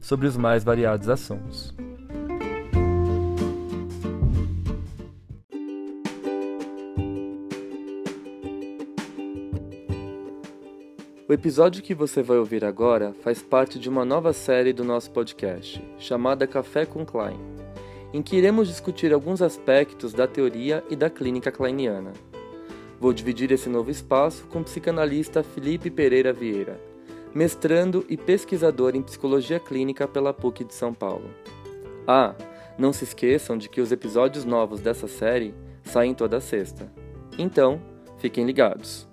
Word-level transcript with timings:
sobre 0.00 0.26
os 0.26 0.36
mais 0.36 0.64
variados 0.64 1.08
assuntos. 1.08 1.74
O 11.30 11.32
episódio 11.32 11.80
que 11.80 11.94
você 11.94 12.24
vai 12.24 12.38
ouvir 12.38 12.64
agora 12.64 13.14
faz 13.22 13.40
parte 13.40 13.78
de 13.78 13.88
uma 13.88 14.04
nova 14.04 14.32
série 14.32 14.72
do 14.72 14.82
nosso 14.82 15.12
podcast, 15.12 15.80
chamada 15.96 16.44
Café 16.44 16.84
com 16.84 17.06
Klein, 17.06 17.38
em 18.12 18.20
que 18.20 18.34
iremos 18.34 18.66
discutir 18.66 19.12
alguns 19.12 19.40
aspectos 19.40 20.12
da 20.12 20.26
teoria 20.26 20.82
e 20.90 20.96
da 20.96 21.08
clínica 21.08 21.52
kleiniana. 21.52 22.12
Vou 22.98 23.12
dividir 23.12 23.52
esse 23.52 23.68
novo 23.68 23.92
espaço 23.92 24.44
com 24.48 24.58
o 24.58 24.64
psicanalista 24.64 25.44
Felipe 25.44 25.88
Pereira 25.88 26.32
Vieira, 26.32 26.80
mestrando 27.34 28.04
e 28.08 28.16
pesquisador 28.16 28.96
em 28.96 29.02
psicologia 29.02 29.60
clínica 29.60 30.08
pela 30.08 30.34
PUC 30.34 30.64
de 30.64 30.74
São 30.74 30.92
Paulo. 30.92 31.30
Ah, 32.06 32.34
não 32.76 32.92
se 32.92 33.04
esqueçam 33.04 33.56
de 33.56 33.68
que 33.68 33.80
os 33.80 33.92
episódios 33.92 34.44
novos 34.44 34.80
dessa 34.80 35.06
série 35.06 35.54
saem 35.84 36.14
toda 36.14 36.40
sexta. 36.40 36.90
Então, 37.38 37.80
fiquem 38.18 38.44
ligados. 38.44 39.08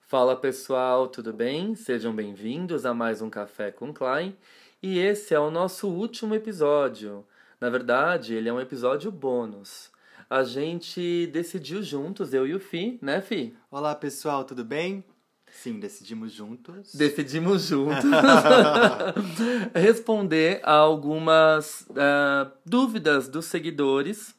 Fala 0.00 0.36
pessoal, 0.36 1.08
tudo 1.08 1.32
bem? 1.32 1.74
Sejam 1.74 2.14
bem-vindos 2.14 2.84
a 2.86 2.94
mais 2.94 3.20
um 3.20 3.30
Café 3.30 3.70
com 3.70 3.92
Klein 3.92 4.36
e 4.82 4.98
esse 4.98 5.34
é 5.34 5.40
o 5.40 5.50
nosso 5.50 5.88
último 5.88 6.34
episódio. 6.34 7.24
Na 7.60 7.70
verdade, 7.70 8.34
ele 8.34 8.48
é 8.48 8.52
um 8.52 8.60
episódio 8.60 9.10
bônus 9.10 9.93
a 10.28 10.42
gente 10.42 11.26
decidiu 11.28 11.82
juntos, 11.82 12.32
eu 12.32 12.46
e 12.46 12.54
o 12.54 12.60
Fi, 12.60 12.98
né, 13.00 13.20
Fi? 13.20 13.54
Olá, 13.70 13.94
pessoal, 13.94 14.44
tudo 14.44 14.64
bem? 14.64 15.04
Sim, 15.50 15.78
decidimos 15.78 16.32
juntos. 16.32 16.94
Decidimos 16.94 17.62
juntos 17.62 18.04
responder 19.72 20.60
a 20.64 20.72
algumas 20.72 21.82
uh, 21.90 22.50
dúvidas 22.66 23.28
dos 23.28 23.44
seguidores 23.46 24.34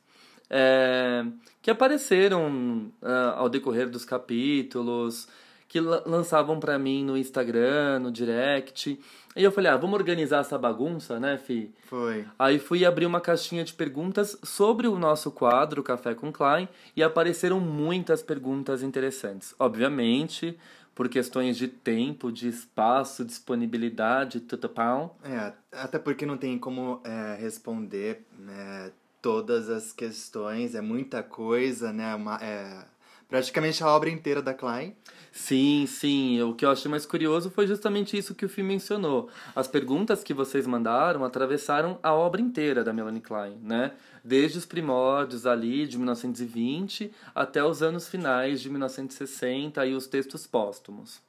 uh, 0.52 1.32
que 1.62 1.72
apareceram 1.72 2.92
uh, 3.02 3.38
ao 3.38 3.50
decorrer 3.50 3.90
dos 3.90 4.04
capítulos, 4.04 5.28
que 5.68 5.80
lançavam 5.80 6.60
para 6.60 6.78
mim 6.78 7.04
no 7.04 7.18
Instagram, 7.18 8.00
no 8.00 8.12
direct. 8.12 9.00
E 9.36 9.44
eu 9.44 9.52
falei, 9.52 9.72
ah, 9.72 9.76
vamos 9.76 10.00
organizar 10.00 10.40
essa 10.40 10.58
bagunça, 10.58 11.20
né, 11.20 11.38
Fi? 11.38 11.74
Foi. 11.86 12.26
Aí 12.40 12.58
fui 12.58 12.86
abrir 12.86 13.06
uma 13.06 13.20
caixinha 13.20 13.64
de 13.64 13.74
perguntas 13.74 14.38
sobre 14.44 14.88
o 14.88 14.98
nosso 14.98 15.32
quadro 15.32 15.84
Café 15.84 16.14
com 16.16 16.32
Klein 16.32 16.70
e 16.96 17.04
apareceram 17.04 17.60
muitas 17.60 18.24
perguntas 18.24 18.82
interessantes. 18.82 19.54
Obviamente, 19.60 20.58
por 20.96 21.10
questões 21.10 21.58
de 21.58 21.68
tempo, 21.68 22.32
de 22.32 22.48
espaço, 22.48 23.26
disponibilidade, 23.26 24.40
tudo 24.40 24.70
pau. 24.70 25.18
É, 25.22 25.52
até 25.74 26.00
porque 26.00 26.26
não 26.26 26.38
tem 26.38 26.58
como 26.58 27.02
é, 27.04 27.36
responder 27.38 28.26
né, 28.40 28.92
todas 29.22 29.70
as 29.70 29.92
questões, 29.92 30.74
é 30.74 30.82
muita 30.82 31.22
coisa, 31.22 31.92
né? 31.92 32.16
Uma, 32.16 32.38
é, 32.42 32.86
praticamente 33.28 33.84
a 33.84 33.88
obra 33.88 34.10
inteira 34.10 34.42
da 34.42 34.54
Klein. 34.54 34.96
Sim, 35.32 35.86
sim. 35.86 36.42
O 36.42 36.54
que 36.54 36.66
eu 36.66 36.72
achei 36.72 36.90
mais 36.90 37.06
curioso 37.06 37.50
foi 37.50 37.68
justamente 37.68 38.18
isso 38.18 38.34
que 38.34 38.46
o 38.46 38.50
filme 38.50 38.70
mencionou. 38.74 39.30
As 39.54 39.68
perguntas 39.68 40.24
que 40.24 40.34
vocês 40.34 40.66
mandaram 40.66 41.26
atravessaram 41.26 42.00
a 42.02 42.14
obra 42.14 42.40
inteira 42.40 42.84
da 42.84 42.94
Melanie 42.94 43.20
Klein, 43.20 43.58
né? 43.62 43.92
Desde 44.24 44.58
os 44.58 44.66
primórdios 44.66 45.46
ali 45.46 45.86
de 45.88 45.98
1920 45.98 47.12
até 47.36 47.64
os 47.64 47.84
anos 47.84 48.08
finais 48.08 48.62
de 48.62 48.70
1960 48.70 49.86
e 49.86 49.94
os 49.94 50.08
textos 50.08 50.48
póstumos. 50.48 51.22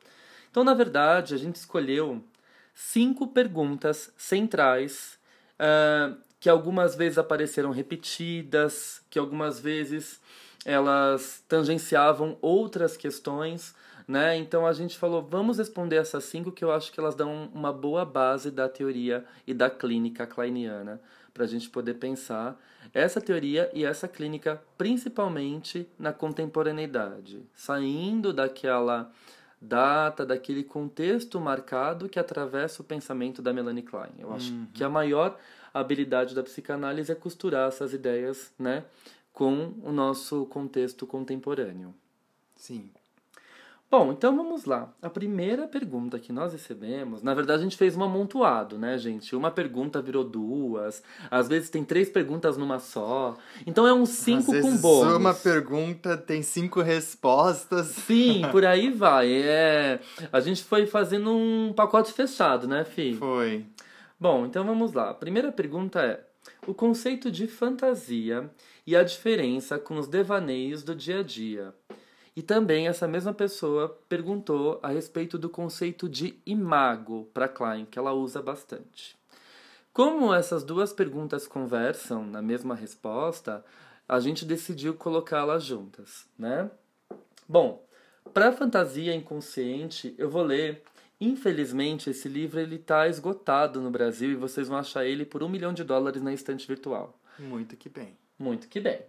Então, 0.50 0.62
na 0.62 0.72
verdade, 0.72 1.34
a 1.34 1.36
gente 1.36 1.56
escolheu 1.56 2.22
cinco 2.72 3.26
perguntas 3.26 4.12
centrais 4.16 5.18
uh, 5.58 6.16
que 6.38 6.48
algumas 6.48 6.94
vezes 6.94 7.18
apareceram 7.18 7.70
repetidas, 7.72 9.02
que 9.10 9.18
algumas 9.18 9.58
vezes 9.58 10.20
elas 10.66 11.42
tangenciavam 11.48 12.36
outras 12.42 12.96
questões 12.96 13.74
né? 14.06 14.36
Então 14.36 14.66
a 14.66 14.72
gente 14.72 14.96
falou, 14.96 15.20
vamos 15.20 15.58
responder 15.58 15.96
essas 15.96 16.24
cinco 16.24 16.52
que 16.52 16.64
eu 16.64 16.72
acho 16.72 16.92
que 16.92 17.00
elas 17.00 17.14
dão 17.14 17.50
uma 17.52 17.72
boa 17.72 18.04
base 18.04 18.50
da 18.50 18.68
teoria 18.68 19.24
e 19.46 19.52
da 19.52 19.68
clínica 19.68 20.26
kleiniana 20.26 21.00
para 21.34 21.44
a 21.44 21.46
gente 21.46 21.68
poder 21.68 21.94
pensar 21.94 22.58
essa 22.94 23.20
teoria 23.20 23.68
e 23.74 23.84
essa 23.84 24.06
clínica 24.06 24.62
principalmente 24.78 25.88
na 25.98 26.12
contemporaneidade, 26.12 27.42
saindo 27.52 28.32
daquela 28.32 29.10
data, 29.60 30.24
daquele 30.24 30.62
contexto 30.62 31.40
marcado 31.40 32.08
que 32.08 32.18
atravessa 32.18 32.82
o 32.82 32.84
pensamento 32.84 33.42
da 33.42 33.52
Melanie 33.52 33.82
Klein. 33.82 34.12
Eu 34.18 34.32
acho 34.32 34.52
uhum. 34.52 34.66
que 34.72 34.84
a 34.84 34.88
maior 34.88 35.36
habilidade 35.74 36.34
da 36.34 36.42
psicanálise 36.42 37.10
é 37.10 37.14
costurar 37.14 37.68
essas 37.68 37.92
ideias, 37.92 38.52
né, 38.58 38.84
com 39.36 39.74
o 39.82 39.92
nosso 39.92 40.46
contexto 40.46 41.06
contemporâneo. 41.06 41.94
Sim. 42.54 42.88
Bom, 43.90 44.10
então 44.10 44.34
vamos 44.34 44.64
lá. 44.64 44.90
A 45.02 45.10
primeira 45.10 45.68
pergunta 45.68 46.18
que 46.18 46.32
nós 46.32 46.54
recebemos, 46.54 47.22
na 47.22 47.34
verdade 47.34 47.60
a 47.60 47.62
gente 47.62 47.76
fez 47.76 47.94
um 47.94 48.02
amontoado, 48.02 48.78
né, 48.78 48.96
gente? 48.96 49.36
Uma 49.36 49.50
pergunta 49.50 50.00
virou 50.00 50.24
duas, 50.24 51.02
às 51.30 51.48
vezes 51.48 51.68
tem 51.68 51.84
três 51.84 52.08
perguntas 52.08 52.56
numa 52.56 52.78
só. 52.78 53.36
Então 53.66 53.86
é 53.86 53.92
um 53.92 54.06
cinco 54.06 54.54
às 54.54 54.62
com 54.62 54.74
bônus. 54.78 55.16
Uma 55.18 55.34
pergunta 55.34 56.16
tem 56.16 56.40
cinco 56.40 56.80
respostas. 56.80 57.88
Sim, 57.88 58.40
por 58.50 58.64
aí 58.64 58.90
vai. 58.90 59.30
É, 59.30 60.00
a 60.32 60.40
gente 60.40 60.64
foi 60.64 60.86
fazendo 60.86 61.30
um 61.30 61.74
pacote 61.74 62.10
fechado, 62.10 62.66
né, 62.66 62.84
Fi? 62.84 63.16
Foi. 63.16 63.66
Bom, 64.18 64.46
então 64.46 64.64
vamos 64.64 64.94
lá. 64.94 65.10
A 65.10 65.14
primeira 65.14 65.52
pergunta 65.52 66.00
é: 66.00 66.25
o 66.66 66.74
conceito 66.74 67.30
de 67.30 67.46
fantasia 67.46 68.50
e 68.86 68.96
a 68.96 69.02
diferença 69.02 69.78
com 69.78 69.98
os 69.98 70.08
devaneios 70.08 70.82
do 70.82 70.94
dia 70.94 71.20
a 71.20 71.22
dia. 71.22 71.74
E 72.34 72.42
também 72.42 72.86
essa 72.86 73.08
mesma 73.08 73.32
pessoa 73.32 73.98
perguntou 74.08 74.78
a 74.82 74.88
respeito 74.88 75.38
do 75.38 75.48
conceito 75.48 76.08
de 76.08 76.38
imago 76.44 77.30
para 77.32 77.48
Klein, 77.48 77.86
que 77.86 77.98
ela 77.98 78.12
usa 78.12 78.42
bastante. 78.42 79.16
Como 79.92 80.34
essas 80.34 80.62
duas 80.62 80.92
perguntas 80.92 81.46
conversam 81.46 82.26
na 82.26 82.42
mesma 82.42 82.74
resposta, 82.74 83.64
a 84.06 84.20
gente 84.20 84.44
decidiu 84.44 84.94
colocá-las 84.94 85.64
juntas, 85.64 86.26
né? 86.38 86.70
Bom, 87.48 87.82
para 88.34 88.52
fantasia 88.52 89.14
inconsciente, 89.14 90.14
eu 90.18 90.28
vou 90.28 90.42
ler. 90.42 90.82
Infelizmente, 91.20 92.10
esse 92.10 92.28
livro 92.28 92.60
ele 92.60 92.76
está 92.76 93.08
esgotado 93.08 93.80
no 93.80 93.90
Brasil 93.90 94.30
e 94.30 94.36
vocês 94.36 94.68
vão 94.68 94.78
achar 94.78 95.04
ele 95.04 95.24
por 95.24 95.42
um 95.42 95.48
milhão 95.48 95.72
de 95.72 95.82
dólares 95.82 96.22
na 96.22 96.32
estante 96.32 96.66
virtual. 96.66 97.18
Muito 97.38 97.76
que 97.76 97.88
bem. 97.88 98.16
Muito 98.38 98.68
que 98.68 98.80
bem. 98.80 99.00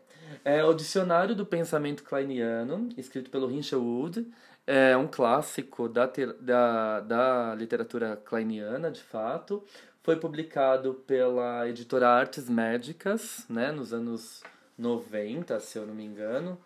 É 0.44 0.64
o 0.64 0.74
Dicionário 0.74 1.36
do 1.36 1.46
Pensamento 1.46 2.04
Kleiniano, 2.04 2.90
escrito 2.98 3.30
pelo 3.30 3.52
Hinshaw 3.52 3.82
Wood. 3.82 4.28
É 4.66 4.96
um 4.98 5.08
clássico 5.08 5.88
da, 5.88 6.10
da, 6.40 7.00
da 7.00 7.56
literatura 7.56 8.18
kleiniana, 8.18 8.92
de 8.92 9.02
fato. 9.02 9.64
Foi 10.04 10.16
publicado 10.18 10.94
pela 11.06 11.68
editora 11.68 12.10
Artes 12.10 12.50
Médicas, 12.50 13.46
né, 13.50 13.72
nos 13.72 13.94
anos 13.94 14.44
90, 14.78 15.60
se 15.60 15.78
eu 15.78 15.86
não 15.86 15.94
me 15.94 16.06
engano. 16.06 16.58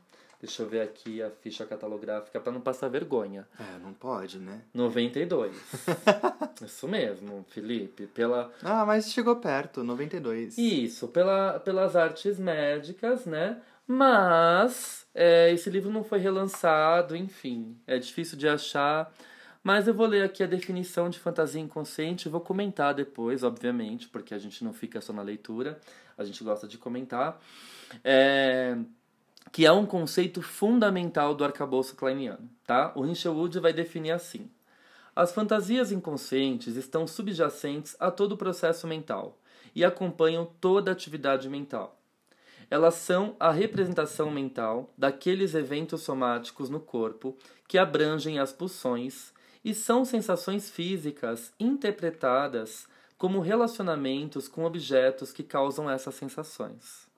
Deixa 0.41 0.63
eu 0.63 0.67
ver 0.67 0.81
aqui 0.81 1.21
a 1.21 1.29
ficha 1.29 1.63
catalográfica 1.67 2.39
para 2.39 2.51
não 2.51 2.59
passar 2.59 2.87
vergonha. 2.87 3.47
É, 3.59 3.77
não 3.77 3.93
pode, 3.93 4.39
né? 4.39 4.63
92. 4.73 5.55
Isso 6.65 6.87
mesmo, 6.87 7.45
Felipe. 7.49 8.07
Pela... 8.07 8.51
Ah, 8.63 8.83
mas 8.83 9.11
chegou 9.11 9.35
perto, 9.35 9.83
92. 9.83 10.57
Isso, 10.57 11.07
pela, 11.09 11.59
pelas 11.59 11.95
artes 11.95 12.39
médicas, 12.39 13.27
né? 13.27 13.61
Mas 13.85 15.05
é, 15.13 15.51
esse 15.51 15.69
livro 15.69 15.91
não 15.91 16.03
foi 16.03 16.17
relançado, 16.17 17.15
enfim. 17.15 17.77
É 17.85 17.99
difícil 17.99 18.35
de 18.35 18.47
achar. 18.47 19.13
Mas 19.63 19.87
eu 19.87 19.93
vou 19.93 20.07
ler 20.07 20.23
aqui 20.23 20.41
a 20.41 20.47
definição 20.47 21.07
de 21.07 21.19
fantasia 21.19 21.61
inconsciente 21.61 22.27
e 22.27 22.31
vou 22.31 22.41
comentar 22.41 22.95
depois, 22.95 23.43
obviamente, 23.43 24.09
porque 24.09 24.33
a 24.33 24.39
gente 24.39 24.63
não 24.63 24.73
fica 24.73 24.99
só 25.01 25.13
na 25.13 25.21
leitura, 25.21 25.79
a 26.17 26.23
gente 26.23 26.43
gosta 26.43 26.67
de 26.67 26.79
comentar. 26.79 27.39
É 28.03 28.75
que 29.51 29.65
é 29.65 29.71
um 29.71 29.85
conceito 29.85 30.41
fundamental 30.41 31.35
do 31.35 31.43
arcabouço 31.43 31.95
kleiniano. 31.95 32.49
Tá? 32.65 32.91
O 32.95 33.05
Hinshelwood 33.05 33.59
vai 33.59 33.73
definir 33.73 34.11
assim. 34.11 34.49
As 35.15 35.33
fantasias 35.33 35.91
inconscientes 35.91 36.75
estão 36.75 37.05
subjacentes 37.05 37.95
a 37.99 38.09
todo 38.09 38.33
o 38.33 38.37
processo 38.37 38.87
mental 38.87 39.37
e 39.75 39.83
acompanham 39.83 40.49
toda 40.59 40.91
a 40.91 40.93
atividade 40.93 41.49
mental. 41.49 41.97
Elas 42.69 42.95
são 42.95 43.35
a 43.37 43.51
representação 43.51 44.31
mental 44.31 44.93
daqueles 44.97 45.53
eventos 45.53 46.01
somáticos 46.01 46.69
no 46.69 46.79
corpo 46.79 47.37
que 47.67 47.77
abrangem 47.77 48.39
as 48.39 48.53
pulsões 48.53 49.33
e 49.63 49.73
são 49.73 50.05
sensações 50.05 50.69
físicas 50.69 51.53
interpretadas 51.59 52.87
como 53.17 53.41
relacionamentos 53.41 54.47
com 54.47 54.63
objetos 54.63 55.33
que 55.33 55.43
causam 55.43 55.89
essas 55.89 56.15
sensações. 56.15 57.10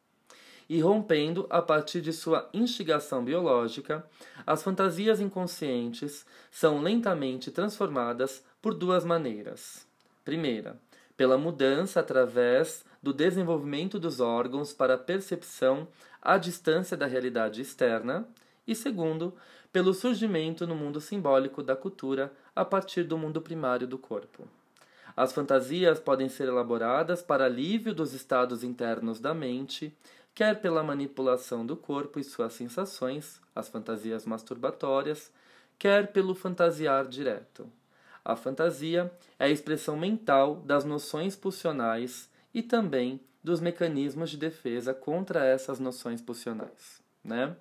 E 0.69 0.80
rompendo 0.80 1.45
a 1.50 1.62
partir 1.62 2.01
de 2.01 2.13
sua 2.13 2.50
instigação 2.54 3.24
biológica, 3.24 4.06
as 4.45 4.63
fantasias 4.63 5.19
inconscientes 5.19 6.25
são 6.50 6.81
lentamente 6.81 7.51
transformadas 7.51 8.44
por 8.62 8.74
duas 8.74 9.04
maneiras. 9.04 9.86
Primeira, 10.24 10.80
pela 11.18 11.38
mudança 11.38 12.00
através 12.00 12.86
do 13.01 13.13
desenvolvimento 13.13 14.00
dos 14.00 14.19
órgãos 14.19 14.74
para 14.74 14.94
a 14.94 14.98
percepção 14.98 15.88
à 16.21 16.38
distância 16.38 16.95
da 16.95 17.06
realidade 17.06 17.62
externa, 17.62 18.25
e 18.66 18.74
segundo, 18.74 19.33
pelo 19.74 19.94
surgimento 19.94 20.66
no 20.66 20.75
mundo 20.75 21.01
simbólico 21.01 21.62
da 21.62 21.75
cultura 21.75 22.31
a 22.56 22.63
partir 22.63 23.04
do 23.04 23.18
mundo 23.18 23.42
primário 23.42 23.86
do 23.86 23.98
corpo. 23.98 24.48
As 25.16 25.33
fantasias 25.33 26.00
podem 26.00 26.30
ser 26.30 26.48
elaboradas 26.48 27.21
para 27.21 27.45
alívio 27.45 27.94
dos 27.94 28.13
estados 28.13 28.63
internos 28.63 29.19
da 29.19 29.33
mente, 29.33 29.95
quer 30.33 30.59
pela 30.62 30.83
manipulação 30.83 31.65
do 31.65 31.75
corpo 31.75 32.19
e 32.19 32.24
suas 32.24 32.53
sensações, 32.53 33.41
as 33.56 33.69
fantasias 33.69 34.25
masturbatórias, 34.25 35.31
quer 35.77 36.12
pelo 36.12 36.33
fantasiar 36.33 37.07
direto. 37.07 37.69
A 38.25 38.35
fantasia 38.35 39.12
é 39.38 39.45
a 39.45 39.50
expressão 39.50 39.97
mental 39.97 40.56
das 40.56 40.85
noções 40.85 41.35
pulsionais 41.35 42.30
e 42.53 42.63
também 42.63 43.19
dos 43.44 43.59
mecanismos 43.59 44.30
de 44.30 44.38
defesa 44.38 44.94
contra 44.94 45.45
essas 45.45 45.80
noções 45.80 46.21
pulsionais, 46.21 47.01
né? 47.24 47.56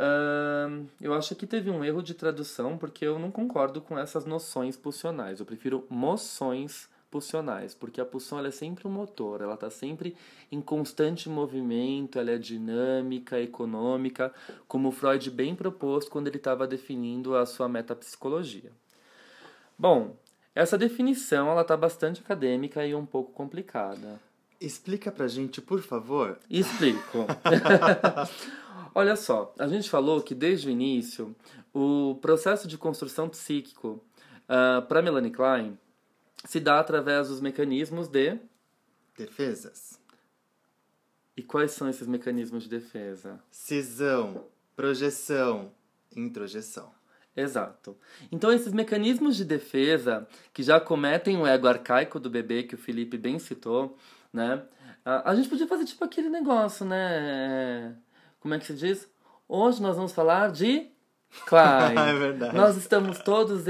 Uh, 0.00 0.86
eu 1.00 1.12
acho 1.12 1.34
que 1.34 1.46
teve 1.46 1.68
um 1.68 1.84
erro 1.84 2.00
de 2.00 2.14
tradução 2.14 2.78
porque 2.78 3.04
eu 3.04 3.18
não 3.18 3.30
concordo 3.30 3.82
com 3.82 3.98
essas 3.98 4.24
noções 4.24 4.76
pulsionais. 4.76 5.40
Eu 5.40 5.46
prefiro 5.46 5.84
moções 5.90 6.88
pulsionais, 7.10 7.74
porque 7.74 8.00
a 8.00 8.04
pulsão 8.04 8.44
é 8.44 8.50
sempre 8.50 8.86
um 8.86 8.90
motor, 8.90 9.40
ela 9.40 9.54
está 9.54 9.68
sempre 9.68 10.16
em 10.50 10.60
constante 10.60 11.28
movimento, 11.28 12.18
ela 12.18 12.30
é 12.30 12.38
dinâmica, 12.38 13.40
econômica, 13.40 14.32
como 14.68 14.92
Freud 14.92 15.30
bem 15.30 15.54
propôs 15.54 16.08
quando 16.08 16.28
ele 16.28 16.36
estava 16.36 16.66
definindo 16.66 17.36
a 17.36 17.44
sua 17.44 17.68
metapsicologia. 17.68 18.72
Bom, 19.78 20.16
essa 20.54 20.78
definição 20.78 21.50
ela 21.50 21.62
está 21.62 21.76
bastante 21.76 22.20
acadêmica 22.20 22.86
e 22.86 22.94
um 22.94 23.06
pouco 23.06 23.32
complicada. 23.32 24.20
Explica 24.60 25.10
pra 25.10 25.26
gente, 25.26 25.60
por 25.60 25.80
favor. 25.80 26.38
Explico. 26.50 27.26
Olha 28.94 29.16
só, 29.16 29.54
a 29.58 29.66
gente 29.66 29.88
falou 29.88 30.20
que 30.20 30.34
desde 30.34 30.68
o 30.68 30.70
início 30.70 31.34
o 31.72 32.18
processo 32.20 32.68
de 32.68 32.76
construção 32.76 33.28
psíquico 33.28 33.88
uh, 33.88 34.02
ah, 34.48 34.84
para 34.86 35.00
Melanie 35.00 35.30
Klein 35.30 35.78
se 36.44 36.60
dá 36.60 36.80
através 36.80 37.28
dos 37.28 37.40
mecanismos 37.40 38.08
de 38.08 38.38
defesas. 39.16 39.98
E 41.36 41.42
quais 41.42 41.72
são 41.72 41.88
esses 41.88 42.06
mecanismos 42.06 42.64
de 42.64 42.68
defesa? 42.68 43.40
Cisão, 43.50 44.44
projeção, 44.76 45.72
introjeção. 46.14 46.92
Exato. 47.36 47.96
Então, 48.30 48.52
esses 48.52 48.72
mecanismos 48.72 49.36
de 49.36 49.44
defesa 49.44 50.26
que 50.52 50.62
já 50.62 50.80
cometem 50.80 51.36
o 51.38 51.46
ego 51.46 51.68
arcaico 51.68 52.18
do 52.18 52.28
bebê, 52.28 52.64
que 52.64 52.74
o 52.74 52.78
Felipe 52.78 53.16
bem 53.16 53.38
citou, 53.38 53.96
né? 54.32 54.62
A, 55.04 55.30
a 55.30 55.34
gente 55.34 55.48
podia 55.48 55.66
fazer 55.66 55.84
tipo 55.84 56.04
aquele 56.04 56.28
negócio, 56.28 56.84
né? 56.84 57.96
Como 58.40 58.52
é 58.52 58.58
que 58.58 58.66
se 58.66 58.74
diz? 58.74 59.08
Hoje 59.48 59.80
nós 59.80 59.96
vamos 59.96 60.12
falar 60.12 60.50
de 60.50 60.88
Klein. 61.46 61.96
é 61.96 62.18
verdade. 62.18 62.56
Nós 62.56 62.76
estamos 62.76 63.18
todos 63.20 63.64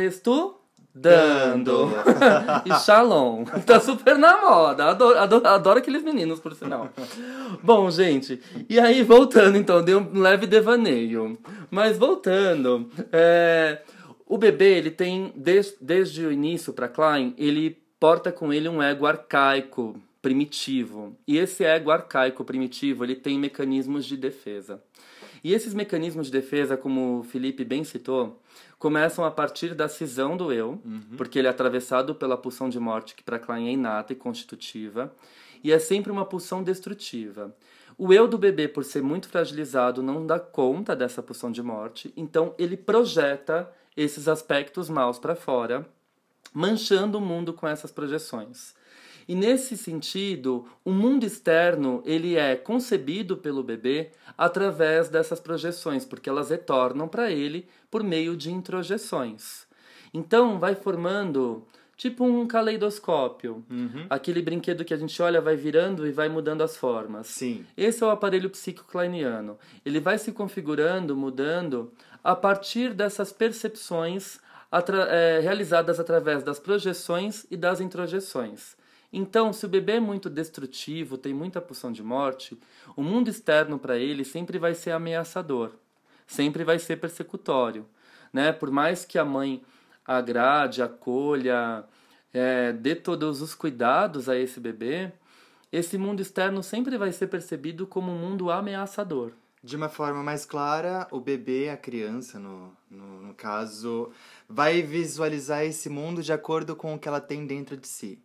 estudando. 0.90 1.90
e 2.66 2.74
Shalom. 2.80 3.44
Tá 3.64 3.78
super 3.80 4.18
na 4.18 4.40
moda. 4.40 4.86
Adoro, 4.86 5.18
adoro, 5.18 5.46
adoro 5.46 5.78
aqueles 5.78 6.02
meninos, 6.02 6.40
por 6.40 6.54
sinal. 6.54 6.90
Bom, 7.62 7.90
gente, 7.90 8.40
e 8.68 8.78
aí 8.78 9.02
voltando 9.02 9.56
então, 9.56 9.82
deu 9.82 10.00
um 10.00 10.20
leve 10.20 10.46
devaneio. 10.46 11.38
Mas 11.70 11.96
voltando, 11.96 12.90
é, 13.12 13.82
o 14.26 14.36
bebê, 14.36 14.76
ele 14.76 14.90
tem, 14.90 15.32
desde, 15.36 15.76
desde 15.80 16.26
o 16.26 16.32
início 16.32 16.72
para 16.72 16.88
Klein, 16.88 17.34
ele 17.38 17.78
porta 17.98 18.32
com 18.32 18.52
ele 18.52 18.68
um 18.68 18.82
ego 18.82 19.06
arcaico, 19.06 19.94
primitivo. 20.20 21.16
E 21.26 21.38
esse 21.38 21.64
ego 21.64 21.90
arcaico 21.90 22.44
primitivo, 22.44 23.04
ele 23.04 23.14
tem 23.14 23.38
mecanismos 23.38 24.04
de 24.04 24.16
defesa. 24.16 24.82
E 25.42 25.54
esses 25.54 25.72
mecanismos 25.72 26.26
de 26.26 26.32
defesa, 26.32 26.76
como 26.76 27.20
o 27.20 27.22
Felipe 27.22 27.64
bem 27.64 27.82
citou, 27.84 28.40
começam 28.80 29.26
a 29.26 29.30
partir 29.30 29.74
da 29.74 29.88
cisão 29.88 30.38
do 30.38 30.50
eu, 30.50 30.80
uhum. 30.82 31.16
porque 31.18 31.38
ele 31.38 31.46
é 31.46 31.50
atravessado 31.50 32.14
pela 32.14 32.38
pulsão 32.38 32.66
de 32.70 32.80
morte 32.80 33.14
que 33.14 33.22
para 33.22 33.38
Klein 33.38 33.68
é 33.68 33.72
inata 33.72 34.14
e 34.14 34.16
constitutiva, 34.16 35.14
e 35.62 35.70
é 35.70 35.78
sempre 35.78 36.10
uma 36.10 36.24
pulsão 36.24 36.62
destrutiva. 36.62 37.54
O 37.98 38.10
eu 38.10 38.26
do 38.26 38.38
bebê, 38.38 38.66
por 38.66 38.82
ser 38.82 39.02
muito 39.02 39.28
fragilizado, 39.28 40.02
não 40.02 40.26
dá 40.26 40.40
conta 40.40 40.96
dessa 40.96 41.22
pulsão 41.22 41.52
de 41.52 41.62
morte, 41.62 42.10
então 42.16 42.54
ele 42.58 42.74
projeta 42.74 43.70
esses 43.94 44.26
aspectos 44.26 44.88
maus 44.88 45.18
para 45.18 45.36
fora, 45.36 45.86
manchando 46.54 47.18
o 47.18 47.20
mundo 47.20 47.52
com 47.52 47.68
essas 47.68 47.92
projeções. 47.92 48.74
E 49.30 49.34
nesse 49.36 49.76
sentido, 49.76 50.66
o 50.84 50.90
mundo 50.90 51.24
externo 51.24 52.02
ele 52.04 52.34
é 52.34 52.56
concebido 52.56 53.36
pelo 53.36 53.62
bebê 53.62 54.10
através 54.36 55.08
dessas 55.08 55.38
projeções, 55.38 56.04
porque 56.04 56.28
elas 56.28 56.50
retornam 56.50 57.06
para 57.06 57.30
ele 57.30 57.68
por 57.88 58.02
meio 58.02 58.36
de 58.36 58.50
introjeções. 58.50 59.68
Então, 60.12 60.58
vai 60.58 60.74
formando 60.74 61.64
tipo 61.96 62.24
um 62.24 62.44
caleidoscópio. 62.44 63.64
Uhum. 63.70 64.04
Aquele 64.10 64.42
brinquedo 64.42 64.84
que 64.84 64.92
a 64.92 64.96
gente 64.96 65.22
olha 65.22 65.40
vai 65.40 65.54
virando 65.54 66.08
e 66.08 66.10
vai 66.10 66.28
mudando 66.28 66.62
as 66.62 66.76
formas. 66.76 67.28
Sim. 67.28 67.64
Esse 67.76 68.02
é 68.02 68.06
o 68.08 68.10
aparelho 68.10 68.50
psico-kleiniano. 68.50 69.56
Ele 69.86 70.00
vai 70.00 70.18
se 70.18 70.32
configurando, 70.32 71.16
mudando 71.16 71.92
a 72.24 72.34
partir 72.34 72.92
dessas 72.92 73.32
percepções 73.32 74.40
atra 74.72 75.04
é, 75.04 75.38
realizadas 75.38 76.00
através 76.00 76.42
das 76.42 76.58
projeções 76.58 77.46
e 77.48 77.56
das 77.56 77.80
introjeções. 77.80 78.79
Então, 79.12 79.52
se 79.52 79.66
o 79.66 79.68
bebê 79.68 79.94
é 79.94 80.00
muito 80.00 80.30
destrutivo, 80.30 81.18
tem 81.18 81.34
muita 81.34 81.60
pulsão 81.60 81.90
de 81.90 82.02
morte, 82.02 82.58
o 82.96 83.02
mundo 83.02 83.28
externo 83.28 83.78
para 83.78 83.98
ele 83.98 84.24
sempre 84.24 84.58
vai 84.58 84.74
ser 84.74 84.92
ameaçador, 84.92 85.72
sempre 86.26 86.62
vai 86.62 86.78
ser 86.78 86.96
persecutório. 86.96 87.84
Né? 88.32 88.52
Por 88.52 88.70
mais 88.70 89.04
que 89.04 89.18
a 89.18 89.24
mãe 89.24 89.62
agrade, 90.06 90.82
acolha, 90.82 91.84
é, 92.32 92.72
dê 92.72 92.94
todos 92.94 93.42
os 93.42 93.54
cuidados 93.54 94.28
a 94.28 94.36
esse 94.36 94.60
bebê, 94.60 95.12
esse 95.72 95.98
mundo 95.98 96.20
externo 96.20 96.62
sempre 96.62 96.96
vai 96.96 97.12
ser 97.12 97.28
percebido 97.28 97.86
como 97.86 98.12
um 98.12 98.18
mundo 98.18 98.50
ameaçador. 98.50 99.32
De 99.62 99.76
uma 99.76 99.88
forma 99.88 100.22
mais 100.22 100.46
clara, 100.46 101.06
o 101.10 101.20
bebê, 101.20 101.68
a 101.68 101.76
criança, 101.76 102.38
no, 102.38 102.72
no, 102.90 103.20
no 103.20 103.34
caso, 103.34 104.10
vai 104.48 104.82
visualizar 104.82 105.64
esse 105.64 105.90
mundo 105.90 106.22
de 106.22 106.32
acordo 106.32 106.74
com 106.74 106.94
o 106.94 106.98
que 106.98 107.06
ela 107.06 107.20
tem 107.20 107.46
dentro 107.46 107.76
de 107.76 107.86
si. 107.86 108.18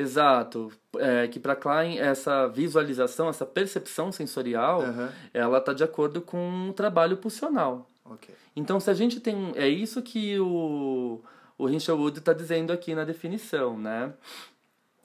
Exato. 0.00 0.72
É, 0.98 1.28
que 1.28 1.38
para 1.38 1.54
Klein, 1.54 1.98
essa 1.98 2.46
visualização, 2.48 3.28
essa 3.28 3.44
percepção 3.44 4.10
sensorial, 4.10 4.80
uhum. 4.82 5.08
ela 5.32 5.58
está 5.58 5.72
de 5.72 5.84
acordo 5.84 6.20
com 6.20 6.70
o 6.70 6.72
trabalho 6.72 7.16
pulsional. 7.16 7.86
Okay. 8.04 8.34
Então, 8.56 8.80
se 8.80 8.90
a 8.90 8.94
gente 8.94 9.20
tem... 9.20 9.52
É 9.54 9.68
isso 9.68 10.02
que 10.02 10.38
o, 10.40 11.20
o 11.58 11.64
Wood 11.64 12.18
está 12.18 12.32
dizendo 12.32 12.72
aqui 12.72 12.94
na 12.94 13.04
definição, 13.04 13.78
né? 13.78 14.12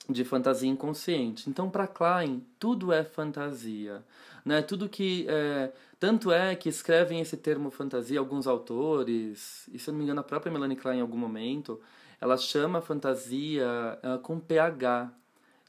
De 0.10 0.24
fantasia 0.24 0.70
inconsciente. 0.70 1.50
Então, 1.50 1.70
para 1.70 1.88
Klein, 1.88 2.44
tudo 2.58 2.92
é 2.94 3.04
fantasia. 3.04 4.02
Né? 4.44 4.62
Tudo 4.62 4.90
que... 4.90 5.26
É, 5.28 5.72
tanto 6.06 6.32
é 6.32 6.56
que 6.56 6.70
escrevem 6.70 7.20
esse 7.20 7.36
termo 7.36 7.72
fantasia 7.72 8.20
alguns 8.20 8.46
autores, 8.46 9.68
e 9.74 9.80
se 9.80 9.90
eu 9.90 9.92
não 9.92 9.98
me 9.98 10.04
engano 10.04 10.20
a 10.20 10.24
própria 10.24 10.54
Melanie 10.54 10.78
Klein 10.78 11.00
em 11.00 11.02
algum 11.02 11.18
momento 11.18 11.82
ela 12.22 12.38
chama 12.38 12.78
a 12.78 12.82
fantasia 12.82 13.66
uh, 14.04 14.20
com 14.20 14.40
PH, 14.40 15.12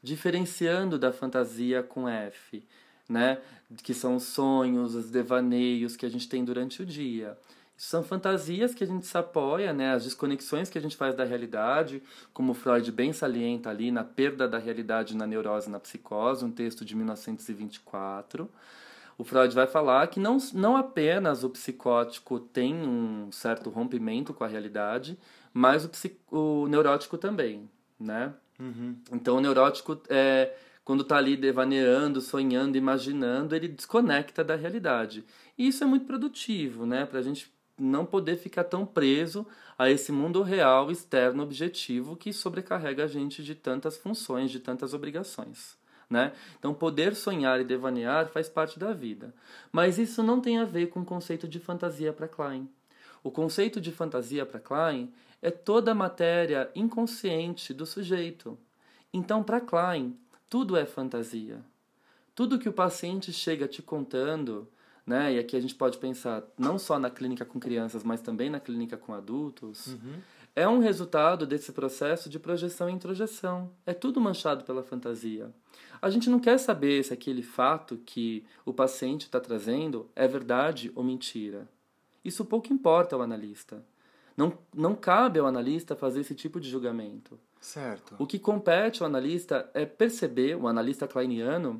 diferenciando 0.03 0.99
da 0.99 1.11
fantasia 1.11 1.81
com 1.81 2.07
F, 2.07 2.63
né? 3.09 3.39
Que 3.81 3.95
são 3.95 4.15
os 4.17 4.25
sonhos, 4.25 4.93
os 4.93 5.09
devaneios 5.09 5.95
que 5.95 6.05
a 6.05 6.09
gente 6.09 6.29
tem 6.29 6.45
durante 6.45 6.83
o 6.83 6.85
dia. 6.85 7.35
São 7.75 8.03
fantasias 8.03 8.75
que 8.75 8.83
a 8.83 8.87
gente 8.87 9.07
se 9.07 9.17
apoia, 9.17 9.73
né? 9.73 9.93
As 9.93 10.03
desconexões 10.03 10.69
que 10.69 10.77
a 10.77 10.81
gente 10.81 10.95
faz 10.95 11.15
da 11.15 11.23
realidade, 11.23 12.03
como 12.31 12.53
Freud 12.53 12.91
bem 12.91 13.11
salienta 13.11 13.71
ali 13.71 13.89
na 13.89 14.03
Perda 14.03 14.47
da 14.47 14.59
Realidade 14.59 15.15
na 15.15 15.25
Neurose 15.25 15.67
na 15.67 15.79
Psicose, 15.79 16.45
um 16.45 16.51
texto 16.51 16.85
de 16.85 16.95
1924 16.95 18.47
o 19.17 19.23
Freud 19.23 19.53
vai 19.53 19.65
falar 19.65 20.07
que 20.07 20.19
não, 20.19 20.37
não 20.53 20.77
apenas 20.77 21.43
o 21.43 21.49
psicótico 21.49 22.39
tem 22.39 22.75
um 22.75 23.31
certo 23.31 23.69
rompimento 23.69 24.33
com 24.33 24.43
a 24.43 24.47
realidade, 24.47 25.17
mas 25.51 25.83
o, 25.85 25.89
psico, 25.89 26.17
o 26.35 26.67
neurótico 26.67 27.17
também, 27.17 27.69
né? 27.99 28.33
Então 29.11 29.37
o 29.37 29.41
neurótico 29.41 29.99
é 30.09 30.55
quando 30.83 31.03
tá 31.03 31.17
ali 31.17 31.35
devaneando, 31.35 32.21
sonhando, 32.21 32.77
imaginando, 32.77 33.53
ele 33.53 33.67
desconecta 33.67 34.41
da 34.41 34.55
realidade. 34.55 35.25
E 35.57 35.67
isso 35.67 35.83
é 35.83 35.87
muito 35.87 36.05
produtivo, 36.05 36.85
né? 36.85 37.05
Pra 37.05 37.21
gente 37.21 37.51
não 37.77 38.05
poder 38.05 38.37
ficar 38.37 38.63
tão 38.63 38.85
preso 38.85 39.45
a 39.77 39.89
esse 39.89 40.11
mundo 40.11 40.41
real, 40.41 40.89
externo, 40.89 41.43
objetivo 41.43 42.15
que 42.15 42.31
sobrecarrega 42.31 43.03
a 43.03 43.07
gente 43.07 43.43
de 43.43 43.53
tantas 43.53 43.97
funções, 43.97 44.49
de 44.49 44.59
tantas 44.59 44.93
obrigações. 44.93 45.77
Né? 46.09 46.31
Então, 46.57 46.73
poder 46.73 47.15
sonhar 47.15 47.59
e 47.59 47.65
devanear 47.65 48.27
faz 48.29 48.47
parte 48.47 48.79
da 48.79 48.93
vida. 48.93 49.33
Mas 49.71 49.97
isso 49.97 50.23
não 50.23 50.39
tem 50.39 50.57
a 50.57 50.65
ver 50.65 50.87
com 50.87 51.01
o 51.01 51.05
conceito 51.05 51.47
de 51.47 51.59
fantasia 51.59 52.13
para 52.13 52.27
Klein. 52.27 52.69
O 53.23 53.29
conceito 53.29 53.81
de 53.81 53.91
fantasia 53.91 54.45
para 54.45 54.59
Klein 54.59 55.11
é 55.41 55.51
toda 55.51 55.91
a 55.91 55.95
matéria 55.95 56.69
inconsciente 56.73 57.73
do 57.73 57.85
sujeito. 57.85 58.57
Então, 59.11 59.43
para 59.43 59.59
Klein, 59.59 60.17
tudo 60.49 60.77
é 60.77 60.85
fantasia. 60.85 61.59
Tudo 62.33 62.59
que 62.59 62.69
o 62.69 62.73
paciente 62.73 63.33
chega 63.33 63.67
te 63.67 63.81
contando, 63.81 64.67
né? 65.05 65.33
E 65.33 65.39
aqui 65.39 65.55
a 65.55 65.59
gente 65.59 65.73
pode 65.73 65.97
pensar 65.97 66.43
não 66.57 66.77
só 66.77 66.99
na 66.99 67.09
clínica 67.09 67.43
com 67.43 67.59
crianças, 67.59 68.03
mas 68.03 68.21
também 68.21 68.49
na 68.49 68.59
clínica 68.59 68.95
com 68.95 69.13
adultos. 69.13 69.87
Uhum. 69.87 70.21
É 70.57 70.67
um 70.67 70.79
resultado 70.79 71.45
desse 71.45 71.71
processo 71.71 72.31
de 72.31 72.39
projeção 72.39 72.89
e 72.89 72.91
introjeção. 72.91 73.69
É 73.85 73.93
tudo 73.93 74.19
manchado 74.19 74.63
pela 74.63 74.81
fantasia. 74.81 75.53
A 76.01 76.09
gente 76.09 76.31
não 76.31 76.39
quer 76.39 76.57
saber 76.57 77.03
se 77.03 77.13
aquele 77.13 77.43
fato 77.43 77.97
que 78.03 78.43
o 78.65 78.73
paciente 78.73 79.25
está 79.25 79.39
trazendo 79.39 80.09
é 80.15 80.27
verdade 80.27 80.91
ou 80.95 81.03
mentira. 81.03 81.69
Isso 82.25 82.43
pouco 82.43 82.73
importa 82.73 83.15
ao 83.15 83.21
analista. 83.21 83.85
Não, 84.35 84.57
não 84.73 84.95
cabe 84.95 85.37
ao 85.37 85.45
analista 85.45 85.95
fazer 85.95 86.21
esse 86.21 86.33
tipo 86.33 86.59
de 86.59 86.67
julgamento. 86.67 87.39
Certo. 87.61 88.15
O 88.17 88.25
que 88.25 88.39
compete 88.39 89.03
ao 89.03 89.07
analista 89.07 89.69
é 89.75 89.85
perceber, 89.85 90.55
o 90.55 90.67
analista 90.67 91.07
kleiniano, 91.07 91.79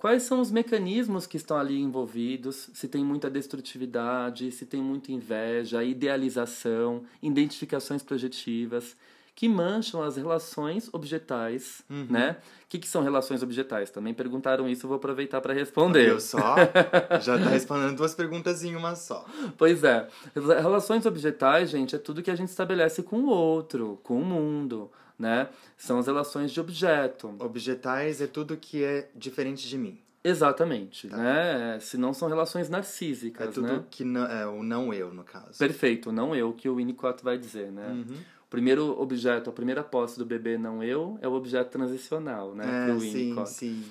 quais 0.00 0.22
são 0.22 0.40
os 0.40 0.50
mecanismos 0.50 1.26
que 1.26 1.36
estão 1.36 1.58
ali 1.58 1.78
envolvidos, 1.78 2.70
se 2.72 2.88
tem 2.88 3.04
muita 3.04 3.28
destrutividade, 3.28 4.50
se 4.50 4.64
tem 4.64 4.80
muita 4.80 5.12
inveja, 5.12 5.84
idealização, 5.84 7.02
identificações 7.22 8.02
projetivas, 8.02 8.96
que 9.34 9.46
mancham 9.46 10.02
as 10.02 10.16
relações 10.16 10.88
objetais, 10.92 11.82
né? 12.10 12.36
O 12.64 12.68
que, 12.70 12.78
que 12.78 12.88
são 12.88 13.02
relações 13.02 13.42
objetais? 13.42 13.90
Também 13.90 14.14
perguntaram 14.14 14.66
isso, 14.68 14.86
eu 14.86 14.88
vou 14.88 14.96
aproveitar 14.96 15.40
para 15.42 15.52
responder. 15.52 16.08
Eu 16.08 16.20
só? 16.20 16.56
Já 17.20 17.38
tá 17.38 17.50
respondendo 17.50 17.96
duas 17.96 18.14
perguntas 18.14 18.64
em 18.64 18.74
uma 18.74 18.94
só. 18.96 19.26
Pois 19.58 19.84
é. 19.84 20.08
Relações 20.34 21.04
objetais, 21.04 21.68
gente, 21.68 21.94
é 21.94 21.98
tudo 21.98 22.22
que 22.22 22.30
a 22.30 22.36
gente 22.36 22.48
estabelece 22.48 23.02
com 23.02 23.16
o 23.20 23.28
outro, 23.28 24.00
com 24.02 24.20
o 24.20 24.24
mundo, 24.24 24.90
né? 25.20 25.48
São 25.76 25.98
as 25.98 26.06
relações 26.06 26.50
de 26.50 26.60
objeto. 26.60 27.34
Objetais 27.38 28.20
é 28.20 28.26
tudo 28.26 28.56
que 28.56 28.82
é 28.82 29.08
diferente 29.14 29.68
de 29.68 29.76
mim. 29.78 29.98
Exatamente, 30.22 31.06
né? 31.06 31.78
Se 31.80 31.96
não 31.96 32.12
são 32.12 32.28
relações 32.28 32.68
narcísicas, 32.68 33.48
É 33.48 33.50
tudo 33.50 33.66
né? 33.66 33.84
que 33.90 34.04
não, 34.04 34.26
é 34.26 34.46
o 34.46 34.62
não 34.62 34.92
eu, 34.92 35.12
no 35.14 35.24
caso. 35.24 35.58
Perfeito, 35.58 36.12
não 36.12 36.34
eu, 36.34 36.52
que 36.52 36.68
o 36.68 36.76
Winnicott 36.76 37.22
vai 37.24 37.38
dizer, 37.38 37.70
né? 37.72 37.88
Uhum. 37.88 38.16
O 38.46 38.50
primeiro 38.50 39.00
objeto, 39.00 39.48
a 39.48 39.52
primeira 39.52 39.82
posse 39.82 40.18
do 40.18 40.26
bebê 40.26 40.58
não 40.58 40.82
eu, 40.82 41.18
é 41.22 41.28
o 41.28 41.32
objeto 41.32 41.70
transicional, 41.70 42.54
né? 42.54 42.64
É, 42.66 42.90
pro 42.90 43.00
sim, 43.00 43.12
Winnicott. 43.12 43.50
sim. 43.50 43.84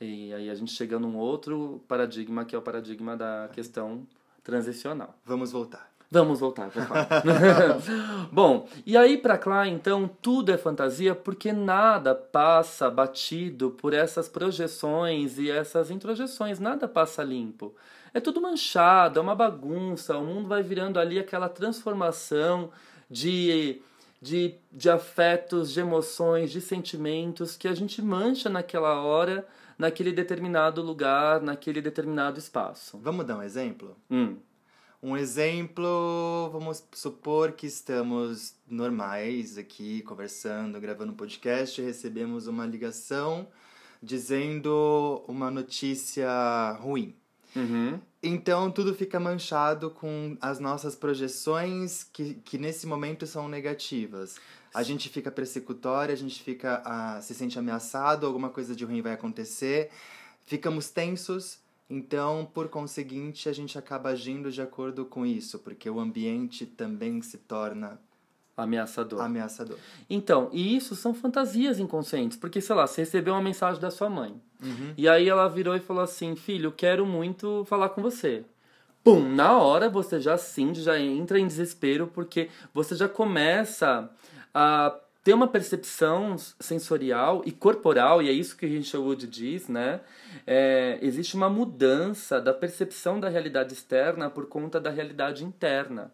E 0.00 0.32
aí 0.32 0.48
a 0.50 0.54
gente 0.54 0.72
chega 0.72 0.98
num 0.98 1.16
outro 1.16 1.82
paradigma, 1.86 2.44
que 2.44 2.54
é 2.54 2.58
o 2.58 2.62
paradigma 2.62 3.16
da 3.16 3.48
questão 3.52 4.06
transicional. 4.42 5.18
Vamos 5.24 5.52
voltar. 5.52 5.93
Vamos 6.14 6.38
voltar, 6.38 6.70
falar. 6.70 7.08
Bom, 8.30 8.68
e 8.86 8.96
aí 8.96 9.18
para 9.18 9.36
Klein, 9.36 9.74
então, 9.74 10.08
tudo 10.22 10.52
é 10.52 10.56
fantasia 10.56 11.12
porque 11.12 11.52
nada 11.52 12.14
passa 12.14 12.88
batido 12.88 13.72
por 13.72 13.92
essas 13.92 14.28
projeções 14.28 15.40
e 15.40 15.50
essas 15.50 15.90
introjeções, 15.90 16.60
nada 16.60 16.86
passa 16.86 17.24
limpo. 17.24 17.74
É 18.12 18.20
tudo 18.20 18.40
manchado, 18.40 19.18
é 19.18 19.22
uma 19.22 19.34
bagunça, 19.34 20.16
o 20.16 20.24
mundo 20.24 20.48
vai 20.48 20.62
virando 20.62 21.00
ali 21.00 21.18
aquela 21.18 21.48
transformação 21.48 22.70
de, 23.10 23.82
de, 24.22 24.54
de 24.70 24.88
afetos, 24.88 25.72
de 25.72 25.80
emoções, 25.80 26.52
de 26.52 26.60
sentimentos 26.60 27.56
que 27.56 27.66
a 27.66 27.74
gente 27.74 28.00
mancha 28.00 28.48
naquela 28.48 29.02
hora, 29.02 29.44
naquele 29.76 30.12
determinado 30.12 30.80
lugar, 30.80 31.40
naquele 31.40 31.82
determinado 31.82 32.38
espaço. 32.38 33.00
Vamos 33.02 33.26
dar 33.26 33.38
um 33.38 33.42
exemplo? 33.42 33.96
Hum. 34.08 34.36
Um 35.04 35.18
exemplo, 35.18 36.48
vamos 36.50 36.82
supor 36.94 37.52
que 37.52 37.66
estamos 37.66 38.54
normais 38.66 39.58
aqui, 39.58 40.00
conversando, 40.00 40.80
gravando 40.80 41.12
um 41.12 41.14
podcast, 41.14 41.82
recebemos 41.82 42.46
uma 42.46 42.64
ligação 42.64 43.46
dizendo 44.02 45.22
uma 45.28 45.50
notícia 45.50 46.26
ruim. 46.80 47.14
Uhum. 47.54 48.00
Então 48.22 48.70
tudo 48.70 48.94
fica 48.94 49.20
manchado 49.20 49.90
com 49.90 50.38
as 50.40 50.58
nossas 50.58 50.96
projeções 50.96 52.04
que, 52.04 52.36
que 52.36 52.56
nesse 52.56 52.86
momento 52.86 53.26
são 53.26 53.46
negativas. 53.46 54.36
A 54.72 54.82
gente 54.82 55.10
fica 55.10 55.30
persecutória, 55.30 56.14
a 56.14 56.16
gente 56.16 56.42
fica 56.42 56.80
ah, 56.82 57.20
se 57.20 57.34
sente 57.34 57.58
ameaçado, 57.58 58.24
alguma 58.24 58.48
coisa 58.48 58.74
de 58.74 58.86
ruim 58.86 59.02
vai 59.02 59.12
acontecer, 59.12 59.90
ficamos 60.46 60.88
tensos. 60.88 61.62
Então, 61.88 62.48
por 62.52 62.68
conseguinte, 62.68 63.48
a 63.48 63.52
gente 63.52 63.78
acaba 63.78 64.08
agindo 64.10 64.50
de 64.50 64.62
acordo 64.62 65.04
com 65.04 65.24
isso, 65.26 65.58
porque 65.58 65.88
o 65.88 66.00
ambiente 66.00 66.64
também 66.64 67.20
se 67.20 67.38
torna 67.38 68.00
Ameaçador. 68.56 69.20
ameaçador. 69.20 69.76
Então, 70.08 70.48
e 70.52 70.76
isso 70.76 70.94
são 70.94 71.12
fantasias 71.12 71.78
inconscientes, 71.78 72.38
porque, 72.38 72.60
sei 72.60 72.74
lá, 72.74 72.86
você 72.86 73.02
recebeu 73.02 73.34
uma 73.34 73.42
mensagem 73.42 73.80
da 73.80 73.90
sua 73.90 74.08
mãe. 74.08 74.40
Uhum. 74.62 74.94
E 74.96 75.08
aí 75.08 75.28
ela 75.28 75.48
virou 75.48 75.74
e 75.76 75.80
falou 75.80 76.02
assim: 76.02 76.34
Filho, 76.36 76.72
quero 76.72 77.04
muito 77.04 77.64
falar 77.66 77.90
com 77.90 78.00
você. 78.00 78.44
Pum, 79.02 79.20
na 79.34 79.58
hora 79.58 79.90
você 79.90 80.18
já 80.18 80.34
acende, 80.34 80.82
já 80.82 80.98
entra 80.98 81.38
em 81.38 81.46
desespero, 81.46 82.06
porque 82.06 82.48
você 82.72 82.96
já 82.96 83.06
começa 83.06 84.10
a 84.54 84.96
ter 85.24 85.32
uma 85.32 85.48
percepção 85.48 86.36
sensorial 86.60 87.42
e 87.46 87.50
corporal, 87.50 88.20
e 88.20 88.28
é 88.28 88.32
isso 88.32 88.54
que 88.54 88.68
gente 88.68 88.94
Wood 88.94 89.26
diz, 89.26 89.68
né? 89.68 90.02
É, 90.46 90.98
existe 91.00 91.34
uma 91.34 91.48
mudança 91.48 92.38
da 92.38 92.52
percepção 92.52 93.18
da 93.18 93.30
realidade 93.30 93.72
externa 93.72 94.28
por 94.28 94.46
conta 94.46 94.78
da 94.78 94.90
realidade 94.90 95.42
interna. 95.42 96.12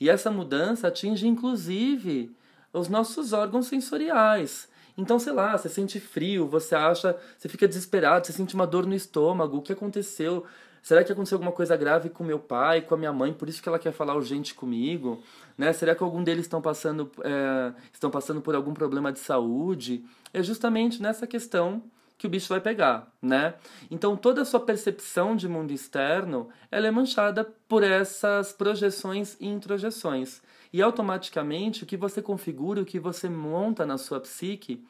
E 0.00 0.10
essa 0.10 0.28
mudança 0.28 0.88
atinge 0.88 1.28
inclusive 1.28 2.34
os 2.72 2.88
nossos 2.88 3.32
órgãos 3.32 3.68
sensoriais. 3.68 4.68
Então, 4.96 5.20
sei 5.20 5.32
lá, 5.32 5.56
você 5.56 5.68
sente 5.68 6.00
frio, 6.00 6.48
você 6.48 6.74
acha, 6.74 7.16
você 7.38 7.48
fica 7.48 7.68
desesperado, 7.68 8.26
você 8.26 8.32
sente 8.32 8.56
uma 8.56 8.66
dor 8.66 8.84
no 8.84 8.94
estômago, 8.94 9.58
o 9.58 9.62
que 9.62 9.72
aconteceu? 9.72 10.44
Será 10.82 11.04
que 11.04 11.12
aconteceu 11.12 11.36
alguma 11.36 11.52
coisa 11.52 11.76
grave 11.76 12.08
com 12.08 12.24
meu 12.24 12.38
pai, 12.38 12.80
com 12.80 12.94
a 12.94 12.98
minha 12.98 13.12
mãe, 13.12 13.32
por 13.32 13.48
isso 13.48 13.62
que 13.62 13.68
ela 13.68 13.78
quer 13.78 13.92
falar 13.92 14.14
urgente 14.14 14.54
comigo? 14.54 15.22
Né? 15.56 15.72
Será 15.72 15.94
que 15.94 16.02
algum 16.02 16.22
deles 16.22 16.44
estão 16.44 16.62
passando, 16.62 17.10
é, 17.22 17.72
estão 17.92 18.10
passando 18.10 18.40
por 18.40 18.54
algum 18.54 18.72
problema 18.72 19.12
de 19.12 19.18
saúde? 19.18 20.04
É 20.32 20.42
justamente 20.42 21.02
nessa 21.02 21.26
questão 21.26 21.82
que 22.18 22.26
o 22.26 22.30
bicho 22.30 22.48
vai 22.48 22.60
pegar, 22.60 23.06
né? 23.22 23.54
Então 23.88 24.16
toda 24.16 24.42
a 24.42 24.44
sua 24.44 24.58
percepção 24.58 25.36
de 25.36 25.48
mundo 25.48 25.70
externo, 25.70 26.48
ela 26.68 26.88
é 26.88 26.90
manchada 26.90 27.44
por 27.68 27.84
essas 27.84 28.52
projeções 28.52 29.36
e 29.40 29.46
introjeções. 29.46 30.42
E 30.72 30.82
automaticamente 30.82 31.84
o 31.84 31.86
que 31.86 31.96
você 31.96 32.20
configura, 32.20 32.82
o 32.82 32.84
que 32.84 32.98
você 32.98 33.28
monta 33.28 33.86
na 33.86 33.96
sua 33.96 34.18
psique, 34.18 34.84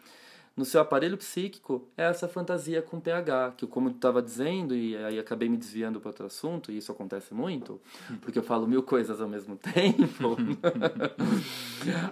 no 0.58 0.64
seu 0.64 0.80
aparelho 0.80 1.16
psíquico, 1.16 1.86
é 1.96 2.02
essa 2.02 2.26
fantasia 2.26 2.82
com 2.82 2.98
pH, 2.98 3.54
que 3.56 3.64
como 3.64 3.90
eu 3.90 3.92
estava 3.92 4.20
dizendo, 4.20 4.74
e 4.74 4.96
aí 4.96 5.16
acabei 5.16 5.48
me 5.48 5.56
desviando 5.56 6.00
para 6.00 6.08
outro 6.08 6.26
assunto, 6.26 6.72
e 6.72 6.78
isso 6.78 6.90
acontece 6.90 7.32
muito, 7.32 7.80
porque 8.20 8.40
eu 8.40 8.42
falo 8.42 8.66
mil 8.66 8.82
coisas 8.82 9.20
ao 9.20 9.28
mesmo 9.28 9.54
tempo. 9.72 10.36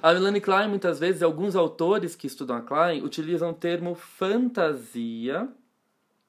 a 0.01 0.13
Melanie 0.15 0.41
Klein, 0.41 0.69
muitas 0.69 1.01
vezes, 1.01 1.25
alguns 1.25 1.57
autores 1.57 2.15
que 2.15 2.29
estudam 2.29 2.57
a 2.57 2.63
Klein 2.63 3.03
utilizam 3.03 3.51
o 3.51 3.55
termo 3.55 3.97
fantasia, 3.97 5.49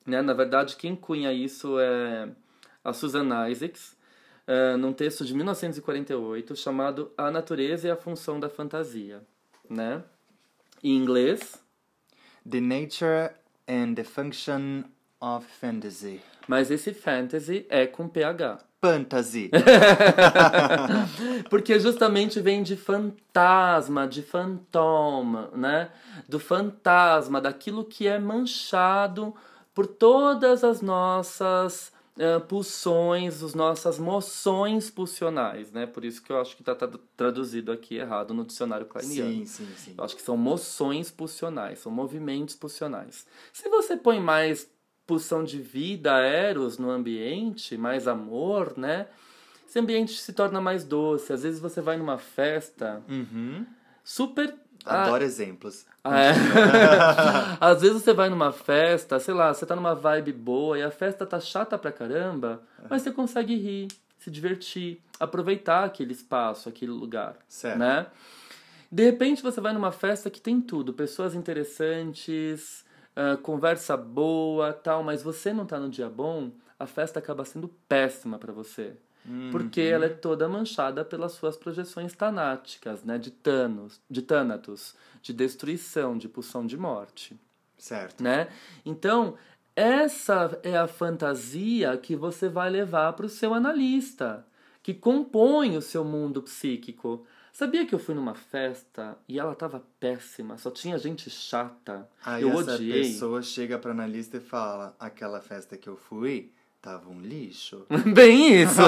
né? 0.03 0.19
na 0.23 0.33
verdade, 0.33 0.75
quem 0.75 0.95
cunha 0.95 1.31
isso 1.31 1.77
é 1.79 2.29
a 2.83 2.93
Susan 2.93 3.47
Isaacs, 3.47 3.95
uh, 4.47 4.75
num 4.75 4.91
texto 4.91 5.23
de 5.23 5.35
1948 5.35 6.55
chamado 6.55 7.11
A 7.15 7.29
Natureza 7.29 7.87
e 7.87 7.91
a 7.91 7.95
Função 7.95 8.39
da 8.39 8.49
Fantasia. 8.49 9.21
Né? 9.69 10.03
Em 10.83 10.95
inglês, 10.95 11.61
The 12.49 12.61
nature 12.61 13.31
and 13.67 13.95
the 13.95 14.03
function 14.03 14.85
of 15.19 15.45
fantasy. 15.59 16.21
mas 16.47 16.71
esse 16.71 16.93
fantasy 16.93 17.65
é 17.69 17.85
com 17.85 18.07
PH. 18.07 18.59
Fantasy. 18.79 19.49
Porque 21.49 21.79
justamente 21.79 22.39
vem 22.39 22.61
de 22.63 22.77
fantasma, 22.77 24.07
de 24.07 24.21
fantoma, 24.21 25.49
né? 25.55 25.89
Do 26.29 26.39
fantasma, 26.39 27.41
daquilo 27.41 27.83
que 27.83 28.07
é 28.07 28.19
manchado 28.19 29.33
por 29.73 29.87
todas 29.87 30.63
as 30.63 30.81
nossas 30.81 31.91
uh, 32.17 32.41
pulsões, 32.41 33.41
as 33.43 33.53
nossas 33.53 33.97
moções 33.99 34.89
pulsionais, 34.89 35.71
né? 35.71 35.85
Por 35.85 36.03
isso 36.03 36.21
que 36.21 36.31
eu 36.31 36.39
acho 36.39 36.55
que 36.55 36.61
está 36.61 36.75
traduzido 37.15 37.71
aqui 37.71 37.95
errado 37.95 38.33
no 38.33 38.43
dicionário 38.45 38.85
kleiniano. 38.85 39.31
Sim, 39.31 39.45
sim, 39.45 39.67
sim. 39.75 39.95
Eu 39.97 40.03
acho 40.03 40.15
que 40.15 40.21
são 40.21 40.35
moções 40.37 41.09
pulsionais, 41.11 41.79
são 41.79 41.91
movimentos 41.91 42.55
pulsionais. 42.55 43.25
Se 43.53 43.69
você 43.69 43.95
põe 43.95 44.19
mais 44.19 44.69
pulsão 45.05 45.43
de 45.43 45.59
vida, 45.61 46.19
eros 46.19 46.77
no 46.77 46.89
ambiente, 46.91 47.77
mais 47.77 48.07
amor, 48.07 48.77
né? 48.77 49.07
Esse 49.67 49.79
ambiente 49.79 50.13
se 50.17 50.33
torna 50.33 50.59
mais 50.61 50.83
doce. 50.83 51.31
Às 51.33 51.43
vezes 51.43 51.59
você 51.59 51.81
vai 51.81 51.97
numa 51.97 52.17
festa 52.17 53.03
Uhum. 53.07 53.65
super 54.03 54.53
Adoro 54.85 55.23
exemplos. 55.23 55.85
ah, 56.03 56.15
é. 56.19 56.31
Às 57.59 57.81
vezes 57.81 58.01
você 58.03 58.13
vai 58.13 58.29
numa 58.29 58.51
festa, 58.51 59.19
sei 59.19 59.33
lá, 59.33 59.53
você 59.53 59.65
tá 59.65 59.75
numa 59.75 59.93
vibe 59.95 60.31
boa 60.33 60.77
e 60.79 60.83
a 60.83 60.91
festa 60.91 61.25
tá 61.25 61.39
chata 61.39 61.77
pra 61.77 61.91
caramba, 61.91 62.61
mas 62.89 63.01
você 63.01 63.11
consegue 63.11 63.55
rir, 63.55 63.87
se 64.17 64.31
divertir, 64.31 65.01
aproveitar 65.19 65.83
aquele 65.83 66.11
espaço, 66.13 66.69
aquele 66.69 66.91
lugar, 66.91 67.35
Certo. 67.47 67.77
né? 67.79 68.07
De 68.91 69.03
repente 69.03 69.43
você 69.43 69.59
vai 69.59 69.73
numa 69.73 69.91
festa 69.91 70.29
que 70.29 70.39
tem 70.39 70.61
tudo, 70.61 70.93
pessoas 70.93 71.35
interessantes, 71.35 72.85
ah, 73.15 73.37
conversa 73.41 73.97
boa, 73.97 74.71
tal, 74.73 75.03
mas 75.03 75.21
você 75.21 75.51
não 75.51 75.65
tá 75.65 75.79
no 75.79 75.89
dia 75.89 76.09
bom, 76.09 76.51
a 76.79 76.85
festa 76.85 77.19
acaba 77.19 77.43
sendo 77.43 77.67
péssima 77.89 78.37
pra 78.37 78.53
você. 78.53 78.93
Porque 79.51 79.81
ela 79.81 80.05
é 80.05 80.09
toda 80.09 80.47
manchada 80.47 81.03
pelas 81.03 81.33
suas 81.33 81.57
projeções 81.57 82.13
tanáticas, 82.13 83.03
né? 83.03 83.17
De 83.17 83.29
Thanos, 83.31 83.99
de 84.09 84.21
Thanatos, 84.21 84.95
de 85.21 85.33
destruição, 85.33 86.17
de 86.17 86.29
pulsão 86.29 86.65
de 86.65 86.77
morte, 86.77 87.37
Certo. 87.77 88.23
né? 88.23 88.47
Então, 88.85 89.35
essa 89.75 90.57
é 90.63 90.77
a 90.77 90.87
fantasia 90.87 91.95
que 91.97 92.15
você 92.15 92.47
vai 92.47 92.69
levar 92.69 93.13
para 93.13 93.25
o 93.25 93.29
seu 93.29 93.53
analista, 93.53 94.45
que 94.81 94.93
compõe 94.93 95.75
o 95.77 95.81
seu 95.81 96.03
mundo 96.03 96.41
psíquico. 96.41 97.25
Sabia 97.51 97.85
que 97.85 97.93
eu 97.93 97.99
fui 97.99 98.15
numa 98.15 98.35
festa 98.35 99.17
e 99.27 99.39
ela 99.39 99.53
tava 99.55 99.83
péssima, 99.99 100.57
só 100.57 100.71
tinha 100.71 100.97
gente 100.97 101.29
chata. 101.29 102.07
Aí 102.23 102.43
eu 102.43 102.59
essa 102.59 102.75
odiei. 102.75 103.01
pessoa 103.01 103.41
chega 103.41 103.77
pra 103.77 103.91
analista 103.91 104.37
e 104.37 104.39
fala: 104.39 104.95
aquela 104.99 105.41
festa 105.41 105.75
que 105.75 105.89
eu 105.89 105.97
fui 105.97 106.51
tava 106.81 107.09
um 107.09 107.19
lixo. 107.19 107.85
Bem 108.13 108.61
isso, 108.61 108.81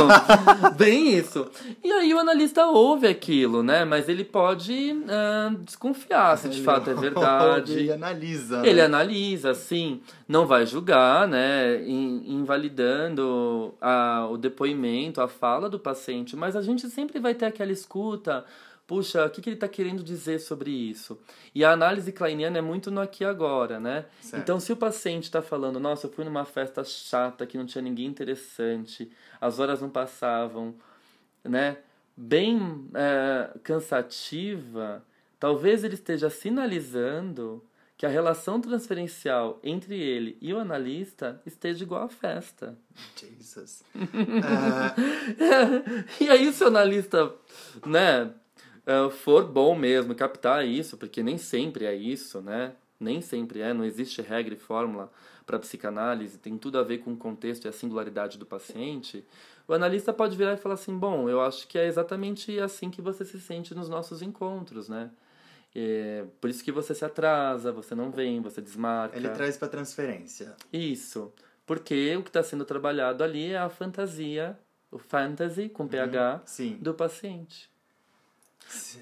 bem 0.77 1.17
isso. 1.17 1.47
E 1.83 1.91
aí 1.91 2.13
o 2.13 2.19
analista 2.19 2.65
ouve 2.67 3.07
aquilo, 3.07 3.61
né? 3.61 3.83
Mas 3.83 4.07
ele 4.07 4.23
pode 4.23 5.03
ah, 5.09 5.51
desconfiar 5.59 6.37
se 6.37 6.47
de 6.49 6.57
Ele 6.57 6.63
fato 6.65 6.89
é 6.89 6.93
verdade. 6.93 7.79
E 7.79 7.91
analisa. 7.91 8.59
Ele 8.65 8.75
né? 8.79 8.85
analisa, 8.85 9.53
sim, 9.53 10.01
não 10.27 10.45
vai 10.45 10.65
julgar, 10.65 11.27
né? 11.27 11.81
in- 11.85 12.23
Invalidando 12.27 13.73
a, 13.81 14.27
o 14.29 14.37
depoimento, 14.37 15.21
a 15.21 15.27
fala 15.27 15.69
do 15.69 15.79
paciente, 15.79 16.35
mas 16.35 16.55
a 16.55 16.61
gente 16.61 16.89
sempre 16.89 17.19
vai 17.19 17.33
ter 17.33 17.45
aquela 17.45 17.71
escuta. 17.71 18.45
Puxa, 18.89 19.23
o 19.23 19.29
que, 19.29 19.39
que 19.39 19.49
ele 19.49 19.55
está 19.55 19.67
querendo 19.67 20.01
dizer 20.01 20.39
sobre 20.39 20.71
isso? 20.71 21.19
E 21.53 21.63
a 21.63 21.69
análise 21.69 22.11
kleiniana 22.11 22.57
é 22.57 22.61
muito 22.61 22.89
no 22.89 22.99
aqui 22.99 23.23
e 23.23 23.27
agora, 23.27 23.79
né? 23.79 24.05
Certo. 24.19 24.41
Então, 24.41 24.59
se 24.59 24.73
o 24.73 24.75
paciente 24.75 25.25
está 25.25 25.43
falando, 25.43 25.79
nossa, 25.79 26.07
eu 26.07 26.11
fui 26.11 26.25
numa 26.25 26.43
festa 26.43 26.83
chata, 26.83 27.45
que 27.45 27.55
não 27.55 27.67
tinha 27.67 27.83
ninguém 27.83 28.07
interessante, 28.07 29.11
as 29.39 29.59
horas 29.59 29.79
não 29.79 29.91
passavam, 29.91 30.73
né? 31.43 31.77
Bem 32.17 32.89
é, 32.95 33.59
cansativa, 33.61 35.05
talvez 35.39 35.83
ele 35.83 35.93
esteja 35.93 36.27
sinalizando 36.31 37.63
que 37.95 38.07
a 38.07 38.09
relação 38.09 38.59
transferencial 38.59 39.59
entre 39.63 39.99
ele 39.99 40.35
e 40.41 40.51
o 40.51 40.57
analista 40.57 41.39
esteja 41.45 41.83
igual 41.83 42.05
à 42.05 42.09
festa. 42.09 42.75
Jesus. 43.15 43.83
Ah, 44.43 44.95
e 46.19 46.27
aí, 46.27 46.51
se 46.51 46.63
o 46.63 46.67
analista, 46.67 47.31
né, 47.85 48.33
eh, 48.89 49.09
for 49.11 49.45
bom 49.45 49.75
mesmo 49.75 50.15
captar 50.15 50.65
isso, 50.65 50.97
porque 50.97 51.21
nem 51.21 51.37
sempre 51.37 51.85
é 51.85 51.93
isso, 51.93 52.41
né? 52.41 52.73
Nem 52.99 53.21
sempre 53.21 53.61
é, 53.61 53.71
não 53.71 53.85
existe 53.85 54.19
regra 54.21 54.55
e 54.55 54.57
fórmula 54.57 55.11
para 55.45 55.59
psicanálise, 55.59 56.37
tem 56.37 56.57
tudo 56.57 56.79
a 56.79 56.83
ver 56.83 56.97
com 56.99 57.13
o 57.13 57.17
contexto 57.17 57.65
e 57.65 57.67
a 57.67 57.71
singularidade 57.71 58.37
do 58.37 58.45
paciente. 58.45 59.23
O 59.67 59.73
analista 59.73 60.11
pode 60.11 60.35
virar 60.35 60.53
e 60.53 60.57
falar 60.57 60.73
assim: 60.73 60.97
bom, 60.97 61.29
eu 61.29 61.39
acho 61.39 61.67
que 61.67 61.77
é 61.77 61.85
exatamente 61.85 62.59
assim 62.59 62.89
que 62.89 63.01
você 63.01 63.23
se 63.23 63.39
sente 63.39 63.75
nos 63.75 63.87
nossos 63.87 64.23
encontros, 64.23 64.89
né? 64.89 65.11
É, 65.75 66.25
por 66.41 66.49
isso 66.49 66.63
que 66.63 66.71
você 66.71 66.95
se 66.95 67.05
atrasa, 67.05 67.71
você 67.71 67.93
não 67.93 68.09
vem, 68.09 68.41
você 68.41 68.59
desmarca. 68.59 69.15
ele 69.15 69.29
traz 69.29 69.55
pra 69.55 69.67
transferência. 69.67 70.55
Isso. 70.73 71.31
Porque 71.63 72.15
o 72.17 72.23
que 72.23 72.29
está 72.29 72.41
sendo 72.41 72.65
trabalhado 72.65 73.23
ali 73.23 73.51
é 73.51 73.57
a 73.59 73.69
fantasia, 73.69 74.57
o 74.89 74.97
fantasy 74.97 75.69
com 75.69 75.87
PH 75.87 76.41
Sim. 76.45 76.77
do 76.81 76.95
paciente. 76.95 77.69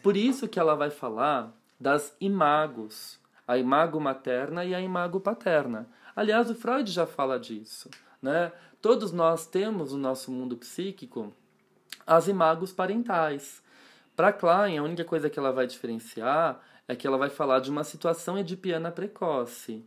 Por 0.02 0.16
isso 0.16 0.48
que 0.48 0.60
ela 0.60 0.76
vai 0.76 0.90
falar 0.90 1.54
das 1.80 2.16
imagos, 2.20 3.20
a 3.48 3.58
imago 3.58 4.00
materna 4.00 4.66
e 4.66 4.74
a 4.74 4.82
imago 4.82 5.20
paterna. 5.20 5.88
Aliás, 6.16 6.50
o 6.50 6.56
Freud 6.56 6.92
já 6.92 7.06
fala 7.06 7.40
disso, 7.40 7.90
né? 8.22 8.52
Todos 8.82 9.12
nós 9.12 9.46
temos 9.46 9.92
no 9.92 9.98
nosso 9.98 10.32
mundo 10.32 10.58
psíquico 10.58 11.34
as 12.06 12.28
imagos 12.28 12.72
parentais. 12.72 13.62
Para 14.16 14.34
Klein, 14.34 14.78
a 14.78 14.84
única 14.84 15.04
coisa 15.04 15.30
que 15.30 15.38
ela 15.38 15.52
vai 15.52 15.68
diferenciar 15.68 16.60
é 16.88 16.96
que 16.96 17.06
ela 17.06 17.18
vai 17.18 17.30
falar 17.30 17.60
de 17.60 17.70
uma 17.70 17.84
situação 17.84 18.38
edipiana 18.38 18.92
precoce, 18.92 19.86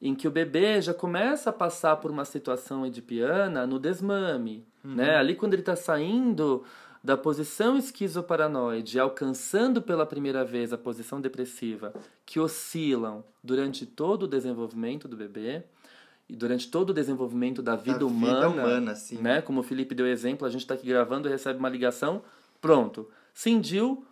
em 0.00 0.14
que 0.14 0.26
o 0.26 0.30
bebê 0.30 0.80
já 0.80 0.94
começa 0.94 1.50
a 1.50 1.52
passar 1.52 1.96
por 1.96 2.10
uma 2.10 2.24
situação 2.24 2.86
edipiana 2.86 3.66
no 3.66 3.78
desmame, 3.78 4.66
né? 4.82 5.16
Ali 5.16 5.36
quando 5.36 5.52
ele 5.52 5.62
está 5.62 5.76
saindo 5.76 6.64
da 7.02 7.16
posição 7.16 7.76
esquizoparanoide, 7.76 8.98
alcançando 8.98 9.80
pela 9.80 10.04
primeira 10.04 10.44
vez 10.44 10.72
a 10.72 10.78
posição 10.78 11.20
depressiva, 11.20 11.92
que 12.26 12.40
oscilam 12.40 13.24
durante 13.42 13.86
todo 13.86 14.24
o 14.24 14.28
desenvolvimento 14.28 15.06
do 15.06 15.16
bebê 15.16 15.62
e 16.28 16.36
durante 16.36 16.70
todo 16.70 16.90
o 16.90 16.94
desenvolvimento 16.94 17.62
da 17.62 17.76
vida 17.76 18.00
Da 18.00 18.06
humana, 18.06 18.48
vida 18.48 18.62
humana, 18.62 18.94
sim. 18.94 19.18
né? 19.18 19.40
Como 19.40 19.60
o 19.60 19.62
Felipe 19.62 19.94
deu 19.94 20.06
exemplo, 20.06 20.46
a 20.46 20.50
gente 20.50 20.62
está 20.62 20.74
aqui 20.74 20.86
gravando, 20.86 21.28
recebe 21.28 21.58
uma 21.58 21.68
ligação, 21.68 22.22
pronto. 22.60 23.08
Cindiu, 23.32 24.04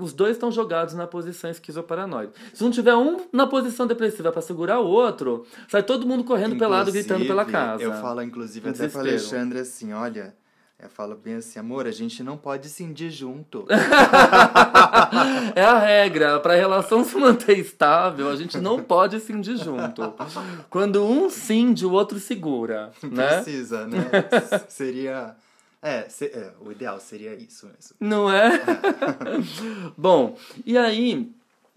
os 0.00 0.12
dois 0.14 0.36
estão 0.36 0.50
jogados 0.50 0.94
na 0.94 1.06
posição 1.06 1.50
esquizoparanoide. 1.50 2.32
Se 2.54 2.62
não 2.64 2.70
tiver 2.70 2.94
um 2.94 3.26
na 3.30 3.46
posição 3.46 3.86
depressiva 3.86 4.32
para 4.32 4.40
segurar 4.40 4.80
o 4.80 4.86
outro, 4.86 5.44
sai 5.68 5.82
todo 5.82 6.06
mundo 6.06 6.24
correndo 6.24 6.56
pelado, 6.56 6.90
gritando 6.90 7.26
pela 7.26 7.42
Inclusive, 7.42 7.52
casa. 7.52 7.82
Eu 7.82 7.92
falo, 7.94 8.22
inclusive, 8.22 8.66
Um 8.66 8.70
até 8.70 8.86
desespero. 8.86 9.08
Alexandre 9.08 9.58
assim: 9.58 9.92
olha. 9.92 10.34
Eu 10.78 10.88
falo 10.90 11.14
bem 11.14 11.36
assim, 11.36 11.58
amor, 11.58 11.86
a 11.86 11.90
gente 11.90 12.22
não 12.22 12.36
pode 12.36 12.68
cindir 12.68 13.10
junto. 13.10 13.64
é 15.54 15.62
a 15.62 15.78
regra. 15.78 16.40
Para 16.40 16.54
a 16.54 16.56
relação 16.56 17.04
se 17.04 17.16
manter 17.16 17.58
estável, 17.58 18.28
a 18.28 18.36
gente 18.36 18.58
não 18.58 18.82
pode 18.82 19.18
cindir 19.20 19.56
junto. 19.56 20.12
Quando 20.68 21.04
um 21.04 21.30
cinde, 21.30 21.86
o 21.86 21.92
outro 21.92 22.18
segura, 22.18 22.90
né? 23.02 23.36
Precisa, 23.36 23.86
né? 23.86 24.10
seria. 24.68 25.36
É, 25.80 26.08
se- 26.08 26.26
é, 26.26 26.52
o 26.60 26.72
ideal 26.72 26.98
seria 26.98 27.34
isso 27.34 27.66
mesmo. 27.66 27.96
Não 28.00 28.30
é? 28.30 28.60
Bom, 29.96 30.36
e 30.66 30.76
aí, 30.76 31.30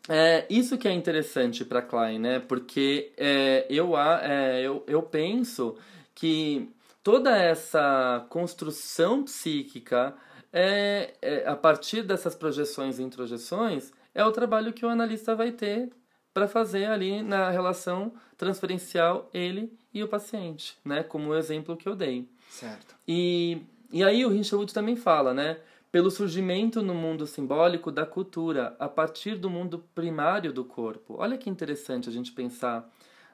é, 0.09 0.45
isso 0.49 0.77
que 0.77 0.87
é 0.87 0.91
interessante 0.91 1.63
para 1.63 1.81
Klein, 1.81 2.17
né? 2.19 2.39
Porque 2.39 3.11
é, 3.17 3.65
eu, 3.69 3.97
é, 3.97 4.61
eu, 4.61 4.83
eu 4.87 5.01
penso 5.03 5.75
que 6.15 6.69
toda 7.07 7.37
essa 7.37 8.25
construção 8.29 9.23
psíquica, 9.23 10.13
é, 10.51 11.13
é, 11.21 11.47
a 11.47 11.55
partir 11.55 12.03
dessas 12.03 12.35
projeções 12.35 12.99
e 12.99 13.03
introjeções, 13.03 13.93
é 14.13 14.25
o 14.25 14.31
trabalho 14.33 14.73
que 14.73 14.85
o 14.85 14.89
analista 14.89 15.33
vai 15.33 15.53
ter 15.53 15.89
para 16.33 16.49
fazer 16.49 16.83
ali 16.83 17.23
na 17.23 17.49
relação 17.49 18.11
transferencial 18.35 19.29
ele 19.33 19.71
e 19.93 20.03
o 20.03 20.07
paciente, 20.09 20.77
né? 20.83 21.01
Como 21.01 21.29
o 21.29 21.37
exemplo 21.37 21.77
que 21.77 21.87
eu 21.87 21.95
dei. 21.95 22.29
Certo. 22.49 22.93
E, 23.07 23.61
e 23.89 24.03
aí 24.03 24.25
o 24.25 24.29
Richard 24.29 24.73
também 24.73 24.97
fala, 24.97 25.33
né? 25.33 25.61
Pelo 25.89 26.11
surgimento 26.11 26.81
no 26.81 26.93
mundo 26.93 27.25
simbólico 27.25 27.89
da 27.89 28.05
cultura, 28.05 28.75
a 28.79 28.89
partir 28.89 29.37
do 29.37 29.49
mundo 29.49 29.81
primário 29.95 30.51
do 30.51 30.65
corpo. 30.65 31.15
Olha 31.17 31.37
que 31.37 31.49
interessante 31.49 32.09
a 32.09 32.11
gente 32.11 32.33
pensar 32.33 32.85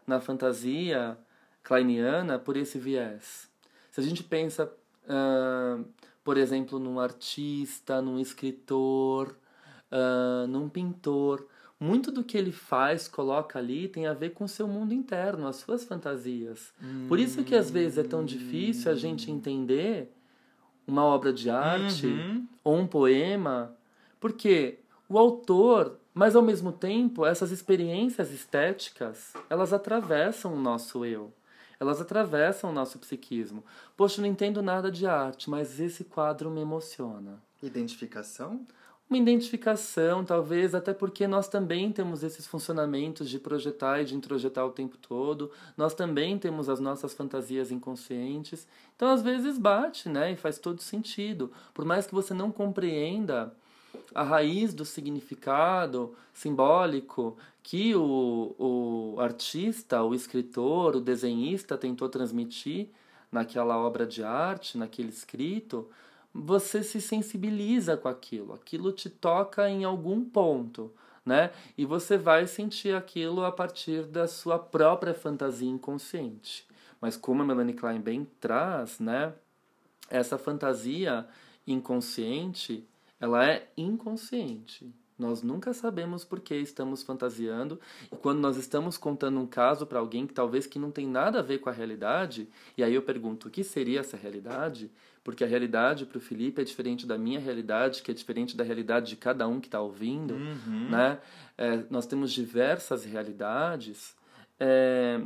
na 0.05 0.21
fantasia 0.21 1.17
kleiniana 1.63 2.37
por 2.37 2.55
esse 2.55 2.77
viés. 2.77 3.51
Se 3.93 3.99
a 3.99 4.03
gente 4.03 4.23
pensa, 4.23 4.73
ah, 5.07 5.77
por 6.23 6.35
exemplo, 6.35 6.79
num 6.79 6.99
artista, 6.99 8.01
num 8.01 8.19
escritor, 8.19 9.35
ah, 9.91 10.47
num 10.49 10.67
pintor, 10.67 11.45
muito 11.79 12.11
do 12.11 12.23
que 12.23 12.35
ele 12.35 12.51
faz, 12.51 13.07
coloca 13.07 13.59
ali, 13.59 13.87
tem 13.87 14.07
a 14.07 14.13
ver 14.13 14.31
com 14.31 14.45
o 14.45 14.47
seu 14.47 14.67
mundo 14.67 14.95
interno, 14.95 15.45
as 15.47 15.57
suas 15.57 15.83
fantasias. 15.83 16.73
Por 17.07 17.19
isso 17.19 17.43
que 17.43 17.53
às 17.53 17.69
vezes 17.69 17.99
é 17.99 18.03
tão 18.03 18.25
difícil 18.25 18.91
a 18.91 18.95
gente 18.95 19.29
entender 19.29 20.11
uma 20.87 21.03
obra 21.03 21.31
de 21.31 21.51
arte 21.51 22.07
Uhum. 22.07 22.47
ou 22.63 22.77
um 22.77 22.87
poema, 22.87 23.75
porque 24.19 24.79
o 25.07 25.19
autor, 25.19 25.99
mas 26.15 26.35
ao 26.35 26.41
mesmo 26.41 26.71
tempo, 26.71 27.27
essas 27.27 27.51
experiências 27.51 28.31
estéticas, 28.31 29.33
elas 29.51 29.71
atravessam 29.71 30.51
o 30.55 30.59
nosso 30.59 31.05
eu. 31.05 31.31
Elas 31.79 31.99
atravessam 32.01 32.69
o 32.69 32.73
nosso 32.73 32.99
psiquismo. 32.99 33.63
Poxa, 33.95 34.19
eu 34.19 34.23
não 34.23 34.29
entendo 34.29 34.61
nada 34.61 34.91
de 34.91 35.05
arte, 35.05 35.49
mas 35.49 35.79
esse 35.79 36.03
quadro 36.03 36.49
me 36.49 36.61
emociona. 36.61 37.41
Identificação? 37.61 38.65
Uma 39.09 39.17
identificação, 39.17 40.25
talvez, 40.25 40.73
até 40.73 40.93
porque 40.93 41.27
nós 41.27 41.47
também 41.47 41.91
temos 41.91 42.23
esses 42.23 42.47
funcionamentos 42.47 43.29
de 43.29 43.37
projetar 43.37 44.01
e 44.01 44.05
de 44.05 44.15
introjetar 44.15 44.65
o 44.65 44.71
tempo 44.71 44.97
todo. 44.97 45.51
Nós 45.77 45.93
também 45.93 46.39
temos 46.39 46.67
as 46.67 46.79
nossas 46.79 47.13
fantasias 47.13 47.69
inconscientes. 47.69 48.67
Então, 48.95 49.09
às 49.09 49.21
vezes, 49.21 49.57
bate, 49.59 50.09
né? 50.09 50.31
E 50.31 50.35
faz 50.35 50.57
todo 50.57 50.81
sentido. 50.81 51.51
Por 51.73 51.85
mais 51.85 52.07
que 52.07 52.15
você 52.15 52.33
não 52.33 52.51
compreenda 52.51 53.53
a 54.13 54.23
raiz 54.23 54.73
do 54.73 54.85
significado 54.85 56.15
simbólico 56.33 57.37
que 57.61 57.95
o, 57.95 58.55
o 58.59 59.19
artista, 59.19 60.03
o 60.03 60.13
escritor, 60.13 60.95
o 60.95 61.01
desenhista 61.01 61.77
tentou 61.77 62.09
transmitir 62.09 62.89
naquela 63.31 63.77
obra 63.77 64.05
de 64.05 64.23
arte, 64.23 64.77
naquele 64.77 65.09
escrito, 65.09 65.89
você 66.33 66.83
se 66.83 66.99
sensibiliza 66.99 67.95
com 67.95 68.07
aquilo, 68.07 68.53
aquilo 68.53 68.91
te 68.91 69.09
toca 69.09 69.69
em 69.69 69.83
algum 69.83 70.23
ponto, 70.23 70.91
né? 71.25 71.51
E 71.77 71.85
você 71.85 72.17
vai 72.17 72.47
sentir 72.47 72.95
aquilo 72.95 73.45
a 73.45 73.51
partir 73.51 74.03
da 74.05 74.27
sua 74.27 74.59
própria 74.59 75.13
fantasia 75.13 75.69
inconsciente. 75.69 76.67
Mas 76.99 77.15
como 77.15 77.41
a 77.41 77.45
Melanie 77.45 77.73
Klein 77.73 78.01
bem 78.01 78.27
traz, 78.39 78.99
né? 78.99 79.33
Essa 80.09 80.37
fantasia 80.37 81.25
inconsciente, 81.65 82.85
ela 83.23 83.49
é 83.49 83.69
inconsciente. 83.77 84.93
Nós 85.17 85.41
nunca 85.41 85.73
sabemos 85.73 86.25
por 86.25 86.41
que 86.41 86.55
estamos 86.55 87.03
fantasiando 87.03 87.79
e 88.11 88.17
quando 88.17 88.39
nós 88.39 88.57
estamos 88.57 88.97
contando 88.97 89.39
um 89.39 89.47
caso 89.47 89.85
para 89.85 89.99
alguém 89.99 90.27
que 90.27 90.33
talvez 90.33 90.67
que 90.67 90.77
não 90.77 90.91
tem 90.91 91.07
nada 91.07 91.39
a 91.39 91.41
ver 91.41 91.59
com 91.59 91.69
a 91.69 91.71
realidade, 91.71 92.49
e 92.77 92.83
aí 92.83 92.93
eu 92.93 93.01
pergunto, 93.01 93.47
o 93.47 93.49
que 93.51 93.63
seria 93.63 94.01
essa 94.01 94.17
realidade? 94.17 94.91
Porque 95.23 95.41
a 95.41 95.47
realidade 95.47 96.05
para 96.05 96.17
o 96.17 96.21
Felipe 96.21 96.61
é 96.61 96.65
diferente 96.65 97.07
da 97.07 97.17
minha 97.17 97.39
realidade, 97.39 98.03
que 98.03 98.11
é 98.11 98.13
diferente 98.13 98.57
da 98.57 98.63
realidade 98.65 99.11
de 99.11 99.15
cada 99.15 99.47
um 99.47 99.61
que 99.61 99.67
está 99.67 99.79
ouvindo, 99.79 100.33
uhum. 100.33 100.89
né? 100.89 101.17
É, 101.57 101.81
nós 101.89 102.05
temos 102.05 102.29
diversas 102.29 103.05
realidades. 103.05 104.17
É, 104.59 105.21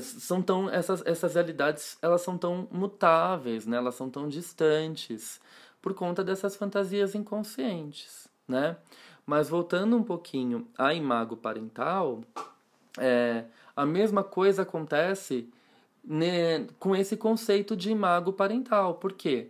são 0.00 0.40
tão 0.40 0.70
essas 0.70 1.02
essas 1.06 1.34
realidades 1.34 1.98
elas 2.02 2.20
são 2.20 2.36
tão 2.36 2.66
mutáveis 2.70 3.64
né 3.64 3.76
elas 3.76 3.94
são 3.94 4.10
tão 4.10 4.28
distantes 4.28 5.40
por 5.84 5.92
conta 5.92 6.24
dessas 6.24 6.56
fantasias 6.56 7.14
inconscientes 7.14 8.24
né? 8.48 8.76
Mas 9.26 9.48
voltando 9.48 9.96
um 9.96 10.02
pouquinho 10.02 10.68
à 10.76 10.92
imago 10.92 11.36
parental, 11.36 12.22
é, 12.98 13.44
a 13.74 13.86
mesma 13.86 14.22
coisa 14.22 14.62
acontece 14.62 15.48
né, 16.04 16.66
com 16.78 16.94
esse 16.94 17.16
conceito 17.16 17.74
de 17.74 17.90
imago 17.90 18.32
parental. 18.32 18.94
Por 18.94 19.14
quê? 19.14 19.48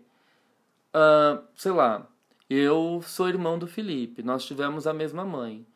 Uh, 0.94 1.42
sei 1.56 1.72
lá, 1.72 2.06
eu 2.48 3.02
sou 3.04 3.28
irmão 3.28 3.58
do 3.58 3.66
Felipe, 3.66 4.22
nós 4.22 4.44
tivemos 4.44 4.86
a 4.86 4.94
mesma 4.94 5.24
mãe. 5.24 5.66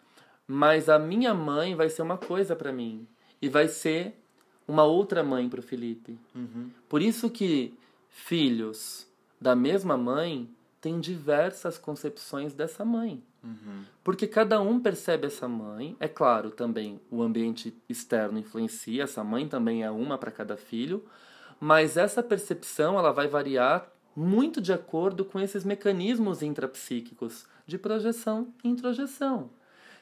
Mas 0.47 0.89
a 0.89 0.99
minha 0.99 1.35
mãe 1.35 1.75
vai 1.75 1.91
ser 1.91 2.03
uma 2.03 2.17
coisa 2.17 2.55
para 2.55 2.73
mim 2.73 3.07
e 3.43 3.49
vai 3.49 3.67
ser 3.67 4.15
uma 4.67 4.85
outra 4.85 5.25
mãe 5.25 5.49
para 5.49 5.61
o 5.61 5.63
Felipe. 5.63 6.17
Uhum. 6.35 6.71
Por 6.89 7.03
isso 7.03 7.29
que 7.29 7.75
filhos 8.09 9.08
da 9.41 9.55
mesma 9.55 9.97
mãe 9.97 10.49
tem 10.81 11.01
diversas 11.01 11.79
concepções 11.79 12.55
dessa 12.55 12.85
mãe. 12.85 13.23
Uhum. 13.43 13.85
Porque 14.03 14.27
cada 14.27 14.61
um 14.61 14.81
percebe 14.81 15.27
essa 15.27 15.49
mãe. 15.49 15.97
É 16.01 16.09
claro, 16.09 16.51
também 16.51 17.01
o 17.11 17.23
ambiente 17.23 17.77
externo 17.89 18.39
influencia, 18.39 19.05
essa 19.05 19.23
mãe 19.25 19.49
também 19.49 19.85
é 19.85 19.91
uma 19.91 20.19
para 20.19 20.31
cada 20.31 20.57
filho, 20.57 21.05
mas 21.61 21.97
essa 21.97 22.23
percepção 22.23 22.99
ela 22.99 23.13
vai 23.13 23.29
variar 23.29 23.91
muito 24.15 24.61
de 24.61 24.73
acordo 24.73 25.25
com 25.25 25.39
esses 25.39 25.65
mecanismos 25.65 26.43
intrapsíquicos 26.43 27.47
de 27.67 27.79
projeção 27.79 28.53
e 28.65 28.69
introjeção. 28.69 29.51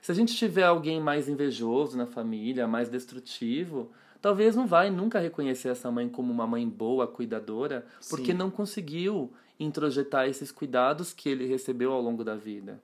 Se 0.00 0.12
a 0.12 0.14
gente 0.14 0.34
tiver 0.34 0.64
alguém 0.64 1.00
mais 1.00 1.28
invejoso 1.28 1.98
na 1.98 2.06
família, 2.06 2.66
mais 2.66 2.88
destrutivo, 2.88 3.90
talvez 4.26 4.56
não 4.56 4.66
vai 4.66 4.90
nunca 4.90 5.20
reconhecer 5.20 5.68
essa 5.68 5.88
mãe 5.88 6.08
como 6.08 6.32
uma 6.32 6.48
mãe 6.48 6.68
boa, 6.68 7.06
cuidadora, 7.06 7.86
porque 8.10 8.32
Sim. 8.32 8.38
não 8.38 8.50
conseguiu 8.50 9.32
introjetar 9.56 10.26
esses 10.26 10.50
cuidados 10.50 11.12
que 11.12 11.28
ele 11.28 11.46
recebeu 11.46 11.92
ao 11.92 12.02
longo 12.02 12.24
da 12.24 12.34
vida. 12.34 12.82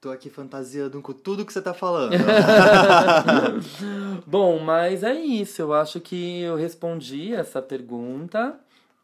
Tô 0.00 0.10
aqui 0.10 0.30
fantasiando 0.30 1.02
com 1.02 1.12
tudo 1.12 1.44
que 1.44 1.52
você 1.52 1.60
tá 1.60 1.74
falando. 1.74 2.16
Bom, 4.26 4.60
mas 4.60 5.02
é 5.02 5.14
isso. 5.14 5.60
Eu 5.60 5.74
acho 5.74 6.00
que 6.00 6.40
eu 6.40 6.56
respondi 6.56 7.34
essa 7.34 7.60
pergunta. 7.60 8.58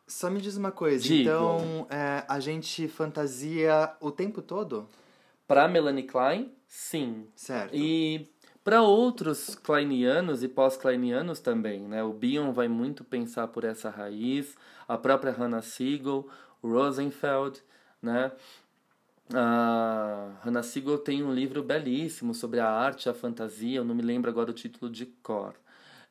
Só 0.09 0.31
me 0.31 0.40
diz 0.40 0.57
uma 0.57 0.72
coisa. 0.72 1.05
Digo. 1.05 1.20
Então, 1.20 1.87
é, 1.90 2.24
a 2.26 2.40
gente 2.40 2.88
fantasia 2.88 3.92
o 4.00 4.11
tempo 4.11 4.40
todo? 4.40 4.88
Para 5.46 5.68
Melanie 5.68 6.05
Klein, 6.05 6.50
sim. 6.66 7.26
Certo. 7.37 7.76
E 7.76 8.31
para 8.64 8.83
outros 8.83 9.55
kleinianos 9.55 10.42
e 10.42 10.48
pós-kleinianos 10.48 11.40
também, 11.40 11.81
né? 11.81 12.03
O 12.03 12.12
Bion 12.12 12.53
vai 12.53 12.68
muito 12.68 13.05
pensar 13.05 13.48
por 13.48 13.64
essa 13.64 13.90
raiz, 13.90 14.57
a 14.87 14.96
própria 14.96 15.33
Hannah 15.33 15.62
Siegel, 15.62 16.29
o 16.62 16.68
Rosenfeld, 16.68 17.62
né? 18.01 18.33
A 19.35 20.31
Hannah 20.42 20.62
Siegel 20.62 20.98
tem 20.98 21.22
um 21.22 21.33
livro 21.33 21.62
belíssimo 21.62 22.35
sobre 22.35 22.61
a 22.61 22.68
arte 22.68 23.09
a 23.09 23.14
fantasia, 23.14 23.79
eu 23.79 23.85
não 23.85 23.94
me 23.94 24.03
lembro 24.03 24.31
agora 24.31 24.51
o 24.51 24.55
título 24.55 24.90
de 24.90 25.07
cor. 25.07 25.55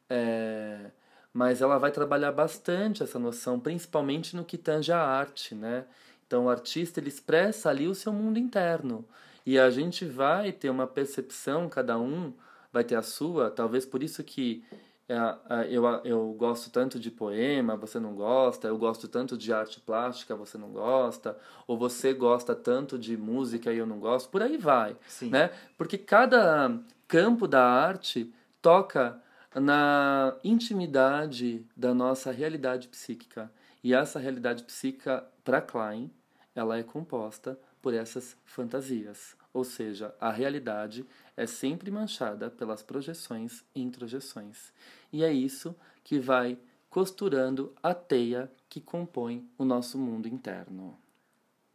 É, 0.10 0.92
mas 1.34 1.62
ela 1.62 1.78
vai 1.78 1.92
trabalhar 1.92 2.32
bastante 2.32 3.04
essa 3.04 3.18
noção, 3.20 3.60
principalmente 3.60 4.36
no 4.36 4.44
que 4.44 4.58
tange 4.58 4.92
a 4.92 5.00
arte, 5.00 5.56
né? 5.56 5.86
Então 6.28 6.46
o 6.46 6.50
artista 6.50 7.00
ele 7.00 7.10
expressa 7.10 7.70
ali 7.70 7.88
o 7.88 7.96
seu 7.96 8.12
mundo 8.12 8.38
interno. 8.40 9.06
E 9.45 9.58
a 9.60 9.69
gente 9.69 10.06
vai 10.06 10.51
ter 10.51 10.69
uma 10.69 10.88
percepção, 10.88 11.67
cada 11.69 11.97
um 11.97 12.34
vai 12.71 12.84
ter 12.84 12.95
a 12.95 13.01
sua, 13.01 13.49
talvez 13.49 13.86
por 13.86 14.01
isso 14.01 14.23
que 14.23 14.63
é, 15.10 15.67
eu, 15.69 15.86
eu 16.06 16.34
gosto 16.38 16.71
tanto 16.71 16.97
de 16.97 17.12
poema, 17.12 17.75
você 17.75 17.99
não 17.99 18.15
gosta, 18.15 18.69
eu 18.69 18.77
gosto 18.77 19.10
tanto 19.10 19.38
de 19.38 19.51
arte 19.51 19.80
plástica, 19.80 20.36
você 20.36 20.58
não 20.58 20.69
gosta, 20.69 21.38
ou 21.67 21.77
você 21.77 22.13
gosta 22.13 22.56
tanto 22.56 22.97
de 22.97 23.17
música 23.17 23.73
e 23.73 23.77
eu 23.77 23.86
não 23.86 23.99
gosto, 23.99 24.30
por 24.30 24.41
aí 24.41 24.56
vai, 24.58 24.95
Sim. 25.08 25.30
né? 25.30 25.51
Porque 25.77 25.97
cada 25.97 26.80
campo 27.10 27.45
da 27.45 27.62
arte 27.62 28.34
toca 28.62 29.21
na 29.54 30.34
intimidade 30.45 31.65
da 31.75 31.93
nossa 31.93 32.32
realidade 32.32 32.88
psíquica. 32.88 33.51
E 33.84 33.93
essa 33.93 34.17
realidade 34.17 34.63
psíquica, 34.63 35.25
para 35.43 35.60
Klein, 35.60 36.10
ela 36.56 36.77
é 36.77 36.84
composta 36.84 37.60
por 37.82 37.94
essas 37.94 38.38
fantasias. 38.46 39.36
Ou 39.54 39.63
seja, 39.63 40.15
a 40.20 40.32
realidade 40.32 41.06
é 41.36 41.46
sempre 41.46 41.91
manchada 41.91 42.50
pelas 42.50 42.82
projeções 42.82 43.63
e 43.76 43.82
introjeções. 43.82 44.72
E 45.12 45.24
é 45.24 45.32
isso 45.32 45.76
que 46.04 46.20
vai 46.20 46.58
costurando 46.89 47.74
a 47.82 47.94
teia 47.94 48.52
que 48.70 48.80
compõe 48.80 49.50
o 49.58 49.65
nosso 49.65 49.98
mundo 49.98 50.28
interno. 50.28 50.98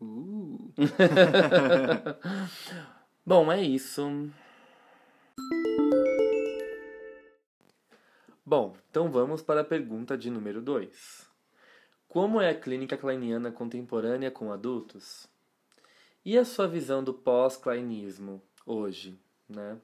Uh. 0.01 0.73
Bom, 3.25 3.51
é 3.51 3.63
isso. 3.63 4.31
Bom, 8.45 8.77
então 8.91 9.11
vamos 9.11 9.43
para 9.43 9.63
a 9.63 9.65
pergunta 9.65 10.17
de 10.17 10.31
número 10.31 10.63
2. 10.63 11.27
Como 12.09 12.41
é 12.41 12.51
a 12.51 12.55
clínica 12.55 12.97
kleiniana 12.97 13.51
contemporânea 13.51 14.31
com 14.31 14.53
adultos? 14.53 15.29
E 16.27 16.37
a 16.37 16.45
sua 16.45 16.67
visão 16.67 17.05
do 17.05 17.15
pós-kleinismo 17.15 18.43
hoje, 18.67 19.17
né? 19.49 19.79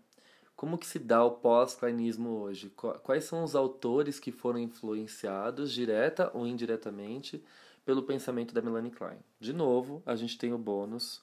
Como 0.56 0.76
que 0.76 0.88
se 0.88 0.98
dá 0.98 1.24
o 1.24 1.36
pós-kleinismo 1.36 2.30
hoje? 2.30 2.68
Quais 3.04 3.22
são 3.22 3.44
os 3.44 3.54
autores 3.54 4.18
que 4.18 4.32
foram 4.32 4.58
influenciados, 4.58 5.72
direta 5.72 6.32
ou 6.34 6.44
indiretamente, 6.44 7.40
pelo 7.84 8.02
pensamento 8.02 8.52
da 8.52 8.60
Melanie 8.60 8.90
Klein? 8.90 9.20
De 9.38 9.52
novo, 9.52 10.02
a 10.04 10.16
gente 10.16 10.36
tem 10.36 10.52
o 10.52 10.58
bônus, 10.58 11.22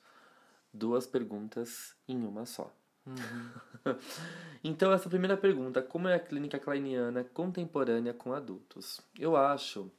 duas 0.73 1.05
perguntas 1.05 1.93
em 2.07 2.23
uma 2.23 2.45
só. 2.45 2.73
Uhum. 3.05 3.95
então, 4.63 4.89
essa 4.93 5.09
primeira 5.09 5.35
pergunta, 5.35 5.81
como 5.81 6.07
é 6.07 6.15
a 6.15 6.19
clínica 6.19 6.57
kleiniana 6.57 7.25
contemporânea 7.25 8.13
com 8.13 8.31
adultos? 8.31 9.01
Eu 9.19 9.35
acho 9.35 9.91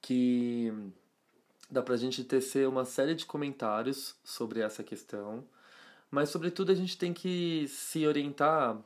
que 0.00 0.72
dá 1.70 1.82
pra 1.82 1.96
gente 1.96 2.24
tecer 2.24 2.68
uma 2.68 2.84
série 2.84 3.14
de 3.14 3.26
comentários 3.26 4.16
sobre 4.24 4.60
essa 4.60 4.82
questão, 4.82 5.44
mas 6.10 6.30
sobretudo 6.30 6.72
a 6.72 6.74
gente 6.74 6.96
tem 6.96 7.12
que 7.12 7.66
se 7.68 8.06
orientar 8.06 8.78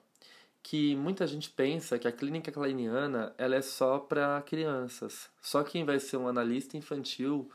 que 0.62 0.94
muita 0.96 1.26
gente 1.26 1.50
pensa 1.50 1.98
que 1.98 2.06
a 2.06 2.12
clínica 2.12 2.52
kleiniana 2.52 3.34
ela 3.36 3.56
é 3.56 3.62
só 3.62 3.98
para 3.98 4.40
crianças. 4.42 5.28
Só 5.40 5.62
quem 5.64 5.84
vai 5.84 5.98
ser 5.98 6.16
um 6.16 6.28
analista 6.28 6.76
infantil 6.76 7.50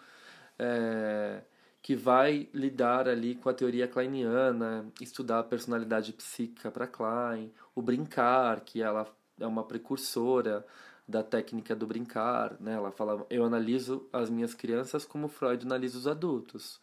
é, 0.59 1.41
que 1.81 1.95
vai 1.95 2.49
lidar 2.53 3.07
ali 3.07 3.35
com 3.35 3.49
a 3.49 3.53
teoria 3.53 3.87
kleiniana, 3.87 4.85
estudar 4.99 5.39
a 5.39 5.43
personalidade 5.43 6.11
psíquica 6.13 6.69
para 6.69 6.87
Klein, 6.87 7.51
o 7.73 7.81
brincar 7.81 8.61
que 8.61 8.81
ela 8.81 9.07
é 9.39 9.47
uma 9.47 9.63
precursora 9.63 10.65
da 11.07 11.23
técnica 11.23 11.75
do 11.75 11.87
brincar, 11.87 12.59
né? 12.59 12.73
Ela 12.73 12.91
fala, 12.91 13.25
eu 13.29 13.45
analiso 13.45 14.07
as 14.11 14.29
minhas 14.29 14.53
crianças 14.53 15.05
como 15.05 15.27
Freud 15.27 15.65
analisa 15.65 15.97
os 15.97 16.07
adultos. 16.07 16.81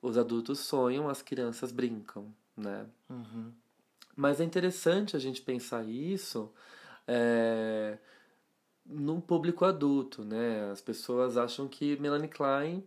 Os 0.00 0.16
adultos 0.16 0.60
sonham, 0.60 1.08
as 1.08 1.20
crianças 1.20 1.70
brincam, 1.70 2.32
né? 2.56 2.86
Uhum. 3.08 3.52
Mas 4.16 4.40
é 4.40 4.44
interessante 4.44 5.14
a 5.14 5.18
gente 5.18 5.42
pensar 5.42 5.84
isso 5.86 6.50
é, 7.06 7.98
no 8.86 9.20
público 9.20 9.64
adulto, 9.64 10.24
né? 10.24 10.70
As 10.70 10.80
pessoas 10.80 11.36
acham 11.36 11.68
que 11.68 12.00
Melanie 12.00 12.28
Klein 12.28 12.82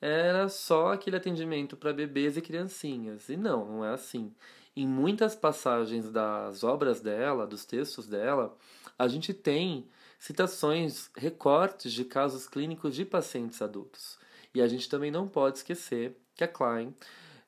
era 0.00 0.48
só 0.48 0.92
aquele 0.92 1.16
atendimento 1.16 1.76
para 1.76 1.92
bebês 1.92 2.36
e 2.36 2.42
criancinhas. 2.42 3.28
E 3.28 3.36
não, 3.36 3.64
não 3.64 3.84
é 3.84 3.94
assim. 3.94 4.34
Em 4.76 4.86
muitas 4.86 5.34
passagens 5.34 6.10
das 6.10 6.62
obras 6.62 7.00
dela, 7.00 7.46
dos 7.46 7.64
textos 7.64 8.06
dela, 8.06 8.54
a 8.98 9.08
gente 9.08 9.32
tem 9.32 9.88
citações, 10.18 11.10
recortes 11.16 11.92
de 11.92 12.04
casos 12.04 12.46
clínicos 12.46 12.94
de 12.94 13.04
pacientes 13.04 13.62
adultos. 13.62 14.18
E 14.54 14.60
a 14.60 14.68
gente 14.68 14.88
também 14.88 15.10
não 15.10 15.26
pode 15.26 15.58
esquecer 15.58 16.16
que 16.34 16.44
a 16.44 16.48
Klein 16.48 16.94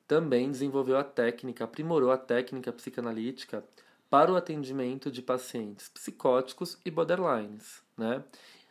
também 0.07 0.49
desenvolveu 0.49 0.97
a 0.97 1.03
técnica, 1.03 1.65
aprimorou 1.65 2.11
a 2.11 2.17
técnica 2.17 2.71
psicanalítica 2.73 3.63
para 4.09 4.31
o 4.31 4.35
atendimento 4.35 5.11
de 5.11 5.21
pacientes 5.21 5.87
psicóticos 5.87 6.79
e 6.83 6.89
borderlines. 6.89 7.83
Né? 7.95 8.23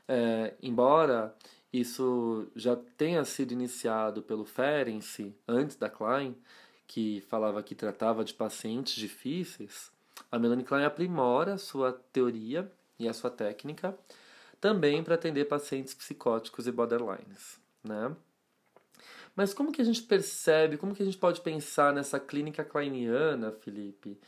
É, 0.09 0.55
embora 0.61 1.33
isso 1.73 2.49
já 2.57 2.75
tenha 2.97 3.25
sido 3.25 3.53
iniciado 3.53 4.23
pelo 4.23 4.44
Ferenczi 4.44 5.33
antes 5.47 5.77
da 5.77 5.88
Klein, 5.88 6.35
que 6.88 7.20
falava 7.29 7.62
que 7.62 7.74
tratava 7.74 8.24
de 8.24 8.33
pacientes 8.33 8.94
difíceis, 8.94 9.92
a 10.33 10.38
Melanie 10.38 10.64
Klein 10.64 10.85
aprimora 10.85 11.55
a 11.55 11.59
sua 11.59 11.92
teoria 12.12 12.68
e 12.98 13.07
a 13.07 13.12
sua 13.12 13.31
técnica 13.31 13.96
também 14.61 15.05
para 15.05 15.14
atender 15.14 15.44
pacientes 15.44 15.94
psicóticos 15.94 16.66
e 16.66 16.72
borderlines, 16.72 17.61
né? 17.85 18.16
Mas 19.37 19.55
como 19.55 19.70
que 19.70 19.81
a 19.81 19.85
gente 19.85 20.03
percebe, 20.03 20.77
como 20.77 20.94
que 20.94 21.03
a 21.03 21.05
gente 21.05 21.18
pode 21.18 21.42
pensar 21.42 21.92
nessa 21.92 22.18
clínica 22.18 22.64
kleiniana, 22.64 23.53
Felipe, 23.53 24.18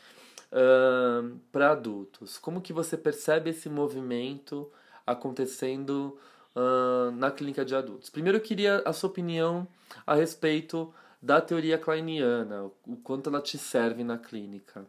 uh, 0.53 1.37
para 1.51 1.73
adultos? 1.73 2.39
Como 2.39 2.61
que 2.61 2.73
você 2.73 2.97
percebe 2.97 3.51
esse 3.51 3.69
movimento 3.69 4.71
acontecendo 5.05 6.17
uh, 6.55 7.11
na 7.11 7.31
clínica 7.33 7.65
de 7.65 7.75
adultos? 7.75 8.09
Primeiro 8.09 8.39
eu 8.39 8.43
queria 8.43 8.83
a 8.85 8.93
sua 8.93 9.11
opinião 9.11 9.67
a 10.07 10.15
respeito 10.15 10.95
da 11.21 11.41
teoria 11.41 11.79
kleiniana, 11.79 12.65
o 12.87 12.97
quanto 12.97 13.29
ela 13.29 13.43
te 13.43 13.59
serve 13.59 14.03
na 14.03 14.19
clínica. 14.19 14.87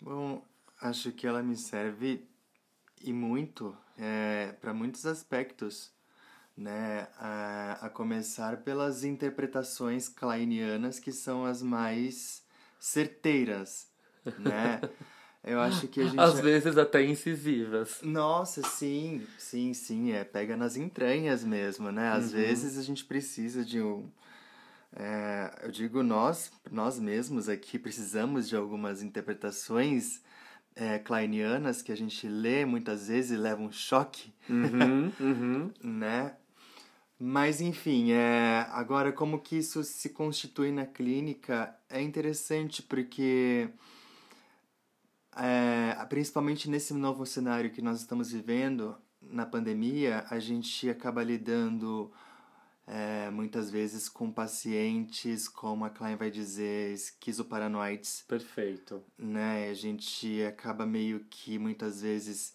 Bom, 0.00 0.42
acho 0.80 1.10
que 1.12 1.26
ela 1.26 1.42
me 1.42 1.56
serve 1.56 2.26
e 3.02 3.12
muito 3.12 3.76
é, 3.98 4.54
para 4.60 4.72
muitos 4.72 5.06
aspectos 5.06 5.94
né? 6.56 7.06
A, 7.18 7.78
a 7.82 7.90
começar 7.90 8.58
pelas 8.58 9.04
interpretações 9.04 10.08
kleinianas 10.08 10.98
que 10.98 11.12
são 11.12 11.44
as 11.44 11.62
mais 11.62 12.42
certeiras, 12.80 13.88
né? 14.38 14.80
Eu 15.44 15.60
acho 15.60 15.86
que 15.86 16.00
a 16.00 16.04
gente. 16.04 16.18
Às 16.18 16.40
vezes 16.40 16.76
até 16.76 17.04
incisivas. 17.04 18.00
Nossa, 18.02 18.62
sim, 18.62 19.24
sim, 19.38 19.72
sim. 19.74 20.10
É, 20.10 20.24
pega 20.24 20.56
nas 20.56 20.76
entranhas 20.76 21.44
mesmo, 21.44 21.92
né? 21.92 22.10
Às 22.10 22.24
uhum. 22.24 22.30
vezes 22.30 22.76
a 22.76 22.82
gente 22.82 23.04
precisa 23.04 23.64
de 23.64 23.80
um. 23.80 24.10
É, 24.98 25.50
eu 25.62 25.70
digo 25.70 26.02
nós, 26.02 26.50
nós 26.70 26.98
mesmos 26.98 27.50
aqui 27.50 27.78
precisamos 27.78 28.48
de 28.48 28.56
algumas 28.56 29.02
interpretações 29.02 30.22
é, 30.74 30.98
kleinianas 30.98 31.82
que 31.82 31.92
a 31.92 31.96
gente 31.96 32.26
lê 32.26 32.64
muitas 32.64 33.08
vezes 33.08 33.32
e 33.32 33.36
leva 33.36 33.60
um 33.60 33.70
choque, 33.70 34.32
uhum, 34.48 35.12
uhum. 35.20 35.70
né? 35.84 36.34
Mas 37.18 37.60
enfim, 37.60 38.12
é, 38.12 38.66
agora 38.70 39.12
como 39.12 39.38
que 39.40 39.56
isso 39.56 39.84
se 39.84 40.10
constitui 40.10 40.72
na 40.72 40.86
clínica 40.86 41.74
é 41.90 42.00
interessante 42.00 42.82
porque 42.82 43.68
é, 45.36 46.04
principalmente 46.08 46.70
nesse 46.70 46.94
novo 46.94 47.26
cenário 47.26 47.70
que 47.70 47.82
nós 47.82 48.00
estamos 48.00 48.32
vivendo 48.32 48.96
na 49.20 49.44
pandemia, 49.44 50.24
a 50.30 50.38
gente 50.38 50.88
acaba 50.88 51.22
lidando 51.22 52.10
é, 52.86 53.30
muitas 53.30 53.68
vezes 53.68 54.08
com 54.08 54.30
pacientes, 54.30 55.48
como 55.48 55.84
a 55.84 55.90
Klein 55.90 56.14
vai 56.16 56.30
dizer, 56.30 56.92
esquizoparanoides. 56.92 58.24
Perfeito. 58.28 59.02
Né? 59.18 59.68
A 59.68 59.74
gente 59.74 60.42
acaba 60.44 60.86
meio 60.86 61.26
que 61.28 61.58
muitas 61.58 62.02
vezes 62.02 62.54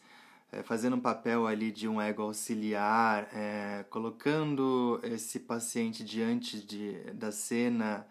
é, 0.52 0.64
fazendo 0.64 0.96
um 0.96 1.02
papel 1.02 1.48
ali 1.48 1.72
de 1.72 1.88
um 1.88 2.02
ego 2.02 2.22
auxiliar, 2.22 3.28
é, 3.34 3.86
colocando 3.90 5.00
esse 5.04 5.40
paciente 5.40 6.04
diante 6.04 6.66
de, 6.66 6.94
da 7.14 7.32
cena 7.32 8.08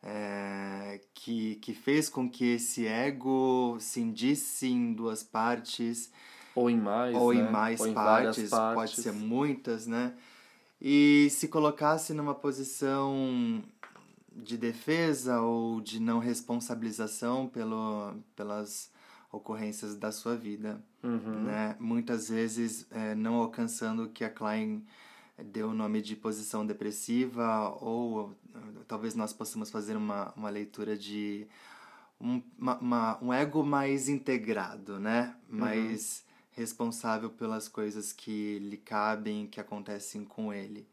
é, 0.00 1.00
que, 1.12 1.56
que 1.56 1.74
fez 1.74 2.08
com 2.08 2.28
que 2.28 2.54
esse 2.54 2.86
ego 2.86 3.78
cindisse 3.80 4.68
em 4.68 4.92
duas 4.92 5.24
partes. 5.24 6.12
Ou 6.54 6.70
em 6.70 6.78
mais, 6.78 7.16
Ou 7.16 7.34
né? 7.34 7.40
em 7.40 7.50
mais 7.50 7.80
ou 7.80 7.92
partes, 7.92 8.44
em 8.44 8.48
partes, 8.48 8.74
pode 8.74 9.02
ser 9.02 9.12
muitas, 9.12 9.88
né? 9.88 10.14
E 10.80 11.28
se 11.30 11.48
colocasse 11.48 12.12
numa 12.12 12.34
posição 12.34 13.62
de 14.32 14.56
defesa 14.56 15.40
ou 15.40 15.80
de 15.80 16.00
não 16.00 16.18
responsabilização 16.18 17.48
pelo, 17.48 18.14
pelas 18.34 18.90
ocorrências 19.30 19.96
da 19.96 20.10
sua 20.10 20.36
vida, 20.36 20.82
uhum. 21.02 21.44
né? 21.44 21.76
Muitas 21.78 22.28
vezes 22.28 22.86
é, 22.90 23.14
não 23.14 23.36
alcançando 23.36 24.04
o 24.04 24.08
que 24.08 24.24
a 24.24 24.30
Klein 24.30 24.84
deu 25.38 25.70
o 25.70 25.74
nome 25.74 26.00
de 26.00 26.14
posição 26.14 26.66
depressiva 26.66 27.76
ou 27.80 28.34
talvez 28.86 29.14
nós 29.14 29.32
possamos 29.32 29.70
fazer 29.70 29.96
uma, 29.96 30.32
uma 30.36 30.50
leitura 30.50 30.96
de 30.96 31.46
um, 32.20 32.42
uma, 32.58 32.78
uma, 32.78 33.24
um 33.24 33.32
ego 33.32 33.64
mais 33.64 34.08
integrado, 34.08 34.98
né? 34.98 35.34
Uhum. 35.50 35.58
Mais. 35.58 36.23
Responsável 36.54 37.30
pelas 37.30 37.68
coisas 37.68 38.12
que 38.12 38.58
lhe 38.58 38.76
cabem, 38.76 39.46
que 39.46 39.60
acontecem 39.60 40.24
com 40.24 40.52
ele. 40.52 40.86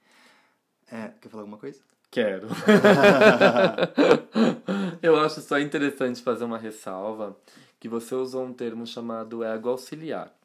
É, 0.91 1.11
quer 1.21 1.29
falar 1.29 1.43
alguma 1.43 1.57
coisa? 1.57 1.79
Quero. 2.09 2.47
Eu 5.01 5.19
acho 5.19 5.41
só 5.41 5.59
interessante 5.59 6.21
fazer 6.21 6.43
uma 6.43 6.57
ressalva 6.57 7.37
que 7.79 7.87
você 7.87 8.13
usou 8.13 8.43
um 8.43 8.53
termo 8.53 8.85
chamado 8.85 9.43
ego 9.43 9.69
auxiliar. 9.69 10.35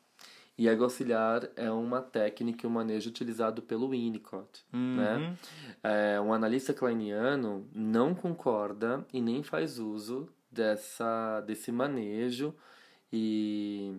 E 0.56 0.68
ego 0.68 0.84
auxiliar 0.84 1.48
é 1.56 1.70
uma 1.70 2.00
técnica 2.00 2.64
e 2.64 2.68
um 2.68 2.72
manejo 2.72 3.10
utilizado 3.10 3.60
pelo 3.60 3.90
Winnicott. 3.90 4.64
Uhum. 4.72 4.96
Né? 4.96 5.36
É, 5.82 6.20
um 6.20 6.32
analista 6.32 6.72
kleiniano 6.72 7.68
não 7.74 8.14
concorda 8.14 9.04
e 9.12 9.20
nem 9.20 9.42
faz 9.42 9.78
uso 9.78 10.28
dessa, 10.50 11.42
desse 11.42 11.70
manejo 11.70 12.54
e, 13.12 13.96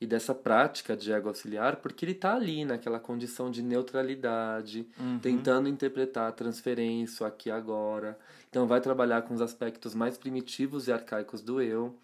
e 0.00 0.06
dessa 0.06 0.34
prática 0.34 0.96
de 0.96 1.12
ego 1.12 1.28
auxiliar, 1.28 1.76
porque 1.76 2.04
ele 2.04 2.12
está 2.12 2.34
ali 2.34 2.64
naquela 2.64 3.00
condição 3.00 3.50
de 3.50 3.62
neutralidade, 3.62 4.86
uhum. 4.98 5.18
tentando 5.18 5.68
interpretar 5.68 6.28
a 6.28 6.32
transferência 6.32 7.26
aqui 7.26 7.50
agora. 7.50 8.18
Então 8.48 8.66
vai 8.66 8.80
trabalhar 8.80 9.22
com 9.22 9.34
os 9.34 9.40
aspectos 9.40 9.94
mais 9.94 10.16
primitivos 10.16 10.86
e 10.86 10.92
arcaicos 10.92 11.42
do 11.42 11.60
eu 11.60 11.96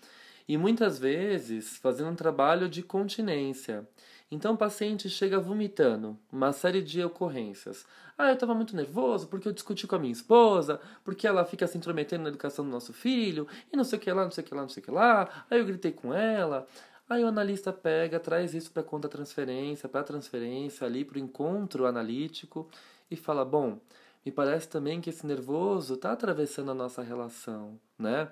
e 0.46 0.58
muitas 0.58 0.98
vezes 0.98 1.78
fazendo 1.78 2.10
um 2.10 2.14
trabalho 2.14 2.68
de 2.68 2.82
continência. 2.82 3.86
Então 4.30 4.54
o 4.54 4.56
paciente 4.56 5.08
chega 5.08 5.38
vomitando 5.38 6.18
uma 6.32 6.52
série 6.52 6.82
de 6.82 7.02
ocorrências. 7.02 7.86
Ah, 8.16 8.28
eu 8.28 8.34
estava 8.34 8.54
muito 8.54 8.74
nervoso 8.74 9.28
porque 9.28 9.46
eu 9.46 9.52
discuti 9.52 9.86
com 9.86 9.96
a 9.96 9.98
minha 9.98 10.12
esposa, 10.12 10.80
porque 11.04 11.26
ela 11.26 11.44
fica 11.44 11.66
se 11.66 11.78
intrometendo 11.78 12.24
na 12.24 12.28
educação 12.30 12.64
do 12.64 12.70
nosso 12.70 12.92
filho, 12.92 13.46
e 13.72 13.76
não 13.76 13.84
sei 13.84 13.98
o 13.98 14.02
que 14.02 14.12
lá, 14.12 14.24
não 14.24 14.30
sei 14.30 14.42
o 14.42 14.46
que 14.46 14.54
lá, 14.54 14.62
não 14.62 14.68
sei 14.68 14.82
o 14.82 14.86
que 14.86 14.90
lá. 14.90 15.44
Aí 15.50 15.58
eu 15.58 15.64
gritei 15.64 15.92
com 15.92 16.12
ela. 16.12 16.66
Aí 17.08 17.22
o 17.22 17.28
analista 17.28 17.72
pega, 17.72 18.18
traz 18.18 18.54
isso 18.54 18.70
para 18.70 18.80
a 18.80 18.84
conta 18.84 19.08
transferência, 19.08 19.88
para 19.88 20.00
a 20.00 20.04
transferência, 20.04 20.86
ali 20.86 21.04
para 21.04 21.16
o 21.16 21.20
encontro 21.20 21.86
analítico 21.86 22.68
e 23.10 23.16
fala: 23.16 23.44
Bom, 23.44 23.78
me 24.24 24.32
parece 24.32 24.68
também 24.68 25.00
que 25.00 25.10
esse 25.10 25.26
nervoso 25.26 25.94
está 25.94 26.12
atravessando 26.12 26.70
a 26.70 26.74
nossa 26.74 27.02
relação, 27.02 27.78
né? 27.98 28.30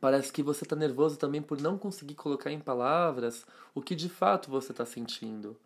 Parece 0.00 0.32
que 0.32 0.42
você 0.42 0.64
está 0.64 0.76
nervoso 0.76 1.18
também 1.18 1.42
por 1.42 1.60
não 1.60 1.78
conseguir 1.78 2.14
colocar 2.14 2.52
em 2.52 2.60
palavras 2.60 3.46
o 3.74 3.80
que 3.82 3.94
de 3.94 4.08
fato 4.08 4.50
você 4.50 4.72
está 4.72 4.84
sentindo. 4.84 5.58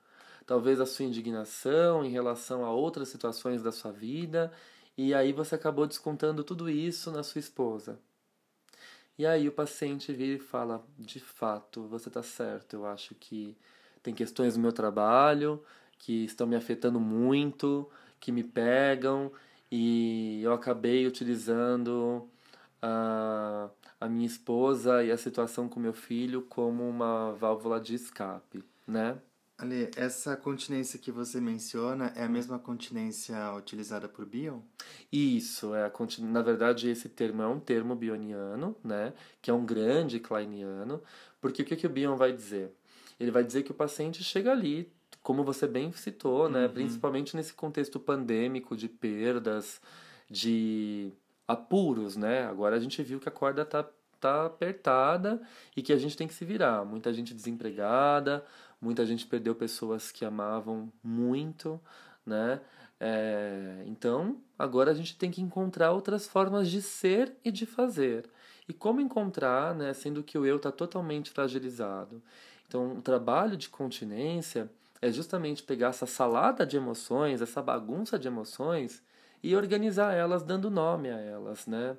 Talvez 0.46 0.80
a 0.80 0.86
sua 0.86 1.04
indignação 1.04 2.04
em 2.04 2.10
relação 2.10 2.64
a 2.64 2.70
outras 2.70 3.08
situações 3.08 3.62
da 3.62 3.72
sua 3.72 3.92
vida, 3.92 4.50
e 4.96 5.12
aí 5.14 5.32
você 5.32 5.54
acabou 5.54 5.86
descontando 5.86 6.42
tudo 6.44 6.70
isso 6.70 7.10
na 7.10 7.22
sua 7.22 7.40
esposa. 7.40 7.98
E 9.20 9.26
aí 9.26 9.46
o 9.46 9.52
paciente 9.52 10.14
vira 10.14 10.36
e 10.36 10.38
fala: 10.38 10.82
de 10.98 11.20
fato, 11.20 11.82
você 11.82 12.08
está 12.08 12.22
certo, 12.22 12.74
eu 12.74 12.86
acho 12.86 13.14
que 13.14 13.54
tem 14.02 14.14
questões 14.14 14.54
do 14.54 14.60
meu 14.60 14.72
trabalho 14.72 15.62
que 15.98 16.24
estão 16.24 16.46
me 16.46 16.56
afetando 16.56 16.98
muito, 16.98 17.86
que 18.18 18.32
me 18.32 18.42
pegam, 18.42 19.30
e 19.70 20.40
eu 20.42 20.54
acabei 20.54 21.06
utilizando. 21.06 22.26
Uh, 22.82 23.70
a 24.00 24.08
minha 24.08 24.26
esposa 24.26 25.04
e 25.04 25.10
a 25.10 25.18
situação 25.18 25.68
com 25.68 25.78
meu 25.78 25.92
filho 25.92 26.40
como 26.48 26.88
uma 26.88 27.32
válvula 27.32 27.78
de 27.78 27.94
escape, 27.94 28.64
né? 28.86 29.18
Ali, 29.60 29.90
essa 29.94 30.38
continência 30.38 30.98
que 30.98 31.12
você 31.12 31.38
menciona 31.38 32.14
é 32.16 32.24
a 32.24 32.28
mesma 32.30 32.58
continência 32.58 33.36
utilizada 33.52 34.08
por 34.08 34.24
Bion? 34.24 34.60
Isso, 35.12 35.74
é 35.74 35.84
a, 35.84 35.92
na 36.20 36.40
verdade 36.40 36.88
esse 36.88 37.10
termo 37.10 37.42
é 37.42 37.46
um 37.46 37.60
termo 37.60 37.94
bioniano, 37.94 38.74
né, 38.82 39.12
que 39.42 39.50
é 39.50 39.54
um 39.54 39.66
grande 39.66 40.18
kleiniano, 40.18 41.02
porque 41.42 41.60
o 41.60 41.64
que, 41.66 41.76
que 41.76 41.86
o 41.86 41.90
Bion 41.90 42.16
vai 42.16 42.32
dizer? 42.32 42.72
Ele 43.18 43.30
vai 43.30 43.44
dizer 43.44 43.62
que 43.62 43.70
o 43.70 43.74
paciente 43.74 44.24
chega 44.24 44.50
ali, 44.50 44.90
como 45.22 45.44
você 45.44 45.66
bem 45.66 45.92
citou, 45.92 46.48
né, 46.48 46.64
uhum. 46.64 46.72
principalmente 46.72 47.36
nesse 47.36 47.52
contexto 47.52 48.00
pandêmico 48.00 48.74
de 48.74 48.88
perdas, 48.88 49.78
de 50.30 51.12
apuros, 51.46 52.16
né, 52.16 52.46
agora 52.46 52.76
a 52.76 52.80
gente 52.80 53.02
viu 53.02 53.20
que 53.20 53.28
a 53.28 53.32
corda 53.32 53.66
tá 53.66 53.86
tá 54.20 54.46
apertada 54.46 55.40
e 55.74 55.82
que 55.82 55.92
a 55.92 55.96
gente 55.96 56.16
tem 56.16 56.28
que 56.28 56.34
se 56.34 56.44
virar. 56.44 56.84
Muita 56.84 57.12
gente 57.12 57.32
desempregada, 57.32 58.44
muita 58.80 59.04
gente 59.04 59.26
perdeu 59.26 59.54
pessoas 59.54 60.10
que 60.10 60.24
amavam 60.24 60.92
muito, 61.02 61.80
né? 62.24 62.60
É, 62.98 63.82
então, 63.86 64.38
agora 64.58 64.90
a 64.90 64.94
gente 64.94 65.16
tem 65.16 65.30
que 65.30 65.40
encontrar 65.40 65.92
outras 65.92 66.26
formas 66.26 66.68
de 66.68 66.82
ser 66.82 67.34
e 67.44 67.50
de 67.50 67.64
fazer. 67.64 68.28
E 68.68 68.72
como 68.72 69.00
encontrar, 69.00 69.74
né, 69.74 69.92
sendo 69.92 70.22
que 70.22 70.38
o 70.38 70.46
eu 70.46 70.56
está 70.56 70.70
totalmente 70.70 71.30
fragilizado? 71.30 72.22
Então, 72.68 72.92
o 72.92 73.02
trabalho 73.02 73.56
de 73.56 73.68
continência 73.68 74.70
é 75.02 75.10
justamente 75.10 75.62
pegar 75.62 75.88
essa 75.88 76.06
salada 76.06 76.66
de 76.66 76.76
emoções, 76.76 77.40
essa 77.40 77.62
bagunça 77.62 78.18
de 78.18 78.28
emoções 78.28 79.02
e 79.42 79.56
organizar 79.56 80.14
elas, 80.14 80.42
dando 80.42 80.70
nome 80.70 81.10
a 81.10 81.18
elas, 81.18 81.66
né? 81.66 81.96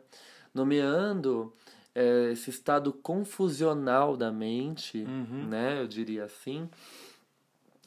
Nomeando 0.53 1.51
é, 1.93 2.31
esse 2.31 2.49
estado 2.49 2.93
confusional 2.93 4.15
da 4.15 4.31
mente, 4.31 4.99
uhum. 4.99 5.47
né? 5.47 5.81
Eu 5.81 5.87
diria 5.87 6.25
assim. 6.25 6.69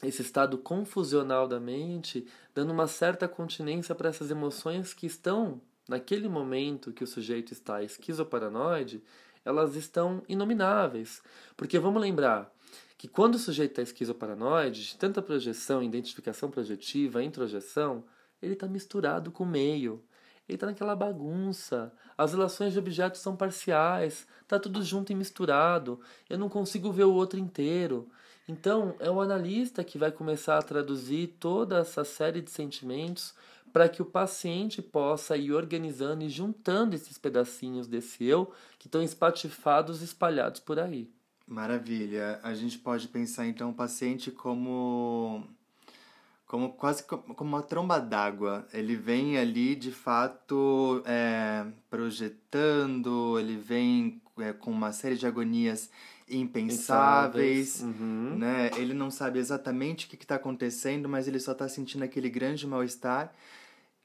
Esse 0.03 0.21
estado 0.21 0.57
confusional 0.57 1.47
da 1.47 1.59
mente, 1.59 2.27
dando 2.53 2.71
uma 2.71 2.87
certa 2.87 3.27
continência 3.27 3.95
para 3.95 4.09
essas 4.09 4.29
emoções 4.29 4.93
que 4.93 5.07
estão, 5.07 5.59
naquele 5.87 6.27
momento 6.27 6.91
que 6.91 7.03
o 7.03 7.07
sujeito 7.07 7.53
está 7.53 7.81
esquizoparanoide, 7.81 9.01
elas 9.43 9.75
estão 9.75 10.21
inomináveis. 10.27 11.23
Porque 11.55 11.79
vamos 11.79 12.01
lembrar 12.01 12.53
que 12.97 13.07
quando 13.07 13.35
o 13.35 13.39
sujeito 13.39 13.71
está 13.71 13.81
esquizoparanoide, 13.81 14.83
de 14.83 14.97
tanta 14.97 15.21
projeção, 15.21 15.81
identificação 15.81 16.51
projetiva, 16.51 17.23
introjeção, 17.23 18.03
ele 18.41 18.53
está 18.53 18.67
misturado 18.67 19.31
com 19.31 19.43
o 19.43 19.47
meio 19.47 20.03
ele 20.47 20.55
está 20.55 20.67
naquela 20.67 20.95
bagunça. 20.95 21.91
As 22.17 22.33
relações 22.33 22.73
de 22.73 22.79
objetos 22.79 23.21
são 23.21 23.35
parciais, 23.35 24.27
tá 24.47 24.59
tudo 24.59 24.83
junto 24.83 25.11
e 25.11 25.15
misturado. 25.15 25.99
Eu 26.29 26.37
não 26.37 26.49
consigo 26.49 26.91
ver 26.91 27.05
o 27.05 27.13
outro 27.13 27.39
inteiro. 27.39 28.07
Então, 28.47 28.95
é 28.99 29.09
o 29.09 29.19
analista 29.19 29.83
que 29.83 29.97
vai 29.97 30.11
começar 30.11 30.57
a 30.57 30.61
traduzir 30.61 31.35
toda 31.39 31.79
essa 31.79 32.03
série 32.03 32.41
de 32.41 32.51
sentimentos 32.51 33.33
para 33.73 33.89
que 33.89 34.01
o 34.01 34.05
paciente 34.05 34.81
possa 34.81 35.35
ir 35.35 35.51
organizando 35.51 36.23
e 36.23 36.29
juntando 36.29 36.95
esses 36.95 37.17
pedacinhos 37.17 37.87
desse 37.87 38.23
eu 38.23 38.53
que 38.79 38.87
estão 38.87 39.01
espatifados 39.01 40.01
e 40.01 40.05
espalhados 40.05 40.61
por 40.61 40.79
aí. 40.79 41.11
Maravilha. 41.47 42.39
A 42.41 42.53
gente 42.53 42.77
pode 42.77 43.07
pensar 43.07 43.45
então 43.47 43.71
o 43.71 43.73
paciente 43.73 44.31
como 44.31 45.43
como 46.45 46.73
quase 46.73 47.03
como 47.03 47.35
uma 47.39 47.61
tromba 47.61 47.99
d'água. 47.99 48.67
Ele 48.73 48.95
vem 48.95 49.37
ali 49.37 49.75
de 49.75 49.91
fato 49.91 51.01
é, 51.05 51.65
projetando, 51.89 53.39
ele 53.39 53.57
vem 53.57 54.21
é, 54.39 54.53
com 54.53 54.71
uma 54.71 54.91
série 54.91 55.15
de 55.15 55.25
agonias 55.25 55.89
impensáveis, 56.29 57.81
uhum. 57.81 58.35
né? 58.37 58.71
Ele 58.77 58.93
não 58.93 59.11
sabe 59.11 59.39
exatamente 59.39 60.05
o 60.05 60.09
que 60.09 60.15
está 60.15 60.35
acontecendo, 60.35 61.07
mas 61.07 61.27
ele 61.27 61.39
só 61.39 61.51
está 61.51 61.67
sentindo 61.69 62.03
aquele 62.03 62.29
grande 62.29 62.65
mal-estar. 62.65 63.33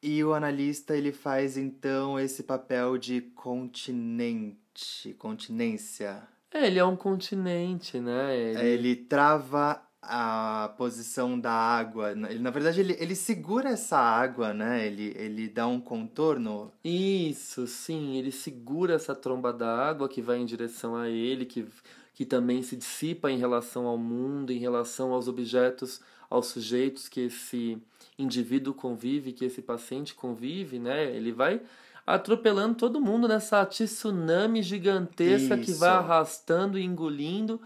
E 0.03 0.23
o 0.25 0.33
analista 0.33 0.97
ele 0.97 1.13
faz 1.13 1.59
então 1.59 2.19
esse 2.19 2.43
papel 2.43 2.97
de 2.97 3.21
continente, 3.21 5.15
continência. 5.19 6.23
É, 6.53 6.67
ele 6.67 6.79
é 6.79 6.85
um 6.85 6.97
continente, 6.97 7.99
né? 8.01 8.37
Ele, 8.37 8.67
ele 8.67 8.97
trava 8.97 9.83
a 10.03 10.73
posição 10.77 11.39
da 11.39 11.53
água. 11.53 12.13
Ele, 12.13 12.39
na 12.39 12.51
verdade, 12.51 12.81
ele, 12.81 12.97
ele 12.99 13.15
segura 13.15 13.71
essa 13.71 13.99
água, 13.99 14.55
né? 14.55 14.87
Ele, 14.87 15.15
ele 15.17 15.49
dá 15.49 15.67
um 15.67 15.81
contorno. 15.81 16.73
Isso, 16.83 17.67
sim. 17.67 18.17
Ele 18.17 18.33
segura 18.33 18.95
essa 18.95 19.15
tromba 19.15 19.53
da 19.53 19.89
água 19.89 20.09
que 20.09 20.23
vai 20.23 20.39
em 20.39 20.47
direção 20.47 20.97
a 20.97 21.09
ele, 21.09 21.45
que, 21.45 21.67
que 22.15 22.25
também 22.25 22.63
se 22.63 22.77
dissipa 22.77 23.31
em 23.31 23.39
relação 23.39 23.87
ao 23.87 23.99
mundo, 23.99 24.53
em 24.53 24.59
relação 24.59 25.13
aos 25.13 25.29
objetos, 25.29 26.01
aos 26.29 26.47
sujeitos 26.47 27.09
que 27.09 27.21
esse 27.23 27.79
indivíduo 28.19 28.73
convive, 28.73 29.33
que 29.33 29.45
esse 29.45 29.61
paciente 29.61 30.15
convive, 30.15 30.79
né? 30.79 31.15
Ele 31.15 31.33
vai 31.33 31.61
atropelando 32.07 32.75
todo 32.75 33.01
mundo 33.01 33.29
nessa 33.29 33.65
tsunami 33.67 34.63
gigantesca 34.63 35.57
Isso. 35.57 35.65
que 35.65 35.73
vai 35.79 35.91
arrastando 35.91 36.79
e 36.79 36.85
engolindo. 36.85 37.61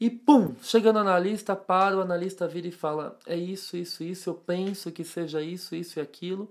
E 0.00 0.08
pum, 0.08 0.54
chega 0.62 0.92
no 0.94 0.98
analista, 0.98 1.54
para, 1.54 1.98
o 1.98 2.00
analista 2.00 2.48
vira 2.48 2.66
e 2.66 2.72
fala: 2.72 3.18
é 3.26 3.36
isso, 3.36 3.76
isso, 3.76 4.02
isso, 4.02 4.30
eu 4.30 4.34
penso 4.34 4.90
que 4.90 5.04
seja 5.04 5.42
isso, 5.42 5.76
isso 5.76 5.98
e 5.98 6.02
aquilo. 6.02 6.50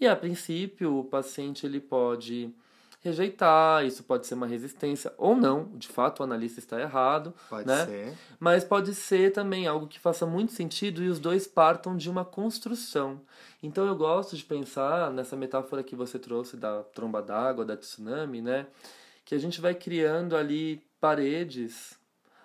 E 0.00 0.08
a 0.08 0.16
princípio, 0.16 0.98
o 0.98 1.04
paciente 1.04 1.64
ele 1.64 1.78
pode 1.78 2.52
rejeitar, 3.02 3.84
isso 3.86 4.02
pode 4.02 4.26
ser 4.26 4.34
uma 4.34 4.46
resistência 4.46 5.12
ou 5.16 5.34
não, 5.34 5.70
de 5.76 5.88
fato 5.88 6.20
o 6.20 6.22
analista 6.22 6.58
está 6.58 6.80
errado, 6.80 7.32
pode 7.48 7.66
né? 7.66 7.86
Ser. 7.86 8.18
Mas 8.38 8.64
pode 8.64 8.94
ser 8.94 9.32
também 9.32 9.66
algo 9.66 9.86
que 9.86 9.98
faça 9.98 10.26
muito 10.26 10.52
sentido 10.52 11.02
e 11.02 11.08
os 11.08 11.18
dois 11.18 11.46
partam 11.46 11.96
de 11.96 12.10
uma 12.10 12.24
construção. 12.24 13.20
Então 13.62 13.86
eu 13.86 13.96
gosto 13.96 14.36
de 14.36 14.44
pensar 14.44 15.10
nessa 15.12 15.36
metáfora 15.36 15.82
que 15.82 15.96
você 15.96 16.18
trouxe 16.18 16.56
da 16.56 16.82
tromba 16.82 17.22
d'água, 17.22 17.64
da 17.64 17.76
tsunami, 17.76 18.42
né? 18.42 18.66
Que 19.24 19.34
a 19.34 19.38
gente 19.38 19.60
vai 19.60 19.74
criando 19.74 20.36
ali 20.36 20.82
paredes 21.00 21.99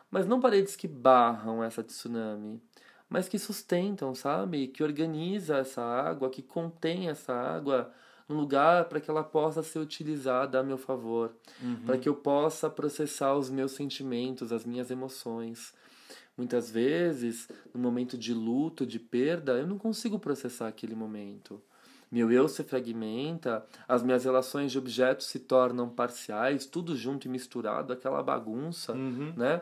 mas 0.10 0.28
não 0.28 0.39
paredes 0.39 0.76
que 0.76 0.88
barram 0.88 1.63
essa 1.63 1.84
tsunami, 1.84 2.62
mas 3.10 3.28
que 3.28 3.38
sustentam, 3.38 4.15
sabe? 4.15 4.68
Que 4.68 4.84
organiza 4.84 5.58
essa 5.58 5.82
água, 5.82 6.30
que 6.30 6.41
contém 6.41 7.10
essa 7.10 7.34
água 7.34 7.91
num 8.28 8.38
lugar 8.38 8.86
para 8.86 9.00
que 9.00 9.10
ela 9.10 9.24
possa 9.24 9.62
ser 9.62 9.80
utilizada 9.80 10.60
a 10.60 10.63
meu 10.63 10.78
favor, 10.78 11.36
uhum. 11.62 11.86
para 11.86 11.98
que 11.98 12.10
eu 12.10 12.15
possa 12.15 12.70
processar 12.70 13.36
os 13.36 13.50
meus 13.50 13.74
sentimentos, 13.74 14.52
as 14.52 14.65
minhas 14.65 14.89
emoções. 14.89 15.74
Muitas 16.38 16.70
vezes, 16.70 17.48
no 17.74 17.80
momento 17.80 18.18
de 18.18 18.34
luto, 18.34 18.86
de 18.86 19.00
perda, 19.00 19.54
eu 19.54 19.68
não 19.68 19.78
consigo 19.78 20.20
processar 20.20 20.68
aquele 20.68 20.96
momento. 20.96 21.62
Meu 22.12 22.32
eu 22.32 22.48
se 22.48 22.63
fragmenta, 22.63 23.65
as 23.88 24.04
minhas 24.04 24.26
relações 24.26 24.72
de 24.72 24.78
objetos 24.78 25.28
se 25.28 25.39
tornam 25.39 25.89
parciais, 25.89 26.65
tudo 26.65 26.96
junto 26.96 27.26
e 27.26 27.30
misturado, 27.30 27.94
aquela 27.94 28.22
bagunça, 28.22 28.94
uhum. 28.94 29.34
né? 29.36 29.62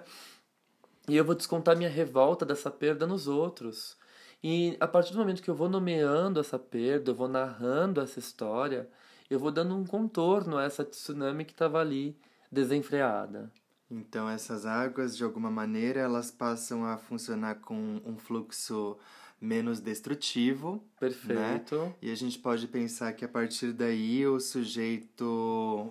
E 1.07 1.17
eu 1.17 1.25
vou 1.25 1.35
descontar 1.35 1.75
minha 1.75 1.89
revolta 1.89 2.45
dessa 2.45 2.71
perda 2.71 3.05
nos 3.05 3.27
outros. 3.27 3.97
E 4.43 4.77
a 4.79 4.87
partir 4.87 5.13
do 5.13 5.19
momento 5.19 5.41
que 5.41 5.49
eu 5.49 5.55
vou 5.55 5.69
nomeando 5.69 6.39
essa 6.39 6.57
perda, 6.57 7.11
eu 7.11 7.15
vou 7.15 7.27
narrando 7.27 8.01
essa 8.01 8.19
história, 8.19 8.89
eu 9.29 9.39
vou 9.39 9.51
dando 9.51 9.75
um 9.75 9.85
contorno 9.85 10.57
a 10.57 10.63
essa 10.63 10.83
tsunami 10.83 11.45
que 11.45 11.51
estava 11.51 11.79
ali 11.79 12.17
desenfreada. 12.51 13.51
Então 13.89 14.29
essas 14.29 14.65
águas, 14.65 15.15
de 15.15 15.23
alguma 15.23 15.51
maneira, 15.51 15.99
elas 15.99 16.31
passam 16.31 16.85
a 16.85 16.97
funcionar 16.97 17.55
com 17.55 18.01
um 18.05 18.17
fluxo 18.17 18.97
menos 19.43 19.81
destrutivo. 19.81 20.81
Perfeito. 20.97 21.75
Né? 21.75 21.95
E 22.01 22.11
a 22.11 22.15
gente 22.15 22.39
pode 22.39 22.65
pensar 22.67 23.11
que 23.11 23.25
a 23.25 23.27
partir 23.27 23.73
daí 23.73 24.25
o 24.25 24.39
sujeito, 24.39 25.25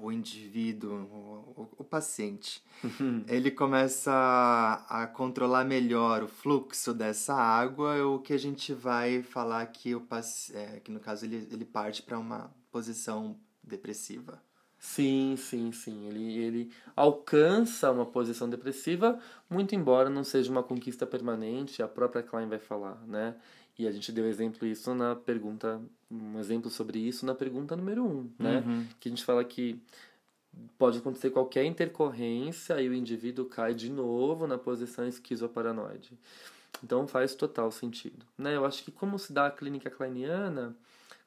o 0.03 0.11
indivíduo, 0.11 0.93
o, 0.93 1.69
o 1.79 1.85
paciente, 1.85 2.63
ele 3.29 3.51
começa 3.51 4.11
a, 4.11 5.03
a, 5.03 5.07
controlar 5.07 5.65
melhor 5.65 6.23
o 6.23 6.29
fluxo 6.29 6.95
dessa 6.95 7.35
água, 7.35 8.03
o 8.07 8.19
que 8.19 8.33
a 8.33 8.39
gente 8.39 8.73
vai 8.73 9.23
falar 9.23 9.67
que, 9.67 9.95
o, 9.95 10.07
é, 10.55 10.81
que 10.81 10.91
no 10.91 10.99
caso 10.99 11.27
ele, 11.27 11.47
ele 11.53 11.67
parte 11.67 12.03
para 12.03 12.19
uma 12.19 12.51
posição 12.71 13.37
depressiva. 13.63 14.43
Sim, 14.83 15.37
sim, 15.37 15.71
sim. 15.71 16.09
Ele, 16.09 16.39
ele 16.39 16.73
alcança 16.97 17.89
uma 17.93 18.05
posição 18.05 18.51
depressiva, 18.51 19.17
muito 19.49 19.77
embora 19.77 20.11
não 20.11 20.25
seja 20.25 20.51
uma 20.51 20.63
conquista 20.63 21.07
permanente, 21.07 21.81
a 21.81 21.87
própria 21.87 22.21
Klein 22.21 22.49
vai 22.49 22.59
falar, 22.59 23.01
né? 23.07 23.37
E 23.79 23.87
a 23.87 23.93
gente 23.93 24.11
deu 24.11 24.27
exemplo 24.27 24.67
isso 24.67 24.93
na 24.93 25.15
pergunta, 25.15 25.81
um 26.11 26.37
exemplo 26.41 26.69
sobre 26.69 26.99
isso 26.99 27.25
na 27.25 27.33
pergunta 27.33 27.77
número 27.77 28.05
um, 28.05 28.29
né? 28.37 28.59
Uhum. 28.67 28.85
Que 28.99 29.09
a 29.09 29.11
gente 29.11 29.25
fala 29.25 29.45
que 29.45 29.81
pode 30.77 30.99
acontecer 30.99 31.31
qualquer 31.31 31.65
intercorrência 31.65 32.83
e 32.83 32.89
o 32.89 32.93
indivíduo 32.93 33.45
cai 33.45 33.75
de 33.75 33.89
novo 33.89 34.49
na 34.49 34.59
posição 34.59 35.07
esquizoparanoide. 35.07 36.19
Então 36.83 37.07
faz 37.07 37.37
total 37.37 37.71
sentido, 37.71 38.27
né? 38.37 38.57
Eu 38.57 38.67
acho 38.67 38.83
que 38.83 38.91
como 38.91 39.17
se 39.17 39.33
dá 39.33 39.47
a 39.47 39.51
clínica 39.53 39.89
kleiniana 39.89 40.77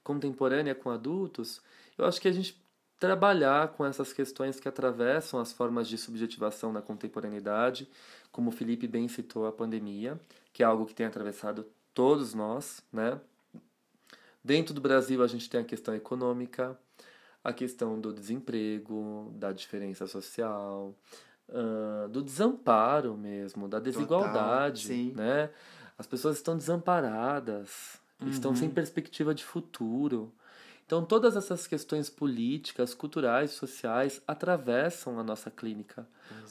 contemporânea 0.04 0.76
com 0.76 0.90
adultos, 0.90 1.62
eu 1.98 2.06
acho 2.06 2.20
que 2.20 2.28
a 2.28 2.34
gente 2.34 2.65
trabalhar 3.00 3.70
com 3.70 3.86
essas 3.86 4.14
questões 4.14 4.60
que 4.60 4.68
atravessam 4.68 5.40
as 5.40 5.52
formas 5.52 5.88
de 5.88 5.98
subjetivação 5.98 6.72
na 6.72 6.82
contemporaneidade, 6.82 7.90
como 8.32 8.50
o 8.50 8.54
Felipe 8.54 8.88
bem 8.88 9.08
citou 9.08 9.46
a 9.46 9.52
pandemia, 9.52 10.20
que 10.54 10.64
é 10.64 10.66
algo 10.66 10.86
que 10.86 10.96
tem 10.96 11.06
atravessado 11.06 11.66
todos 11.94 12.34
nós, 12.34 12.82
né? 12.92 13.20
Dentro 14.44 14.74
do 14.74 14.82
Brasil 14.82 15.24
a 15.24 15.28
gente 15.28 15.50
tem 15.50 15.60
a 15.60 15.64
questão 15.64 15.96
econômica, 15.96 16.78
a 17.44 17.52
questão 17.52 18.00
do 18.00 18.14
desemprego, 18.14 19.32
da 19.36 19.52
diferença 19.52 20.08
social, 20.08 20.94
uh, 21.50 22.08
do 22.10 22.22
desamparo 22.22 23.16
mesmo, 23.18 23.68
da 23.68 23.80
desigualdade, 23.80 24.88
Total, 24.88 25.26
né? 25.26 25.50
As 25.98 26.06
pessoas 26.06 26.38
estão 26.38 26.58
desamparadas, 26.58 28.00
uhum. 28.22 28.30
estão 28.30 28.56
sem 28.56 28.70
perspectiva 28.70 29.34
de 29.34 29.44
futuro. 29.44 30.32
Então, 30.86 31.04
todas 31.04 31.36
essas 31.36 31.66
questões 31.66 32.12
políticas, 32.12 32.94
culturais, 32.94 33.52
sociais 33.52 34.22
atravessam 34.28 35.20
a 35.20 35.24
nossa 35.24 35.50
clínica. 35.50 36.08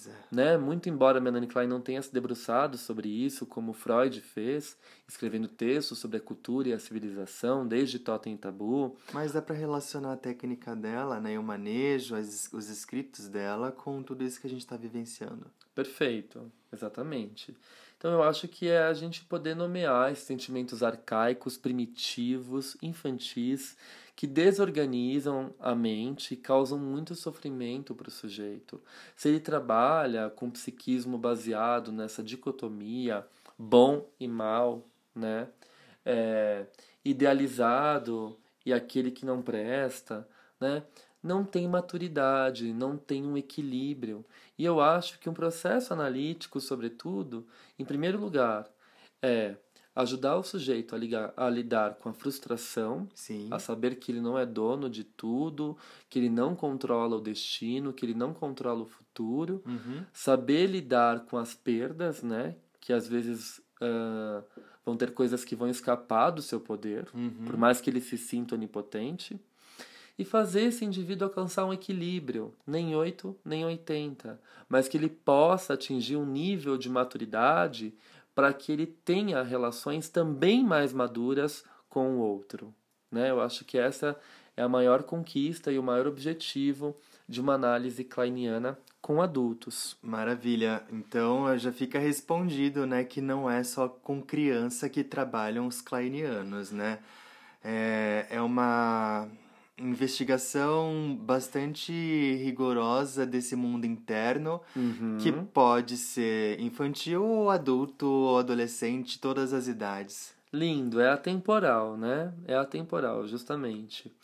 É. 0.07 0.35
Né? 0.35 0.59
Muito 0.59 0.89
embora 0.89 1.21
Melanie 1.21 1.49
Klein 1.49 1.69
não 1.69 1.81
tenha 1.81 2.03
se 2.03 2.13
debruçado 2.13 2.77
sobre 2.77 3.09
isso, 3.09 3.47
como 3.47 3.73
Freud 3.73 4.21
fez, 4.21 4.77
escrevendo 5.07 5.47
textos 5.47 5.99
sobre 5.99 6.17
a 6.17 6.21
cultura 6.21 6.69
e 6.69 6.73
a 6.73 6.81
civilização, 6.81 7.67
desde 7.67 8.01
Totem 8.01 8.35
e 8.35 8.39
Tabu. 8.39 8.97
Mas 9.13 9.33
dá 9.33 9.41
para 9.41 9.55
relacionar 9.55 10.15
a 10.15 10.17
técnica 10.17 10.75
dela, 10.75 11.21
né, 11.21 11.39
o 11.39 11.43
manejo, 11.43 12.17
as, 12.17 12.53
os 12.53 12.69
escritos 12.69 13.29
dela, 13.29 13.71
com 13.71 14.03
tudo 14.03 14.25
isso 14.25 14.41
que 14.41 14.49
a 14.49 14.51
gente 14.51 14.63
está 14.63 14.77
vivenciando. 14.77 15.47
Perfeito, 15.75 16.51
exatamente. 16.73 17.57
Então 17.97 18.13
eu 18.13 18.23
acho 18.23 18.47
que 18.47 18.69
é 18.69 18.83
a 18.83 18.93
gente 18.93 19.25
poder 19.25 19.55
nomear 19.55 20.13
esses 20.13 20.25
sentimentos 20.25 20.83
arcaicos, 20.83 21.57
primitivos, 21.57 22.77
infantis, 22.83 23.77
que 24.17 24.27
desorganizam 24.27 25.53
a 25.59 25.75
mente 25.75 26.35
e 26.35 26.37
causam 26.37 26.79
muito 26.79 27.15
sofrimento 27.15 27.95
para 27.95 28.09
o 28.09 28.13
sujeito. 28.13 28.81
Se 29.17 29.29
ele 29.29 29.41
trabalha 29.41 30.31
com 30.31 30.51
psiquismo 30.51 31.19
baseado 31.19 31.91
nessa 31.91 32.23
dicotomia 32.23 33.27
bom 33.59 34.09
e 34.19 34.29
mal, 34.29 34.87
né? 35.15 35.49
É, 36.05 36.67
idealizado 37.05 38.39
e 38.65 38.73
aquele 38.73 39.11
que 39.11 39.25
não 39.27 39.43
presta, 39.43 40.29
né? 40.61 40.85
não 41.25 41.43
tem 41.43 41.67
maturidade, 41.67 42.75
não 42.75 42.99
tem 42.99 43.25
um 43.25 43.37
equilíbrio. 43.39 44.25
E 44.59 44.65
eu 44.65 44.79
acho 44.79 45.19
que 45.19 45.29
um 45.29 45.33
processo 45.33 45.95
analítico, 45.95 46.61
sobretudo, 46.61 47.47
em 47.79 47.85
primeiro 47.85 48.19
lugar, 48.21 48.69
é 49.23 49.57
ajudar 49.95 50.37
o 50.37 50.43
sujeito 50.43 50.95
a, 50.95 50.99
ligar, 50.99 51.33
a 51.37 51.49
lidar 51.49 51.95
com 51.95 52.09
a 52.09 52.13
frustração, 52.13 53.09
Sim. 53.15 53.49
a 53.51 53.59
saber 53.59 53.97
que 53.97 54.11
ele 54.11 54.21
não 54.21 54.37
é 54.39 54.45
dono 54.45 54.91
de 54.91 55.05
tudo, 55.05 55.77
que 56.11 56.19
ele 56.19 56.29
não 56.29 56.57
controla 56.57 57.17
o 57.17 57.21
destino, 57.21 57.93
que 57.93 58.05
ele 58.05 58.15
não 58.15 58.35
controla 58.35 58.83
o 58.83 58.87
futuro, 58.87 59.63
uhum. 59.65 60.05
saber 60.13 60.67
lidar 60.67 61.21
com 61.27 61.39
as 61.39 61.55
perdas, 61.55 62.23
né? 62.23 62.57
Que 62.81 62.93
às 62.93 63.07
vezes 63.07 63.59
uh, 63.81 64.45
vão 64.85 64.97
ter 64.97 65.15
coisas 65.15 65.45
que 65.45 65.55
vão 65.55 65.69
escapar 65.69 66.31
do 66.31 66.43
seu 66.43 66.61
poder, 66.61 67.09
uhum. 67.15 67.45
por 67.47 67.57
mais 67.57 67.81
que 67.81 67.89
ele 67.89 68.01
se 68.01 68.19
sinta 68.19 68.57
onipotente 68.57 69.41
e 70.19 70.25
fazer 70.25 70.63
esse 70.63 70.85
indivíduo 70.85 71.27
alcançar 71.27 71.65
um 71.65 71.73
equilíbrio, 71.73 72.55
nem 72.67 72.95
8, 72.95 73.37
nem 73.45 73.65
80, 73.65 74.41
mas 74.69 74.87
que 74.87 74.97
ele 74.97 75.09
possa 75.09 75.75
atingir 75.75 76.17
um 76.17 76.27
nível 76.27 76.79
de 76.79 76.89
maturidade 76.89 77.93
para 78.35 78.53
que 78.53 78.73
ele 78.73 78.87
tenha 78.87 79.43
relações 79.43 80.09
também 80.09 80.65
mais 80.65 80.93
maduras 80.93 81.65
com 81.89 82.17
o 82.17 82.19
outro. 82.19 82.75
Né? 83.11 83.31
Eu 83.31 83.41
acho 83.41 83.65
que 83.65 83.79
essa 83.79 84.19
é 84.57 84.63
a 84.63 84.69
maior 84.69 85.03
conquista 85.03 85.71
e 85.71 85.79
o 85.79 85.83
maior 85.83 86.07
objetivo 86.07 86.97
de 87.29 87.41
uma 87.41 87.55
análise 87.55 88.05
kleiniana 88.05 88.79
com 89.01 89.21
adultos. 89.21 89.97
Maravilha. 90.03 90.83
Então 90.91 91.57
já 91.59 91.73
fica 91.73 91.99
respondido, 91.99 92.87
né, 92.87 93.05
que 93.05 93.21
não 93.21 93.51
é 93.51 93.63
só 93.63 93.89
com 93.89 94.23
criança 94.23 94.89
que 94.89 95.05
trabalham 95.05 95.67
os 95.67 95.81
kleinianos, 95.81 96.71
né? 96.71 96.99
É, 97.63 98.27
é 98.31 98.41
uma 98.41 99.29
investigação 99.79 101.19
bastante 101.21 101.93
rigorosa 102.37 103.27
desse 103.27 103.57
mundo 103.57 103.85
interno, 103.85 104.61
uhum. 104.77 105.19
que 105.19 105.33
pode 105.33 105.97
ser 105.97 106.61
infantil 106.61 107.25
ou 107.25 107.51
adulto 107.51 108.07
ou 108.07 108.39
adolescente, 108.39 109.21
todas 109.21 109.53
as 109.53 109.67
idades. 109.67 110.35
Lindo, 110.53 111.01
é 111.01 111.11
atemporal, 111.11 111.97
né? 111.97 112.33
É 112.47 112.55
atemporal, 112.55 113.27
justamente. 113.27 114.15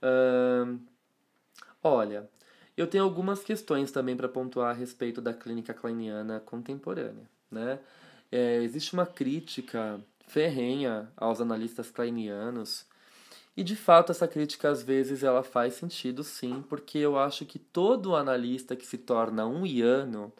Uh, 0.00 0.78
olha, 1.82 2.30
eu 2.76 2.86
tenho 2.86 3.02
algumas 3.02 3.42
questões 3.42 3.90
também 3.90 4.16
para 4.16 4.28
pontuar 4.28 4.70
a 4.70 4.78
respeito 4.78 5.20
da 5.20 5.34
clínica 5.34 5.74
kleiniana 5.74 6.38
contemporânea, 6.38 7.28
né? 7.50 7.80
É, 8.30 8.62
existe 8.62 8.94
uma 8.94 9.04
crítica 9.04 10.00
ferrenha 10.26 11.12
aos 11.16 11.40
analistas 11.40 11.90
kleinianos 11.90 12.86
e 13.56 13.62
de 13.62 13.76
fato 13.76 14.12
essa 14.12 14.26
crítica 14.28 14.70
às 14.70 14.82
vezes 14.82 15.22
ela 15.22 15.42
faz 15.42 15.74
sentido 15.74 16.22
sim, 16.24 16.62
porque 16.68 16.98
eu 16.98 17.18
acho 17.18 17.44
que 17.44 17.58
todo 17.58 18.16
analista 18.16 18.76
que 18.76 18.86
se 18.86 18.98
torna 18.98 19.46
um 19.46 19.66
iano 19.66 20.32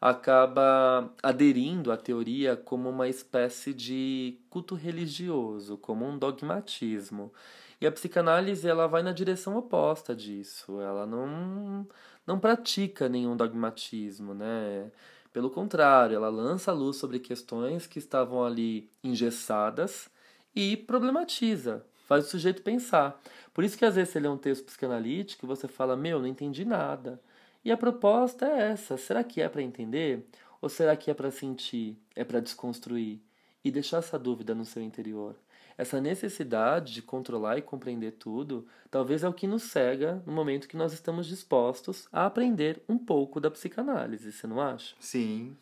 acaba 0.00 1.12
aderindo 1.22 1.90
à 1.90 1.96
teoria 1.96 2.56
como 2.56 2.88
uma 2.88 3.08
espécie 3.08 3.74
de 3.74 4.38
culto 4.50 4.74
religioso, 4.74 5.76
como 5.78 6.06
um 6.06 6.16
dogmatismo. 6.18 7.32
E 7.80 7.86
a 7.86 7.92
psicanálise 7.92 8.68
ela 8.68 8.86
vai 8.86 9.02
na 9.02 9.12
direção 9.12 9.56
oposta 9.56 10.14
disso. 10.14 10.80
Ela 10.80 11.06
não 11.06 11.86
não 12.26 12.38
pratica 12.38 13.08
nenhum 13.08 13.36
dogmatismo, 13.36 14.34
né? 14.34 14.90
Pelo 15.32 15.50
contrário, 15.50 16.16
ela 16.16 16.28
lança 16.28 16.70
a 16.70 16.74
luz 16.74 16.96
sobre 16.96 17.18
questões 17.20 17.86
que 17.86 17.98
estavam 17.98 18.44
ali 18.44 18.90
engessadas 19.02 20.10
e 20.54 20.76
problematiza 20.76 21.84
faz 22.08 22.26
o 22.26 22.30
sujeito 22.30 22.62
pensar. 22.62 23.20
Por 23.52 23.62
isso 23.62 23.76
que 23.76 23.84
às 23.84 23.94
vezes 23.94 24.12
você 24.12 24.18
lê 24.18 24.28
um 24.28 24.38
texto 24.38 24.64
psicanalítico 24.64 25.44
e 25.44 25.46
você 25.46 25.68
fala, 25.68 25.94
meu, 25.94 26.18
não 26.18 26.26
entendi 26.26 26.64
nada. 26.64 27.20
E 27.62 27.70
a 27.70 27.76
proposta 27.76 28.46
é 28.46 28.70
essa, 28.70 28.96
será 28.96 29.22
que 29.22 29.42
é 29.42 29.48
para 29.48 29.60
entender? 29.60 30.26
Ou 30.62 30.70
será 30.70 30.96
que 30.96 31.10
é 31.10 31.14
para 31.14 31.30
sentir, 31.30 31.98
é 32.16 32.24
para 32.24 32.40
desconstruir? 32.40 33.20
E 33.62 33.70
deixar 33.70 33.98
essa 33.98 34.18
dúvida 34.18 34.54
no 34.54 34.64
seu 34.64 34.82
interior. 34.82 35.36
Essa 35.76 36.00
necessidade 36.00 36.94
de 36.94 37.02
controlar 37.02 37.58
e 37.58 37.62
compreender 37.62 38.12
tudo, 38.12 38.66
talvez 38.90 39.22
é 39.22 39.28
o 39.28 39.32
que 39.32 39.46
nos 39.46 39.64
cega 39.64 40.22
no 40.24 40.32
momento 40.32 40.66
que 40.66 40.76
nós 40.76 40.94
estamos 40.94 41.26
dispostos 41.26 42.08
a 42.10 42.24
aprender 42.24 42.82
um 42.88 42.96
pouco 42.96 43.38
da 43.38 43.50
psicanálise, 43.50 44.32
você 44.32 44.46
não 44.46 44.60
acha? 44.60 44.96
Sim, 44.98 45.54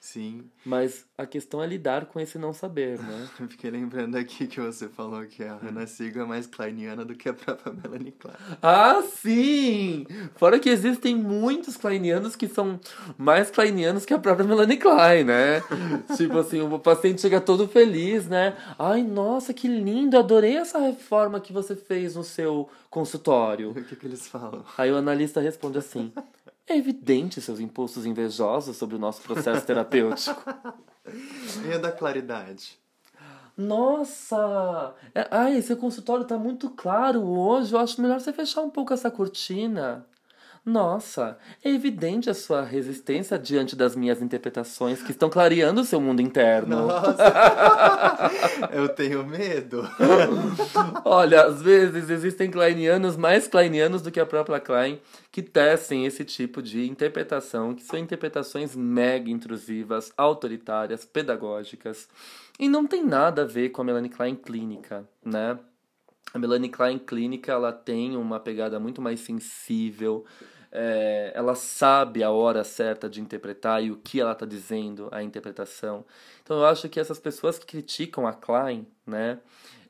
Sim. 0.00 0.44
Mas 0.64 1.04
a 1.16 1.26
questão 1.26 1.62
é 1.62 1.66
lidar 1.66 2.06
com 2.06 2.20
esse 2.20 2.38
não 2.38 2.52
saber, 2.52 2.98
né? 2.98 3.28
Eu 3.40 3.48
fiquei 3.48 3.70
lembrando 3.70 4.16
aqui 4.16 4.46
que 4.46 4.60
você 4.60 4.88
falou 4.88 5.24
que 5.26 5.42
a 5.42 5.56
Hannah 5.56 5.86
Siegel 5.86 6.22
é 6.22 6.26
mais 6.26 6.46
kleiniana 6.46 7.04
do 7.04 7.14
que 7.14 7.28
a 7.28 7.34
própria 7.34 7.72
Melanie 7.82 8.12
Klein. 8.12 8.36
Ah, 8.62 9.02
sim! 9.02 10.06
Fora 10.36 10.58
que 10.58 10.68
existem 10.68 11.16
muitos 11.16 11.76
kleinianos 11.76 12.36
que 12.36 12.46
são 12.46 12.78
mais 13.16 13.50
kleinianos 13.50 14.04
que 14.04 14.14
a 14.14 14.18
própria 14.18 14.46
Melanie 14.46 14.76
Klein, 14.76 15.24
né? 15.24 15.62
tipo 16.16 16.38
assim, 16.38 16.60
o 16.60 16.78
paciente 16.78 17.20
chega 17.20 17.40
todo 17.40 17.66
feliz, 17.66 18.26
né? 18.28 18.56
Ai, 18.78 19.02
nossa, 19.02 19.52
que 19.52 19.66
lindo! 19.66 20.16
Adorei 20.18 20.56
essa 20.56 20.78
reforma 20.78 21.40
que 21.40 21.52
você 21.52 21.74
fez 21.74 22.14
no 22.14 22.22
seu 22.24 22.68
consultório. 22.88 23.70
O 23.70 23.74
que, 23.74 23.96
que 23.96 24.06
eles 24.06 24.26
falam? 24.28 24.64
Aí 24.76 24.90
o 24.90 24.96
analista 24.96 25.40
responde 25.40 25.78
assim... 25.78 26.12
É 26.68 26.76
evidente 26.76 27.40
seus 27.40 27.60
impulsos 27.60 28.04
invejosos 28.04 28.76
sobre 28.76 28.96
o 28.96 28.98
nosso 28.98 29.22
processo 29.22 29.64
terapêutico. 29.66 30.42
e 31.66 31.72
a 31.72 31.78
da 31.78 31.90
claridade? 31.90 32.78
Nossa! 33.56 34.94
É, 35.14 35.26
ai, 35.30 35.60
seu 35.62 35.76
consultório 35.76 36.24
tá 36.24 36.38
muito 36.38 36.70
claro 36.70 37.22
hoje. 37.24 37.74
Eu 37.74 37.80
acho 37.80 38.00
melhor 38.00 38.20
você 38.20 38.32
fechar 38.32 38.62
um 38.62 38.70
pouco 38.70 38.92
essa 38.92 39.10
cortina. 39.10 40.06
Nossa, 40.68 41.38
é 41.64 41.70
evidente 41.70 42.28
a 42.28 42.34
sua 42.34 42.62
resistência 42.62 43.38
diante 43.38 43.74
das 43.74 43.96
minhas 43.96 44.20
interpretações 44.20 45.02
que 45.02 45.12
estão 45.12 45.30
clareando 45.30 45.80
o 45.80 45.84
seu 45.84 45.98
mundo 45.98 46.20
interno. 46.20 46.86
Nossa, 46.86 48.30
eu 48.74 48.86
tenho 48.90 49.26
medo. 49.26 49.88
Olha, 51.06 51.46
às 51.46 51.62
vezes 51.62 52.10
existem 52.10 52.50
kleinianos 52.50 53.16
mais 53.16 53.48
kleinianos 53.48 54.02
do 54.02 54.10
que 54.10 54.20
a 54.20 54.26
própria 54.26 54.60
Klein 54.60 55.00
que 55.32 55.40
tecem 55.40 56.04
esse 56.04 56.22
tipo 56.22 56.60
de 56.60 56.86
interpretação, 56.86 57.74
que 57.74 57.82
são 57.82 57.98
interpretações 57.98 58.76
mega 58.76 59.30
intrusivas, 59.30 60.12
autoritárias, 60.18 61.02
pedagógicas. 61.02 62.10
E 62.60 62.68
não 62.68 62.86
tem 62.86 63.02
nada 63.02 63.40
a 63.40 63.46
ver 63.46 63.70
com 63.70 63.80
a 63.80 63.84
Melanie 63.86 64.10
Klein 64.10 64.36
clínica, 64.36 65.08
né? 65.24 65.58
A 66.34 66.38
Melanie 66.38 66.68
Klein 66.68 66.98
clínica 66.98 67.52
ela 67.52 67.72
tem 67.72 68.18
uma 68.18 68.38
pegada 68.38 68.78
muito 68.78 69.00
mais 69.00 69.20
sensível, 69.20 70.26
é, 70.70 71.32
ela 71.34 71.54
sabe 71.54 72.22
a 72.22 72.30
hora 72.30 72.62
certa 72.64 73.08
de 73.08 73.20
interpretar 73.20 73.82
e 73.82 73.90
o 73.90 73.96
que 73.96 74.20
ela 74.20 74.32
está 74.32 74.46
dizendo 74.46 75.08
a 75.10 75.22
interpretação. 75.22 76.04
Então 76.42 76.58
eu 76.58 76.66
acho 76.66 76.88
que 76.88 77.00
essas 77.00 77.18
pessoas 77.18 77.58
que 77.58 77.66
criticam 77.66 78.26
a 78.26 78.32
Klein, 78.32 78.86
né, 79.06 79.38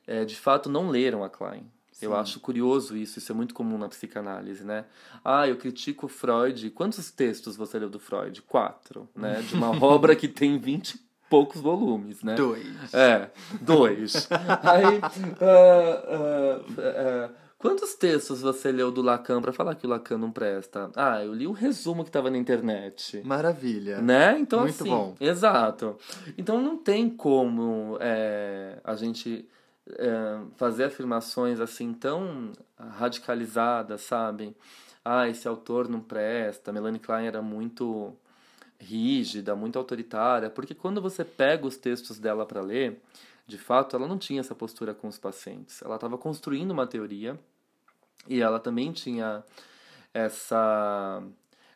é, 0.07 0.25
de 0.25 0.35
fato 0.35 0.69
não 0.69 0.89
leram 0.89 1.23
a 1.23 1.29
Klein. 1.29 1.69
Eu 2.01 2.15
acho 2.15 2.39
curioso 2.39 2.95
isso, 2.95 3.19
isso 3.19 3.31
é 3.31 3.35
muito 3.35 3.53
comum 3.53 3.77
na 3.77 3.89
psicanálise, 3.89 4.63
né? 4.63 4.85
Ah, 5.23 5.47
eu 5.49 5.57
critico 5.57 6.07
Freud. 6.07 6.69
Quantos 6.69 7.11
textos 7.11 7.57
você 7.57 7.77
leu 7.77 7.89
do 7.89 7.99
Freud? 7.99 8.41
Quatro, 8.43 9.09
né? 9.13 9.41
De 9.41 9.53
uma 9.53 9.71
obra 9.83 10.15
que 10.15 10.29
tem 10.29 10.57
vinte 10.57 10.97
poucos 11.29 11.61
volumes, 11.61 12.23
né? 12.23 12.35
Dois. 12.35 12.93
É, 12.93 13.29
dois. 13.61 14.29
Aí, 14.63 14.97
uh, 15.37 16.59
uh, 16.75 17.31
uh, 17.31 17.35
quantos 17.59 17.93
textos 17.93 18.41
você 18.41 18.71
leu 18.71 18.91
do 18.91 19.01
Lacan 19.01 19.41
para 19.41 19.53
falar 19.53 19.75
que 19.75 19.85
o 19.85 19.89
Lacan 19.89 20.17
não 20.17 20.31
presta? 20.31 20.89
Ah, 20.95 21.23
eu 21.23 21.33
li 21.33 21.45
o 21.45 21.51
resumo 21.51 22.03
que 22.03 22.09
estava 22.09 22.31
na 22.31 22.37
internet. 22.37 23.21
Maravilha. 23.23 24.01
Né? 24.01 24.39
Então, 24.39 24.61
Muito 24.61 24.81
assim, 24.81 24.89
bom. 24.89 25.15
Exato. 25.19 25.97
Então 26.37 26.61
não 26.61 26.77
tem 26.77 27.09
como 27.09 27.97
é, 27.99 28.79
a 28.83 28.95
gente 28.95 29.47
é, 29.89 30.39
fazer 30.55 30.85
afirmações 30.85 31.59
assim 31.59 31.93
tão 31.93 32.53
radicalizadas, 32.77 34.01
sabe? 34.01 34.55
Ah, 35.03 35.27
esse 35.27 35.47
autor 35.47 35.87
não 35.87 35.99
presta. 35.99 36.71
Melanie 36.71 36.99
Klein 36.99 37.27
era 37.27 37.41
muito 37.41 38.13
rígida, 38.79 39.55
muito 39.55 39.77
autoritária, 39.77 40.49
porque 40.49 40.73
quando 40.73 41.01
você 41.01 41.25
pega 41.25 41.67
os 41.67 41.75
textos 41.75 42.17
dela 42.17 42.45
para 42.45 42.61
ler, 42.61 43.01
de 43.45 43.57
fato, 43.57 43.95
ela 43.95 44.07
não 44.07 44.17
tinha 44.17 44.39
essa 44.39 44.55
postura 44.55 44.93
com 44.93 45.07
os 45.07 45.17
pacientes. 45.17 45.81
Ela 45.81 45.95
estava 45.95 46.17
construindo 46.17 46.71
uma 46.71 46.87
teoria 46.87 47.37
e 48.27 48.41
ela 48.41 48.59
também 48.59 48.91
tinha 48.91 49.43
essa 50.13 51.23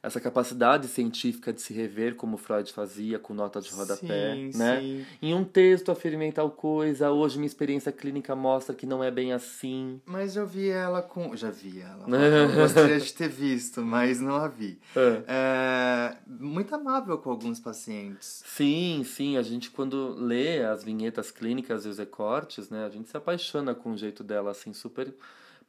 essa 0.04 0.20
capacidade 0.20 0.86
científica 0.90 1.54
de 1.54 1.62
se 1.62 1.74
rever 1.74 2.16
como 2.16 2.36
Freud 2.36 2.74
fazia 2.74 3.18
com 3.18 3.34
notas 3.34 3.66
de 3.66 3.72
rodapé, 3.72 4.34
Sim, 4.36 4.52
né? 4.54 4.82
sim. 4.82 5.06
Em 5.22 5.34
um 5.34 5.46
texto 5.46 5.94
afirmei 5.94 6.30
tal 6.30 6.52
coisa, 6.52 7.10
hoje 7.10 7.38
minha 7.38 7.48
experiência 7.48 7.90
clínica 7.90 8.36
mostra 8.36 8.76
que 8.76 8.86
não 8.86 9.02
é 9.02 9.10
bem 9.10 9.32
assim. 9.32 10.02
Mas 10.06 10.36
eu 10.36 10.46
vi 10.46 10.68
ela 10.68 11.02
com. 11.02 11.34
Já 11.38 11.50
vi 11.50 11.80
ela. 11.80 12.04
Eu 12.44 12.54
gostaria 12.54 13.00
de 13.00 13.14
ter 13.14 13.30
visto, 13.30 13.82
mas 13.82 14.20
não 14.20 14.36
a 14.36 14.50
vi. 14.50 14.78
É. 14.94 15.24
É, 15.26 16.18
muito 16.28 16.76
amável 16.76 17.18
com 17.18 17.30
alguns 17.30 17.62
pacientes. 17.62 18.44
Sim, 18.46 19.04
sim, 19.06 19.38
a 19.38 19.42
gente 19.42 19.72
quando 19.72 20.16
lê 20.20 20.66
as 20.66 20.84
vinhetas 20.84 21.32
clínicas 21.32 21.86
e 21.86 21.88
os 21.88 21.98
recortes, 21.98 22.70
né, 22.70 22.86
a 22.86 22.90
gente 22.90 23.10
se 23.10 23.16
apaixona 23.16 23.74
com 23.74 23.94
o 23.94 23.98
jeito 23.98 24.22
dela, 24.22 24.52
assim, 24.52 24.74
super 24.74 25.14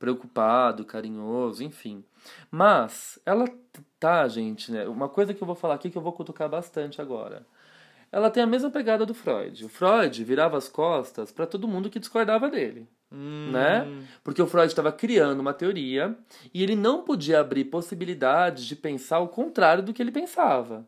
preocupado, 0.05 0.85
carinhoso, 0.85 1.65
enfim. 1.65 2.05
Mas 2.51 3.19
ela 3.25 3.49
tá, 3.99 4.29
gente, 4.29 4.71
né, 4.71 4.87
uma 4.87 5.09
coisa 5.09 5.33
que 5.33 5.43
eu 5.43 5.47
vou 5.47 5.57
falar 5.57 5.75
aqui 5.75 5.91
que 5.91 5.97
eu 5.97 6.03
vou 6.03 6.13
cutucar 6.13 6.47
bastante 6.47 7.01
agora. 7.01 7.47
Ela 8.13 8.31
tem 8.31 8.43
a 8.43 8.47
mesma 8.47 8.71
pegada 8.71 9.07
do 9.07 9.15
Freud. 9.15 9.65
O 9.65 9.69
Freud 9.69 10.23
virava 10.23 10.59
as 10.59 10.69
costas 10.69 11.33
para 11.33 11.47
todo 11.47 11.67
mundo 11.67 11.89
que 11.89 11.99
discordava 11.99 12.51
dele. 12.51 12.87
Né? 13.11 13.87
Porque 14.23 14.43
o 14.43 14.47
Freud 14.47 14.69
estava 14.69 14.93
criando 14.93 15.41
uma 15.41 15.55
teoria 15.55 16.17
e 16.53 16.63
ele 16.63 16.77
não 16.77 17.03
podia 17.03 17.41
abrir 17.41 17.65
possibilidades 17.65 18.65
de 18.65 18.77
pensar 18.77 19.21
o 19.21 19.29
contrário 19.29 19.83
do 19.83 19.93
que 19.93 20.03
ele 20.03 20.13
pensava. 20.13 20.87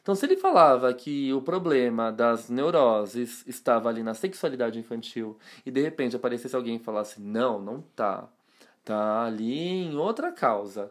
Então, 0.00 0.14
se 0.14 0.26
ele 0.26 0.36
falava 0.36 0.92
que 0.92 1.32
o 1.32 1.40
problema 1.40 2.12
das 2.12 2.50
neuroses 2.50 3.42
estava 3.46 3.88
ali 3.88 4.02
na 4.02 4.12
sexualidade 4.12 4.78
infantil 4.78 5.38
e 5.64 5.70
de 5.70 5.80
repente 5.80 6.14
aparecesse 6.14 6.54
alguém 6.54 6.76
e 6.76 6.78
falasse: 6.78 7.20
não, 7.20 7.58
não 7.58 7.80
tá. 7.80 8.28
Tá 8.84 9.24
ali 9.24 9.84
em 9.86 9.96
outra 9.96 10.30
causa. 10.30 10.90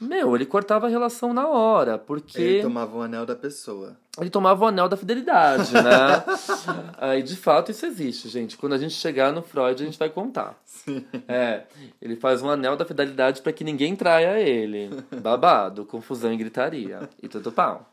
Meu, 0.00 0.34
ele 0.34 0.46
cortava 0.46 0.86
a 0.86 0.90
relação 0.90 1.32
na 1.32 1.46
hora, 1.46 1.96
porque 1.98 2.40
Ele 2.40 2.62
tomava 2.62 2.96
o 2.96 3.02
anel 3.02 3.24
da 3.24 3.36
pessoa. 3.36 3.96
ele 4.18 4.30
tomava 4.30 4.64
o 4.64 4.66
anel 4.66 4.88
da 4.88 4.96
fidelidade, 4.96 5.72
né? 5.74 6.24
Aí, 6.98 7.22
de 7.22 7.36
fato, 7.36 7.70
isso 7.70 7.86
existe, 7.86 8.28
gente. 8.28 8.56
Quando 8.56 8.72
a 8.72 8.78
gente 8.78 8.94
chegar 8.94 9.32
no 9.32 9.42
Freud, 9.42 9.80
a 9.80 9.84
gente 9.84 9.98
vai 9.98 10.08
contar. 10.10 10.58
Sim. 10.64 11.04
É, 11.28 11.64
ele 12.00 12.16
faz 12.16 12.42
um 12.42 12.50
anel 12.50 12.76
da 12.76 12.84
fidelidade 12.84 13.42
para 13.42 13.52
que 13.52 13.62
ninguém 13.62 13.94
traia 13.94 14.40
ele. 14.40 14.90
Babado, 15.20 15.84
confusão 15.84 16.32
e 16.32 16.36
gritaria. 16.36 17.08
E 17.22 17.28
tudo 17.28 17.52
pau. 17.52 17.88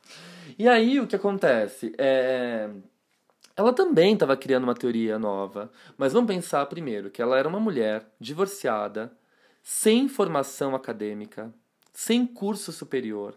E 0.58 0.68
aí, 0.68 1.00
o 1.00 1.06
que 1.06 1.16
acontece? 1.16 1.94
É... 1.98 2.70
Ela 3.56 3.74
também 3.74 4.14
estava 4.14 4.36
criando 4.38 4.64
uma 4.64 4.74
teoria 4.74 5.20
nova. 5.20 5.70
Mas 5.98 6.14
vamos 6.14 6.34
pensar 6.34 6.66
primeiro 6.66 7.12
que 7.12 7.22
ela 7.22 7.38
era 7.38 7.48
uma 7.48 7.60
mulher 7.60 8.04
divorciada, 8.20 9.12
sem 9.64 10.08
formação 10.08 10.76
acadêmica, 10.76 11.54
sem 11.94 12.26
curso 12.26 12.72
superior, 12.72 13.36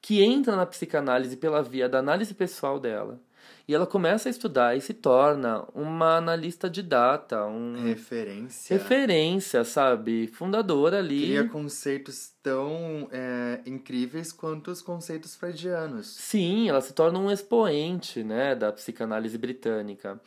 que 0.00 0.22
entra 0.22 0.54
na 0.54 0.66
psicanálise 0.66 1.36
pela 1.36 1.62
via 1.62 1.88
da 1.88 1.98
análise 1.98 2.34
pessoal 2.34 2.78
dela. 2.78 3.20
E 3.68 3.74
ela 3.74 3.86
começa 3.86 4.28
a 4.28 4.30
estudar 4.30 4.76
e 4.76 4.80
se 4.80 4.94
torna 4.94 5.64
uma 5.74 6.16
analista 6.16 6.70
de 6.70 6.82
data, 6.82 7.44
um 7.46 7.84
Referência. 7.84 8.76
referência, 8.76 9.64
sabe? 9.64 10.28
Fundadora 10.28 10.98
ali. 10.98 11.22
Cria 11.22 11.48
conceitos 11.48 12.30
tão 12.42 13.08
é, 13.10 13.60
incríveis 13.66 14.32
quanto 14.32 14.70
os 14.70 14.80
conceitos 14.80 15.34
freudianos. 15.34 16.06
Sim, 16.06 16.68
ela 16.68 16.80
se 16.80 16.92
torna 16.92 17.18
um 17.18 17.30
expoente, 17.30 18.22
né, 18.22 18.54
da 18.54 18.72
psicanálise 18.72 19.36
britânica. 19.36 20.20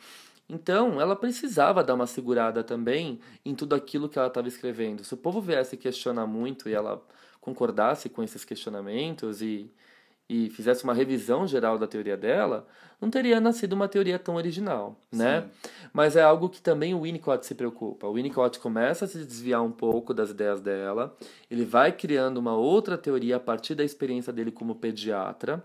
Então, 0.50 1.00
ela 1.00 1.14
precisava 1.14 1.84
dar 1.84 1.94
uma 1.94 2.08
segurada 2.08 2.64
também 2.64 3.20
em 3.44 3.54
tudo 3.54 3.74
aquilo 3.74 4.08
que 4.08 4.18
ela 4.18 4.26
estava 4.26 4.48
escrevendo. 4.48 5.04
Se 5.04 5.14
o 5.14 5.16
povo 5.16 5.40
viesse 5.40 5.76
questionar 5.76 6.26
muito 6.26 6.68
e 6.68 6.74
ela 6.74 7.00
concordasse 7.40 8.08
com 8.08 8.20
esses 8.20 8.44
questionamentos 8.44 9.40
e, 9.40 9.70
e 10.28 10.50
fizesse 10.50 10.82
uma 10.82 10.92
revisão 10.92 11.46
geral 11.46 11.78
da 11.78 11.86
teoria 11.86 12.16
dela, 12.16 12.66
não 13.00 13.08
teria 13.08 13.40
nascido 13.40 13.74
uma 13.74 13.86
teoria 13.86 14.18
tão 14.18 14.34
original, 14.34 14.98
né? 15.12 15.48
Mas 15.92 16.16
é 16.16 16.22
algo 16.22 16.48
que 16.48 16.60
também 16.60 16.94
o 16.94 17.02
Winnicott 17.02 17.46
se 17.46 17.54
preocupa. 17.54 18.08
O 18.08 18.14
Winnicott 18.14 18.58
começa 18.58 19.04
a 19.04 19.08
se 19.08 19.24
desviar 19.24 19.62
um 19.62 19.70
pouco 19.70 20.12
das 20.12 20.30
ideias 20.30 20.60
dela, 20.60 21.16
ele 21.48 21.64
vai 21.64 21.92
criando 21.92 22.38
uma 22.38 22.56
outra 22.56 22.98
teoria 22.98 23.36
a 23.36 23.40
partir 23.40 23.76
da 23.76 23.84
experiência 23.84 24.32
dele 24.32 24.50
como 24.50 24.74
pediatra, 24.74 25.64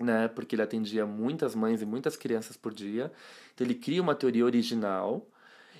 né? 0.00 0.28
Porque 0.28 0.54
ele 0.54 0.62
atendia 0.62 1.06
muitas 1.06 1.54
mães 1.54 1.82
e 1.82 1.86
muitas 1.86 2.16
crianças 2.16 2.56
por 2.56 2.72
dia. 2.72 3.12
Então 3.54 3.66
ele 3.66 3.74
cria 3.74 4.02
uma 4.02 4.14
teoria 4.14 4.44
original 4.44 5.26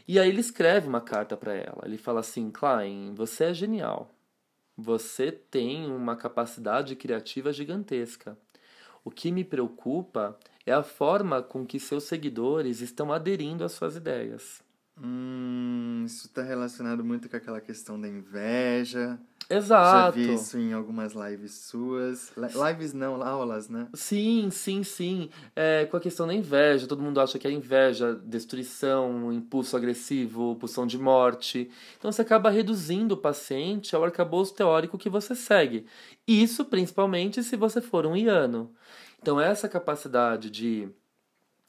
e 0.08 0.18
aí 0.18 0.28
ele 0.28 0.40
escreve 0.40 0.88
uma 0.88 1.00
carta 1.00 1.36
para 1.36 1.54
ela. 1.54 1.82
Ele 1.84 1.98
fala 1.98 2.20
assim: 2.20 2.50
"Klein, 2.50 3.14
você 3.14 3.44
é 3.44 3.54
genial. 3.54 4.10
Você 4.76 5.32
tem 5.32 5.86
uma 5.90 6.16
capacidade 6.16 6.94
criativa 6.96 7.52
gigantesca. 7.52 8.36
O 9.04 9.10
que 9.10 9.32
me 9.32 9.44
preocupa 9.44 10.38
é 10.66 10.72
a 10.72 10.82
forma 10.82 11.42
com 11.42 11.64
que 11.64 11.80
seus 11.80 12.04
seguidores 12.04 12.80
estão 12.80 13.12
aderindo 13.12 13.64
às 13.64 13.72
suas 13.72 13.96
ideias." 13.96 14.65
Hum, 15.02 16.04
isso 16.06 16.26
está 16.26 16.42
relacionado 16.42 17.04
muito 17.04 17.28
com 17.28 17.36
aquela 17.36 17.60
questão 17.60 18.00
da 18.00 18.08
inveja. 18.08 19.18
Já 19.48 19.56
Exato. 19.56 20.18
vi 20.18 20.34
isso 20.34 20.58
em 20.58 20.72
algumas 20.72 21.12
lives 21.12 21.52
suas. 21.54 22.32
Li- 22.36 22.48
Lives 22.68 22.92
não, 22.92 23.22
aulas, 23.22 23.68
né? 23.68 23.86
Sim, 23.94 24.48
sim, 24.50 24.82
sim. 24.82 25.30
É, 25.54 25.86
com 25.86 25.96
a 25.96 26.00
questão 26.00 26.26
da 26.26 26.34
inveja, 26.34 26.86
todo 26.88 27.00
mundo 27.02 27.20
acha 27.20 27.38
que 27.38 27.46
é 27.46 27.50
inveja, 27.52 28.14
destruição, 28.24 29.32
impulso 29.32 29.76
agressivo, 29.76 30.56
pulsão 30.56 30.84
de 30.84 30.98
morte. 30.98 31.70
Então 31.96 32.10
você 32.10 32.22
acaba 32.22 32.50
reduzindo 32.50 33.14
o 33.14 33.18
paciente 33.18 33.94
ao 33.94 34.02
arcabouço 34.02 34.52
teórico 34.54 34.98
que 34.98 35.08
você 35.08 35.34
segue. 35.36 35.86
Isso 36.26 36.64
principalmente 36.64 37.42
se 37.44 37.56
você 37.56 37.80
for 37.80 38.04
um 38.04 38.16
iano. 38.16 38.72
Então 39.22 39.40
essa 39.40 39.68
capacidade 39.68 40.50
de 40.50 40.88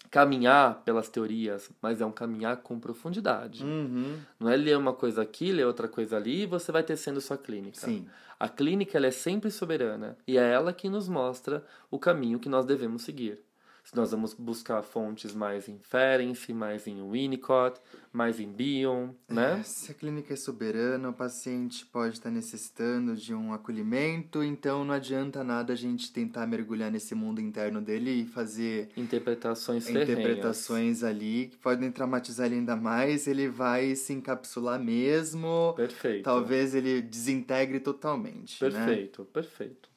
caminhar 0.09 0.83
pelas 0.83 1.09
teorias, 1.09 1.69
mas 1.81 2.01
é 2.01 2.05
um 2.05 2.11
caminhar 2.11 2.57
com 2.57 2.79
profundidade. 2.79 3.63
Uhum. 3.63 4.17
Não 4.39 4.49
é 4.49 4.55
ler 4.55 4.77
uma 4.77 4.93
coisa 4.93 5.21
aqui, 5.21 5.51
ler 5.51 5.65
outra 5.65 5.87
coisa 5.87 6.17
ali 6.17 6.43
e 6.43 6.45
você 6.45 6.71
vai 6.71 6.83
tecendo 6.83 7.21
sua 7.21 7.37
clínica. 7.37 7.85
Sim. 7.85 8.07
A 8.39 8.47
clínica 8.47 8.97
ela 8.97 9.07
é 9.07 9.11
sempre 9.11 9.49
soberana 9.49 10.17
e 10.27 10.37
é 10.37 10.51
ela 10.51 10.71
que 10.71 10.89
nos 10.89 11.09
mostra 11.09 11.65
o 11.89 11.97
caminho 11.97 12.39
que 12.39 12.49
nós 12.49 12.65
devemos 12.65 13.01
seguir. 13.01 13.39
Se 13.87 13.95
nós 13.95 14.11
vamos 14.11 14.33
buscar 14.33 14.83
fontes 14.83 15.33
mais 15.33 15.69
em 15.69 15.79
Ferenczi, 15.79 16.53
mais 16.53 16.85
em 16.87 17.01
Winnicott, 17.09 17.79
mais 18.11 18.37
em 18.37 18.51
Bion, 18.51 19.11
né? 19.29 19.63
Se 19.63 19.89
a 19.89 19.95
clínica 19.95 20.33
é 20.33 20.35
soberana, 20.35 21.07
o 21.07 21.13
paciente 21.13 21.85
pode 21.85 22.15
estar 22.15 22.29
necessitando 22.29 23.15
de 23.15 23.33
um 23.33 23.53
acolhimento, 23.53 24.43
então 24.43 24.83
não 24.83 24.93
adianta 24.93 25.41
nada 25.41 25.71
a 25.71 25.75
gente 25.77 26.11
tentar 26.11 26.45
mergulhar 26.45 26.91
nesse 26.91 27.15
mundo 27.15 27.39
interno 27.39 27.79
dele 27.79 28.11
e 28.11 28.25
fazer 28.25 28.89
Interpretações 28.97 29.85
ferrenhas. 29.85 30.09
interpretações 30.09 31.01
ali 31.01 31.47
que 31.47 31.55
podem 31.55 31.89
traumatizar 31.89 32.47
ele 32.47 32.55
ainda 32.55 32.75
mais. 32.75 33.25
Ele 33.25 33.47
vai 33.47 33.95
se 33.95 34.11
encapsular 34.11 34.83
mesmo. 34.83 35.73
Perfeito. 35.77 36.25
Talvez 36.25 36.75
ele 36.75 37.01
desintegre 37.01 37.79
totalmente. 37.79 38.61
Né? 38.61 38.69
Perfeito, 38.69 39.23
perfeito. 39.23 39.96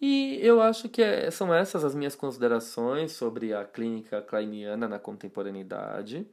E 0.00 0.38
eu 0.42 0.60
acho 0.60 0.88
que 0.88 1.02
é- 1.02 1.30
são 1.30 1.52
essas 1.54 1.84
as 1.84 1.94
minhas 1.94 2.14
considerações 2.14 3.12
sobre 3.12 3.54
a 3.54 3.64
clínica 3.64 4.20
kleiniana 4.22 4.88
na 4.88 4.98
contemporaneidade. 4.98 6.26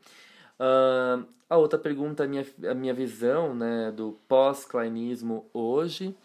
Ahn, 0.60 1.26
a 1.50 1.58
outra 1.58 1.80
pergunta, 1.80 2.24
a 2.24 2.28
minha, 2.28 2.46
a 2.70 2.74
minha 2.74 2.94
visão 2.94 3.56
né, 3.56 3.92
do 3.92 4.20
pós-kleinismo 4.28 5.50
hoje. 5.54 6.16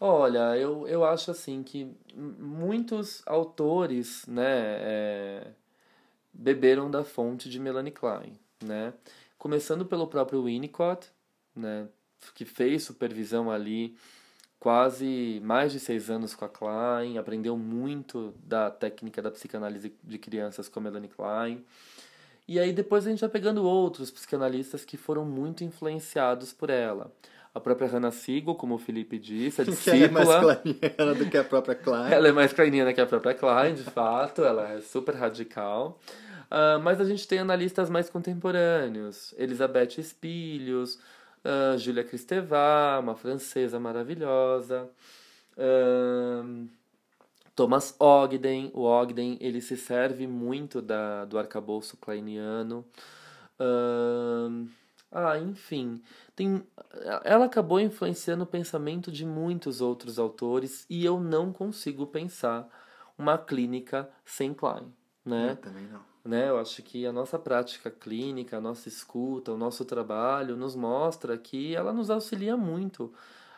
Olha, 0.00 0.56
eu, 0.56 0.86
eu 0.86 1.04
acho 1.04 1.30
assim 1.30 1.62
que 1.62 1.90
muitos 2.14 3.22
autores 3.26 4.26
né, 4.26 4.44
é, 4.46 5.46
beberam 6.32 6.90
da 6.90 7.02
fonte 7.04 7.48
de 7.48 7.58
Melanie 7.58 7.92
Klein, 7.92 8.38
né? 8.62 8.92
Começando 9.38 9.86
pelo 9.86 10.06
próprio 10.06 10.44
Winnicott, 10.44 11.08
né, 11.54 11.88
que 12.34 12.44
fez 12.44 12.82
supervisão 12.84 13.50
ali 13.50 13.96
quase 14.58 15.40
mais 15.44 15.72
de 15.72 15.80
seis 15.80 16.10
anos 16.10 16.34
com 16.34 16.44
a 16.44 16.48
Klein, 16.48 17.18
aprendeu 17.18 17.56
muito 17.56 18.34
da 18.44 18.70
técnica 18.70 19.22
da 19.22 19.30
psicanálise 19.30 19.94
de 20.02 20.18
crianças 20.18 20.68
com 20.68 20.80
a 20.80 20.82
Melanie 20.82 21.08
Klein. 21.08 21.64
E 22.48 22.58
aí 22.60 22.72
depois 22.72 23.06
a 23.06 23.10
gente 23.10 23.20
vai 23.20 23.28
pegando 23.28 23.64
outros 23.64 24.10
psicanalistas 24.10 24.84
que 24.84 24.96
foram 24.96 25.24
muito 25.24 25.64
influenciados 25.64 26.52
por 26.52 26.70
ela. 26.70 27.12
A 27.52 27.60
própria 27.60 27.88
Hannah 27.88 28.10
Siegel, 28.10 28.54
como 28.54 28.74
o 28.74 28.78
Felipe 28.78 29.18
disse, 29.18 29.60
a 29.62 29.64
discípula... 29.64 30.02
Ela 30.18 30.52
é 30.52 30.62
mais 30.62 30.62
kleiniana 30.62 31.14
do 31.14 31.30
que 31.30 31.36
a 31.38 31.44
própria 31.44 31.74
Klein. 31.74 32.12
Ela 32.12 32.28
é 32.28 32.32
mais 32.32 32.52
kleiniana 32.52 32.92
que 32.92 33.00
a 33.00 33.06
própria 33.06 33.34
Klein, 33.34 33.74
de 33.74 33.82
fato. 33.82 34.44
Ela 34.44 34.74
é 34.74 34.80
super 34.80 35.14
radical. 35.14 35.98
Uh, 36.46 36.78
mas 36.82 37.00
a 37.00 37.04
gente 37.04 37.26
tem 37.26 37.38
analistas 37.38 37.90
mais 37.90 38.08
contemporâneos. 38.08 39.34
Elizabeth 39.36 39.98
Espilhos, 39.98 40.98
uh, 41.46 41.78
Julia 41.78 42.04
Kristeva, 42.04 42.98
uma 43.00 43.14
francesa 43.14 43.78
maravilhosa. 43.78 44.90
Uh, 45.56 46.68
Thomas 47.54 47.94
Ogden. 47.98 48.70
O 48.74 48.82
Ogden 48.82 49.38
ele 49.40 49.60
se 49.60 49.76
serve 49.76 50.26
muito 50.26 50.82
da, 50.82 51.24
do 51.24 51.38
arcabouço 51.38 51.96
kleiniano. 51.96 52.84
Uh, 53.58 54.68
ah, 55.10 55.38
enfim. 55.38 56.02
Tem, 56.34 56.62
ela 57.24 57.46
acabou 57.46 57.80
influenciando 57.80 58.44
o 58.44 58.46
pensamento 58.46 59.10
de 59.10 59.24
muitos 59.24 59.80
outros 59.80 60.18
autores 60.18 60.84
e 60.90 61.04
eu 61.04 61.18
não 61.18 61.52
consigo 61.52 62.06
pensar 62.06 62.68
uma 63.16 63.38
clínica 63.38 64.10
sem 64.24 64.52
Klein. 64.52 64.92
Né? 65.24 65.52
Eu 65.52 65.56
também 65.56 65.84
não. 65.84 66.15
Né? 66.26 66.48
Eu 66.48 66.58
acho 66.58 66.82
que 66.82 67.06
a 67.06 67.12
nossa 67.12 67.38
prática 67.38 67.90
clínica, 67.90 68.56
a 68.56 68.60
nossa 68.60 68.88
escuta, 68.88 69.52
o 69.52 69.56
nosso 69.56 69.84
trabalho 69.84 70.56
nos 70.56 70.74
mostra 70.74 71.38
que 71.38 71.74
ela 71.74 71.92
nos 71.92 72.10
auxilia 72.10 72.56
muito 72.56 73.12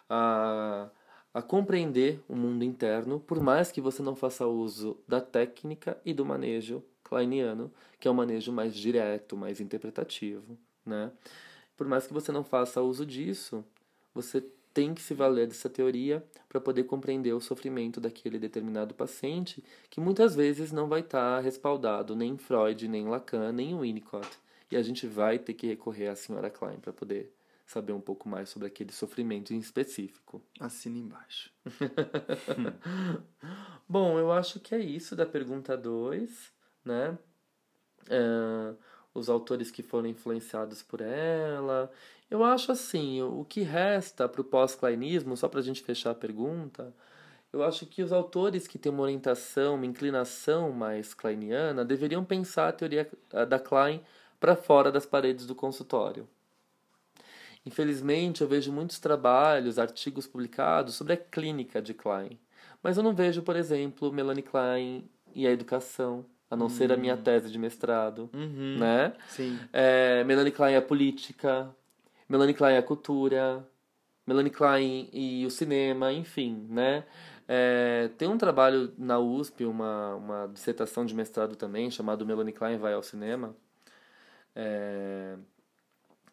a, 0.09 0.89
a 1.33 1.41
compreender 1.41 2.23
o 2.29 2.37
mundo 2.37 2.63
interno, 2.65 3.21
por 3.21 3.41
mais 3.41 3.73
que 3.73 3.81
você 3.81 4.03
não 4.03 4.15
faça 4.15 4.47
uso 4.47 4.99
da 5.09 5.21
técnica 5.21 5.99
e 6.05 6.13
do 6.13 6.27
manejo 6.27 6.85
kleiniano, 7.03 7.73
que 7.99 8.07
é 8.07 8.11
um 8.11 8.15
manejo 8.15 8.53
mais 8.53 8.75
direto, 8.75 9.35
mais 9.35 9.61
interpretativo. 9.61 10.59
Né? 10.85 11.11
Por 11.75 11.87
mais 11.87 12.07
que 12.07 12.13
você 12.13 12.31
não 12.31 12.45
faça 12.45 12.83
uso 12.83 13.07
disso, 13.07 13.65
você 14.15 14.45
tem 14.79 14.95
que 14.95 15.03
se 15.03 15.13
valer 15.13 15.49
dessa 15.49 15.69
teoria 15.69 16.25
para 16.49 16.61
poder 16.61 16.85
compreender 16.85 17.33
o 17.33 17.41
sofrimento 17.41 18.01
daquele 18.01 18.39
determinado 18.39 18.95
paciente, 18.95 19.61
que 19.91 20.01
muitas 20.01 20.37
vezes 20.37 20.71
não 20.71 20.87
vai 20.87 21.01
estar 21.01 21.39
tá 21.39 21.41
respaldado 21.41 22.15
nem 22.15 22.35
em 22.35 22.39
Freud, 22.39 22.87
nem 22.87 23.03
em 23.03 23.09
Lacan, 23.09 23.51
nem 23.51 23.73
em 23.73 23.81
Winnicott. 23.81 24.39
E 24.71 24.77
a 24.77 24.83
gente 24.83 25.05
vai 25.05 25.37
ter 25.37 25.55
que 25.55 25.67
recorrer 25.67 26.07
à 26.07 26.15
senhora 26.15 26.49
Klein 26.49 26.79
para 26.79 26.93
poder 26.93 27.35
saber 27.67 27.93
um 27.93 28.01
pouco 28.01 28.29
mais 28.29 28.51
sobre 28.51 28.69
aquele 28.69 28.93
sofrimento 28.93 29.53
em 29.53 29.59
específico. 29.59 30.41
Assina 30.61 30.97
embaixo. 30.97 31.53
Bom, 33.89 34.17
eu 34.17 34.31
acho 34.31 34.61
que 34.61 34.77
é 34.77 34.79
isso 34.79 35.17
da 35.17 35.27
pergunta 35.27 35.77
2, 35.77 36.53
né? 36.85 37.19
Uh, 38.05 38.79
os 39.19 39.29
autores 39.29 39.71
que 39.71 39.83
foram 39.83 40.09
influenciados 40.09 40.83
por 40.83 41.01
ela. 41.01 41.91
Eu 42.31 42.45
acho 42.45 42.73
assim, 42.73 43.23
o 43.23 43.45
que 43.45 43.63
resta 43.63 44.29
para 44.29 44.41
o 44.41 44.45
pós-kleinismo, 44.45 45.37
só 45.37 45.49
para 45.49 45.61
a 45.61 45.63
gente 45.63 45.83
fechar 45.83 46.11
a 46.11 46.15
pergunta, 46.15 46.95
eu 47.53 47.63
acho 47.63 47.87
que 47.87 48.03
os 48.03 48.13
autores 48.13 48.67
que 48.67 48.79
têm 48.79 48.93
uma 48.93 49.03
orientação, 49.03 49.77
uma 49.77 49.87
inclinação 49.87 50.71
mais 50.71 51.15
kleiniana, 51.15 51.85
deveriam 51.85 52.25
pensar 52.25 52.69
a 52.69 52.73
teoria 52.73 53.11
da 53.49 53.59
Klein 53.59 54.03
para 54.39 54.55
fora 54.55 54.93
das 54.93 55.07
paredes 55.07 55.47
do 55.47 55.55
consultório. 55.55 56.29
Infelizmente, 57.65 58.43
eu 58.43 58.49
vejo 58.49 58.73
muitos 58.73 58.99
trabalhos, 58.99 59.79
artigos 59.79 60.27
publicados 60.27 60.95
sobre 60.95 61.15
a 61.15 61.17
clínica 61.17 61.81
de 61.83 61.95
Klein, 61.95 62.39
mas 62.83 62.97
eu 62.97 63.03
não 63.03 63.15
vejo, 63.15 63.43
por 63.43 63.57
exemplo, 63.57 64.13
Melanie 64.13 64.43
Klein 64.43 65.09
e 65.35 65.47
a 65.47 65.51
educação, 65.51 66.25
a 66.51 66.57
não 66.57 66.69
ser 66.69 66.93
a 66.93 66.97
minha 66.97 67.15
hum. 67.15 67.23
tese 67.23 67.51
de 67.51 67.59
mestrado, 67.59 68.31
uhum. 68.33 68.79
né? 68.79 69.13
Sim. 69.29 69.59
É, 69.73 70.25
Melanie 70.25 70.53
Klein 70.53 70.75
é 70.75 70.79
a 70.79 70.83
política, 70.83 71.75
Melanie 72.29 72.55
Klein 72.55 72.75
é 72.75 72.79
a 72.79 72.83
cultura, 72.83 73.67
Melanie 74.27 74.51
Klein 74.51 75.09
e 75.13 75.45
o 75.47 75.51
cinema, 75.51 76.13
enfim, 76.13 76.67
né? 76.69 77.05
É, 77.47 78.11
tem 78.19 78.29
um 78.29 78.37
trabalho 78.37 78.93
na 78.99 79.19
USP, 79.19 79.65
uma, 79.65 80.15
uma 80.17 80.47
dissertação 80.49 81.07
de 81.07 81.15
mestrado 81.15 81.57
também, 81.57 81.91
chamado 81.91 82.27
Melanie 82.27 82.53
Klein 82.53 82.77
vai 82.77 82.93
ao 82.93 83.03
cinema, 83.03 83.57
é, 84.55 85.37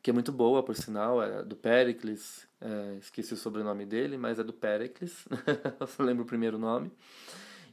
que 0.01 0.09
é 0.09 0.13
muito 0.13 0.34
boa, 0.34 0.61
por 0.61 0.76
sinal, 0.76 1.24
é 1.24 1.41
do 1.41 1.55
Pericles, 1.55 2.45
é, 2.59 2.97
esqueci 2.99 3.34
o 3.34 3.38
sobrenome 3.38 3.86
dele, 3.86 4.18
mas 4.18 4.39
é 4.39 4.43
do 4.43 4.51
Pericles, 4.51 5.26
eu 5.99 6.05
lembro 6.05 6.24
o 6.24 6.28
primeiro 6.28 6.57
nome. 6.57 6.91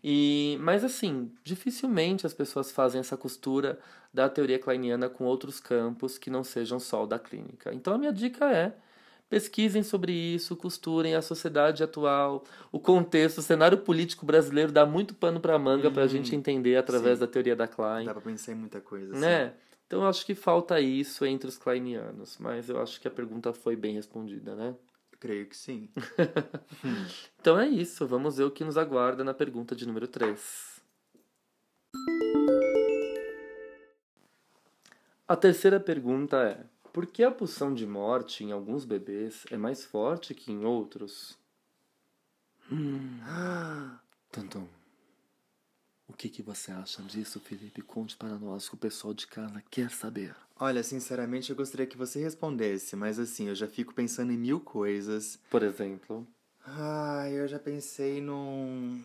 E, 0.02 0.58
mas 0.60 0.82
assim, 0.82 1.30
dificilmente 1.44 2.26
as 2.26 2.34
pessoas 2.34 2.72
fazem 2.72 3.00
essa 3.00 3.16
costura 3.16 3.78
da 4.12 4.28
teoria 4.28 4.58
kleiniana 4.58 5.08
com 5.08 5.24
outros 5.24 5.60
campos 5.60 6.18
que 6.18 6.28
não 6.28 6.42
sejam 6.42 6.80
só 6.80 7.04
o 7.04 7.06
da 7.06 7.18
clínica. 7.18 7.72
Então 7.72 7.94
a 7.94 7.98
minha 7.98 8.12
dica 8.12 8.50
é 8.50 8.74
pesquisem 9.30 9.82
sobre 9.82 10.12
isso, 10.12 10.54
costurem 10.54 11.14
a 11.14 11.22
sociedade 11.22 11.82
atual, 11.82 12.44
o 12.70 12.78
contexto, 12.78 13.38
o 13.38 13.42
cenário 13.42 13.78
político 13.78 14.26
brasileiro 14.26 14.70
dá 14.70 14.84
muito 14.84 15.14
pano 15.14 15.40
para 15.40 15.58
manga 15.58 15.90
para 15.90 16.02
a 16.02 16.04
uhum. 16.04 16.10
gente 16.10 16.36
entender 16.36 16.76
através 16.76 17.16
sim. 17.16 17.20
da 17.24 17.26
teoria 17.26 17.56
da 17.56 17.66
Klein. 17.66 18.04
Dá 18.04 18.12
para 18.12 18.20
pensar 18.20 18.52
em 18.52 18.56
muita 18.56 18.78
coisa. 18.78 19.18
Né? 19.18 19.48
Sim. 19.48 19.54
Então 19.86 20.02
eu 20.02 20.08
acho 20.08 20.26
que 20.26 20.34
falta 20.34 20.78
isso 20.80 21.24
entre 21.24 21.48
os 21.48 21.56
kleinianos, 21.56 22.36
mas 22.38 22.68
eu 22.68 22.80
acho 22.82 23.00
que 23.00 23.08
a 23.08 23.10
pergunta 23.10 23.54
foi 23.54 23.74
bem 23.74 23.94
respondida, 23.94 24.54
né? 24.54 24.74
Creio 25.22 25.46
que 25.46 25.56
sim. 25.56 25.88
então 27.40 27.56
é 27.56 27.68
isso, 27.68 28.04
vamos 28.08 28.38
ver 28.38 28.42
o 28.42 28.50
que 28.50 28.64
nos 28.64 28.76
aguarda 28.76 29.22
na 29.22 29.32
pergunta 29.32 29.72
de 29.72 29.86
número 29.86 30.08
3. 30.08 30.82
A 35.28 35.36
terceira 35.36 35.78
pergunta 35.78 36.38
é: 36.42 36.66
por 36.92 37.06
que 37.06 37.22
a 37.22 37.30
pulsão 37.30 37.72
de 37.72 37.86
morte 37.86 38.42
em 38.42 38.50
alguns 38.50 38.84
bebês 38.84 39.44
é 39.48 39.56
mais 39.56 39.84
forte 39.84 40.34
que 40.34 40.50
em 40.50 40.64
outros? 40.64 41.38
Hum. 42.72 43.20
Tum, 44.32 44.66
O 46.08 46.14
que, 46.14 46.28
que 46.28 46.42
você 46.42 46.72
acha 46.72 47.00
disso, 47.02 47.38
Felipe? 47.38 47.80
Conte 47.82 48.16
para 48.16 48.36
nós 48.38 48.68
que 48.68 48.74
o 48.74 48.78
pessoal 48.78 49.14
de 49.14 49.26
casa 49.28 49.62
quer 49.70 49.90
saber. 49.90 50.34
Olha, 50.64 50.84
sinceramente, 50.84 51.50
eu 51.50 51.56
gostaria 51.56 51.88
que 51.88 51.96
você 51.96 52.20
respondesse, 52.20 52.94
mas 52.94 53.18
assim, 53.18 53.48
eu 53.48 53.54
já 53.54 53.66
fico 53.66 53.92
pensando 53.92 54.30
em 54.30 54.36
mil 54.36 54.60
coisas. 54.60 55.36
Por 55.50 55.60
exemplo? 55.60 56.24
Ah, 56.64 57.28
eu 57.28 57.48
já 57.48 57.58
pensei 57.58 58.20
num. 58.20 59.02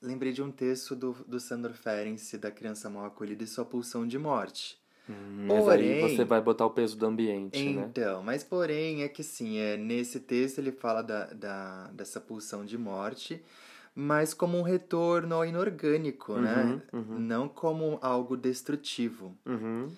Lembrei 0.00 0.32
de 0.32 0.40
um 0.44 0.52
texto 0.52 0.94
do, 0.94 1.12
do 1.26 1.40
Sandor 1.40 1.72
Ferenczi, 1.72 2.38
da 2.38 2.52
criança 2.52 2.88
mal 2.88 3.04
acolhida 3.04 3.42
e 3.42 3.48
sua 3.48 3.64
pulsão 3.64 4.06
de 4.06 4.16
morte. 4.16 4.80
Hum, 5.10 5.48
mas 5.48 5.64
porém, 5.64 5.92
aí 5.92 6.00
você 6.00 6.24
vai 6.24 6.40
botar 6.40 6.64
o 6.64 6.70
peso 6.70 6.96
do 6.96 7.04
ambiente, 7.04 7.60
então, 7.68 7.82
né? 7.82 7.88
Então, 7.90 8.22
mas 8.22 8.44
porém 8.44 9.02
é 9.02 9.08
que 9.08 9.24
sim, 9.24 9.58
é, 9.58 9.76
nesse 9.76 10.20
texto 10.20 10.58
ele 10.58 10.70
fala 10.70 11.02
da, 11.02 11.24
da, 11.32 11.88
dessa 11.88 12.20
pulsão 12.20 12.64
de 12.64 12.78
morte, 12.78 13.42
mas 13.92 14.32
como 14.32 14.56
um 14.56 14.62
retorno 14.62 15.44
inorgânico, 15.44 16.34
uhum, 16.34 16.42
né? 16.42 16.80
Uhum. 16.92 17.18
Não 17.18 17.48
como 17.48 17.98
algo 18.00 18.36
destrutivo. 18.36 19.36
Uhum 19.44 19.88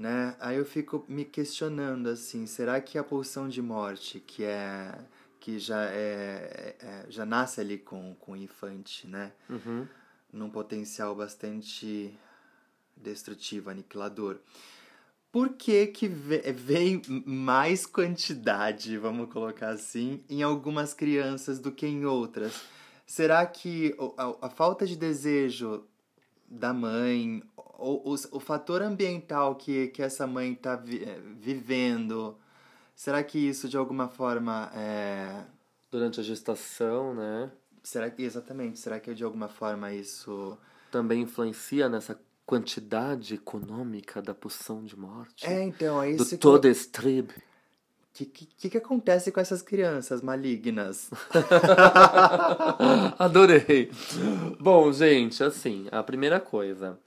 né? 0.00 0.34
Aí 0.40 0.56
eu 0.56 0.64
fico 0.64 1.04
me 1.06 1.26
questionando 1.26 2.08
assim, 2.08 2.46
será 2.46 2.80
que 2.80 2.96
a 2.96 3.04
pulsão 3.04 3.50
de 3.50 3.60
morte, 3.60 4.18
que 4.18 4.42
é 4.42 4.98
que 5.38 5.58
já 5.58 5.84
é, 5.84 6.74
é 6.80 7.06
já 7.10 7.26
nasce 7.26 7.60
ali 7.60 7.76
com, 7.76 8.14
com 8.18 8.32
o 8.32 8.36
infante, 8.36 9.06
né? 9.06 9.32
Uhum. 9.48 9.86
Num 10.32 10.48
potencial 10.48 11.14
bastante 11.14 12.14
destrutivo, 12.96 13.68
aniquilador. 13.68 14.38
Por 15.30 15.50
que, 15.50 15.86
que 15.88 16.08
vem 16.08 17.02
mais 17.26 17.84
quantidade, 17.84 18.96
vamos 18.96 19.30
colocar 19.30 19.68
assim, 19.68 20.24
em 20.30 20.42
algumas 20.42 20.94
crianças 20.94 21.58
do 21.58 21.70
que 21.70 21.86
em 21.86 22.06
outras? 22.06 22.62
Será 23.06 23.44
que 23.44 23.94
a, 24.16 24.46
a 24.46 24.50
falta 24.50 24.86
de 24.86 24.96
desejo 24.96 25.84
da 26.48 26.72
mãe 26.72 27.42
o, 27.80 28.12
o, 28.12 28.14
o 28.32 28.40
fator 28.40 28.82
ambiental 28.82 29.54
que, 29.54 29.88
que 29.88 30.02
essa 30.02 30.26
mãe 30.26 30.52
está 30.52 30.76
vi, 30.76 31.02
eh, 31.02 31.18
vivendo, 31.40 32.36
será 32.94 33.22
que 33.22 33.38
isso 33.38 33.68
de 33.68 33.76
alguma 33.76 34.08
forma 34.08 34.70
é... 34.74 35.44
Durante 35.90 36.20
a 36.20 36.22
gestação, 36.22 37.14
né? 37.14 37.50
Será 37.82 38.10
que, 38.10 38.22
exatamente, 38.22 38.78
será 38.78 39.00
que 39.00 39.14
de 39.14 39.24
alguma 39.24 39.48
forma 39.48 39.92
isso... 39.92 40.56
Também 40.90 41.22
influencia 41.22 41.88
nessa 41.88 42.18
quantidade 42.44 43.34
econômica 43.34 44.20
da 44.20 44.34
poção 44.34 44.84
de 44.84 44.96
morte? 44.96 45.46
É, 45.46 45.62
então, 45.62 46.02
é 46.02 46.10
isso 46.10 46.36
Do 46.36 46.38
Todestrib. 46.38 47.30
O 47.30 48.12
que, 48.12 48.26
que, 48.26 48.70
que 48.70 48.76
acontece 48.76 49.32
com 49.32 49.40
essas 49.40 49.62
crianças 49.62 50.20
malignas? 50.20 51.10
Adorei. 53.18 53.90
Bom, 54.58 54.92
gente, 54.92 55.42
assim, 55.42 55.86
a 55.90 56.02
primeira 56.02 56.38
coisa. 56.38 56.98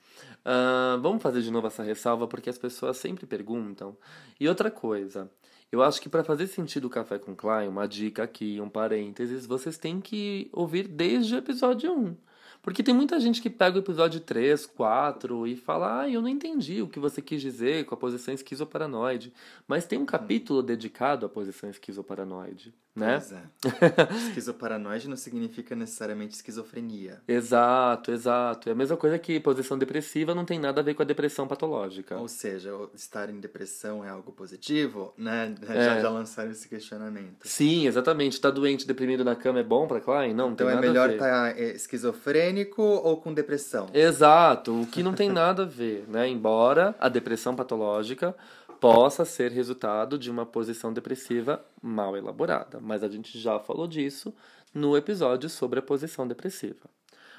Uh, 0.46 1.00
vamos 1.02 1.24
fazer 1.24 1.41
de 1.41 1.50
novo 1.50 1.68
essa 1.68 1.84
ressalva 1.84 2.28
porque 2.28 2.50
as 2.50 2.58
pessoas 2.58 2.98
sempre 2.98 3.26
perguntam. 3.26 3.98
E 4.39 4.48
outra 4.48 4.70
coisa, 4.70 5.32
Eu 5.72 5.82
acho 5.82 6.00
que 6.00 6.10
para 6.10 6.24
fazer 6.24 6.46
sentido 6.48 6.86
o 6.86 6.89
Café 6.89 7.18
com 7.18 7.36
Klein, 7.36 7.68
uma 7.68 7.88
dica 7.88 8.24
aqui, 8.24 8.62
um 8.62 8.70
parênteses, 8.70 9.48
vocês 9.48 9.78
têm 9.78 10.00
que 10.00 10.48
ouvir 10.54 10.88
desde 10.88 11.34
o 11.34 11.38
episódio 11.39 11.91
1. 11.91 12.16
Porque 12.64 12.82
tem 12.82 12.96
muita 12.96 13.20
gente 13.20 13.41
que 13.41 13.50
pega 13.50 13.76
o 13.76 13.82
episódio 13.82 14.22
3, 14.22 14.66
4 14.68 15.48
e 15.48 15.58
fala: 15.58 16.02
Ah, 16.02 16.10
eu 16.10 16.22
não 16.22 16.30
entendi 16.30 16.82
o 16.82 16.88
que 16.88 17.00
você 17.00 17.22
quis 17.22 17.41
dizer 17.41 17.86
com 17.86 17.94
a 17.94 17.98
posição 17.98 18.34
esquizoparanoide. 18.34 19.34
Mas 19.68 19.86
tem 19.86 20.00
um 20.00 20.06
capítulo 20.06 20.64
dedicado 20.64 21.26
à 21.26 21.30
posição 21.30 21.70
esquizoparanoide, 21.70 22.74
né? 22.96 23.22
É. 23.32 24.14
Esquizoparanoide 24.28 25.08
não 25.10 25.16
significa 25.18 25.76
necessariamente 25.76 26.36
esquizofrenia. 26.36 27.22
Exato, 27.28 28.12
exato. 28.12 28.70
É 28.70 28.72
a 28.72 28.76
mesma 28.76 28.96
coisa 28.98 29.18
que 29.18 29.39
posição 29.39 29.78
depressiva 29.78 30.36
não 30.36 30.46
tem 30.46 30.60
nada 30.60 30.82
a 30.82 30.84
ver 30.84 30.94
com 30.94 31.02
a 31.02 31.06
depressão 31.06 31.48
patológica. 31.48 32.18
Ou 32.18 32.28
seja, 32.28 32.72
estar 32.94 33.30
em 33.30 33.39
depressão 33.39 34.04
é 34.06 34.10
algo 34.10 34.32
positivo, 34.32 35.14
né? 35.18 35.56
É. 35.68 35.86
Já, 35.86 36.00
já 36.02 36.10
lançaram 36.10 36.52
esse 36.52 36.68
questionamento. 36.68 37.48
Sim, 37.48 37.88
exatamente. 37.88 38.39
Tá 38.39 38.50
doente, 38.52 38.86
deprimido 38.86 39.24
na 39.24 39.36
cama 39.36 39.60
é 39.60 39.64
bom 39.64 39.88
pra 39.88 40.00
Klein? 40.00 40.34
Não, 40.34 40.52
Então 40.52 40.68
tem 40.68 40.74
é 40.74 40.76
nada 40.76 40.88
a 40.88 40.89
melhor 40.89 41.08
ver. 41.10 41.16
estar 41.16 41.60
esquizofrênico 41.60 42.82
ou 42.82 43.18
com 43.18 43.34
depressão? 43.34 43.88
Exato, 43.94 44.82
o 44.82 44.86
que 44.88 45.02
não 45.02 45.14
tem 45.14 45.30
nada 45.30 45.64
a 45.64 45.66
ver, 45.66 46.06
né? 46.08 46.28
Embora 46.28 46.96
a 47.00 47.10
depressão 47.10 47.56
patológica 47.56 48.36
possa 48.84 49.23
ser 49.23 49.49
resultado 49.49 50.17
de 50.17 50.29
uma 50.29 50.45
posição 50.45 50.91
depressiva 50.91 51.65
mal 51.81 52.17
elaborada, 52.17 52.81
mas 52.81 53.01
a 53.01 53.07
gente 53.07 53.39
já 53.39 53.57
falou 53.57 53.88
disso 53.88 54.36
no 54.73 54.97
episódio 54.97 55.49
sobre 55.49 55.79
a 55.79 55.81
posição 55.81 56.27
depressiva. 56.27 56.89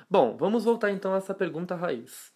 Bom, 0.09 0.39
vamos 0.39 0.65
voltar 0.65 0.91
então 0.91 1.13
a 1.13 1.19
essa 1.19 1.35
pergunta 1.35 1.75
raiz. 1.75 2.33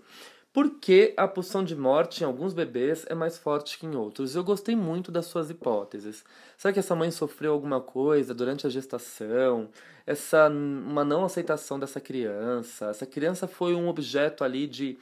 Por 0.52 0.78
que 0.78 1.14
a 1.16 1.26
pulsão 1.26 1.64
de 1.64 1.74
morte 1.74 2.22
em 2.22 2.26
alguns 2.26 2.52
bebês 2.52 3.06
é 3.08 3.14
mais 3.14 3.38
forte 3.38 3.78
que 3.78 3.86
em 3.86 3.96
outros? 3.96 4.36
Eu 4.36 4.44
gostei 4.44 4.76
muito 4.76 5.10
das 5.10 5.24
suas 5.24 5.48
hipóteses. 5.48 6.22
Será 6.58 6.70
que 6.70 6.78
essa 6.78 6.94
mãe 6.94 7.10
sofreu 7.10 7.54
alguma 7.54 7.80
coisa 7.80 8.34
durante 8.34 8.66
a 8.66 8.70
gestação? 8.70 9.70
Essa 10.06 10.50
uma 10.50 11.02
não 11.02 11.24
aceitação 11.24 11.78
dessa 11.78 11.98
criança? 11.98 12.90
Essa 12.90 13.06
criança 13.06 13.48
foi 13.48 13.74
um 13.74 13.88
objeto 13.88 14.44
ali 14.44 14.66
de, 14.66 14.98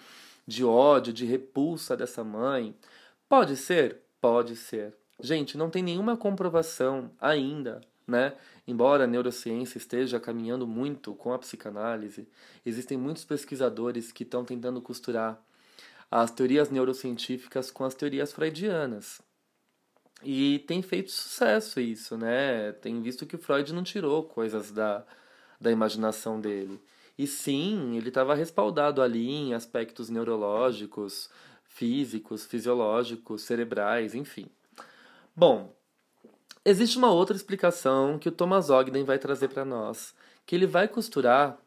de 0.47 0.65
ódio, 0.65 1.13
de 1.13 1.27
repulsa 1.27 1.97
dessa 1.97 2.23
mãe? 2.23 2.73
Pode 3.29 3.57
ser? 3.57 4.03
Pode 4.21 4.55
ser. 4.57 4.95
Gente, 5.21 5.59
não 5.59 5.69
tem 5.69 5.83
nenhuma 5.83 6.17
comprovação 6.17 7.11
ainda, 7.21 7.81
né? 8.07 8.35
Embora 8.67 9.05
a 9.05 9.07
neurociência 9.07 9.79
esteja 9.79 10.21
caminhando 10.21 10.67
muito 10.67 11.15
com 11.15 11.33
a 11.33 11.39
psicanálise, 11.39 12.29
existem 12.65 12.97
muitos 12.97 13.25
pesquisadores 13.25 14.13
que 14.13 14.23
estão 14.23 14.45
tentando 14.45 14.81
costurar 14.81 15.43
as 16.11 16.31
teorias 16.31 16.71
neurocientíficas 16.71 17.71
com 17.71 17.85
as 17.85 17.95
teorias 17.95 18.33
freudianas. 18.33 19.21
E 20.23 20.61
tem 20.61 20.81
feito 20.81 21.11
sucesso 21.11 21.81
isso, 21.81 22.17
né? 22.17 22.73
Tem 22.73 23.03
visto 23.03 23.27
que 23.27 23.37
o 23.37 23.39
Freud 23.39 23.73
não 23.73 23.83
tirou 23.83 24.23
coisas 24.23 24.71
da, 24.71 25.05
da 25.61 25.71
imaginação 25.71 26.41
dele. 26.41 26.81
E 27.19 27.27
sim, 27.27 27.97
ele 27.97 28.09
estava 28.09 28.35
respaldado 28.35 29.03
ali 29.03 29.29
em 29.31 29.55
aspectos 29.55 30.11
neurológicos, 30.11 31.31
físicos, 31.77 32.47
fisiológicos, 32.47 33.43
cerebrais, 33.43 34.15
enfim. 34.15 34.47
Bom, 35.35 35.75
existe 36.65 36.97
uma 36.97 37.13
outra 37.13 37.37
explicação 37.37 38.19
que 38.19 38.31
o 38.31 38.33
Thomas 38.33 38.71
Ogden 38.71 39.05
vai 39.05 39.19
trazer 39.19 39.49
para 39.49 39.65
nós, 39.65 40.15
que 40.47 40.55
ele 40.55 40.67
vai 40.67 40.89
costurar 40.89 41.59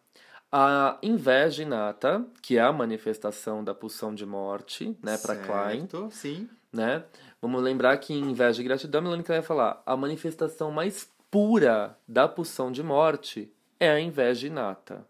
a 0.51 0.97
inveja 1.03 1.62
inata, 1.62 2.26
que 2.41 2.57
é 2.57 2.62
a 2.62 2.74
manifestação 2.74 3.64
da 3.64 3.76
pulsão 3.76 4.16
de 4.16 4.26
morte, 4.26 4.97
né, 5.03 5.16
para 5.20 5.36
Klein, 5.36 5.88
sim. 6.10 6.49
né? 6.74 7.03
Vamos 7.39 7.62
lembrar 7.62 7.95
que 7.97 8.12
em 8.12 8.32
inveja 8.32 8.62
e 8.62 8.64
gratidão, 8.66 9.03
Melanie 9.03 9.24
Klein 9.24 9.41
vai 9.41 9.47
falar, 9.47 9.84
a 9.86 9.95
manifestação 9.95 10.72
mais 10.72 11.07
pura 11.30 11.95
da 12.07 12.28
pulsão 12.28 12.72
de 12.72 12.82
morte 12.82 13.53
é 13.80 13.91
a 13.91 13.99
inveja 13.99 14.47
inata. 14.47 15.05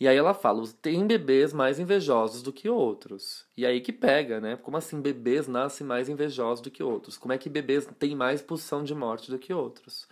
E 0.00 0.08
aí 0.08 0.16
ela 0.16 0.32
fala, 0.32 0.66
tem 0.80 1.06
bebês 1.06 1.52
mais 1.52 1.78
invejosos 1.78 2.42
do 2.42 2.54
que 2.54 2.70
outros. 2.70 3.44
E 3.54 3.66
aí 3.66 3.82
que 3.82 3.92
pega, 3.92 4.40
né? 4.40 4.56
Como 4.56 4.78
assim 4.78 4.98
bebês 4.98 5.46
nascem 5.46 5.86
mais 5.86 6.08
invejosos 6.08 6.62
do 6.62 6.70
que 6.70 6.82
outros? 6.82 7.18
Como 7.18 7.34
é 7.34 7.38
que 7.38 7.50
bebês 7.50 7.86
têm 7.98 8.16
mais 8.16 8.40
pulsão 8.40 8.82
de 8.82 8.94
morte 8.94 9.30
do 9.30 9.38
que 9.38 9.52
outros? 9.52 10.08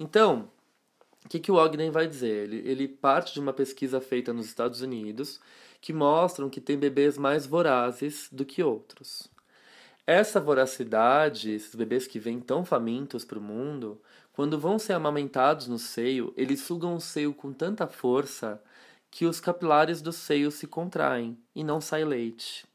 Então, 0.00 0.50
o 1.24 1.28
que, 1.28 1.38
que 1.38 1.52
o 1.52 1.54
Ogden 1.54 1.92
vai 1.92 2.08
dizer? 2.08 2.48
Ele, 2.48 2.68
ele 2.68 2.88
parte 2.88 3.32
de 3.32 3.38
uma 3.38 3.52
pesquisa 3.52 4.00
feita 4.00 4.32
nos 4.32 4.46
Estados 4.46 4.82
Unidos 4.82 5.40
que 5.80 5.92
mostram 5.92 6.50
que 6.50 6.60
tem 6.60 6.76
bebês 6.76 7.16
mais 7.16 7.46
vorazes 7.46 8.28
do 8.32 8.44
que 8.44 8.64
outros. 8.64 9.28
Essa 10.04 10.40
voracidade, 10.40 11.52
esses 11.52 11.76
bebês 11.76 12.08
que 12.08 12.18
vêm 12.18 12.40
tão 12.40 12.64
famintos 12.64 13.24
para 13.24 13.38
o 13.38 13.42
mundo, 13.42 14.00
quando 14.32 14.58
vão 14.58 14.76
ser 14.76 14.94
amamentados 14.94 15.68
no 15.68 15.78
seio, 15.78 16.34
eles 16.36 16.62
sugam 16.62 16.96
o 16.96 17.00
seio 17.00 17.32
com 17.32 17.52
tanta 17.52 17.86
força 17.86 18.60
que 19.10 19.26
os 19.26 19.40
capilares 19.40 20.00
do 20.00 20.12
seio 20.12 20.50
se 20.50 20.66
contraem 20.66 21.38
e 21.54 21.64
não 21.64 21.80
sai 21.80 22.04
leite. 22.04 22.66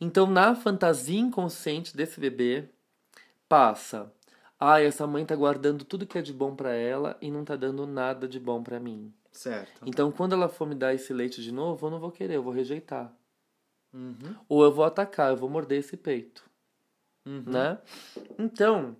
Então, 0.00 0.26
na 0.26 0.54
fantasia 0.54 1.18
inconsciente 1.18 1.96
desse 1.96 2.18
bebê, 2.20 2.68
passa: 3.48 4.12
ai, 4.58 4.84
essa 4.84 5.06
mãe 5.06 5.24
tá 5.24 5.34
guardando 5.36 5.84
tudo 5.84 6.06
que 6.06 6.18
é 6.18 6.22
de 6.22 6.32
bom 6.32 6.54
para 6.54 6.74
ela 6.74 7.16
e 7.20 7.30
não 7.30 7.44
tá 7.44 7.56
dando 7.56 7.86
nada 7.86 8.26
de 8.26 8.38
bom 8.38 8.62
para 8.62 8.80
mim. 8.80 9.12
Certo. 9.30 9.82
Então, 9.86 10.12
quando 10.12 10.34
ela 10.34 10.48
for 10.48 10.66
me 10.66 10.74
dar 10.74 10.92
esse 10.92 11.12
leite 11.12 11.42
de 11.42 11.52
novo, 11.52 11.86
eu 11.86 11.90
não 11.90 12.00
vou 12.00 12.10
querer, 12.10 12.34
eu 12.34 12.42
vou 12.42 12.52
rejeitar. 12.52 13.12
Uhum. 13.94 14.34
Ou 14.48 14.64
eu 14.64 14.72
vou 14.72 14.84
atacar, 14.84 15.30
eu 15.30 15.36
vou 15.36 15.48
morder 15.48 15.78
esse 15.78 15.96
peito, 15.96 16.44
Uhum. 17.24 17.44
né? 17.46 17.78
Então, 18.38 18.96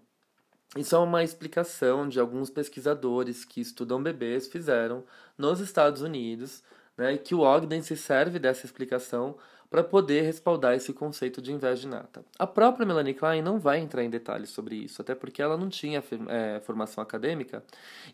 isso 0.77 0.95
é 0.95 0.99
uma 0.99 1.23
explicação 1.23 2.09
de 2.09 2.18
alguns 2.18 2.49
pesquisadores 2.49 3.45
que 3.45 3.61
estudam 3.61 4.03
bebês 4.03 4.49
fizeram 4.49 5.05
nos 5.37 5.61
Estados 5.61 6.01
Unidos, 6.03 6.62
né? 6.97 7.16
Que 7.18 7.35
o 7.35 7.41
Ogden 7.41 7.83
se 7.83 7.97
serve 7.97 8.39
dessa 8.39 8.64
explicação 8.64 9.37
para 9.68 9.83
poder 9.83 10.23
respaldar 10.23 10.75
esse 10.75 10.93
conceito 10.93 11.41
de 11.41 11.53
inveja 11.53 11.87
inata. 11.87 12.25
A 12.39 12.47
própria 12.47 12.85
Melanie 12.85 13.14
Klein 13.14 13.41
não 13.41 13.59
vai 13.59 13.79
entrar 13.81 14.05
em 14.05 14.11
detalhes 14.11 14.51
sobre 14.51 14.77
isso, 14.77 15.01
até 15.01 15.14
porque 15.14 15.41
ela 15.41 15.57
não 15.57 15.68
tinha 15.70 16.05
eh, 16.29 16.61
formação 16.64 17.03
acadêmica 17.03 17.64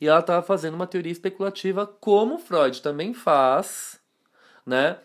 e 0.01 0.07
ela 0.07 0.21
estava 0.21 0.41
fazendo 0.41 0.75
uma 0.75 0.87
teoria 0.87 1.11
especulativa, 1.11 1.85
como 1.85 2.39
Freud 2.39 2.81
também 2.81 3.13
faz, 3.13 4.01
né? 4.65 4.99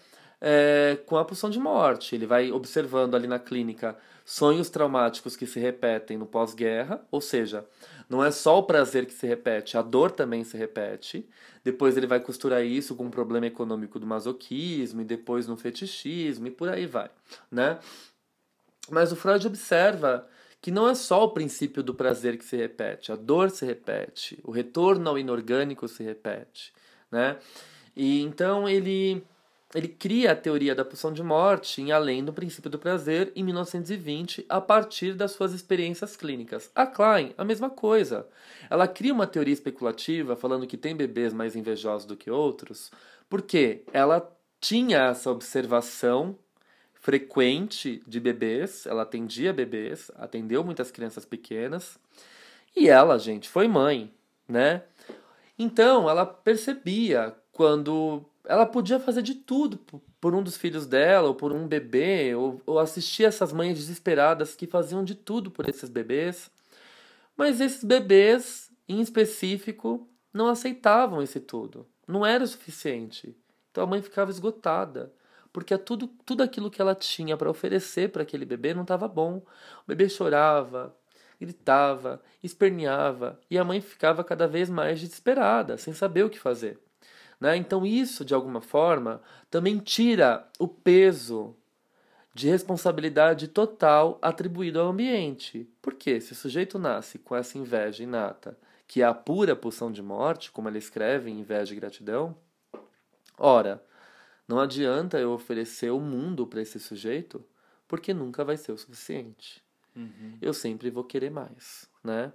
é, 0.43 0.97
com 1.06 1.16
a 1.16 1.24
pulsão 1.24 1.49
de 1.49 1.58
morte. 1.58 2.14
Ele 2.14 2.26
vai 2.26 2.51
observando 2.51 3.16
ali 3.16 3.28
na 3.28 3.39
clínica 3.39 3.97
sonhos 4.26 4.69
traumáticos 4.69 5.36
que 5.36 5.45
se 5.45 5.59
repetem 5.59 6.17
no 6.17 6.26
pós-guerra, 6.26 7.05
ou 7.11 7.19
seja, 7.19 7.65
não 8.09 8.24
é 8.24 8.32
só 8.32 8.59
o 8.59 8.63
prazer 8.63 9.05
que 9.05 9.13
se 9.13 9.28
repete, 9.28 9.78
a 9.78 9.82
dor 9.82 10.11
também 10.11 10.43
se 10.43 10.55
repete. 10.57 11.28
Depois 11.63 11.97
ele 11.97 12.07
vai 12.07 12.19
costurar 12.19 12.63
isso 12.63 12.95
com 12.95 13.05
um 13.05 13.09
problema 13.09 13.47
econômico 13.47 13.99
do 13.99 14.05
masoquismo 14.05 15.01
e 15.01 15.05
depois 15.05 15.47
no 15.47 15.57
fetichismo 15.57 16.47
e 16.47 16.51
por 16.51 16.69
aí 16.69 16.86
vai, 16.86 17.09
né? 17.51 17.80
Mas 18.89 19.11
o 19.11 19.15
Freud 19.15 19.47
observa 19.47 20.28
que 20.61 20.71
não 20.71 20.89
é 20.89 20.95
só 20.95 21.24
o 21.24 21.32
princípio 21.32 21.84
do 21.84 21.93
prazer 21.93 22.38
que 22.38 22.45
se 22.45 22.55
repete, 22.55 23.11
a 23.11 23.15
dor 23.15 23.49
se 23.49 23.65
repete, 23.65 24.39
o 24.43 24.51
retorno 24.51 25.09
ao 25.09 25.17
inorgânico 25.17 25.88
se 25.88 26.03
repete, 26.03 26.74
né? 27.11 27.38
E 27.95 28.21
então 28.21 28.67
ele 28.67 29.24
ele 29.74 29.88
cria 29.88 30.32
a 30.32 30.36
teoria 30.36 30.76
da 30.76 30.86
pulsão 30.86 31.11
de 31.11 31.24
morte 31.24 31.82
em 31.82 31.91
Além 31.91 32.24
do 32.24 32.32
Princípio 32.32 32.69
do 32.69 32.78
Prazer 32.78 33.32
em 33.36 33.43
1920 33.43 34.45
a 34.47 34.61
partir 34.61 35.13
das 35.13 35.32
suas 35.32 35.51
experiências 35.51 36.15
clínicas. 36.15 36.69
A 36.76 36.86
Klein, 36.86 37.34
a 37.38 37.43
mesma 37.43 37.69
coisa. 37.69 38.28
Ela 38.69 38.88
cria 38.88 39.13
uma 39.13 39.26
teoria 39.26 39.53
especulativa 39.53 40.36
falando 40.36 40.67
que 40.67 40.78
tem 40.78 40.95
bebês 40.95 41.34
mais 41.34 41.55
invejosos 41.55 42.07
do 42.07 42.15
que 42.15 42.30
outros, 42.30 42.91
porque 43.28 43.84
ela 43.91 44.32
tinha 44.61 45.09
essa 45.09 45.32
observação 45.32 46.38
frequente 46.93 48.01
de 48.07 48.19
bebês, 48.19 48.86
ela 48.86 49.01
atendia 49.01 49.51
bebês, 49.51 50.09
atendeu 50.15 50.63
muitas 50.63 50.89
crianças 50.89 51.26
pequenas, 51.26 51.99
e 52.76 52.88
ela, 52.88 53.19
gente, 53.19 53.49
foi 53.49 53.67
mãe, 53.67 54.13
né? 54.47 54.84
Então, 55.59 56.09
ela 56.09 56.26
percebia 56.26 57.36
quando 57.51 58.26
ela 58.46 58.66
podia 58.66 59.00
fazer 59.00 59.22
de 59.22 59.36
tudo 59.36 59.80
por 60.20 60.36
um 60.36 60.44
dos 60.44 60.58
filhos 60.58 60.86
dela, 60.86 61.30
ou 61.30 61.36
por 61.36 61.52
um 61.52 61.68
bebê, 61.68 62.36
ou, 62.36 62.62
ou 62.66 62.80
assistir 62.80 63.24
essas 63.24 63.54
mães 63.54 63.78
desesperadas 63.78 64.56
que 64.56 64.68
faziam 64.68 65.04
de 65.04 65.16
tudo 65.16 65.50
por 65.50 65.68
esses 65.70 65.89
bebês. 65.89 66.52
Mas 67.38 67.62
esses 67.62 67.84
bebês, 67.84 68.72
em 68.88 69.02
específico, 69.02 70.08
não 70.34 70.48
aceitavam 70.48 71.22
esse 71.22 71.39
tudo. 71.39 71.88
Não 72.08 72.26
era 72.26 72.44
o 72.44 72.48
suficiente. 72.48 73.36
Então 73.72 73.84
a 73.84 73.88
mãe 73.88 74.02
ficava 74.02 74.30
esgotada, 74.30 75.14
porque 75.52 75.78
tudo, 75.78 76.08
tudo 76.26 76.44
aquilo 76.44 76.70
que 76.70 76.82
ela 76.82 76.96
tinha 76.96 77.38
para 77.38 77.50
oferecer 77.50 78.12
para 78.12 78.24
aquele 78.24 78.46
bebê 78.46 78.74
não 78.74 78.84
estava 78.84 79.08
bom. 79.08 79.38
O 79.38 79.88
bebê 79.88 80.10
chorava, 80.10 80.96
gritava, 81.39 82.22
esperneava, 82.44 83.39
e 83.50 83.58
a 83.58 83.64
mãe 83.64 83.82
ficava 83.82 84.24
cada 84.24 84.48
vez 84.48 84.70
mais 84.70 85.00
desesperada, 85.00 85.78
sem 85.78 85.94
saber 85.94 86.24
o 86.24 86.30
que 86.30 86.39
fazer. 86.39 86.80
Né? 87.44 87.58
Então, 87.58 87.86
isso, 87.86 88.24
de 88.24 88.34
alguma 88.34 88.62
forma, 88.62 89.22
também 89.52 89.78
tira 89.78 90.48
o 90.58 90.66
peso 90.66 91.54
de 92.34 92.48
responsabilidade 92.48 93.50
total 93.50 94.18
atribuído 94.22 94.80
ao 94.80 94.88
ambiente. 94.88 95.70
Porque 95.82 96.22
se 96.22 96.32
o 96.32 96.36
sujeito 96.36 96.80
nasce 96.80 97.20
com 97.20 97.36
essa 97.36 97.58
inveja 97.58 98.02
inata, 98.02 98.58
que 98.88 99.02
é 99.02 99.06
a 99.06 99.14
pura 99.14 99.58
pulsão 99.58 99.91
de 99.91 100.02
morte, 100.02 100.54
como 100.54 100.70
ela 100.70 100.78
escreve 100.78 101.30
em 101.30 101.41
Inveja 101.41 101.74
e 101.74 101.76
Gratidão, 101.76 102.34
ora, 103.38 103.84
não 104.48 104.58
adianta 104.58 105.20
eu 105.20 105.34
oferecer 105.34 105.91
o 105.91 106.00
mundo 106.00 106.48
para 106.48 106.62
esse 106.62 106.80
sujeito, 106.80 107.46
porque 107.89 108.14
nunca 108.14 108.46
vai 108.46 108.56
ser 108.56 108.72
o 108.72 108.78
suficiente. 108.78 109.62
Uhum. 109.96 110.38
Eu 110.41 110.54
sempre 110.54 110.89
vou 110.89 111.04
querer 111.04 111.30
mais, 111.30 111.88
né? 112.04 112.34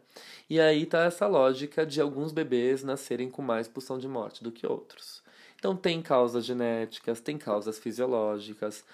E 0.48 0.60
aí 0.60 0.86
tá 0.86 1.04
essa 1.04 1.26
lógica 1.26 1.84
de 1.84 2.00
alguns 2.00 2.32
bebês 2.32 2.84
nascerem 2.84 3.30
com 3.30 3.42
mais 3.42 3.66
pulsão 3.66 3.98
de 3.98 4.06
morte 4.06 4.42
do 4.42 4.52
que 4.52 4.66
outros. 4.66 5.22
Então 5.58 5.76
tem 5.76 6.00
causas 6.00 6.44
genéticas, 6.44 7.20
tem 7.20 7.36
causas 7.36 7.78
fisiológicas, 7.78 8.84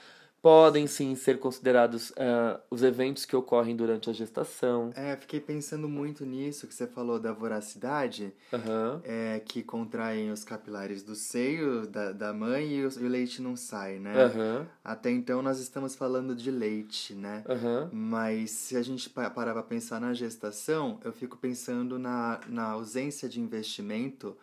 podem 0.44 0.86
sim 0.86 1.14
ser 1.16 1.40
considerados 1.40 2.10
uh, 2.10 2.60
os 2.70 2.82
eventos 2.82 3.24
que 3.24 3.34
ocorrem 3.34 3.74
durante 3.74 4.10
a 4.10 4.12
gestação. 4.12 4.92
É, 4.94 5.16
fiquei 5.16 5.40
pensando 5.40 5.88
muito 5.88 6.26
nisso 6.26 6.66
que 6.66 6.74
você 6.74 6.86
falou 6.86 7.18
da 7.18 7.32
voracidade, 7.32 8.30
Uhum. 8.52 9.00
é, 9.02 9.40
que 9.40 9.62
contraem 9.62 10.30
os 10.30 10.44
capilares 10.44 11.02
do 11.02 11.14
seio 11.14 11.86
da, 11.86 12.12
da 12.12 12.34
mãe 12.34 12.74
e 12.74 12.84
o, 12.84 12.90
e 13.00 13.04
o 13.06 13.08
leite 13.08 13.40
não 13.40 13.56
sai, 13.56 13.98
né? 13.98 14.12
Aham, 14.20 14.66
Até 14.84 15.10
então 15.10 15.40
nós 15.40 15.58
estamos 15.60 15.94
falando 15.96 16.36
de 16.36 16.50
leite, 16.50 17.14
né? 17.14 17.42
aham, 17.48 17.88
Mas 17.90 18.50
se 18.50 18.76
a 18.76 18.82
gente 18.82 19.08
pa- 19.08 19.30
parar 19.30 19.54
para 19.54 19.62
pensar 19.62 19.98
na 19.98 20.12
gestação, 20.12 21.00
eu 21.02 21.12
fico 21.12 21.38
pensando 21.38 21.98
na, 21.98 22.38
na 22.48 22.64
ausência 22.72 23.30
de 23.30 23.40
investimento 23.40 24.36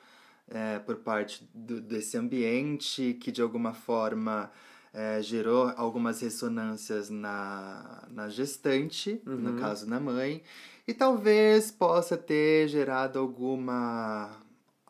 é, 0.50 0.80
por 0.80 0.98
parte 0.98 1.48
do, 1.54 1.80
desse 1.80 2.18
ambiente 2.18 3.14
que 3.22 3.32
de 3.32 3.42
alguma 3.42 3.74
forma 3.74 4.52
é, 4.94 5.22
gerou 5.22 5.72
algumas 5.78 6.20
ressonâncias 6.22 7.10
na, 7.10 8.08
na 8.10 8.30
gestante, 8.30 9.22
no 9.26 9.52
Uhum. 9.52 9.56
caso 9.58 9.88
na 9.90 10.00
mãe, 10.00 10.44
e 10.88 10.94
talvez 10.94 11.72
possa 11.72 12.18
ter 12.18 12.68
gerado 12.68 13.18
alguma 13.20 14.38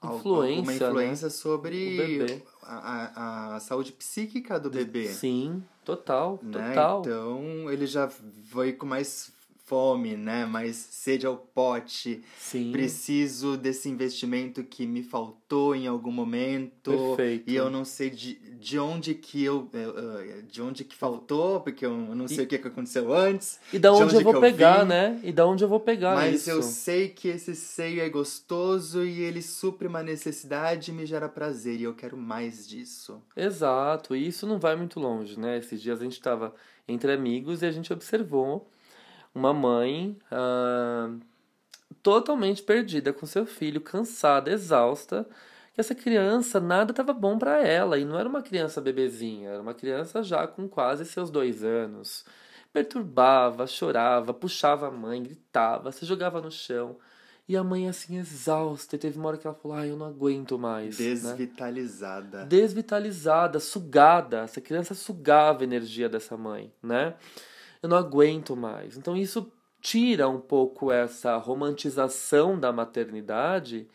al- 0.02 0.18
Influência, 0.18 0.54
alguma 0.58 0.72
né? 0.72 0.78
influência 0.78 1.30
sobre 1.30 1.88
O 1.88 1.98
bebê. 1.98 2.44
a, 2.64 2.76
a, 3.52 3.56
a 3.56 3.60
saúde 3.60 3.92
psíquica 3.92 4.60
do 4.60 4.70
bebê 4.70 5.08
Sim, 5.08 5.64
total, 5.86 6.40
né? 6.42 6.70
total. 6.74 7.00
Então 7.02 7.70
ele 7.72 7.86
já 7.86 8.10
foi 8.10 8.74
com 8.74 8.86
mais 8.86 9.32
fome, 9.72 10.18
né? 10.18 10.46
Mais 10.46 10.76
sede 10.76 11.26
ao 11.26 11.38
pote. 11.38 12.22
Sim, 12.38 12.74
Preciso 12.74 13.56
desse 13.56 13.88
investimento 13.88 14.66
que 14.66 14.86
me 14.86 15.02
faltou 15.02 15.74
em 15.74 15.88
algum 15.88 16.12
momento. 16.12 16.92
Perfeito. 16.92 17.50
E 17.50 17.56
eu 17.56 17.70
não 17.70 17.86
sei 17.86 18.10
de, 18.10 18.34
de 18.34 18.78
onde 18.78 19.16
que 19.16 19.42
eu, 19.42 19.70
de 20.50 20.62
onde 20.62 20.84
que 20.84 20.94
faltou, 20.94 21.62
porque 21.62 21.86
eu 21.86 21.94
não 21.94 22.28
sei 22.28 22.44
o 22.44 22.48
que 22.48 22.58
que 22.58 22.68
aconteceu 22.68 23.14
antes. 23.14 23.62
e 23.72 23.80
da 23.80 23.92
de 23.92 23.96
onde, 23.96 24.02
eu 24.02 24.20
onde 24.20 24.24
vou 24.26 24.34
eu 24.34 24.42
pegar, 24.42 24.86
né? 24.86 25.18
E 25.24 25.32
da 25.32 25.48
onde 25.48 25.64
eu 25.64 25.70
vou 25.70 25.80
pegar 25.80 26.16
Mas 26.16 26.42
isso. 26.42 26.50
eu 26.50 26.62
sei 26.62 27.08
que 27.08 27.30
esse 27.30 27.56
seio 27.56 28.02
é 28.02 28.10
gostoso 28.10 29.06
e 29.06 29.22
ele 29.22 29.42
supre 29.42 29.88
uma 29.88 30.04
necessidade 30.04 30.92
e 30.92 30.94
me 30.94 31.06
gera 31.06 31.30
prazer. 31.30 31.80
E 31.80 31.84
eu 31.84 31.94
quero 31.94 32.18
mais 32.18 32.68
disso. 32.68 33.22
Exato, 33.38 34.18
e 34.18 34.28
isso 34.28 34.46
não 34.46 34.60
vai 34.60 34.76
muito 34.76 35.00
longe, 35.00 35.40
né? 35.40 35.60
Esses 35.60 35.82
dias 35.82 36.02
a 36.02 36.04
gente 36.04 36.18
estava 36.18 36.54
entre 36.86 37.14
amigos 37.14 37.62
e 37.62 37.66
a 37.66 37.72
gente 37.72 37.94
observou 37.94 38.70
uma 39.34 39.54
mãe 39.54 40.18
ah, 40.32 41.12
totalmente 42.02 42.62
perdida 42.64 43.14
com 43.14 43.26
seu 43.26 43.46
filho, 43.46 43.82
cansada, 43.82 44.52
exausta, 44.52 45.28
que 45.74 45.80
essa 45.80 45.96
criança 45.96 46.60
nada 46.60 46.92
estava 46.92 47.14
bom 47.14 47.38
para 47.38 47.66
ela 47.66 47.98
e 47.98 48.06
não 48.06 48.20
era 48.20 48.28
uma 48.28 48.42
criança 48.42 48.82
bebezinha, 48.82 49.52
era 49.52 49.62
uma 49.62 49.74
criança 49.74 50.22
já 50.22 50.46
com 50.48 50.68
quase 50.68 51.06
seus 51.06 51.30
dois 51.30 51.64
anos. 51.64 52.26
Perturbava, 52.74 53.68
chorava, 53.68 54.34
puxava 54.34 54.88
a 54.88 54.92
mãe, 54.92 55.22
gritava, 55.24 55.92
se 55.92 56.06
jogava 56.06 56.42
no 56.42 56.52
chão. 56.52 56.98
E 57.48 57.58
a 57.58 57.64
mãe 57.64 57.90
assim 57.90 58.18
exausta, 58.18 58.96
e 58.96 59.00
teve 59.00 59.18
uma 59.18 59.28
hora 59.28 59.38
que 59.38 59.46
ela 59.46 59.56
falou: 59.56 59.76
"Ai, 59.76 59.90
eu 59.90 59.98
não 59.98 60.06
aguento 60.06 60.58
mais", 60.58 60.98
né? 60.98 61.06
Desvitalizada. 61.06 62.46
desvitalizada, 62.46 63.60
sugada. 63.60 64.40
Essa 64.44 64.62
criança 64.62 64.94
sugava 64.94 65.62
a 65.62 65.64
energia 65.66 66.08
dessa 66.08 66.38
mãe, 66.38 66.72
né? 66.82 67.16
Eu 67.82 67.90
não 67.90 67.98
aguento 67.98 68.56
mais. 68.56 68.98
Então 68.98 69.16
isso 69.16 69.52
tira 69.82 70.30
um 70.30 70.40
pouco 70.40 70.92
essa 70.92 71.38
romantização 71.38 72.60
da 72.60 72.72
maternidade 72.72 73.88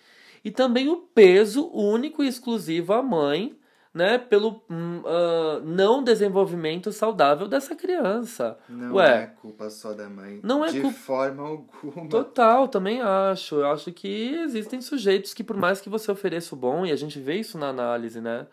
e 0.45 0.51
também 0.51 0.89
o 0.89 0.97
peso 0.97 1.71
único 1.73 2.23
e 2.23 2.29
exclusivo 2.29 2.93
à 2.93 3.03
mãe, 3.03 3.57
né? 3.95 4.19
Pelo 4.19 4.63
ah, 5.07 5.61
não 5.65 6.03
desenvolvimento 6.03 6.93
saudável 6.93 7.49
dessa 7.49 7.75
criança. 7.75 8.59
Não 8.69 8.97
Ué, 8.97 9.23
é 9.23 9.27
culpa 9.27 9.71
só 9.71 9.93
da 9.95 10.09
mãe. 10.09 10.41
Não 10.43 10.65
é 10.65 10.71
de 10.71 10.81
culpa- 10.81 10.97
forma 10.99 11.43
alguma. 11.43 12.09
Total, 12.09 12.69
também 12.69 13.01
acho. 13.01 13.55
Eu 13.57 13.67
acho 13.71 13.93
que 13.93 14.35
existem 14.35 14.81
sujeitos 14.81 15.33
que, 15.33 15.45
por 15.45 15.57
mais 15.57 15.81
que 15.81 15.89
você 15.89 16.11
ofereça 16.11 16.55
o 16.55 16.59
bom, 16.59 16.85
e 16.85 16.93
a 16.93 16.97
gente 16.97 17.19
vê 17.19 17.37
isso 17.37 17.57
na 17.57 17.69
análise, 17.69 18.21
né? 18.21 18.47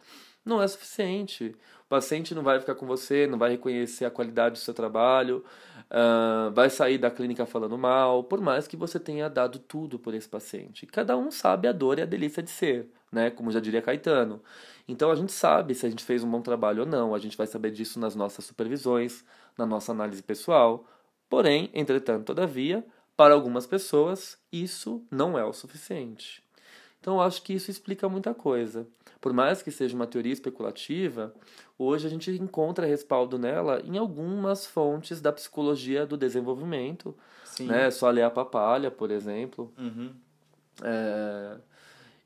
Não 0.46 0.62
é 0.62 0.68
suficiente. 0.68 1.56
O 1.94 1.96
paciente 1.96 2.34
não 2.34 2.42
vai 2.42 2.60
ficar 2.60 2.74
com 2.74 2.88
você, 2.88 3.28
não 3.28 3.38
vai 3.38 3.52
reconhecer 3.52 4.04
a 4.04 4.10
qualidade 4.10 4.54
do 4.54 4.58
seu 4.58 4.74
trabalho, 4.74 5.46
ah, 5.92 6.50
vai 6.52 6.68
sair 6.68 6.98
da 6.98 7.12
clínica 7.12 7.46
falando 7.46 7.78
mal, 7.78 8.24
por 8.24 8.42
mais 8.42 8.68
que 8.68 8.76
você 8.76 9.00
tenha 9.00 9.30
dado 9.30 9.60
tudo 9.60 10.00
por 10.00 10.16
esse 10.16 10.28
paciente. 10.28 10.88
Cada 10.88 11.16
um 11.16 11.30
sabe 11.30 11.68
a 11.68 11.72
dor 11.72 12.00
e 12.00 12.02
a 12.02 12.06
delícia 12.06 12.42
de 12.42 12.50
ser, 12.50 12.90
né? 13.12 13.30
Como 13.30 13.52
já 13.52 13.60
diria 13.60 13.80
Caetano. 13.80 14.42
Então 14.88 15.12
a 15.12 15.16
gente 15.16 15.32
sabe 15.32 15.76
se 15.76 15.86
a 15.86 15.90
gente 15.92 16.04
fez 16.04 16.24
um 16.24 16.32
bom 16.32 16.42
trabalho 16.42 16.80
ou 16.80 16.88
não, 16.88 17.14
a 17.14 17.20
gente 17.20 17.38
vai 17.38 17.46
saber 17.46 17.70
disso 17.70 18.00
nas 18.00 18.16
nossas 18.16 18.44
supervisões, 18.44 19.24
na 19.56 19.68
nossa 19.68 19.92
análise 19.92 20.24
pessoal. 20.24 20.88
Porém, 21.30 21.70
entretanto, 21.76 22.26
todavia, 22.26 22.84
para 23.16 23.36
algumas 23.36 23.68
pessoas, 23.68 24.36
isso 24.52 25.06
não 25.12 25.38
é 25.38 25.46
o 25.46 25.54
suficiente. 25.54 26.43
Então, 27.04 27.20
acho 27.20 27.42
que 27.44 27.52
isso 27.52 27.70
explica 27.70 28.08
muita 28.08 28.34
coisa. 28.34 28.88
Por 29.20 29.34
mais 29.34 29.62
que 29.62 29.70
seja 29.70 29.94
uma 29.94 30.08
teoria 30.08 30.32
especulativa, 30.32 31.34
hoje 31.78 32.08
a 32.08 32.10
gente 32.10 32.32
encontra 32.32 32.86
respaldo 32.86 33.38
nela 33.38 33.82
em 33.84 33.98
algumas 33.98 34.66
fontes 34.66 35.20
da 35.20 35.30
psicologia 35.30 36.06
do 36.06 36.16
desenvolvimento, 36.16 37.14
Sim. 37.44 37.68
né? 37.68 37.92
Só 37.92 38.10
ler 38.10 38.22
a 38.22 38.30
Papalha, 38.30 38.90
por 38.90 39.12
exemplo, 39.12 39.70
Uhum. 39.78 40.12
é, 40.82 41.58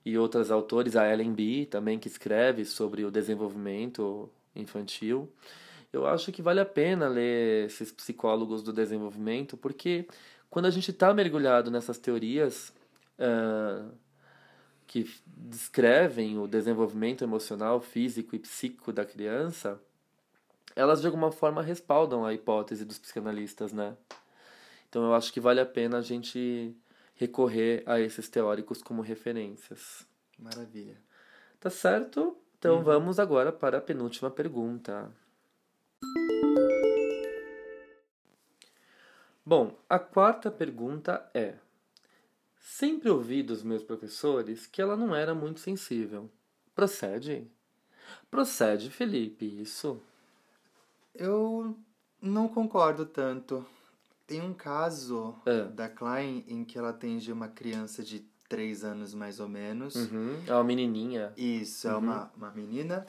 e 0.05 0.15
outros 0.15 0.51
autores, 0.51 0.95
a 0.95 1.11
Ellen 1.11 1.33
B 1.33 1.65
também, 1.65 1.97
que 1.97 2.07
escreve 2.07 2.63
sobre 2.63 3.03
o 3.03 3.09
desenvolvimento 3.09 4.29
infantil. 4.55 5.27
Eu 5.91 6.05
acho 6.05 6.31
que 6.31 6.43
vale 6.43 6.59
a 6.59 6.65
pena 6.65 7.07
ler 7.07 7.65
esses 7.65 7.91
psicólogos 7.91 8.61
do 8.61 8.71
desenvolvimento, 8.71 9.57
porque 9.57 10.07
quando 10.51 10.67
a 10.67 10.69
gente 10.69 10.91
está 10.91 11.11
mergulhado 11.15 11.71
nessas 11.71 11.97
teorias 11.97 12.71
ah, 13.17 13.85
que 14.87 15.13
descrevem 15.25 16.39
o 16.39 16.47
desenvolvimento 16.47 17.23
emocional, 17.23 17.81
físico 17.81 18.35
e 18.35 18.39
psíquico 18.39 18.93
da 18.93 19.05
criança, 19.05 19.79
elas 20.75 21.01
de 21.01 21.07
alguma 21.07 21.31
forma 21.31 21.61
respaldam 21.61 22.25
a 22.25 22.33
hipótese 22.33 22.85
dos 22.85 22.97
psicanalistas, 22.97 23.73
né? 23.73 23.95
Então 24.89 25.03
eu 25.03 25.13
acho 25.13 25.33
que 25.33 25.41
vale 25.41 25.59
a 25.59 25.65
pena 25.65 25.97
a 25.97 26.01
gente 26.01 26.73
recorrer 27.15 27.83
a 27.85 27.99
esses 27.99 28.29
teóricos 28.29 28.81
como 28.81 29.01
referências. 29.01 30.07
Maravilha. 30.39 30.97
Tá 31.59 31.69
certo? 31.69 32.37
Então 32.57 32.81
vamos 32.83 33.19
agora 33.19 33.51
para 33.51 33.79
a 33.79 33.81
penúltima 33.81 34.31
pergunta. 34.31 35.11
Bom, 39.45 39.77
a 39.89 39.99
quarta 39.99 40.51
pergunta 40.51 41.29
é: 41.33 41.55
Sempre 42.59 43.09
ouvi 43.09 43.41
dos 43.43 43.63
meus 43.63 43.83
professores 43.83 44.65
que 44.65 44.81
ela 44.81 44.95
não 44.95 45.15
era 45.15 45.33
muito 45.33 45.59
sensível. 45.59 46.29
Procede? 46.75 47.47
Procede, 48.29 48.89
Felipe, 48.89 49.45
isso. 49.45 50.01
Eu 51.13 51.75
não 52.21 52.47
concordo 52.47 53.05
tanto. 53.05 53.65
Tem 54.25 54.41
um 54.41 54.53
caso 54.53 55.35
É. 55.45 55.63
da 55.65 55.87
Klein 55.89 56.43
em 56.47 56.63
que 56.63 56.77
ela 56.77 56.89
atende 56.89 57.31
uma 57.31 57.47
criança 57.47 58.03
de 58.03 58.19
3 58.49 58.83
anos 58.83 59.13
mais 59.13 59.39
ou 59.39 59.47
menos. 59.47 59.95
Uhum. 59.95 60.41
É 60.45 60.53
uma 60.53 60.63
menininha. 60.63 61.33
Isso, 61.37 61.87
é 61.87 61.95
uma, 61.95 62.31
uma 62.35 62.51
menina. 62.51 63.05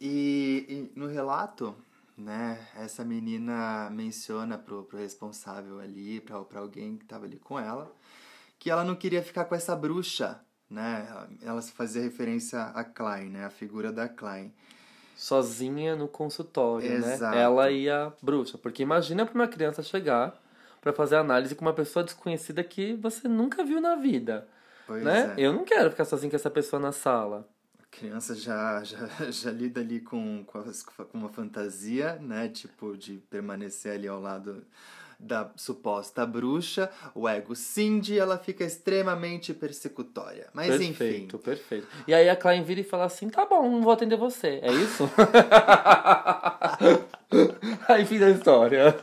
E, 0.00 0.90
e 0.94 0.98
no 0.98 1.06
relato, 1.06 1.74
né, 2.16 2.66
essa 2.74 3.04
menina 3.04 3.88
menciona 3.90 4.58
pro, 4.58 4.82
pro 4.84 4.98
responsável 4.98 5.78
ali, 5.78 6.20
pra, 6.20 6.42
pra 6.42 6.60
alguém 6.60 6.96
que 6.96 7.04
tava 7.04 7.24
ali 7.26 7.38
com 7.38 7.58
ela, 7.58 7.94
que 8.62 8.70
ela 8.70 8.84
não 8.84 8.94
queria 8.94 9.24
ficar 9.24 9.44
com 9.46 9.56
essa 9.56 9.74
bruxa, 9.74 10.40
né? 10.70 11.04
Ela 11.42 11.60
fazia 11.62 12.00
referência 12.00 12.62
a 12.62 12.84
Klein, 12.84 13.28
né? 13.28 13.44
A 13.44 13.50
figura 13.50 13.90
da 13.92 14.08
Klein. 14.08 14.54
sozinha 15.16 15.96
no 15.96 16.06
consultório, 16.06 16.88
Exato. 16.90 17.34
né? 17.34 17.42
Ela 17.42 17.72
e 17.72 17.90
a 17.90 18.12
bruxa. 18.22 18.56
Porque 18.56 18.80
imagina 18.84 19.26
para 19.26 19.34
uma 19.34 19.48
criança 19.48 19.82
chegar 19.82 20.40
para 20.80 20.92
fazer 20.92 21.16
análise 21.16 21.56
com 21.56 21.64
uma 21.64 21.72
pessoa 21.74 22.04
desconhecida 22.04 22.62
que 22.62 22.94
você 22.94 23.26
nunca 23.26 23.64
viu 23.64 23.80
na 23.80 23.96
vida, 23.96 24.46
Pois 24.86 25.02
né? 25.02 25.34
é. 25.36 25.40
Eu 25.40 25.52
não 25.52 25.64
quero 25.64 25.90
ficar 25.90 26.04
sozinho 26.04 26.30
com 26.30 26.36
essa 26.36 26.50
pessoa 26.50 26.78
na 26.80 26.92
sala. 26.92 27.48
criança 27.90 28.32
já, 28.34 28.80
já, 28.84 29.08
já 29.30 29.50
lida 29.50 29.80
ali 29.80 29.98
com, 30.00 30.44
com, 30.44 30.58
as, 30.58 30.84
com 30.84 31.04
uma 31.18 31.28
fantasia, 31.28 32.14
né? 32.20 32.48
Tipo, 32.48 32.96
de 32.96 33.14
permanecer 33.28 33.94
ali 33.94 34.06
ao 34.06 34.20
lado 34.20 34.64
da 35.22 35.50
suposta 35.54 36.26
bruxa, 36.26 36.90
o 37.14 37.28
ego 37.28 37.54
Cindy, 37.54 38.18
ela 38.18 38.36
fica 38.36 38.64
extremamente 38.64 39.54
persecutória. 39.54 40.48
Mas 40.52 40.66
perfeito, 40.66 40.90
enfim. 40.90 40.96
Perfeito, 40.98 41.38
perfeito. 41.38 41.86
E 42.06 42.12
aí 42.12 42.28
a 42.28 42.34
Klein 42.36 42.64
vira 42.64 42.80
e 42.80 42.84
fala 42.84 43.04
assim: 43.04 43.28
tá 43.28 43.46
bom, 43.46 43.70
não 43.70 43.80
vou 43.80 43.92
atender 43.92 44.16
você. 44.16 44.58
É 44.62 44.72
isso? 44.72 45.08
aí 47.88 48.04
fim 48.04 48.18
da 48.18 48.30
história. 48.30 48.94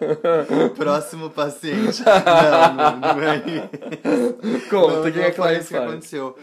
Próximo 0.76 1.30
paciente. 1.30 2.04
Não, 2.30 2.74
não, 2.76 3.16
não 3.16 3.24
é 3.24 3.38
isso. 3.38 4.70
Conta, 4.70 5.08
o 5.08 5.12
que 5.12 5.22
a 5.22 5.32
Klein 5.32 5.56
faz? 5.56 5.68
que 5.68 5.76
aconteceu. 5.76 6.38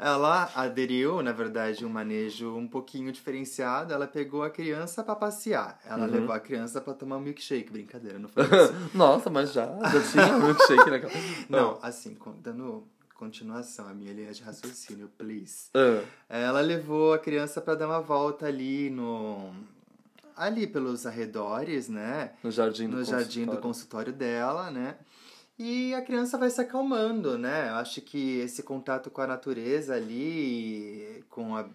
Ela 0.00 0.50
aderiu, 0.54 1.22
na 1.22 1.30
verdade, 1.30 1.84
um 1.84 1.90
manejo 1.90 2.56
um 2.56 2.66
pouquinho 2.66 3.12
diferenciado. 3.12 3.92
Ela 3.92 4.06
pegou 4.06 4.42
a 4.42 4.48
criança 4.48 5.04
para 5.04 5.14
passear. 5.14 5.78
Ela 5.84 6.06
uhum. 6.06 6.10
levou 6.10 6.34
a 6.34 6.40
criança 6.40 6.80
para 6.80 6.94
tomar 6.94 7.18
um 7.18 7.20
milkshake. 7.20 7.70
Brincadeira, 7.70 8.18
não 8.18 8.28
foi 8.28 8.44
isso? 8.44 8.74
Nossa, 8.96 9.28
mas 9.28 9.52
já, 9.52 9.66
já 9.66 10.02
tinha 10.10 10.36
um 10.36 10.46
milkshake 10.46 10.90
naquela. 10.90 11.12
Não, 11.50 11.78
assim, 11.82 12.16
dando 12.42 12.88
continuação, 13.14 13.86
a 13.86 13.92
minha 13.92 14.14
linha 14.14 14.32
de 14.32 14.42
raciocínio, 14.42 15.10
please. 15.18 15.68
Uh. 15.74 16.02
Ela 16.26 16.62
levou 16.62 17.12
a 17.12 17.18
criança 17.18 17.60
para 17.60 17.74
dar 17.74 17.86
uma 17.86 18.00
volta 18.00 18.46
ali 18.46 18.88
no 18.88 19.52
ali 20.34 20.66
pelos 20.66 21.04
arredores, 21.04 21.90
né? 21.90 22.32
No 22.42 22.50
jardim 22.50 22.88
do 22.88 22.96
no 22.96 23.04
jardim 23.04 23.44
do 23.44 23.58
consultório 23.58 24.10
dela, 24.10 24.70
né? 24.70 24.96
E 25.62 25.94
a 25.94 26.00
criança 26.00 26.38
vai 26.38 26.48
se 26.48 26.58
acalmando, 26.58 27.36
né? 27.36 27.68
Eu 27.68 27.74
acho 27.74 28.00
que 28.00 28.38
esse 28.38 28.62
contato 28.62 29.10
com 29.10 29.20
a 29.20 29.26
natureza 29.26 29.94
ali, 29.94 31.22
com 31.28 31.54
a, 31.54 31.68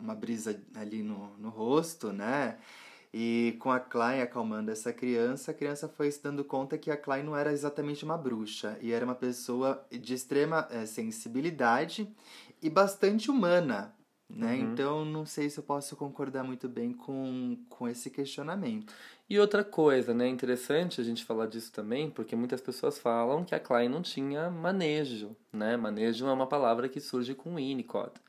uma 0.00 0.14
brisa 0.14 0.58
ali 0.74 1.02
no, 1.02 1.36
no 1.36 1.50
rosto, 1.50 2.14
né? 2.14 2.56
E 3.12 3.54
com 3.58 3.70
a 3.70 3.78
Klein 3.78 4.22
acalmando 4.22 4.70
essa 4.70 4.90
criança, 4.90 5.50
a 5.50 5.54
criança 5.54 5.86
foi 5.86 6.10
se 6.10 6.22
dando 6.22 6.42
conta 6.44 6.78
que 6.78 6.90
a 6.90 6.96
Klein 6.96 7.24
não 7.24 7.36
era 7.36 7.52
exatamente 7.52 8.06
uma 8.06 8.16
bruxa, 8.16 8.78
e 8.80 8.90
era 8.90 9.04
uma 9.04 9.14
pessoa 9.14 9.86
de 9.90 10.14
extrema 10.14 10.66
é, 10.70 10.86
sensibilidade 10.86 12.08
e 12.62 12.70
bastante 12.70 13.30
humana, 13.30 13.94
né? 14.28 14.54
Uhum. 14.54 14.60
Então, 14.60 15.04
não 15.04 15.24
sei 15.24 15.48
se 15.48 15.58
eu 15.58 15.64
posso 15.64 15.96
concordar 15.96 16.42
muito 16.42 16.68
bem 16.68 16.92
com, 16.92 17.56
com 17.68 17.88
esse 17.88 18.10
questionamento. 18.10 18.92
E 19.28 19.38
outra 19.38 19.64
coisa, 19.64 20.14
né, 20.14 20.28
interessante 20.28 21.00
a 21.00 21.04
gente 21.04 21.24
falar 21.24 21.46
disso 21.46 21.72
também, 21.72 22.10
porque 22.10 22.36
muitas 22.36 22.60
pessoas 22.60 22.98
falam 22.98 23.44
que 23.44 23.54
a 23.54 23.60
Klein 23.60 23.88
não 23.88 24.02
tinha 24.02 24.50
manejo, 24.50 25.36
né? 25.52 25.76
Manejo 25.76 26.26
é 26.26 26.32
uma 26.32 26.46
palavra 26.46 26.88
que 26.88 27.00
surge 27.00 27.34
com 27.34 27.56
Winnicott. 27.56 28.20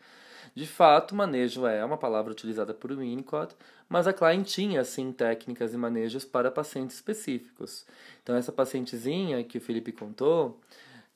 De 0.56 0.66
fato, 0.66 1.14
manejo 1.14 1.68
é 1.68 1.86
uma 1.86 1.98
palavra 1.98 2.32
utilizada 2.32 2.74
por 2.74 2.92
Winnicott, 2.92 3.56
mas 3.88 4.08
a 4.08 4.14
Klein 4.14 4.42
tinha, 4.42 4.84
sim, 4.84 5.12
técnicas 5.12 5.74
e 5.74 5.78
manejos 5.78 6.26
para 6.26 6.50
pacientes 6.50 6.96
específicos. 6.96 7.86
Então, 8.24 8.36
essa 8.36 8.52
pacientezinha 8.52 9.44
que 9.44 9.60
o 9.60 9.62
Felipe 9.62 9.92
contou, 9.92 10.60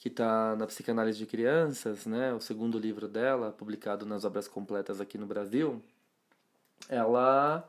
que 0.01 0.07
está 0.07 0.55
na 0.55 0.65
Psicanálise 0.65 1.19
de 1.19 1.27
Crianças, 1.27 2.07
né, 2.07 2.33
o 2.33 2.41
segundo 2.41 2.79
livro 2.79 3.07
dela, 3.07 3.51
publicado 3.51 4.03
nas 4.03 4.25
Obras 4.25 4.47
Completas 4.47 4.99
aqui 4.99 5.15
no 5.15 5.27
Brasil, 5.27 5.79
ela 6.89 7.63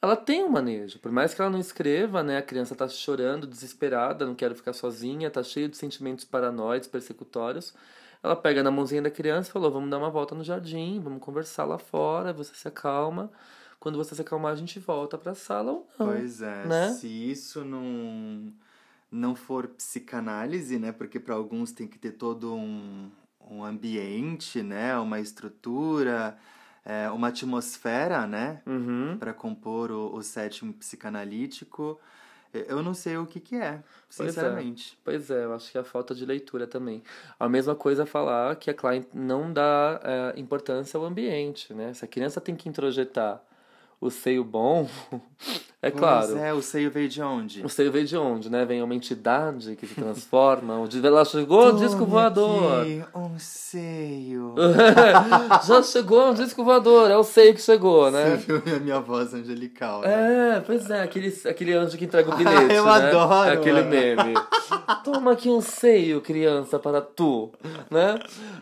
ela 0.00 0.14
tem 0.14 0.44
um 0.44 0.48
manejo. 0.48 1.00
Por 1.00 1.10
mais 1.10 1.34
que 1.34 1.40
ela 1.40 1.50
não 1.50 1.58
escreva, 1.58 2.22
né, 2.22 2.38
a 2.38 2.42
criança 2.42 2.74
está 2.74 2.86
chorando, 2.86 3.48
desesperada, 3.48 4.24
não 4.24 4.36
quer 4.36 4.54
ficar 4.54 4.72
sozinha, 4.74 5.26
está 5.26 5.42
cheia 5.42 5.68
de 5.68 5.76
sentimentos 5.76 6.24
paranoides, 6.24 6.88
persecutórios. 6.88 7.74
Ela 8.22 8.36
pega 8.36 8.62
na 8.62 8.70
mãozinha 8.70 9.02
da 9.02 9.10
criança 9.10 9.50
e 9.50 9.52
falou: 9.52 9.72
"Vamos 9.72 9.90
dar 9.90 9.98
uma 9.98 10.10
volta 10.10 10.36
no 10.36 10.44
jardim, 10.44 11.00
vamos 11.00 11.20
conversar 11.20 11.64
lá 11.64 11.78
fora, 11.78 12.32
você 12.32 12.54
se 12.54 12.68
acalma. 12.68 13.28
Quando 13.80 13.98
você 13.98 14.14
se 14.14 14.20
acalmar, 14.20 14.52
a 14.52 14.56
gente 14.56 14.78
volta 14.78 15.18
para 15.18 15.32
a 15.32 15.34
sala 15.34 15.72
ou 15.72 15.88
não". 15.98 16.06
Pois 16.06 16.40
é, 16.42 16.64
né? 16.64 16.92
se 16.92 17.08
isso 17.08 17.64
não 17.64 18.52
não 19.10 19.34
for 19.34 19.68
psicanálise, 19.68 20.78
né? 20.78 20.92
Porque 20.92 21.18
para 21.20 21.34
alguns 21.34 21.72
tem 21.72 21.86
que 21.86 21.98
ter 21.98 22.12
todo 22.12 22.54
um, 22.54 23.10
um 23.40 23.64
ambiente, 23.64 24.62
né? 24.62 24.98
Uma 24.98 25.20
estrutura, 25.20 26.36
é, 26.84 27.10
uma 27.10 27.28
atmosfera, 27.28 28.26
né? 28.26 28.62
Uhum. 28.66 29.16
Para 29.18 29.32
compor 29.32 29.90
o, 29.90 30.14
o 30.14 30.22
sétimo 30.22 30.72
psicanalítico. 30.72 31.98
Eu 32.52 32.82
não 32.82 32.94
sei 32.94 33.18
o 33.18 33.26
que, 33.26 33.38
que 33.38 33.56
é, 33.56 33.82
sinceramente. 34.08 34.98
Pois 35.04 35.24
é. 35.24 35.26
pois 35.26 35.38
é, 35.38 35.44
eu 35.44 35.54
acho 35.54 35.70
que 35.70 35.76
é 35.76 35.80
a 35.80 35.84
falta 35.84 36.14
de 36.14 36.24
leitura 36.24 36.66
também. 36.66 37.02
A 37.38 37.48
mesma 37.48 37.74
coisa 37.74 38.06
falar 38.06 38.56
que 38.56 38.70
a 38.70 38.74
Klein 38.74 39.04
não 39.12 39.52
dá 39.52 40.00
é, 40.02 40.40
importância 40.40 40.96
ao 40.96 41.04
ambiente, 41.04 41.74
né? 41.74 41.92
Se 41.92 42.04
a 42.04 42.08
criança 42.08 42.40
tem 42.40 42.56
que 42.56 42.68
introjetar 42.68 43.42
o 44.00 44.10
seio 44.10 44.44
bom, 44.44 44.88
é 45.82 45.90
pois 45.90 46.00
claro. 46.00 46.38
é, 46.38 46.52
o 46.52 46.60
seio 46.60 46.90
veio 46.90 47.08
de 47.08 47.22
onde? 47.22 47.64
O 47.64 47.68
seio 47.68 47.90
veio 47.90 48.06
de 48.06 48.16
onde, 48.16 48.50
né? 48.50 48.64
Vem 48.64 48.82
uma 48.82 48.94
entidade 48.94 49.74
que 49.76 49.86
se 49.86 49.94
transforma, 49.94 50.74
onde 50.74 51.04
ela 51.04 51.24
chegou 51.24 51.68
o 51.68 51.72
disco 51.76 52.04
voador. 52.04 52.82
Aqui, 52.82 53.02
um 53.14 53.38
seio. 53.38 54.54
Já 55.66 55.82
chegou 55.82 56.30
um 56.30 56.34
disco 56.34 56.62
voador, 56.62 57.10
é 57.10 57.16
o 57.16 57.24
seio 57.24 57.54
que 57.54 57.62
chegou, 57.62 58.10
né? 58.10 58.36
Você 58.36 58.58
viu 58.58 58.76
a 58.76 58.80
minha 58.80 59.00
voz 59.00 59.32
angelical, 59.32 60.02
né? 60.02 60.56
É, 60.56 60.60
pois 60.60 60.90
é, 60.90 61.02
aquele, 61.02 61.28
aquele 61.46 61.72
anjo 61.72 61.96
que 61.96 62.04
entrega 62.04 62.30
o 62.30 62.36
bilhete, 62.36 62.74
eu 62.74 62.84
né? 62.84 62.90
adoro! 62.90 63.50
Aquele 63.52 63.82
meme. 63.82 64.34
Toma 65.02 65.32
aqui 65.32 65.48
um 65.48 65.60
seio, 65.60 66.20
criança, 66.20 66.78
para 66.78 67.00
tu, 67.00 67.50
né? 67.90 68.18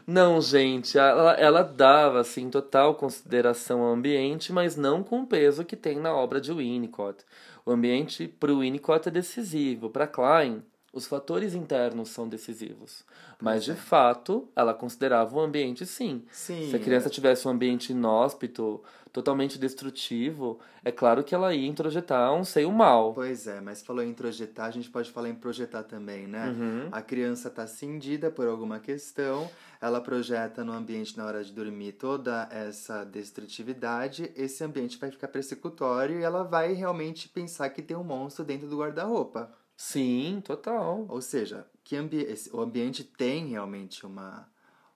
Não, 0.07 0.41
gente, 0.41 0.97
ela, 0.97 1.32
ela 1.32 1.62
dava, 1.62 2.20
assim, 2.20 2.49
total 2.51 2.95
consideração 2.95 3.80
ao 3.82 3.93
ambiente, 3.93 4.53
mas 4.53 4.76
não 4.76 5.03
com 5.03 5.23
o 5.24 5.26
peso 5.26 5.64
que 5.64 5.74
tem 5.74 5.98
na 5.98 6.14
obra 6.14 6.40
de 6.40 6.52
Winnicott. 6.52 7.24
O 7.66 7.72
ambiente 7.72 8.28
para 8.28 8.52
o 8.52 8.60
Winnicott 8.60 9.08
é 9.08 9.10
decisivo. 9.10 9.90
Para 9.90 10.06
Klein, 10.06 10.62
os 10.92 11.06
fatores 11.06 11.54
internos 11.54 12.10
são 12.10 12.28
decisivos. 12.28 13.04
Mas, 13.40 13.64
de 13.64 13.74
fato, 13.74 14.48
ela 14.54 14.72
considerava 14.72 15.34
o 15.36 15.40
ambiente 15.40 15.84
sim. 15.84 16.24
sim 16.30 16.70
Se 16.70 16.76
a 16.76 16.78
criança 16.78 17.10
tivesse 17.10 17.48
um 17.48 17.50
ambiente 17.50 17.90
inóspito, 17.90 18.82
totalmente 19.14 19.60
destrutivo, 19.60 20.58
é 20.84 20.90
claro 20.90 21.22
que 21.22 21.36
ela 21.36 21.54
ia 21.54 21.68
introjetar 21.68 22.34
um 22.34 22.42
seio 22.42 22.72
mal. 22.72 23.14
Pois 23.14 23.46
é, 23.46 23.60
mas 23.60 23.80
falou 23.80 24.02
em 24.02 24.10
introjetar, 24.10 24.66
a 24.66 24.70
gente 24.72 24.90
pode 24.90 25.08
falar 25.12 25.28
em 25.28 25.36
projetar 25.36 25.84
também, 25.84 26.26
né? 26.26 26.48
Uhum. 26.48 26.88
A 26.90 27.00
criança 27.00 27.46
está 27.46 27.64
cindida 27.64 28.28
por 28.28 28.48
alguma 28.48 28.80
questão, 28.80 29.48
ela 29.80 30.00
projeta 30.00 30.64
no 30.64 30.72
ambiente 30.72 31.16
na 31.16 31.24
hora 31.26 31.44
de 31.44 31.52
dormir 31.52 31.92
toda 31.92 32.48
essa 32.50 33.04
destrutividade, 33.04 34.32
esse 34.34 34.64
ambiente 34.64 34.98
vai 34.98 35.12
ficar 35.12 35.28
persecutório 35.28 36.18
e 36.18 36.24
ela 36.24 36.42
vai 36.42 36.72
realmente 36.72 37.28
pensar 37.28 37.70
que 37.70 37.82
tem 37.82 37.96
um 37.96 38.02
monstro 38.02 38.44
dentro 38.44 38.66
do 38.68 38.78
guarda-roupa. 38.78 39.48
Sim, 39.76 40.42
total. 40.44 41.06
Ou 41.08 41.20
seja, 41.20 41.64
que 41.84 41.94
ambi 41.94 42.26
o 42.52 42.60
ambiente 42.60 43.04
tem 43.04 43.46
realmente 43.46 44.04
uma, 44.04 44.48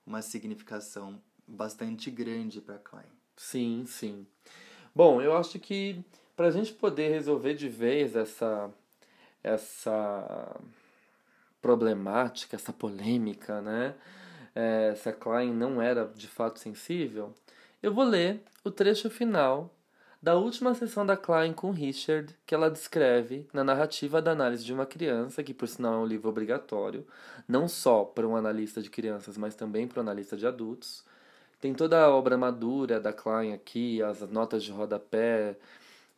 uma 0.05 0.21
significação 0.21 1.21
bastante 1.47 2.11
grande 2.11 2.59
para 2.59 2.77
Klein. 2.79 3.18
Sim, 3.41 3.85
sim. 3.87 4.27
Bom, 4.95 5.21
eu 5.21 5.37
acho 5.37 5.59
que 5.59 6.03
para 6.35 6.47
a 6.47 6.51
gente 6.51 6.73
poder 6.73 7.09
resolver 7.09 7.53
de 7.55 7.69
vez 7.69 8.15
essa, 8.15 8.69
essa 9.43 10.59
problemática, 11.61 12.55
essa 12.55 12.71
polêmica, 12.73 13.61
né? 13.61 13.95
É, 14.55 14.95
se 14.95 15.09
a 15.09 15.13
Klein 15.13 15.53
não 15.53 15.81
era 15.81 16.05
de 16.07 16.27
fato 16.27 16.59
sensível, 16.59 17.33
eu 17.81 17.93
vou 17.93 18.03
ler 18.03 18.41
o 18.63 18.71
trecho 18.71 19.09
final 19.09 19.73
da 20.21 20.35
última 20.35 20.73
sessão 20.75 21.05
da 21.05 21.15
Klein 21.15 21.53
com 21.53 21.71
Richard, 21.71 22.35
que 22.45 22.53
ela 22.53 22.69
descreve 22.69 23.47
na 23.53 23.63
narrativa 23.63 24.21
da 24.21 24.31
análise 24.31 24.65
de 24.65 24.73
uma 24.73 24.85
criança, 24.85 25.43
que 25.43 25.53
por 25.53 25.67
sinal 25.67 25.93
é 25.95 25.97
um 25.97 26.05
livro 26.05 26.29
obrigatório, 26.29 27.07
não 27.47 27.67
só 27.69 28.03
para 28.03 28.27
um 28.27 28.35
analista 28.35 28.81
de 28.81 28.89
crianças, 28.89 29.37
mas 29.37 29.55
também 29.55 29.87
para 29.87 29.99
um 29.99 30.03
analista 30.03 30.35
de 30.35 30.45
adultos. 30.47 31.05
Tem 31.59 31.73
toda 31.73 32.01
a 32.03 32.09
obra 32.09 32.37
madura 32.37 32.99
da 32.99 33.11
Klein 33.11 33.53
aqui, 33.53 34.01
as 34.01 34.21
notas 34.29 34.63
de 34.63 34.71
rodapé 34.71 35.57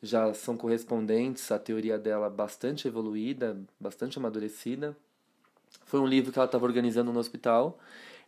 já 0.01 0.33
são 0.33 0.57
correspondentes 0.57 1.51
à 1.51 1.59
teoria 1.59 1.97
dela 1.97 2.29
bastante 2.29 2.87
evoluída, 2.87 3.57
bastante 3.79 4.17
amadurecida. 4.17 4.95
Foi 5.85 5.99
um 5.99 6.07
livro 6.07 6.31
que 6.31 6.39
ela 6.39 6.45
estava 6.45 6.65
organizando 6.65 7.11
no 7.11 7.19
hospital. 7.19 7.79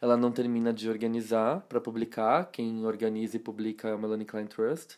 Ela 0.01 0.17
não 0.17 0.31
termina 0.31 0.73
de 0.73 0.89
organizar 0.89 1.61
para 1.61 1.79
publicar. 1.79 2.51
Quem 2.51 2.85
organiza 2.85 3.37
e 3.37 3.39
publica 3.39 3.89
é 3.89 3.95
o 3.95 3.99
Melanie 3.99 4.25
Klein 4.25 4.47
Trust 4.47 4.97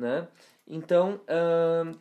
né? 0.00 0.26
Então, 0.66 1.20
uh, 1.28 1.96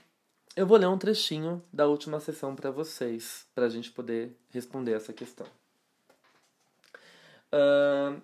eu 0.55 0.66
vou 0.66 0.78
ler 0.78 0.88
um 0.88 0.97
trechinho 0.97 1.62
da 1.72 1.86
última 1.86 2.20
sessão 2.20 2.55
para 2.55 2.72
vocês, 2.72 3.45
para 3.53 3.66
a 3.66 3.70
gente 3.70 3.91
poder 3.91 4.36
responder 4.51 4.93
essa 4.93 5.12
questão. 5.12 5.45
Uh, 7.51 8.22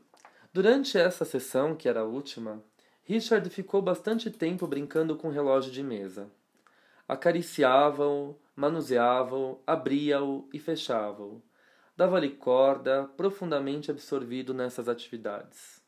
durante 0.56 0.98
essa 0.98 1.26
sessão, 1.26 1.76
que 1.76 1.90
era 1.90 2.00
a 2.00 2.06
última, 2.06 2.64
Richard 3.04 3.50
ficou 3.50 3.82
bastante 3.82 4.32
tempo 4.32 4.66
brincando 4.66 5.18
com 5.18 5.28
o 5.28 5.32
relógio 5.32 5.70
de 5.70 5.84
mesa. 5.84 6.32
Acariciava-o, 7.06 8.40
manuseava-o, 8.56 9.62
abria-o 9.68 10.48
e 10.54 10.58
fechava-o. 10.58 11.42
Dava-lhe 11.98 12.30
corda, 12.30 13.04
profundamente 13.18 13.92
absorvido 13.92 14.54
nessas 14.54 14.88
atividades. 14.88 15.84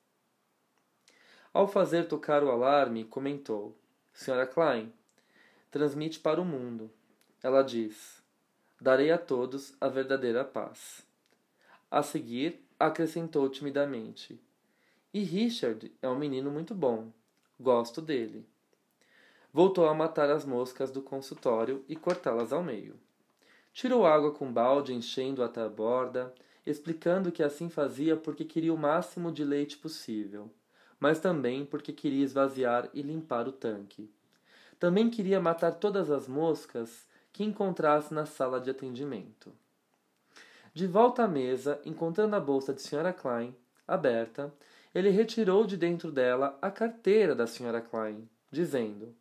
Ao 1.54 1.66
fazer 1.66 2.10
tocar 2.10 2.44
o 2.44 2.52
alarme, 2.52 3.06
comentou: 3.06 3.74
Senhora 4.12 4.46
Klein, 4.46 4.92
transmite 5.72 6.20
para 6.20 6.42
o 6.42 6.46
mundo. 6.46 6.92
Ela 7.42 7.62
diz: 7.62 8.22
Darei 8.82 9.12
a 9.12 9.18
todos 9.18 9.78
a 9.80 9.88
verdadeira 9.88 10.44
paz. 10.44 11.08
A 11.90 12.04
seguir, 12.04 12.68
acrescentou 12.78 13.48
timidamente: 13.50 14.46
E 15.14 15.24
Richard 15.24 15.92
é 16.02 16.10
um 16.10 16.18
menino 16.18 16.52
muito 16.52 16.76
bom. 16.76 17.12
Gosto 17.60 18.02
dele. 18.02 18.46
Voltou 19.54 19.88
a 19.88 19.94
matar 19.94 20.30
as 20.30 20.46
moscas 20.46 20.92
do 20.92 21.02
consultório 21.02 21.84
e 21.88 21.96
cortá-las 21.96 22.52
ao 22.52 22.62
meio. 22.62 23.00
Tirou 23.74 24.06
água 24.06 24.32
com 24.32 24.52
balde, 24.52 24.94
enchendo 24.94 25.42
até 25.42 25.62
a 25.62 25.70
borda, 25.70 26.34
explicando 26.66 27.32
que 27.32 27.42
assim 27.42 27.70
fazia 27.70 28.18
porque 28.18 28.44
queria 28.44 28.74
o 28.74 28.78
máximo 28.78 29.32
de 29.32 29.44
leite 29.44 29.78
possível, 29.78 30.52
mas 31.00 31.20
também 31.20 31.66
porque 31.66 31.94
queria 31.94 32.26
esvaziar 32.26 32.90
e 32.94 33.02
limpar 33.02 33.48
o 33.48 33.52
tanque. 33.52 34.12
Também 34.78 35.10
queria 35.10 35.40
matar 35.40 35.72
todas 35.72 36.12
as 36.12 36.28
moscas 36.28 37.08
que 37.32 37.44
encontrasse 37.44 38.14
na 38.14 38.26
sala 38.26 38.60
de 38.60 38.70
atendimento. 38.70 39.54
De 40.74 40.86
volta 40.86 41.24
à 41.24 41.28
mesa, 41.28 41.80
encontrando 41.86 42.36
a 42.36 42.40
bolsa 42.40 42.74
de 42.74 42.82
Sra. 42.82 43.14
Klein 43.14 43.56
aberta, 43.88 44.54
ele 44.98 45.12
retirou 45.12 45.64
de 45.64 45.78
dentro 45.78 46.12
dela 46.12 46.58
a 46.60 46.72
carteira 46.72 47.36
da 47.36 47.44
Sra. 47.44 47.82
Klein, 47.82 48.28
dizendo: 48.50 49.16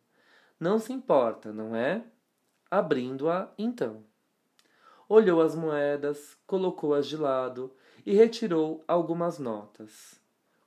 Não 0.59 0.79
se 0.79 0.91
importa, 0.91 1.53
não 1.53 1.75
é? 1.75 2.03
Abrindo-a, 2.69 3.47
então. 3.59 4.03
Olhou 5.07 5.39
as 5.39 5.53
moedas, 5.53 6.35
colocou-as 6.47 7.05
de 7.05 7.15
lado 7.15 7.71
e 8.03 8.15
retirou 8.15 8.83
algumas 8.87 9.37
notas. 9.37 10.19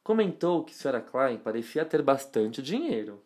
Comentou 0.04 0.62
que 0.62 0.72
Sra. 0.72 1.00
Klein 1.00 1.38
parecia 1.38 1.84
ter 1.84 2.02
bastante 2.02 2.62
dinheiro 2.62 3.20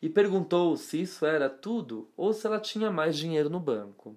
e 0.00 0.08
perguntou 0.08 0.74
se 0.74 1.02
isso 1.02 1.26
era 1.26 1.50
tudo 1.50 2.08
ou 2.16 2.32
se 2.32 2.46
ela 2.46 2.58
tinha 2.58 2.90
mais 2.90 3.14
dinheiro 3.14 3.50
no 3.50 3.60
banco. 3.60 4.16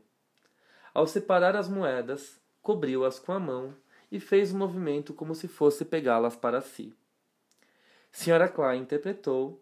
Ao 0.93 1.05
separar 1.05 1.53
as 1.53 1.67
moedas, 1.67 2.39
cobriu-as 2.61 3.19
com 3.19 3.33
a 3.33 3.39
mão 3.41 3.75
e 4.11 4.19
fez 4.19 4.53
um 4.53 4.57
movimento 4.57 5.13
como 5.13 5.35
se 5.35 5.47
fosse 5.47 5.83
pegá-las 5.85 6.35
para 6.35 6.61
si. 6.61 6.93
Sra. 8.11 8.47
Klein 8.47 8.81
interpretou 8.81 9.61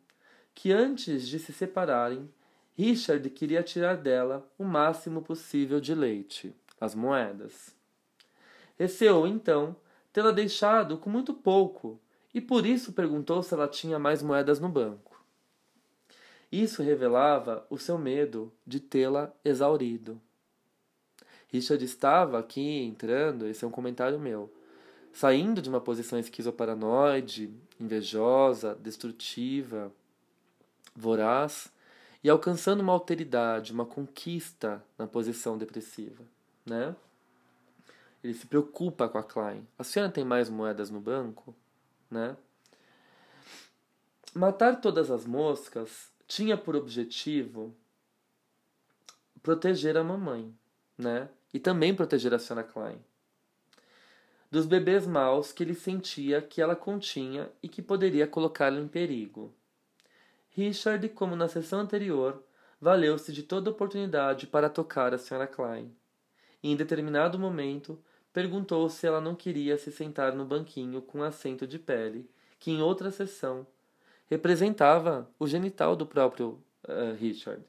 que 0.53 0.71
antes 0.71 1.27
de 1.27 1.39
se 1.39 1.51
separarem, 1.51 2.29
Richard 2.77 3.29
queria 3.29 3.63
tirar 3.63 3.97
dela 3.97 4.49
o 4.57 4.63
máximo 4.63 5.21
possível 5.21 5.79
de 5.79 5.93
leite, 5.93 6.55
as 6.79 6.93
moedas. 6.93 7.75
Receou 8.77 9.27
então 9.27 9.75
tê-la 10.11 10.31
deixado 10.31 10.97
com 10.97 11.09
muito 11.09 11.33
pouco 11.33 11.99
e 12.33 12.41
por 12.41 12.65
isso 12.65 12.93
perguntou 12.93 13.41
se 13.41 13.53
ela 13.53 13.67
tinha 13.67 13.97
mais 13.97 14.21
moedas 14.21 14.59
no 14.59 14.69
banco. 14.69 15.23
Isso 16.51 16.83
revelava 16.83 17.65
o 17.69 17.77
seu 17.77 17.97
medo 17.97 18.53
de 18.65 18.79
tê-la 18.79 19.33
exaurido. 19.43 20.21
Richard 21.47 21.83
estava 21.83 22.39
aqui 22.39 22.83
entrando, 22.83 23.47
esse 23.47 23.63
é 23.63 23.67
um 23.67 23.71
comentário 23.71 24.19
meu, 24.19 24.51
saindo 25.13 25.61
de 25.61 25.69
uma 25.69 25.79
posição 25.79 26.19
esquizoparanoide, 26.19 27.49
invejosa, 27.79 28.75
destrutiva, 28.75 29.91
voraz, 30.95 31.71
e 32.23 32.29
alcançando 32.29 32.81
uma 32.81 32.93
alteridade, 32.93 33.71
uma 33.71 33.85
conquista 33.85 34.83
na 34.97 35.05
posição 35.05 35.57
depressiva, 35.57 36.23
né? 36.65 36.95
Ele 38.23 38.33
se 38.33 38.47
preocupa 38.47 39.07
com 39.07 39.19
a 39.19 39.23
Klein. 39.23 39.67
A 39.77 39.83
senhora 39.83 40.11
tem 40.11 40.25
mais 40.25 40.49
moedas 40.49 40.89
no 40.89 40.99
banco, 40.99 41.55
né? 42.09 42.35
Matar 44.33 44.81
todas 44.81 45.11
as 45.11 45.25
moscas 45.25 46.11
tinha 46.27 46.57
por 46.57 46.75
objetivo 46.75 47.73
proteger 49.43 49.95
a 49.95 50.03
mamãe, 50.03 50.51
né? 50.97 51.29
E 51.53 51.59
também 51.59 51.93
proteger 51.95 52.33
a 52.33 52.37
Sra. 52.37 52.63
Klein. 52.63 52.99
Dos 54.51 54.65
bebês 54.65 55.05
maus 55.05 55.51
que 55.51 55.63
ele 55.63 55.73
sentia 55.73 56.41
que 56.41 56.61
ela 56.61 56.75
continha 56.75 57.49
e 57.61 57.67
que 57.67 57.81
poderia 57.81 58.27
colocá-lo 58.27 58.79
em 58.79 58.87
perigo. 58.87 59.53
Richard, 60.49 61.07
como 61.09 61.35
na 61.35 61.47
sessão 61.47 61.79
anterior, 61.79 62.41
valeu-se 62.79 63.33
de 63.33 63.43
toda 63.43 63.69
oportunidade 63.69 64.47
para 64.47 64.69
tocar 64.69 65.13
a 65.13 65.17
Sra. 65.17 65.47
Klein. 65.47 65.93
E, 66.63 66.71
em 66.71 66.75
determinado 66.75 67.37
momento, 67.37 68.01
perguntou 68.31 68.89
se 68.89 69.05
ela 69.05 69.21
não 69.21 69.35
queria 69.35 69.77
se 69.77 69.91
sentar 69.91 70.33
no 70.33 70.45
banquinho 70.45 71.01
com 71.01 71.23
assento 71.23 71.67
de 71.67 71.77
pele, 71.77 72.29
que 72.59 72.71
em 72.71 72.81
outra 72.81 73.11
sessão 73.11 73.67
representava 74.27 75.29
o 75.37 75.47
genital 75.47 75.95
do 75.95 76.05
próprio 76.05 76.61
uh, 76.87 77.13
Richard. 77.17 77.63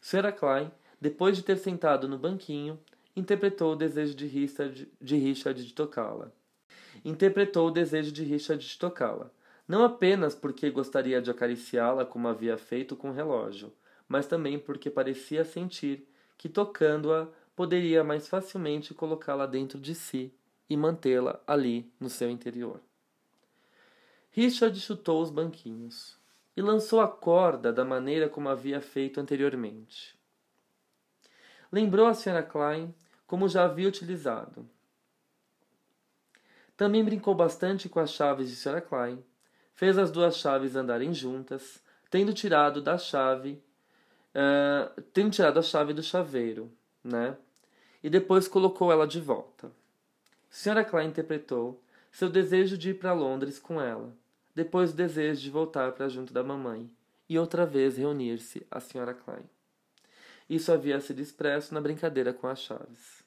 Sra. 0.00 0.32
Klein, 0.32 0.70
depois 1.02 1.36
de 1.36 1.42
ter 1.42 1.56
sentado 1.56 2.06
no 2.06 2.16
banquinho, 2.16 2.78
interpretou 3.16 3.72
o 3.72 3.76
desejo 3.76 4.14
de 4.14 4.24
Richard 4.24 4.88
de, 5.00 5.16
Richard 5.16 5.64
de 5.64 5.72
tocá-la. 5.72 6.30
Interpretou 7.04 7.66
o 7.66 7.70
desejo 7.72 8.12
de 8.12 8.22
Richard 8.22 8.64
de 8.64 8.78
tocá-la, 8.78 9.28
não 9.66 9.82
apenas 9.82 10.32
porque 10.32 10.70
gostaria 10.70 11.20
de 11.20 11.28
acariciá-la 11.28 12.04
como 12.04 12.28
havia 12.28 12.56
feito 12.56 12.94
com 12.94 13.10
o 13.10 13.12
relógio, 13.12 13.72
mas 14.06 14.28
também 14.28 14.60
porque 14.60 14.88
parecia 14.90 15.44
sentir 15.44 16.06
que 16.38 16.48
tocando-a 16.48 17.26
poderia 17.56 18.04
mais 18.04 18.28
facilmente 18.28 18.94
colocá-la 18.94 19.46
dentro 19.46 19.80
de 19.80 19.96
si 19.96 20.32
e 20.70 20.76
mantê-la 20.76 21.42
ali 21.48 21.92
no 21.98 22.08
seu 22.08 22.30
interior. 22.30 22.80
Richard 24.30 24.78
chutou 24.78 25.20
os 25.20 25.30
banquinhos 25.30 26.16
e 26.56 26.62
lançou 26.62 27.00
a 27.00 27.08
corda 27.08 27.72
da 27.72 27.84
maneira 27.84 28.28
como 28.28 28.48
havia 28.48 28.80
feito 28.80 29.20
anteriormente. 29.20 30.21
Lembrou 31.72 32.06
a 32.06 32.12
Sra. 32.12 32.42
Klein 32.42 32.94
como 33.26 33.48
já 33.48 33.64
havia 33.64 33.88
utilizado. 33.88 34.68
Também 36.76 37.02
brincou 37.02 37.34
bastante 37.34 37.88
com 37.88 37.98
as 37.98 38.10
chaves 38.10 38.50
de 38.50 38.54
Sra. 38.54 38.80
Klein, 38.82 39.24
fez 39.72 39.96
as 39.96 40.10
duas 40.10 40.36
chaves 40.36 40.76
andarem 40.76 41.14
juntas, 41.14 41.82
tendo 42.10 42.34
tirado 42.34 42.82
da 42.82 42.98
chave, 42.98 43.62
uh, 44.34 45.00
tendo 45.14 45.30
tirado 45.30 45.58
a 45.58 45.62
chave 45.62 45.94
do 45.94 46.02
chaveiro, 46.02 46.70
né? 47.02 47.36
E 48.02 48.10
depois 48.10 48.46
colocou 48.46 48.92
ela 48.92 49.06
de 49.06 49.20
volta. 49.20 49.72
Sra. 50.50 50.84
Klein 50.84 51.08
interpretou 51.08 51.82
seu 52.10 52.28
desejo 52.28 52.76
de 52.76 52.90
ir 52.90 52.98
para 52.98 53.14
Londres 53.14 53.58
com 53.58 53.80
ela 53.80 54.12
depois 54.54 54.92
o 54.92 54.96
desejo 54.96 55.40
de 55.40 55.50
voltar 55.50 55.92
para 55.92 56.08
junto 56.08 56.32
da 56.32 56.42
mamãe 56.42 56.90
e 57.28 57.38
outra 57.38 57.64
vez 57.64 57.96
reunir-se 57.96 58.66
a 58.70 58.78
Sra. 58.78 59.14
Klein. 59.14 59.48
Isso 60.48 60.72
havia 60.72 61.00
sido 61.00 61.20
expresso 61.20 61.72
na 61.72 61.80
brincadeira 61.80 62.32
com 62.32 62.46
as 62.46 62.60
chaves. 62.60 63.22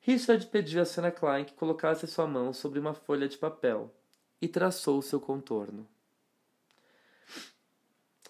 Richard 0.00 0.46
pediu 0.46 0.80
a 0.80 0.84
Sra. 0.84 1.10
Klein 1.10 1.44
que 1.44 1.54
colocasse 1.54 2.06
sua 2.06 2.26
mão 2.26 2.52
sobre 2.52 2.78
uma 2.78 2.94
folha 2.94 3.28
de 3.28 3.36
papel 3.36 3.92
e 4.40 4.46
traçou 4.46 5.02
seu 5.02 5.20
contorno. 5.20 5.86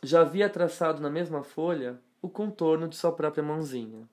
Já 0.03 0.23
havia 0.23 0.49
traçado 0.49 1.03
na 1.03 1.11
mesma 1.11 1.43
folha 1.43 2.01
o 2.23 2.29
contorno 2.29 2.89
de 2.89 2.97
sua 2.97 3.13
própria 3.13 3.43
mãozinha. 3.43 4.09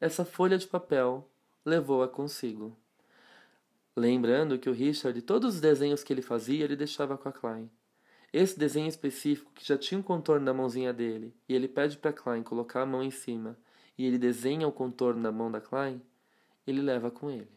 Essa 0.00 0.24
folha 0.24 0.56
de 0.56 0.66
papel 0.66 1.28
levou-a 1.64 2.08
consigo. 2.08 2.76
Lembrando 3.94 4.58
que 4.58 4.70
o 4.70 4.72
Richard, 4.72 5.20
todos 5.22 5.56
os 5.56 5.60
desenhos 5.60 6.04
que 6.04 6.12
ele 6.12 6.22
fazia, 6.22 6.64
ele 6.64 6.76
deixava 6.76 7.18
com 7.18 7.28
a 7.28 7.32
Klein. 7.32 7.68
Esse 8.32 8.58
desenho 8.58 8.88
específico, 8.88 9.50
que 9.54 9.66
já 9.66 9.78
tinha 9.78 9.98
um 9.98 10.02
contorno 10.02 10.44
da 10.44 10.52
mãozinha 10.52 10.92
dele, 10.92 11.34
e 11.48 11.54
ele 11.54 11.66
pede 11.66 11.96
para 11.96 12.12
Klein 12.12 12.42
colocar 12.42 12.82
a 12.82 12.86
mão 12.86 13.02
em 13.02 13.10
cima, 13.10 13.58
e 13.96 14.04
ele 14.06 14.18
desenha 14.18 14.68
o 14.68 14.72
contorno 14.72 15.22
da 15.22 15.32
mão 15.32 15.50
da 15.50 15.60
Klein, 15.60 16.00
ele 16.66 16.82
leva 16.82 17.10
com 17.10 17.30
ele. 17.30 17.50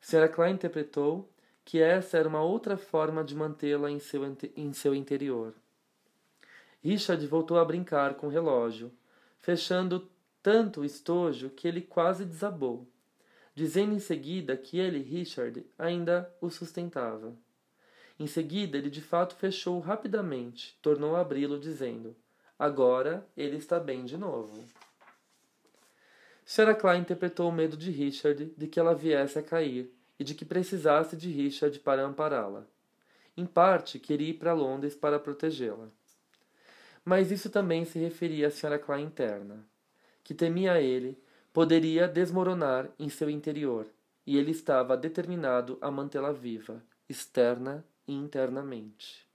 Sra. 0.00 0.28
Klein 0.28 0.54
interpretou 0.54 1.28
que 1.64 1.80
essa 1.80 2.16
era 2.16 2.28
uma 2.28 2.42
outra 2.42 2.76
forma 2.76 3.22
de 3.22 3.34
mantê-la 3.34 3.90
em 3.90 3.98
seu, 3.98 4.22
em 4.56 4.72
seu 4.72 4.94
interior. 4.94 5.54
Richard 6.82 7.24
voltou 7.26 7.58
a 7.58 7.64
brincar 7.64 8.14
com 8.14 8.26
o 8.26 8.30
relógio, 8.30 8.92
fechando 9.38 10.10
tanto 10.42 10.80
o 10.80 10.84
estojo 10.84 11.50
que 11.50 11.68
ele 11.68 11.80
quase 11.80 12.24
desabou 12.24 12.88
dizendo 13.54 13.94
em 13.94 13.98
seguida 13.98 14.56
que 14.56 14.78
ele, 14.78 15.00
Richard, 15.00 15.64
ainda 15.78 16.32
o 16.40 16.50
sustentava. 16.50 17.36
Em 18.22 18.28
seguida, 18.28 18.78
ele 18.78 18.88
de 18.88 19.00
fato 19.00 19.34
fechou 19.34 19.80
rapidamente, 19.80 20.78
tornou 20.80 21.16
a 21.16 21.20
abri-lo, 21.22 21.58
dizendo: 21.58 22.14
Agora 22.56 23.26
ele 23.36 23.56
está 23.56 23.80
bem 23.80 24.04
de 24.04 24.16
novo. 24.16 24.62
Sarah 26.44 26.76
Klein 26.76 27.00
interpretou 27.00 27.48
o 27.48 27.52
medo 27.52 27.76
de 27.76 27.90
Richard 27.90 28.54
de 28.56 28.68
que 28.68 28.78
ela 28.78 28.94
viesse 28.94 29.40
a 29.40 29.42
cair 29.42 29.92
e 30.20 30.22
de 30.22 30.36
que 30.36 30.44
precisasse 30.44 31.16
de 31.16 31.32
Richard 31.32 31.76
para 31.80 32.04
ampará-la. 32.04 32.64
Em 33.36 33.44
parte, 33.44 33.98
queria 33.98 34.30
ir 34.30 34.34
para 34.34 34.52
Londres 34.52 34.94
para 34.94 35.18
protegê-la. 35.18 35.88
Mas 37.04 37.32
isso 37.32 37.50
também 37.50 37.84
se 37.84 37.98
referia 37.98 38.46
à 38.46 38.50
Sra. 38.50 38.78
Klein 38.78 39.06
interna, 39.06 39.66
que 40.22 40.32
temia 40.32 40.80
ele 40.80 41.20
poderia 41.52 42.06
desmoronar 42.06 42.88
em 43.00 43.08
seu 43.08 43.28
interior, 43.28 43.84
e 44.24 44.38
ele 44.38 44.52
estava 44.52 44.96
determinado 44.96 45.76
a 45.80 45.90
mantê-la 45.90 46.30
viva, 46.30 46.80
externa 47.08 47.84
internamente. 48.06 49.26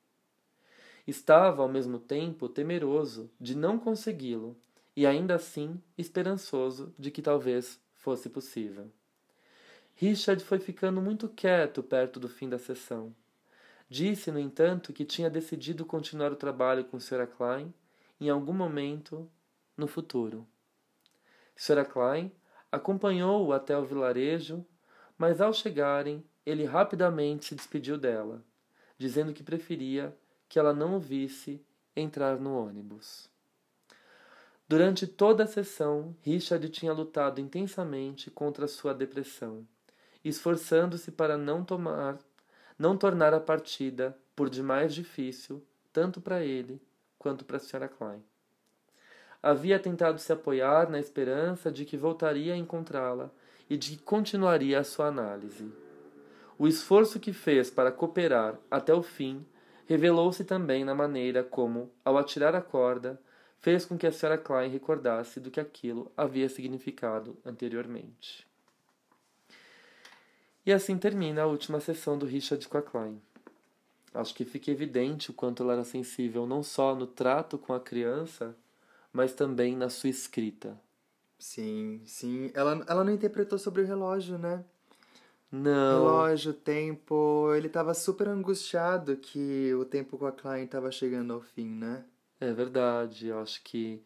Estava, 1.05 1.61
ao 1.61 1.69
mesmo 1.69 1.99
tempo, 1.99 2.49
temeroso 2.49 3.29
de 3.39 3.55
não 3.55 3.79
consegui-lo 3.79 4.57
e 4.95 5.05
ainda 5.05 5.35
assim 5.35 5.81
esperançoso 5.97 6.93
de 6.97 7.11
que 7.11 7.21
talvez 7.21 7.79
fosse 7.95 8.29
possível. 8.29 8.91
Richard 9.95 10.43
foi 10.43 10.59
ficando 10.59 11.01
muito 11.01 11.29
quieto 11.29 11.81
perto 11.81 12.19
do 12.19 12.27
fim 12.27 12.49
da 12.49 12.59
sessão. 12.59 13.15
Disse, 13.89 14.31
no 14.31 14.39
entanto, 14.39 14.91
que 14.91 15.05
tinha 15.05 15.29
decidido 15.29 15.85
continuar 15.85 16.31
o 16.31 16.35
trabalho 16.35 16.83
com 16.83 16.97
Sra. 16.97 17.25
Klein 17.25 17.73
em 18.19 18.29
algum 18.29 18.53
momento 18.53 19.29
no 19.77 19.87
futuro. 19.87 20.45
Sra. 21.55 21.85
Klein 21.85 22.31
acompanhou-o 22.71 23.53
até 23.53 23.77
o 23.77 23.85
vilarejo, 23.85 24.65
mas 25.17 25.39
ao 25.41 25.53
chegarem, 25.53 26.23
ele 26.45 26.65
rapidamente 26.65 27.45
se 27.45 27.55
despediu 27.55 27.97
dela, 27.97 28.43
dizendo 28.97 29.33
que 29.33 29.43
preferia 29.43 30.15
que 30.49 30.57
ela 30.57 30.73
não 30.73 30.95
o 30.95 30.99
visse 30.99 31.61
entrar 31.95 32.39
no 32.39 32.57
ônibus. 32.57 33.29
Durante 34.67 35.07
toda 35.07 35.43
a 35.43 35.47
sessão, 35.47 36.15
Richard 36.21 36.67
tinha 36.69 36.91
lutado 36.91 37.39
intensamente 37.39 38.29
contra 38.29 38.67
sua 38.67 38.93
depressão, 38.93 39.65
esforçando-se 40.23 41.11
para 41.11 41.37
não 41.37 41.63
tomar, 41.63 42.17
não 42.77 42.97
tornar 42.97 43.33
a 43.33 43.39
partida 43.39 44.17
por 44.35 44.49
demais 44.49 44.93
difícil, 44.93 45.63
tanto 45.93 46.19
para 46.19 46.43
ele 46.43 46.81
quanto 47.17 47.45
para 47.45 47.57
a 47.57 47.59
Sra. 47.59 47.87
Klein. 47.87 48.21
Havia 49.41 49.79
tentado 49.79 50.19
se 50.19 50.33
apoiar 50.33 50.89
na 50.89 50.99
esperança 50.99 51.71
de 51.71 51.85
que 51.85 51.95
voltaria 51.95 52.53
a 52.53 52.57
encontrá-la 52.57 53.31
e 53.69 53.77
de 53.77 53.91
que 53.91 54.03
continuaria 54.03 54.79
a 54.79 54.83
sua 54.83 55.07
análise. 55.07 55.71
O 56.59 56.67
esforço 56.67 57.19
que 57.19 57.31
fez 57.31 57.69
para 57.69 57.91
cooperar 57.91 58.57
até 58.69 58.93
o 58.93 59.03
fim 59.03 59.45
revelou-se 59.85 60.43
também 60.43 60.83
na 60.83 60.95
maneira 60.95 61.43
como, 61.43 61.91
ao 62.03 62.17
atirar 62.17 62.55
a 62.55 62.61
corda, 62.61 63.21
fez 63.59 63.85
com 63.85 63.97
que 63.97 64.07
a 64.07 64.09
Sra. 64.09 64.37
Klein 64.37 64.69
recordasse 64.69 65.39
do 65.39 65.51
que 65.51 65.59
aquilo 65.59 66.11
havia 66.17 66.49
significado 66.49 67.37
anteriormente. 67.45 68.47
E 70.65 70.73
assim 70.73 70.97
termina 70.97 71.43
a 71.43 71.47
última 71.47 71.79
sessão 71.79 72.17
do 72.17 72.25
Richard 72.25 72.67
com 72.67 72.77
a 72.77 72.81
Klein. 72.81 73.21
Acho 74.13 74.33
que 74.33 74.43
fica 74.43 74.71
evidente 74.71 75.29
o 75.29 75.33
quanto 75.33 75.63
ela 75.63 75.73
era 75.73 75.83
sensível 75.83 76.45
não 76.45 76.63
só 76.63 76.95
no 76.95 77.05
trato 77.05 77.57
com 77.57 77.73
a 77.73 77.79
criança, 77.79 78.55
mas 79.13 79.33
também 79.33 79.75
na 79.77 79.89
sua 79.89 80.09
escrita. 80.09 80.79
Sim, 81.39 82.01
sim. 82.05 82.51
Ela, 82.53 82.83
ela 82.87 83.03
não 83.03 83.13
interpretou 83.13 83.59
sobre 83.59 83.83
o 83.83 83.85
relógio, 83.85 84.37
né? 84.37 84.65
Não. 85.51 86.03
Relógio, 86.03 86.53
tempo. 86.53 87.53
Ele 87.55 87.69
tava 87.69 87.93
super 87.93 88.27
angustiado 88.27 89.15
que 89.17 89.73
o 89.73 89.85
tempo 89.85 90.17
com 90.17 90.25
a 90.25 90.31
Klein 90.31 90.67
tava 90.67 90.91
chegando 90.91 91.33
ao 91.33 91.41
fim, 91.41 91.67
né? 91.67 92.03
É 92.39 92.51
verdade. 92.51 93.27
Eu 93.27 93.39
acho 93.39 93.63
que 93.63 94.01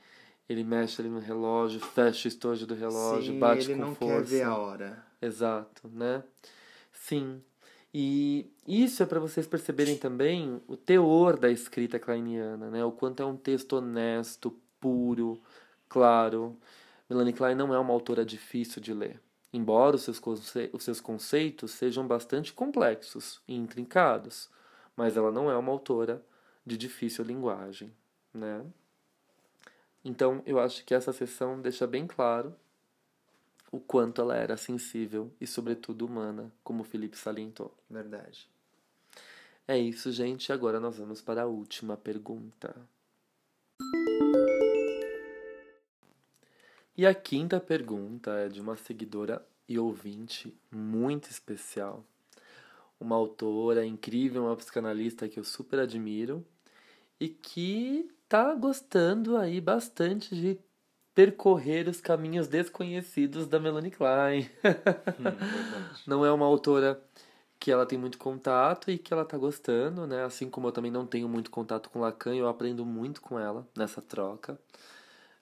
ele 0.47 0.63
mexe 0.63 1.01
ali 1.01 1.09
no 1.09 1.19
relógio, 1.19 1.79
fecha 1.79 2.27
o 2.27 2.29
estojo 2.29 2.67
do 2.67 2.75
relógio, 2.75 3.33
sim, 3.33 3.39
bate 3.39 3.71
ele 3.71 3.75
com 3.79 3.87
não 3.87 3.95
força. 3.95 4.15
quer 4.15 4.23
ver 4.23 4.41
a 4.43 4.57
hora. 4.57 5.05
Exato, 5.21 5.87
né? 5.87 6.23
Sim. 6.91 7.41
E 7.93 8.49
isso 8.67 9.03
é 9.03 9.05
para 9.05 9.19
vocês 9.19 9.45
perceberem 9.45 9.97
também 9.97 10.61
o 10.67 10.77
teor 10.77 11.37
da 11.37 11.49
escrita 11.49 11.99
kleiniana, 11.99 12.69
né? 12.69 12.83
O 12.85 12.91
quanto 12.91 13.21
é 13.21 13.25
um 13.25 13.35
texto 13.35 13.73
honesto, 13.73 14.55
puro, 14.79 15.41
claro. 15.89 16.57
Melanie 17.09 17.33
Klein 17.33 17.55
não 17.55 17.73
é 17.73 17.79
uma 17.79 17.93
autora 17.93 18.23
difícil 18.23 18.81
de 18.81 18.93
ler. 18.93 19.19
Embora 19.53 19.95
os 19.95 20.03
seus, 20.03 20.21
os 20.71 20.83
seus 20.83 21.01
conceitos 21.01 21.71
sejam 21.71 22.07
bastante 22.07 22.53
complexos 22.53 23.41
e 23.47 23.55
intrincados, 23.55 24.49
mas 24.95 25.17
ela 25.17 25.31
não 25.31 25.51
é 25.51 25.57
uma 25.57 25.71
autora 25.71 26.25
de 26.65 26.77
difícil 26.77 27.25
linguagem, 27.25 27.93
né? 28.33 28.65
Então, 30.03 30.41
eu 30.45 30.59
acho 30.59 30.83
que 30.85 30.93
essa 30.93 31.11
sessão 31.11 31.61
deixa 31.61 31.85
bem 31.85 32.07
claro 32.07 32.55
o 33.71 33.79
quanto 33.79 34.21
ela 34.21 34.35
era 34.35 34.57
sensível 34.57 35.31
e, 35.39 35.45
sobretudo, 35.45 36.05
humana, 36.05 36.51
como 36.63 36.81
o 36.81 36.85
Felipe 36.85 37.17
salientou. 37.17 37.73
Verdade. 37.89 38.49
É 39.67 39.77
isso, 39.77 40.11
gente. 40.11 40.51
Agora 40.51 40.79
nós 40.79 40.97
vamos 40.97 41.21
para 41.21 41.43
a 41.43 41.45
última 41.45 41.95
pergunta. 41.95 42.75
E 46.97 47.05
a 47.05 47.13
quinta 47.13 47.59
pergunta 47.59 48.31
é 48.31 48.49
de 48.49 48.59
uma 48.59 48.75
seguidora 48.75 49.45
e 49.67 49.79
ouvinte 49.79 50.53
muito 50.71 51.29
especial. 51.29 52.03
Uma 52.99 53.15
autora 53.15 53.85
incrível, 53.85 54.45
uma 54.45 54.55
psicanalista 54.55 55.27
que 55.27 55.39
eu 55.39 55.43
super 55.43 55.79
admiro 55.79 56.45
e 57.19 57.29
que 57.29 58.09
tá 58.27 58.53
gostando 58.55 59.37
aí 59.37 59.61
bastante 59.61 60.35
de 60.35 60.59
percorrer 61.13 61.87
os 61.87 62.01
caminhos 62.01 62.47
desconhecidos 62.47 63.47
da 63.47 63.59
Melanie 63.59 63.91
Klein. 63.91 64.49
Hum, 65.19 65.23
não 66.07 66.25
é 66.25 66.31
uma 66.31 66.45
autora 66.45 67.01
que 67.59 67.71
ela 67.71 67.85
tem 67.85 67.97
muito 67.97 68.17
contato 68.17 68.89
e 68.89 68.97
que 68.97 69.13
ela 69.13 69.23
tá 69.23 69.37
gostando, 69.37 70.07
né? 70.07 70.23
Assim 70.23 70.49
como 70.49 70.67
eu 70.67 70.71
também 70.71 70.91
não 70.91 71.05
tenho 71.05 71.29
muito 71.29 71.51
contato 71.51 71.89
com 71.89 71.99
Lacan, 71.99 72.35
eu 72.35 72.47
aprendo 72.47 72.85
muito 72.85 73.21
com 73.21 73.39
ela 73.39 73.67
nessa 73.77 74.01
troca. 74.01 74.59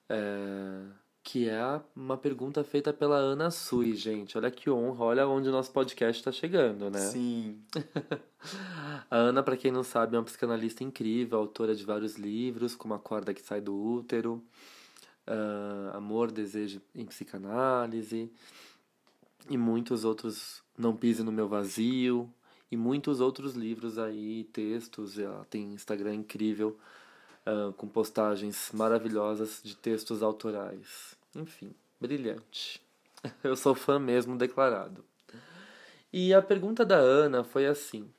É... 0.08 0.82
Que 1.22 1.48
é 1.48 1.80
uma 1.94 2.16
pergunta 2.16 2.64
feita 2.64 2.92
pela 2.92 3.16
Ana 3.16 3.50
Sui, 3.50 3.94
gente. 3.94 4.38
Olha 4.38 4.50
que 4.50 4.70
honra, 4.70 5.04
olha 5.04 5.28
onde 5.28 5.48
o 5.48 5.52
nosso 5.52 5.70
podcast 5.70 6.18
está 6.18 6.32
chegando, 6.32 6.90
né? 6.90 6.98
Sim. 6.98 7.60
A 9.10 9.16
Ana, 9.16 9.42
para 9.42 9.56
quem 9.56 9.70
não 9.70 9.82
sabe, 9.82 10.16
é 10.16 10.18
uma 10.18 10.24
psicanalista 10.24 10.82
incrível, 10.82 11.38
autora 11.38 11.74
de 11.74 11.84
vários 11.84 12.16
livros, 12.16 12.74
como 12.74 12.94
A 12.94 12.98
Corda 12.98 13.34
que 13.34 13.42
Sai 13.42 13.60
do 13.60 13.74
Útero, 13.74 14.42
uh, 15.28 15.96
Amor, 15.96 16.30
Desejo 16.30 16.80
em 16.94 17.04
Psicanálise, 17.04 18.32
e 19.48 19.58
muitos 19.58 20.04
outros, 20.04 20.62
Não 20.76 20.96
Pise 20.96 21.22
no 21.22 21.32
Meu 21.32 21.48
Vazio, 21.48 22.32
e 22.70 22.76
muitos 22.76 23.20
outros 23.20 23.54
livros 23.54 23.98
aí, 23.98 24.44
textos. 24.52 25.18
Ela 25.18 25.44
tem 25.50 25.74
Instagram 25.74 26.14
incrível, 26.14 26.78
uh, 27.50 27.72
com 27.72 27.88
postagens 27.88 28.70
maravilhosas 28.72 29.60
de 29.62 29.76
textos 29.76 30.22
autorais. 30.22 31.16
Enfim, 31.34 31.74
brilhante. 32.00 32.80
Eu 33.42 33.56
sou 33.56 33.74
fã 33.74 33.98
mesmo 33.98 34.36
declarado. 34.36 35.04
E 36.12 36.34
a 36.34 36.42
pergunta 36.42 36.84
da 36.84 36.96
Ana 36.96 37.44
foi 37.44 37.66
assim: 37.66 38.10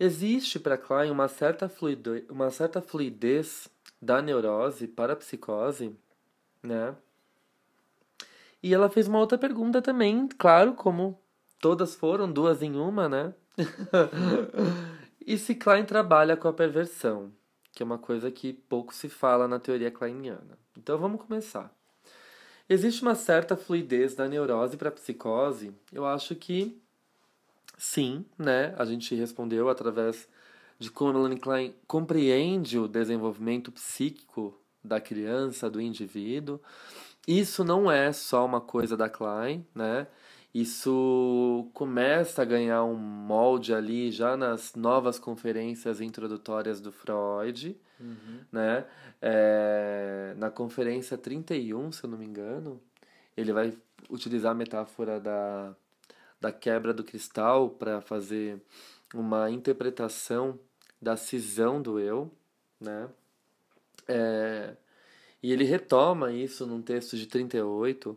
Existe 0.00 0.58
para 0.58 0.78
Klein 0.78 1.10
uma 1.10 1.28
certa, 1.28 1.68
fluidez, 1.68 2.24
uma 2.28 2.50
certa 2.50 2.80
fluidez 2.80 3.68
da 4.00 4.22
neurose 4.22 4.86
para 4.86 5.12
a 5.12 5.16
psicose, 5.16 5.94
né? 6.62 6.94
E 8.62 8.74
ela 8.74 8.90
fez 8.90 9.06
uma 9.06 9.18
outra 9.18 9.38
pergunta 9.38 9.80
também, 9.80 10.28
claro, 10.28 10.74
como 10.74 11.20
todas 11.60 11.94
foram, 11.94 12.30
duas 12.30 12.62
em 12.62 12.76
uma, 12.76 13.08
né? 13.08 13.34
e 15.24 15.36
se 15.38 15.54
Klein 15.54 15.84
trabalha 15.84 16.36
com 16.36 16.48
a 16.48 16.52
perversão, 16.52 17.32
que 17.78 17.82
é 17.84 17.86
uma 17.86 17.96
coisa 17.96 18.28
que 18.28 18.52
pouco 18.52 18.92
se 18.92 19.08
fala 19.08 19.46
na 19.46 19.60
teoria 19.60 19.88
kleiniana. 19.88 20.58
Então 20.76 20.98
vamos 20.98 21.22
começar. 21.22 21.72
Existe 22.68 23.02
uma 23.02 23.14
certa 23.14 23.56
fluidez 23.56 24.16
da 24.16 24.26
neurose 24.26 24.76
para 24.76 24.88
a 24.88 24.92
psicose? 24.92 25.72
Eu 25.92 26.04
acho 26.04 26.34
que 26.34 26.76
sim, 27.76 28.24
né? 28.36 28.74
A 28.76 28.84
gente 28.84 29.14
respondeu 29.14 29.68
através 29.68 30.28
de 30.76 30.90
como 30.90 31.12
Melanie 31.12 31.38
Klein 31.38 31.74
compreende 31.86 32.80
o 32.80 32.88
desenvolvimento 32.88 33.70
psíquico 33.70 34.60
da 34.82 35.00
criança, 35.00 35.70
do 35.70 35.80
indivíduo. 35.80 36.60
Isso 37.28 37.62
não 37.62 37.88
é 37.88 38.12
só 38.12 38.44
uma 38.44 38.60
coisa 38.60 38.96
da 38.96 39.08
Klein, 39.08 39.64
né? 39.72 40.08
Isso 40.54 41.68
começa 41.74 42.42
a 42.42 42.44
ganhar 42.44 42.82
um 42.84 42.96
molde 42.96 43.74
ali 43.74 44.10
já 44.10 44.36
nas 44.36 44.74
novas 44.74 45.18
conferências 45.18 46.00
introdutórias 46.00 46.80
do 46.80 46.90
Freud, 46.90 47.76
Uhum. 48.00 48.40
né? 48.52 48.86
É, 49.20 50.32
na 50.36 50.50
conferência 50.50 51.18
31, 51.18 51.90
se 51.92 52.04
eu 52.04 52.10
não 52.10 52.16
me 52.16 52.24
engano, 52.24 52.80
ele 53.36 53.52
vai 53.52 53.76
utilizar 54.08 54.52
a 54.52 54.54
metáfora 54.54 55.18
da, 55.20 55.74
da 56.40 56.52
quebra 56.52 56.94
do 56.94 57.02
cristal 57.02 57.68
para 57.70 58.00
fazer 58.00 58.62
uma 59.12 59.50
interpretação 59.50 60.58
da 61.02 61.16
cisão 61.16 61.82
do 61.82 61.98
eu, 61.98 62.30
né? 62.80 63.08
É, 64.06 64.76
e 65.42 65.52
ele 65.52 65.64
retoma 65.64 66.32
isso 66.32 66.66
num 66.66 66.80
texto 66.80 67.16
de 67.16 67.26
38, 67.26 68.16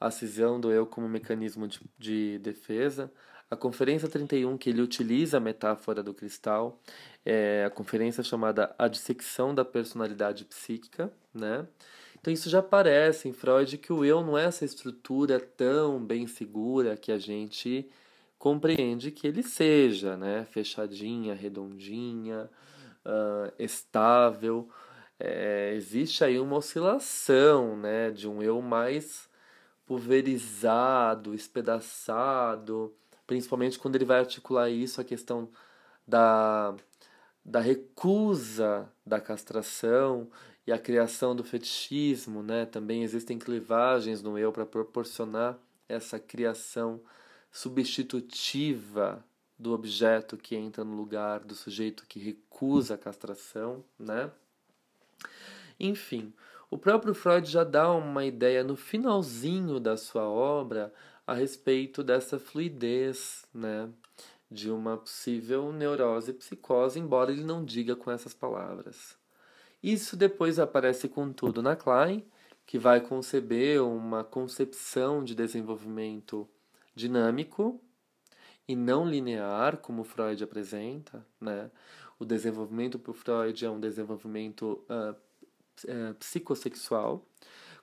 a 0.00 0.10
cisão 0.10 0.60
do 0.60 0.70
eu 0.70 0.86
como 0.86 1.08
mecanismo 1.08 1.66
de, 1.66 1.80
de 1.98 2.38
defesa. 2.38 3.10
A 3.50 3.56
conferência 3.56 4.08
31, 4.08 4.58
que 4.58 4.68
ele 4.68 4.82
utiliza 4.82 5.38
a 5.38 5.40
metáfora 5.40 6.02
do 6.02 6.12
cristal, 6.12 6.78
é 7.24 7.64
a 7.66 7.70
conferência 7.70 8.22
chamada 8.22 8.74
A 8.78 8.88
Dissecção 8.88 9.54
da 9.54 9.64
Personalidade 9.64 10.44
Psíquica, 10.44 11.10
né? 11.32 11.66
Então 12.20 12.32
isso 12.32 12.50
já 12.50 12.58
aparece 12.58 13.28
em 13.28 13.32
Freud 13.32 13.78
que 13.78 13.92
o 13.92 14.04
eu 14.04 14.22
não 14.22 14.36
é 14.36 14.44
essa 14.44 14.64
estrutura 14.64 15.40
tão 15.40 15.98
bem 16.04 16.26
segura 16.26 16.96
que 16.96 17.12
a 17.12 17.18
gente 17.18 17.88
compreende 18.38 19.10
que 19.10 19.26
ele 19.26 19.42
seja, 19.42 20.16
né? 20.16 20.46
Fechadinha, 20.50 21.34
redondinha, 21.34 22.50
uh, 23.04 23.52
estável. 23.58 24.68
É, 25.18 25.72
existe 25.74 26.22
aí 26.22 26.38
uma 26.38 26.56
oscilação, 26.56 27.76
né? 27.76 28.10
De 28.10 28.28
um 28.28 28.42
eu 28.42 28.60
mais 28.60 29.27
pulverizado, 29.88 31.34
espedaçado, 31.34 32.94
principalmente 33.26 33.78
quando 33.78 33.96
ele 33.96 34.04
vai 34.04 34.18
articular 34.18 34.68
isso, 34.68 35.00
a 35.00 35.04
questão 35.04 35.48
da, 36.06 36.76
da 37.42 37.58
recusa 37.58 38.86
da 39.04 39.18
castração 39.18 40.30
e 40.66 40.72
a 40.72 40.78
criação 40.78 41.34
do 41.34 41.42
fetichismo, 41.42 42.42
né? 42.42 42.66
Também 42.66 43.02
existem 43.02 43.38
clivagens 43.38 44.20
no 44.20 44.38
eu 44.38 44.52
para 44.52 44.66
proporcionar 44.66 45.58
essa 45.88 46.18
criação 46.18 47.00
substitutiva 47.50 49.24
do 49.58 49.72
objeto 49.72 50.36
que 50.36 50.54
entra 50.54 50.84
no 50.84 50.94
lugar 50.94 51.40
do 51.40 51.54
sujeito 51.54 52.04
que 52.06 52.18
recusa 52.18 52.94
a 52.94 52.98
castração, 52.98 53.82
né? 53.98 54.30
Enfim, 55.80 56.30
o 56.70 56.76
próprio 56.76 57.14
Freud 57.14 57.50
já 57.50 57.64
dá 57.64 57.90
uma 57.92 58.24
ideia 58.24 58.62
no 58.62 58.76
finalzinho 58.76 59.80
da 59.80 59.96
sua 59.96 60.28
obra 60.28 60.92
a 61.26 61.34
respeito 61.34 62.02
dessa 62.02 62.38
fluidez, 62.38 63.44
né, 63.52 63.88
de 64.50 64.70
uma 64.70 64.96
possível 64.96 65.72
neurose 65.72 66.32
psicose, 66.32 66.98
embora 66.98 67.30
ele 67.30 67.44
não 67.44 67.64
diga 67.64 67.94
com 67.94 68.10
essas 68.10 68.34
palavras. 68.34 69.16
Isso 69.82 70.16
depois 70.16 70.58
aparece 70.58 71.08
contudo 71.08 71.62
na 71.62 71.76
Klein, 71.76 72.24
que 72.66 72.78
vai 72.78 73.00
conceber 73.00 73.82
uma 73.82 74.22
concepção 74.24 75.24
de 75.24 75.34
desenvolvimento 75.34 76.48
dinâmico 76.94 77.80
e 78.66 78.76
não 78.76 79.08
linear, 79.08 79.78
como 79.78 80.04
Freud 80.04 80.42
apresenta. 80.44 81.24
Né? 81.40 81.70
O 82.18 82.24
desenvolvimento 82.24 82.98
para 82.98 83.14
Freud 83.14 83.64
é 83.64 83.70
um 83.70 83.80
desenvolvimento 83.80 84.84
uh, 84.90 85.16
uh, 85.84 86.14
psicossexual, 86.14 87.26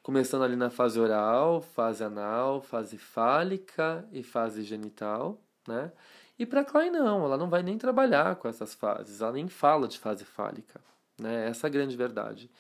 começando 0.02 0.44
ali 0.44 0.56
na 0.56 0.70
fase 0.70 1.00
oral, 1.00 1.62
fase 1.62 2.04
anal, 2.04 2.62
fase 2.62 2.98
fálica 2.98 4.08
e 4.12 4.24
fase 4.24 4.64
genital. 4.64 5.40
Né? 5.68 5.92
E 6.38 6.46
para 6.46 6.66
Klein 6.66 6.92
não, 6.92 7.26
ela 7.26 7.38
não 7.38 7.50
vai 7.50 7.64
nem 7.64 7.78
trabalhar 7.78 8.36
com 8.36 8.48
essas 8.48 8.74
fases, 8.74 9.22
ela 9.22 9.32
nem 9.32 9.48
fala 9.48 9.88
de 9.88 9.98
fase 9.98 10.26
fálica. 10.26 10.82
Né? 11.20 11.48
Essa 11.48 11.68
é 11.68 11.70
a 11.70 11.72
grande 11.72 11.96
verdade. 11.96 12.52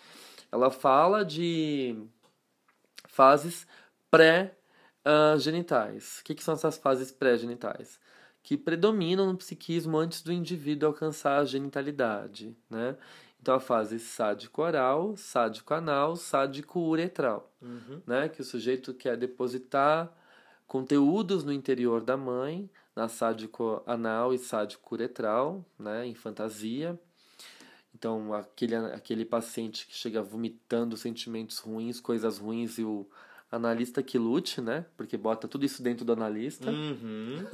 Ela 0.51 0.71
fala 0.71 1.25
de 1.25 1.97
fases 3.07 3.67
pré-genitais. 4.09 6.17
Uh, 6.17 6.21
o 6.21 6.23
que, 6.23 6.35
que 6.35 6.43
são 6.43 6.53
essas 6.53 6.77
fases 6.77 7.11
pré-genitais? 7.11 7.99
Que 8.41 8.57
predominam 8.57 9.25
no 9.25 9.37
psiquismo 9.37 9.97
antes 9.97 10.21
do 10.21 10.31
indivíduo 10.31 10.87
alcançar 10.87 11.39
a 11.39 11.45
genitalidade. 11.45 12.55
Né? 12.69 12.95
Então, 13.45 13.53
a 13.53 13.59
fase 13.59 13.99
sádico-oral, 13.99 15.15
sádico-anal, 15.15 16.15
sádico-uretral. 16.15 17.53
Uhum. 17.61 18.01
Né? 18.03 18.27
Que 18.27 18.41
o 18.41 18.43
sujeito 18.43 18.91
quer 18.91 19.15
depositar 19.15 20.11
conteúdos 20.65 21.43
no 21.43 21.53
interior 21.53 22.01
da 22.01 22.17
mãe, 22.17 22.67
na 22.95 23.07
sádico-anal 23.07 24.33
e 24.33 24.39
sádico-uretral, 24.39 25.63
né? 25.77 26.07
em 26.07 26.15
fantasia 26.15 26.99
então, 27.95 28.33
aquele, 28.33 28.75
aquele 28.75 29.23
paciente 29.23 29.87
que 29.87 29.95
chega 29.95 30.21
vomitando 30.21 30.97
sentimentos 30.97 31.59
ruins, 31.59 32.01
coisas 32.01 32.39
ruins, 32.39 32.77
e 32.77 32.83
o 32.83 33.07
analista 33.55 34.03
que 34.03 34.17
lute, 34.17 34.61
né? 34.61 34.85
Porque 34.97 35.17
bota 35.17 35.47
tudo 35.47 35.65
isso 35.65 35.81
dentro 35.81 36.03
do 36.05 36.13
analista. 36.13 36.69
Uhum. 36.69 37.45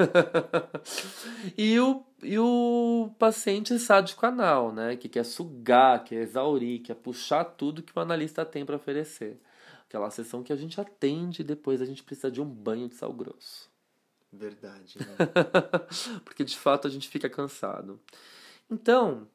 e, 1.58 1.80
o, 1.80 2.04
e 2.24 2.38
o 2.40 3.12
paciente 3.20 3.78
sádico 3.78 4.26
anal, 4.26 4.74
né? 4.74 4.96
Que 4.96 5.08
quer 5.08 5.24
sugar, 5.24 6.04
quer 6.04 6.24
exaurir, 6.24 6.82
quer 6.82 6.96
puxar 6.96 7.44
tudo 7.44 7.84
que 7.84 7.94
o 7.96 8.02
analista 8.02 8.44
tem 8.46 8.66
para 8.66 8.76
oferecer. 8.76 9.40
Aquela 9.88 10.10
sessão 10.10 10.42
que 10.44 10.54
a 10.54 10.56
gente 10.56 10.80
atende 10.80 11.42
e 11.42 11.46
depois 11.46 11.82
a 11.82 11.86
gente 11.86 12.04
precisa 12.04 12.32
de 12.32 12.42
um 12.42 12.46
banho 12.46 12.88
de 12.88 12.96
sal 12.96 13.14
grosso. 13.14 13.70
Verdade. 14.32 14.98
Né? 15.00 15.16
Porque 16.24 16.44
de 16.44 16.58
fato 16.58 16.88
a 16.88 16.90
gente 16.90 17.10
fica 17.10 17.30
cansado. 17.30 18.00
Então, 18.70 19.28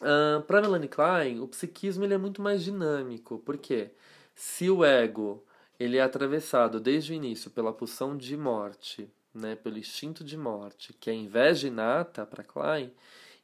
Uh, 0.00 0.40
para 0.42 0.60
Melanie 0.60 0.88
Klein, 0.88 1.40
o 1.40 1.48
psiquismo 1.48 2.04
ele 2.04 2.14
é 2.14 2.18
muito 2.18 2.40
mais 2.40 2.62
dinâmico, 2.62 3.40
porque 3.40 3.90
se 4.32 4.70
o 4.70 4.84
ego 4.84 5.44
ele 5.78 5.96
é 5.96 6.02
atravessado 6.02 6.80
desde 6.80 7.12
o 7.12 7.14
início 7.14 7.50
pela 7.50 7.72
pulsão 7.72 8.16
de 8.16 8.36
morte, 8.36 9.08
né, 9.32 9.54
pelo 9.54 9.78
instinto 9.78 10.24
de 10.24 10.36
morte, 10.36 10.92
que 10.92 11.10
é 11.10 11.14
inveja 11.14 11.68
inata 11.68 12.26
para 12.26 12.42
Klein, 12.42 12.90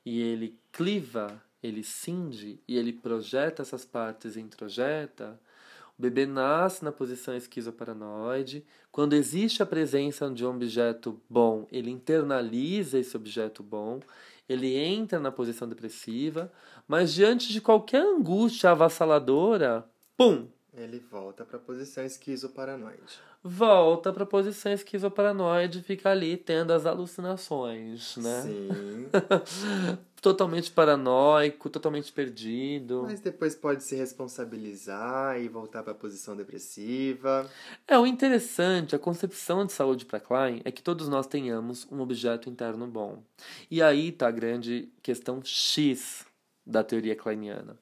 e 0.05 0.21
ele 0.21 0.59
cliva, 0.73 1.43
ele 1.63 1.83
cinge 1.83 2.61
e 2.67 2.77
ele 2.77 2.93
projeta 2.93 3.63
essas 3.63 3.85
partes 3.85 4.37
e 4.37 4.41
introjeta, 4.41 5.39
o 5.97 6.03
bebê 6.03 6.27
nasce 6.27 6.85
na 6.85 6.91
posição 6.91 7.37
esquizoparanoide. 7.37 8.67
Quando 8.91 9.13
existe 9.13 9.63
a 9.63 9.67
presença 9.67 10.29
de 10.29 10.45
um 10.45 10.51
objeto 10.51 11.23
bom, 11.31 11.69
ele 11.71 11.89
internaliza 11.89 12.99
esse 12.99 13.17
objeto 13.17 13.63
bom 13.63 14.01
ele 14.49 14.77
entra 14.77 15.19
na 15.19 15.33
posição 15.33 15.69
depressiva, 15.69 16.53
mas 16.87 17.15
diante 17.15 17.53
de 17.53 17.61
qualquer 17.61 18.03
angústia 18.03 18.71
avassaladora, 18.71 19.89
pum! 20.17 20.49
Ele 20.77 20.99
volta 20.99 21.45
para 21.45 21.57
a 21.57 21.61
posição 21.61 22.05
esquizoparanoide. 22.05 23.21
Volta 23.43 24.13
para 24.13 24.25
a 24.25 24.27
posição 24.27 24.73
esquizoparanoide 24.73 25.79
e 25.79 25.83
fica 25.83 26.11
ali 26.11 26.37
tendo 26.37 26.73
as 26.73 26.85
alucinações, 26.85 28.17
né? 28.17 28.43
Sim. 28.43 29.07
totalmente 30.25 30.71
paranoico, 30.73 31.69
totalmente 31.69 32.11
perdido. 32.11 33.03
Mas 33.03 33.21
depois 33.21 33.55
pode 33.55 33.85
se 33.85 33.95
responsabilizar 33.95 35.39
e 35.39 35.49
voltar 35.49 35.83
para 35.83 35.93
a 35.93 35.95
posição 35.95 36.35
depressiva. 36.35 37.47
É, 37.87 37.99
o 37.99 38.07
interessante, 38.07 38.97
a 38.97 38.99
concepção 38.99 39.67
de 39.67 39.73
saúde 39.73 40.07
para 40.07 40.19
Klein 40.19 40.63
é 40.65 40.73
que 40.73 40.83
todos 40.83 41.09
nós 41.09 41.27
tenhamos 41.27 41.87
um 41.93 42.01
objeto 42.01 42.49
interno 42.49 42.87
bom. 42.87 43.23
E 43.71 43.83
aí 43.83 44.11
tá 44.11 44.29
a 44.29 44.33
grande 44.33 44.89
questão 45.03 45.43
X 45.45 46.25
da 46.67 46.83
teoria 46.83 47.15
kleiniana. 47.15 47.79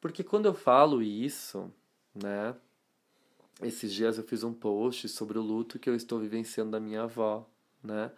Porque 0.00 0.22
quando 0.22 0.46
eu 0.46 0.54
falo 0.54 1.02
isso, 1.02 1.72
né, 2.14 2.54
esses 3.62 3.92
dias 3.92 4.18
eu 4.18 4.24
fiz 4.24 4.42
um 4.42 4.52
post 4.52 5.08
sobre 5.08 5.38
o 5.38 5.42
luto 5.42 5.78
que 5.78 5.88
eu 5.88 5.94
estou 5.94 6.18
vivenciando 6.18 6.72
da 6.72 6.80
minha 6.80 7.02
avó, 7.02 7.48
né? 7.82 8.10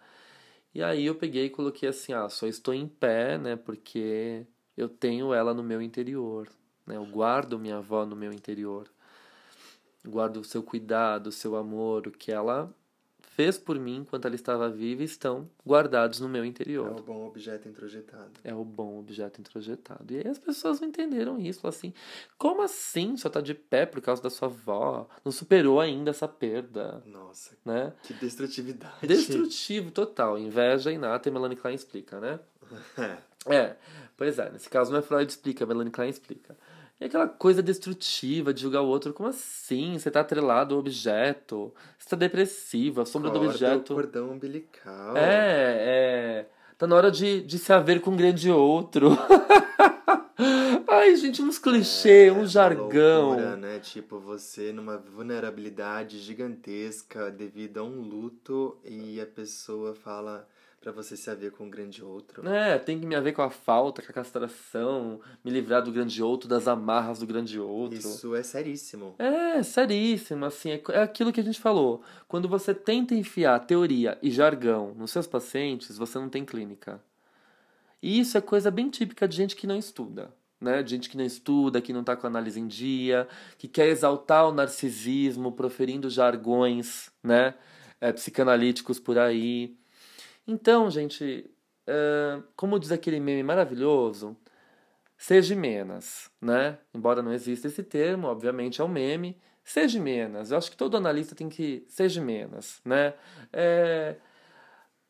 E 0.73 0.83
aí 0.83 1.05
eu 1.05 1.15
peguei 1.15 1.45
e 1.45 1.49
coloquei 1.49 1.89
assim, 1.89 2.13
ah, 2.13 2.29
só 2.29 2.47
estou 2.47 2.73
em 2.73 2.87
pé, 2.87 3.37
né, 3.37 3.55
porque 3.55 4.45
eu 4.75 4.89
tenho 4.89 5.33
ela 5.33 5.53
no 5.53 5.63
meu 5.63 5.81
interior, 5.81 6.49
né? 6.85 6.97
Eu 6.97 7.05
guardo 7.05 7.59
minha 7.59 7.77
avó 7.77 8.05
no 8.05 8.15
meu 8.15 8.31
interior. 8.31 8.89
Guardo 10.05 10.37
o 10.37 10.43
seu 10.43 10.63
cuidado, 10.63 11.27
o 11.27 11.31
seu 11.31 11.55
amor, 11.55 12.07
o 12.07 12.11
que 12.11 12.31
ela 12.31 12.73
fez 13.37 13.55
por 13.55 13.79
mim 13.79 13.97
enquanto 13.97 14.25
ela 14.25 14.33
estava 14.33 14.67
viva 14.67 15.03
estão 15.03 15.47
guardados 15.63 16.19
no 16.19 16.27
meu 16.27 16.43
interior. 16.43 16.87
É 16.87 16.99
o 16.99 17.03
bom 17.03 17.27
objeto 17.27 17.69
introjetado. 17.69 18.31
É 18.43 18.55
o 18.55 18.65
bom 18.65 18.97
objeto 18.97 19.39
introjetado. 19.39 20.11
E 20.11 20.17
aí 20.17 20.27
as 20.27 20.39
pessoas 20.39 20.81
não 20.81 20.87
entenderam 20.87 21.37
isso. 21.39 21.67
Assim, 21.67 21.93
como 22.35 22.63
assim 22.63 23.15
só 23.15 23.29
tá 23.29 23.39
de 23.39 23.53
pé 23.53 23.85
por 23.85 24.01
causa 24.01 24.23
da 24.23 24.31
sua 24.31 24.47
avó? 24.47 25.07
Não 25.23 25.31
superou 25.31 25.79
ainda 25.79 26.09
essa 26.09 26.27
perda. 26.27 27.03
Nossa, 27.05 27.55
né? 27.63 27.93
que 28.01 28.13
destrutividade. 28.15 29.05
Destrutivo 29.05 29.91
total. 29.91 30.39
Inveja 30.39 30.91
inata 30.91 31.29
e 31.29 31.31
Melanie 31.31 31.57
Klein 31.57 31.75
explica, 31.75 32.19
né? 32.19 32.39
é, 33.45 33.75
pois 34.17 34.39
é. 34.39 34.49
Nesse 34.49 34.67
caso 34.67 34.91
não 34.91 34.97
é 34.97 35.03
Freud 35.03 35.29
explica, 35.29 35.63
Melanie 35.63 35.91
Klein 35.91 36.09
explica. 36.09 36.57
E 36.99 37.05
aquela 37.05 37.27
coisa 37.27 37.61
destrutiva 37.61 38.51
de 38.51 38.61
julgar 38.61 38.81
o 38.81 38.87
outro, 38.87 39.13
como 39.13 39.29
assim? 39.29 39.99
Você 39.99 40.09
tá 40.09 40.21
atrelado 40.21 40.73
ao 40.73 40.79
objeto, 40.79 41.71
você 41.97 42.09
tá 42.09 42.15
depressivo, 42.15 43.01
a 43.01 43.05
sombra 43.05 43.29
do 43.29 43.39
objeto. 43.39 43.93
O 43.93 43.95
cordão 43.95 44.31
umbilical. 44.31 45.15
É, 45.15 45.75
é. 45.77 46.49
Tá 46.75 46.87
na 46.87 46.95
hora 46.95 47.11
de, 47.11 47.41
de 47.41 47.59
se 47.59 47.71
haver 47.71 48.01
com 48.01 48.11
um 48.11 48.17
grande 48.17 48.49
outro. 48.49 49.11
Ai, 50.87 51.15
gente, 51.15 51.41
uns 51.41 51.59
clichês, 51.59 52.29
é, 52.29 52.31
um 52.31 52.45
jargão. 52.47 53.27
Loucura, 53.29 53.55
né? 53.55 53.79
Tipo, 53.79 54.19
você 54.19 54.71
numa 54.71 54.97
vulnerabilidade 54.97 56.19
gigantesca 56.19 57.29
devido 57.29 57.77
a 57.77 57.83
um 57.83 58.01
luto 58.01 58.77
e 58.83 59.21
a 59.21 59.25
pessoa 59.25 59.93
fala 59.93 60.47
para 60.87 61.03
você 61.03 61.17
se 61.17 61.29
haver 61.29 61.51
com 61.51 61.65
um 61.65 61.69
grande 61.69 62.01
outro. 62.01 62.47
É, 62.47 62.79
tem 62.79 62.97
que 62.97 63.05
me 63.05 63.13
haver 63.13 63.33
com 63.33 63.41
a 63.41 63.49
falta, 63.49 64.01
com 64.01 64.09
a 64.09 64.13
castração, 64.13 65.19
me 65.43 65.51
livrar 65.51 65.83
do 65.83 65.91
grande 65.91 66.23
outro, 66.23 66.47
das 66.47 66.65
amarras 66.65 67.19
do 67.19 67.27
grande 67.27 67.59
outro. 67.59 67.97
Isso 67.97 68.33
é 68.33 68.41
seríssimo. 68.41 69.13
É, 69.19 69.61
seríssimo, 69.63 70.45
assim, 70.45 70.71
é, 70.71 70.81
é 70.91 71.01
aquilo 71.01 71.33
que 71.33 71.41
a 71.41 71.43
gente 71.43 71.59
falou. 71.59 72.01
Quando 72.25 72.47
você 72.47 72.73
tenta 72.73 73.13
enfiar 73.13 73.59
teoria 73.59 74.17
e 74.21 74.31
jargão 74.31 74.93
nos 74.95 75.11
seus 75.11 75.27
pacientes, 75.27 75.97
você 75.97 76.17
não 76.17 76.29
tem 76.29 76.45
clínica. 76.45 77.01
E 78.01 78.21
isso 78.21 78.37
é 78.37 78.41
coisa 78.41 78.71
bem 78.71 78.89
típica 78.89 79.27
de 79.27 79.35
gente 79.35 79.57
que 79.57 79.67
não 79.67 79.75
estuda. 79.75 80.33
Né? 80.61 80.81
De 80.83 80.91
gente 80.91 81.09
que 81.09 81.17
não 81.17 81.25
estuda, 81.25 81.81
que 81.81 81.91
não 81.91 81.99
está 81.99 82.15
com 82.15 82.27
a 82.27 82.29
análise 82.29 82.61
em 82.61 82.67
dia, 82.67 83.27
que 83.57 83.67
quer 83.67 83.89
exaltar 83.89 84.47
o 84.47 84.53
narcisismo, 84.53 85.51
proferindo 85.51 86.09
jargões 86.09 87.11
né? 87.21 87.55
É, 87.99 88.13
psicanalíticos 88.13 89.01
por 89.01 89.17
aí. 89.17 89.75
Então, 90.47 90.89
gente, 90.89 91.49
uh, 91.87 92.43
como 92.55 92.79
diz 92.79 92.91
aquele 92.91 93.19
meme 93.19 93.43
maravilhoso, 93.43 94.35
seja 95.17 95.55
menos, 95.55 96.29
né? 96.41 96.77
Embora 96.93 97.21
não 97.21 97.33
exista 97.33 97.67
esse 97.67 97.83
termo, 97.83 98.27
obviamente 98.27 98.79
é 98.81 98.83
um 98.83 98.87
meme. 98.87 99.37
Seja 99.63 99.99
menos. 99.99 100.49
Eu 100.51 100.57
acho 100.57 100.71
que 100.71 100.77
todo 100.77 100.95
analista 100.95 101.35
tem 101.35 101.49
que 101.49 101.83
seja 101.89 102.21
menos, 102.21 102.79
né? 102.85 103.13
É, 103.51 104.15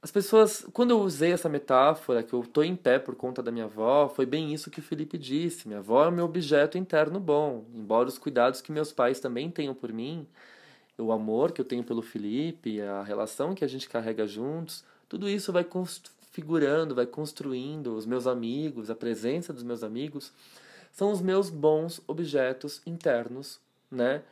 as 0.02 0.10
pessoas, 0.10 0.66
quando 0.74 0.92
eu 0.92 1.00
usei 1.00 1.32
essa 1.32 1.50
metáfora, 1.50 2.24
que 2.24 2.34
eu 2.34 2.42
estou 2.42 2.64
em 2.64 2.76
pé 2.76 2.98
por 2.98 3.16
conta 3.16 3.44
da 3.44 3.52
minha 3.52 3.66
avó, 3.66 4.10
foi 4.10 4.26
bem 4.26 4.54
isso 4.54 4.72
que 4.72 4.80
o 4.80 4.84
Felipe 4.84 5.18
disse. 5.18 5.68
Minha 5.68 5.80
avó 5.80 6.06
é 6.06 6.08
o 6.08 6.12
meu 6.12 6.26
objeto 6.26 6.78
interno 6.78 7.20
bom. 7.20 7.66
Embora 7.74 8.08
os 8.08 8.18
cuidados 8.18 8.62
que 8.62 8.72
meus 8.72 8.92
pais 8.92 9.20
também 9.20 9.52
tenham 9.52 9.76
por 9.76 9.94
mim, 9.94 10.28
o 10.98 11.12
amor 11.12 11.52
que 11.52 11.62
eu 11.62 11.66
tenho 11.66 11.84
pelo 11.84 12.02
Felipe, 12.02 12.82
a 12.82 13.04
relação 13.04 13.54
que 13.54 13.64
a 13.66 13.68
gente 13.68 13.90
carrega 13.90 14.26
juntos, 14.26 14.84
tudo 15.08 15.30
isso 15.30 15.52
vai 15.52 15.64
configurando, 15.64 16.96
vai 16.96 17.06
construindo 17.06 17.96
os 17.96 18.06
meus 18.06 18.28
amigos, 18.28 18.90
a 18.90 18.96
presença 18.96 19.54
dos 19.54 19.64
meus 19.64 19.84
amigos, 19.84 20.32
são 20.92 21.12
os 21.12 21.22
meus 21.22 21.50
bons 21.50 22.02
objetos 22.08 22.82
internos, 22.86 23.60
né? 23.90 24.24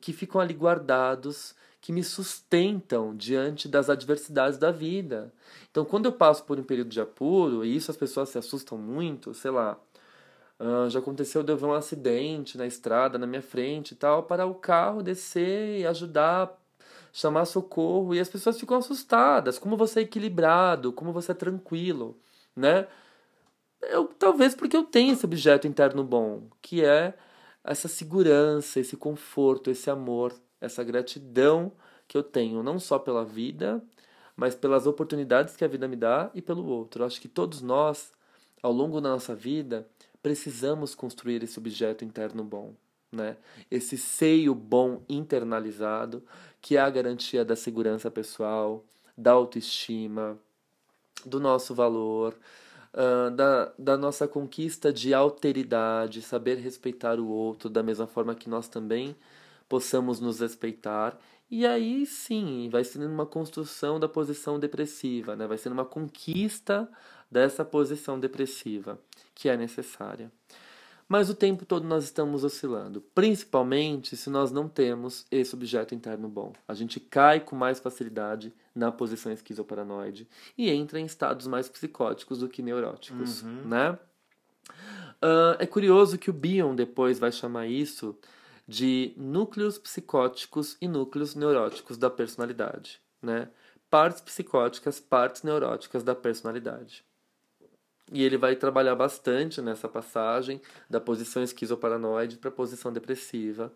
Que 0.00 0.12
ficam 0.12 0.40
ali 0.40 0.54
guardados 0.54 1.54
que 1.82 1.92
me 1.92 2.04
sustentam 2.04 3.14
diante 3.14 3.66
das 3.68 3.90
adversidades 3.90 4.56
da 4.56 4.70
vida. 4.70 5.32
Então, 5.70 5.84
quando 5.84 6.06
eu 6.06 6.12
passo 6.12 6.44
por 6.44 6.58
um 6.58 6.62
período 6.62 6.88
de 6.88 7.00
apuro, 7.00 7.64
e 7.64 7.74
isso 7.74 7.90
as 7.90 7.96
pessoas 7.96 8.28
se 8.28 8.38
assustam 8.38 8.78
muito, 8.78 9.34
sei 9.34 9.50
lá, 9.50 9.76
uh, 10.60 10.88
já 10.88 11.00
aconteceu 11.00 11.42
de 11.42 11.50
eu 11.50 11.56
ver 11.56 11.66
um 11.66 11.74
acidente 11.74 12.56
na 12.56 12.68
estrada, 12.68 13.18
na 13.18 13.26
minha 13.26 13.42
frente 13.42 13.92
e 13.92 13.96
tal, 13.96 14.22
para 14.22 14.46
o 14.46 14.54
carro 14.54 15.02
descer 15.02 15.80
e 15.80 15.86
ajudar, 15.86 16.56
chamar 17.12 17.44
socorro, 17.44 18.14
e 18.14 18.20
as 18.20 18.28
pessoas 18.28 18.58
ficam 18.58 18.78
assustadas. 18.78 19.58
Como 19.58 19.76
você 19.76 20.00
é 20.00 20.02
equilibrado, 20.02 20.92
como 20.92 21.12
você 21.12 21.32
é 21.32 21.34
tranquilo, 21.34 22.16
né? 22.56 22.86
Eu, 23.82 24.06
talvez 24.06 24.54
porque 24.54 24.76
eu 24.76 24.84
tenho 24.84 25.12
esse 25.12 25.24
objeto 25.24 25.66
interno 25.66 26.04
bom, 26.04 26.44
que 26.62 26.84
é 26.84 27.14
essa 27.64 27.88
segurança, 27.88 28.80
esse 28.80 28.96
conforto, 28.96 29.70
esse 29.70 29.90
amor 29.90 30.32
essa 30.62 30.84
gratidão 30.84 31.72
que 32.06 32.16
eu 32.16 32.22
tenho, 32.22 32.62
não 32.62 32.78
só 32.78 32.98
pela 32.98 33.24
vida, 33.24 33.82
mas 34.36 34.54
pelas 34.54 34.86
oportunidades 34.86 35.56
que 35.56 35.64
a 35.64 35.68
vida 35.68 35.88
me 35.88 35.96
dá 35.96 36.30
e 36.34 36.40
pelo 36.40 36.64
outro. 36.64 37.02
Eu 37.02 37.06
acho 37.06 37.20
que 37.20 37.28
todos 37.28 37.60
nós, 37.60 38.12
ao 38.62 38.72
longo 38.72 39.00
da 39.00 39.10
nossa 39.10 39.34
vida, 39.34 39.86
precisamos 40.22 40.94
construir 40.94 41.42
esse 41.42 41.58
objeto 41.58 42.04
interno 42.04 42.44
bom. 42.44 42.74
Né? 43.10 43.36
Esse 43.70 43.98
seio 43.98 44.54
bom 44.54 45.02
internalizado, 45.08 46.22
que 46.62 46.76
é 46.76 46.80
a 46.80 46.88
garantia 46.88 47.44
da 47.44 47.56
segurança 47.56 48.08
pessoal, 48.10 48.84
da 49.18 49.32
autoestima, 49.32 50.38
do 51.26 51.40
nosso 51.40 51.74
valor, 51.74 52.38
uh, 52.94 53.30
da, 53.32 53.72
da 53.76 53.96
nossa 53.96 54.28
conquista 54.28 54.92
de 54.92 55.12
alteridade, 55.12 56.22
saber 56.22 56.58
respeitar 56.58 57.18
o 57.18 57.26
outro 57.26 57.68
da 57.68 57.82
mesma 57.82 58.06
forma 58.06 58.34
que 58.34 58.48
nós 58.48 58.68
também 58.68 59.16
possamos 59.68 60.20
nos 60.20 60.40
respeitar. 60.40 61.18
E 61.50 61.66
aí 61.66 62.06
sim, 62.06 62.68
vai 62.70 62.84
sendo 62.84 63.06
uma 63.06 63.26
construção 63.26 63.98
da 63.98 64.08
posição 64.08 64.58
depressiva, 64.58 65.34
né? 65.34 65.46
vai 65.46 65.58
sendo 65.58 65.72
uma 65.72 65.84
conquista 65.84 66.88
dessa 67.30 67.64
posição 67.64 68.20
depressiva 68.20 68.98
que 69.34 69.48
é 69.48 69.56
necessária. 69.56 70.30
Mas 71.12 71.28
o 71.28 71.34
tempo 71.34 71.66
todo 71.66 71.86
nós 71.86 72.04
estamos 72.04 72.42
oscilando, 72.42 73.02
principalmente 73.14 74.16
se 74.16 74.30
nós 74.30 74.50
não 74.50 74.66
temos 74.66 75.26
esse 75.30 75.54
objeto 75.54 75.94
interno 75.94 76.26
bom. 76.26 76.54
A 76.66 76.72
gente 76.72 76.98
cai 76.98 77.38
com 77.38 77.54
mais 77.54 77.78
facilidade 77.78 78.50
na 78.74 78.90
posição 78.90 79.30
esquizoparanoide 79.30 80.26
e 80.56 80.70
entra 80.70 80.98
em 80.98 81.04
estados 81.04 81.46
mais 81.46 81.68
psicóticos 81.68 82.38
do 82.38 82.48
que 82.48 82.62
neuróticos, 82.62 83.42
uhum. 83.42 83.62
né? 83.66 83.98
Uh, 85.22 85.54
é 85.58 85.66
curioso 85.66 86.16
que 86.16 86.30
o 86.30 86.32
Bion 86.32 86.74
depois 86.74 87.18
vai 87.18 87.30
chamar 87.30 87.66
isso 87.66 88.16
de 88.66 89.12
núcleos 89.14 89.76
psicóticos 89.76 90.78
e 90.80 90.88
núcleos 90.88 91.34
neuróticos 91.34 91.98
da 91.98 92.08
personalidade, 92.08 93.02
né? 93.20 93.50
Partes 93.90 94.22
psicóticas, 94.22 94.98
partes 94.98 95.42
neuróticas 95.42 96.02
da 96.02 96.14
personalidade. 96.14 97.04
E 98.12 98.22
ele 98.22 98.36
vai 98.36 98.54
trabalhar 98.54 98.94
bastante 98.94 99.60
nessa 99.62 99.88
passagem 99.88 100.60
da 100.88 101.00
posição 101.00 101.42
esquizoparanoide 101.42 102.36
para 102.36 102.50
a 102.50 102.52
posição 102.52 102.92
depressiva, 102.92 103.72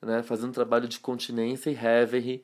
né? 0.00 0.22
fazendo 0.22 0.50
um 0.50 0.52
trabalho 0.52 0.88
de 0.88 1.00
continência 1.00 1.70
e 1.70 1.74
Reverie 1.74 2.42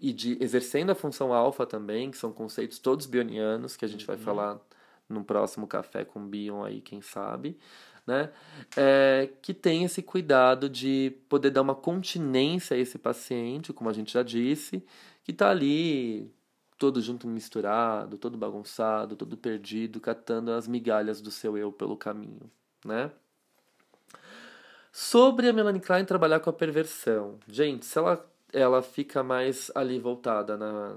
e 0.00 0.12
de 0.12 0.36
exercendo 0.40 0.90
a 0.90 0.94
função 0.94 1.32
alfa 1.32 1.66
também, 1.66 2.10
que 2.10 2.18
são 2.18 2.32
conceitos 2.32 2.78
todos 2.78 3.06
bionianos 3.06 3.76
que 3.76 3.84
a 3.84 3.88
gente 3.88 4.06
vai 4.06 4.16
uhum. 4.16 4.22
falar 4.22 4.60
no 5.08 5.22
próximo 5.22 5.66
café 5.66 6.04
com 6.04 6.26
Bion 6.26 6.64
aí, 6.64 6.80
quem 6.80 7.00
sabe 7.00 7.58
né? 8.06 8.30
É, 8.76 9.28
que 9.42 9.52
tem 9.52 9.84
esse 9.84 10.00
cuidado 10.00 10.70
de 10.70 11.12
poder 11.28 11.50
dar 11.50 11.62
uma 11.62 11.74
continência 11.74 12.76
a 12.76 12.78
esse 12.78 12.98
paciente, 12.98 13.72
como 13.72 13.90
a 13.90 13.92
gente 13.92 14.12
já 14.12 14.22
disse, 14.22 14.82
que 15.24 15.32
está 15.32 15.50
ali 15.50 16.30
todo 16.78 17.00
junto 17.00 17.26
misturado, 17.26 18.18
todo 18.18 18.36
bagunçado, 18.36 19.16
todo 19.16 19.36
perdido, 19.36 20.00
catando 20.00 20.52
as 20.52 20.68
migalhas 20.68 21.20
do 21.20 21.30
seu 21.30 21.56
eu 21.56 21.72
pelo 21.72 21.96
caminho, 21.96 22.50
né? 22.84 23.10
Sobre 24.92 25.48
a 25.48 25.52
Melanie 25.52 25.80
Klein 25.80 26.04
trabalhar 26.04 26.40
com 26.40 26.48
a 26.50 26.52
perversão. 26.52 27.38
Gente, 27.46 27.84
se 27.84 27.98
ela, 27.98 28.24
ela 28.52 28.82
fica 28.82 29.22
mais 29.22 29.70
ali 29.74 29.98
voltada 29.98 30.56
na, 30.56 30.96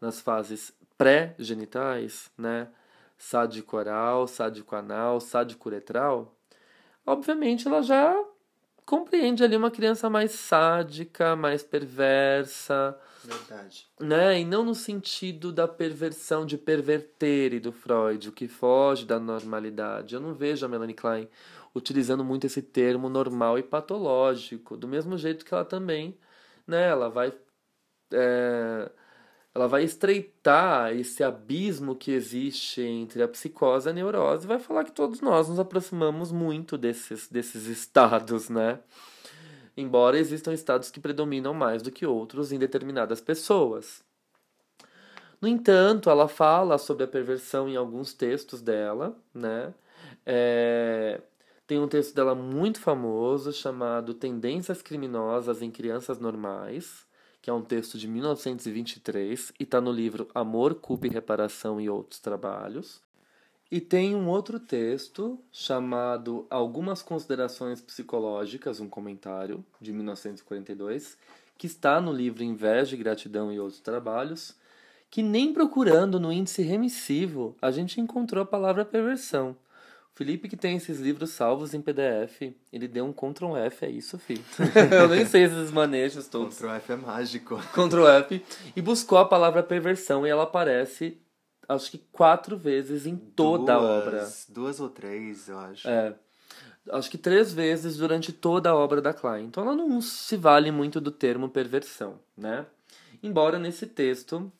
nas 0.00 0.20
fases 0.20 0.76
pré-genitais, 0.98 2.30
né? 2.36 2.68
Sádico 3.18 3.76
oral, 3.76 4.26
sádico 4.26 4.76
anal, 4.76 5.20
sádico 5.20 5.68
uretral, 5.68 6.36
obviamente 7.04 7.66
ela 7.66 7.82
já 7.82 8.14
compreende 8.86 9.42
ali 9.42 9.56
uma 9.56 9.70
criança 9.70 10.08
mais 10.08 10.30
sádica, 10.30 11.34
mais 11.34 11.62
perversa. 11.64 12.96
Verdade. 13.24 13.88
Né? 14.00 14.40
E 14.40 14.44
não 14.44 14.64
no 14.64 14.74
sentido 14.74 15.52
da 15.52 15.66
perversão 15.66 16.46
de 16.46 16.56
perverter 16.56 17.52
e 17.52 17.60
do 17.60 17.72
Freud, 17.72 18.28
o 18.28 18.32
que 18.32 18.46
foge 18.46 19.04
da 19.04 19.18
normalidade. 19.18 20.14
Eu 20.14 20.20
não 20.20 20.32
vejo 20.32 20.64
a 20.64 20.68
Melanie 20.68 20.94
Klein 20.94 21.28
utilizando 21.74 22.24
muito 22.24 22.46
esse 22.46 22.62
termo 22.62 23.08
normal 23.08 23.58
e 23.58 23.62
patológico, 23.62 24.76
do 24.76 24.88
mesmo 24.88 25.18
jeito 25.18 25.44
que 25.44 25.52
ela 25.52 25.64
também, 25.64 26.16
né, 26.66 26.88
ela 26.88 27.10
vai 27.10 27.34
é, 28.12 28.90
ela 29.56 29.66
vai 29.66 29.84
estreitar 29.84 30.94
esse 30.94 31.24
abismo 31.24 31.96
que 31.96 32.10
existe 32.10 32.82
entre 32.82 33.22
a 33.22 33.28
psicose 33.28 33.88
e 33.88 33.90
a 33.90 33.92
neurose 33.94 34.44
e 34.44 34.48
vai 34.48 34.58
falar 34.58 34.84
que 34.84 34.92
todos 34.92 35.22
nós 35.22 35.48
nos 35.48 35.58
aproximamos 35.58 36.30
muito 36.30 36.76
desses, 36.76 37.26
desses 37.26 37.64
estados, 37.64 38.50
né? 38.50 38.78
Embora 39.74 40.18
existam 40.18 40.52
estados 40.52 40.90
que 40.90 41.00
predominam 41.00 41.54
mais 41.54 41.80
do 41.80 41.90
que 41.90 42.04
outros 42.04 42.52
em 42.52 42.58
determinadas 42.58 43.18
pessoas. 43.18 44.04
No 45.40 45.48
entanto, 45.48 46.10
ela 46.10 46.28
fala 46.28 46.76
sobre 46.76 47.04
a 47.04 47.08
perversão 47.08 47.66
em 47.66 47.76
alguns 47.76 48.12
textos 48.12 48.60
dela, 48.60 49.16
né? 49.34 49.72
É... 50.26 51.18
Tem 51.66 51.78
um 51.78 51.88
texto 51.88 52.14
dela 52.14 52.34
muito 52.34 52.78
famoso 52.78 53.54
chamado 53.54 54.12
Tendências 54.12 54.82
Criminosas 54.82 55.62
em 55.62 55.70
Crianças 55.70 56.18
Normais, 56.18 57.05
que 57.46 57.50
é 57.50 57.52
um 57.52 57.62
texto 57.62 57.96
de 57.96 58.08
1923 58.08 59.52
e 59.60 59.62
está 59.62 59.80
no 59.80 59.92
livro 59.92 60.28
Amor, 60.34 60.74
Culpa 60.74 61.06
e 61.06 61.10
Reparação 61.10 61.80
e 61.80 61.88
Outros 61.88 62.18
Trabalhos. 62.18 63.00
E 63.70 63.80
tem 63.80 64.16
um 64.16 64.26
outro 64.26 64.58
texto 64.58 65.38
chamado 65.52 66.44
Algumas 66.50 67.02
Considerações 67.02 67.80
Psicológicas, 67.80 68.80
um 68.80 68.88
comentário, 68.88 69.64
de 69.80 69.92
1942, 69.92 71.16
que 71.56 71.68
está 71.68 72.00
no 72.00 72.12
livro 72.12 72.42
Inveja, 72.42 72.96
Gratidão 72.96 73.52
e 73.52 73.60
Outros 73.60 73.78
Trabalhos, 73.78 74.56
que 75.08 75.22
nem 75.22 75.52
procurando 75.52 76.18
no 76.18 76.32
índice 76.32 76.62
remissivo 76.62 77.54
a 77.62 77.70
gente 77.70 78.00
encontrou 78.00 78.42
a 78.42 78.46
palavra 78.46 78.84
perversão. 78.84 79.56
Felipe, 80.16 80.48
que 80.48 80.56
tem 80.56 80.78
esses 80.78 80.98
livros 80.98 81.28
salvos 81.32 81.74
em 81.74 81.82
PDF, 81.82 82.54
ele 82.72 82.88
deu 82.88 83.04
um 83.04 83.12
Ctrl 83.12 83.54
F, 83.54 83.84
é 83.84 83.90
isso, 83.90 84.18
filho. 84.18 84.42
eu 84.90 85.08
nem 85.08 85.26
sei 85.26 85.44
esses 85.44 85.70
manejos 85.70 86.26
todos. 86.26 86.56
Ctrl 86.56 86.70
F 86.70 86.92
é 86.92 86.96
mágico. 86.96 87.58
Ctrl 87.74 88.06
F. 88.08 88.42
E 88.74 88.80
buscou 88.80 89.18
a 89.18 89.28
palavra 89.28 89.62
perversão 89.62 90.26
e 90.26 90.30
ela 90.30 90.44
aparece, 90.44 91.20
acho 91.68 91.90
que 91.90 91.98
quatro 92.10 92.56
vezes 92.56 93.04
em 93.04 93.14
toda 93.14 93.74
duas, 93.74 93.84
a 93.84 93.98
obra. 93.98 94.28
Duas 94.48 94.80
ou 94.80 94.88
três, 94.88 95.50
eu 95.50 95.58
acho. 95.58 95.86
É. 95.86 96.14
Acho 96.92 97.10
que 97.10 97.18
três 97.18 97.52
vezes 97.52 97.98
durante 97.98 98.32
toda 98.32 98.70
a 98.70 98.74
obra 98.74 99.02
da 99.02 99.12
Klein. 99.12 99.44
Então 99.44 99.64
ela 99.64 99.74
não 99.74 100.00
se 100.00 100.38
vale 100.38 100.70
muito 100.70 100.98
do 100.98 101.10
termo 101.10 101.50
perversão, 101.50 102.18
né? 102.34 102.64
Embora 103.22 103.58
nesse 103.58 103.86
texto 103.86 104.50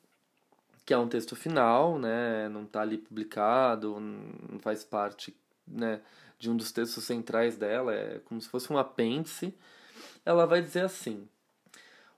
que 0.84 0.92
é 0.92 0.98
um 0.98 1.08
texto 1.08 1.34
final, 1.34 1.98
né, 1.98 2.48
não 2.48 2.62
está 2.62 2.82
ali 2.82 2.96
publicado, 2.96 3.98
não 3.98 4.60
faz 4.60 4.84
parte 4.84 5.34
né, 5.66 6.00
de 6.38 6.50
um 6.50 6.56
dos 6.56 6.72
textos 6.72 7.04
centrais 7.04 7.56
dela, 7.56 7.94
é 7.94 8.20
como 8.24 8.40
se 8.40 8.48
fosse 8.48 8.72
um 8.72 8.78
apêndice, 8.78 9.54
ela 10.24 10.46
vai 10.46 10.62
dizer 10.62 10.84
assim: 10.84 11.28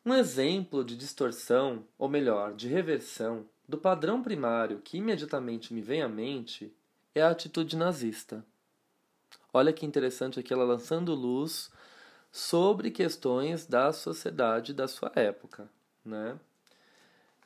um 0.05 0.15
exemplo 0.15 0.85
de 0.85 0.97
distorção, 0.97 1.85
ou 1.99 2.09
melhor, 2.09 2.55
de 2.55 2.69
reversão, 2.69 3.47
do 3.69 3.77
padrão 3.77 4.23
primário 4.23 4.81
que 4.83 4.97
imediatamente 4.97 5.75
me 5.75 5.83
vem 5.83 6.03
à 6.03 6.09
mente 6.09 6.73
é 7.15 7.23
a 7.23 7.31
atitude 7.31 7.77
nazista. 7.77 8.45
Olha 9.53 9.73
que 9.73 9.85
interessante 9.85 10.41
aqui 10.41 10.53
ela 10.53 10.65
lançando 10.65 11.15
luz 11.15 11.71
sobre 12.33 12.91
questões 12.91 13.67
da 13.67 13.93
sociedade 13.93 14.73
da 14.73 14.89
sua 14.89 15.13
época, 15.15 15.69
né? 16.05 16.39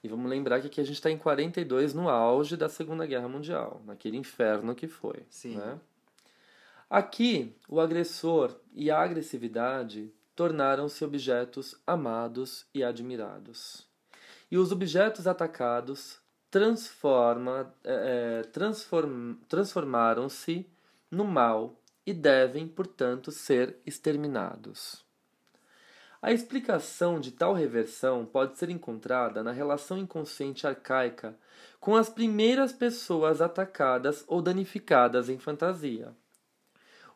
E 0.03 0.09
vamos 0.09 0.29
lembrar 0.29 0.61
que 0.61 0.67
aqui 0.67 0.81
a 0.81 0.85
gente 0.85 0.97
está 0.97 1.11
em 1.11 1.17
42, 1.17 1.95
no 1.95 2.09
auge 2.09 2.57
da 2.57 2.69
Segunda 2.69 3.07
Guerra 3.07 3.29
Mundial, 3.29 3.81
naquele 3.87 4.17
inferno 4.17 4.75
que 4.75 4.89
foi. 4.89 5.25
Sim. 5.31 5.57
Né? 5.57 5.79
Aqui, 6.95 7.57
o 7.71 7.81
agressor 7.81 8.55
e 8.75 8.91
a 8.91 9.01
agressividade 9.01 10.13
tornaram-se 10.37 11.03
objetos 11.03 11.75
amados 11.87 12.67
e 12.75 12.85
admirados. 12.85 13.89
E 14.51 14.59
os 14.59 14.71
objetos 14.71 15.27
atacados 15.27 16.19
transforma, 16.51 17.75
é, 17.83 18.43
transform, 18.53 19.37
transformaram-se 19.49 20.69
no 21.11 21.25
mal 21.25 21.81
e 22.05 22.13
devem, 22.13 22.69
portanto, 22.69 23.31
ser 23.33 23.79
exterminados. 23.87 25.03
A 26.21 26.31
explicação 26.31 27.19
de 27.19 27.31
tal 27.31 27.55
reversão 27.55 28.27
pode 28.27 28.59
ser 28.59 28.69
encontrada 28.69 29.43
na 29.43 29.51
relação 29.51 29.97
inconsciente 29.97 30.67
arcaica 30.67 31.35
com 31.81 31.97
as 31.97 32.11
primeiras 32.11 32.71
pessoas 32.71 33.41
atacadas 33.41 34.25
ou 34.29 34.43
danificadas 34.43 35.31
em 35.31 35.39
fantasia. 35.39 36.15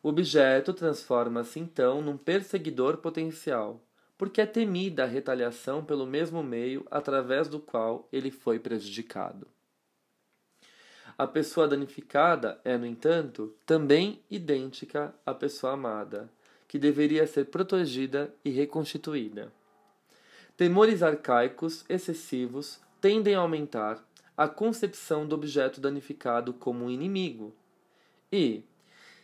O 0.07 0.09
objeto 0.09 0.73
transforma-se 0.73 1.59
então 1.59 2.01
num 2.01 2.15
perseguidor 2.15 2.95
potencial, 2.95 3.81
porque 4.17 4.39
é 4.39 4.45
temida 4.45 5.03
a 5.03 5.05
retaliação 5.05 5.83
pelo 5.83 6.07
mesmo 6.07 6.41
meio 6.41 6.87
através 6.89 7.49
do 7.49 7.59
qual 7.59 8.07
ele 8.09 8.31
foi 8.31 8.57
prejudicado. 8.57 9.45
A 11.17 11.27
pessoa 11.27 11.67
danificada 11.67 12.57
é, 12.63 12.77
no 12.77 12.85
entanto, 12.85 13.53
também 13.65 14.21
idêntica 14.31 15.13
à 15.25 15.33
pessoa 15.33 15.73
amada, 15.73 16.31
que 16.69 16.79
deveria 16.79 17.27
ser 17.27 17.47
protegida 17.47 18.33
e 18.45 18.49
reconstituída. 18.49 19.51
Temores 20.55 21.03
arcaicos 21.03 21.83
excessivos 21.89 22.79
tendem 23.01 23.35
a 23.35 23.39
aumentar 23.39 24.01
a 24.37 24.47
concepção 24.47 25.27
do 25.27 25.35
objeto 25.35 25.81
danificado 25.81 26.53
como 26.53 26.85
um 26.85 26.89
inimigo. 26.89 27.53
E, 28.31 28.63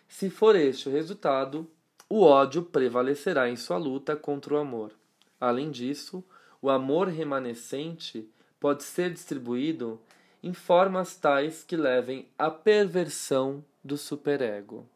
se 0.08 0.30
for 0.30 0.56
este 0.56 0.90
o 0.90 0.92
resultado, 0.92 1.70
o 2.10 2.22
ódio 2.22 2.64
prevalecerá 2.64 3.50
em 3.50 3.56
sua 3.56 3.78
luta 3.78 4.16
contra 4.16 4.54
o 4.54 4.58
amor. 4.58 4.92
Além 5.40 5.72
disso, 5.72 6.24
o 6.62 6.70
amor 6.70 7.08
remanescente 7.08 8.30
pode 8.60 8.84
ser 8.84 9.12
distribuído 9.12 10.00
em 10.42 10.54
formas 10.54 11.16
tais 11.16 11.64
que 11.64 11.76
levem 11.76 12.28
à 12.38 12.50
perversão 12.50 13.64
do 13.84 13.98
superego. 13.98 14.88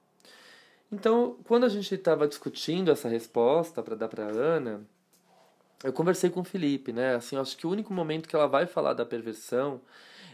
Então, 0.92 1.38
quando 1.44 1.66
a 1.66 1.70
gente 1.70 1.94
estava 1.94 2.28
discutindo 2.28 2.92
essa 2.92 3.10
resposta 3.10 3.84
para 3.84 3.96
dar 3.96 4.08
para 4.08 4.24
Ana, 4.24 4.82
eu 5.84 5.92
conversei 5.92 6.30
com 6.30 6.40
o 6.40 6.46
Felipe, 6.46 6.94
né? 6.94 7.16
Assim, 7.16 7.36
acho 7.38 7.58
que 7.58 7.68
o 7.68 7.70
único 7.70 7.94
momento 7.94 8.28
que 8.28 8.36
ela 8.36 8.48
vai 8.48 8.66
falar 8.66 8.94
da 8.94 9.06
perversão 9.06 9.82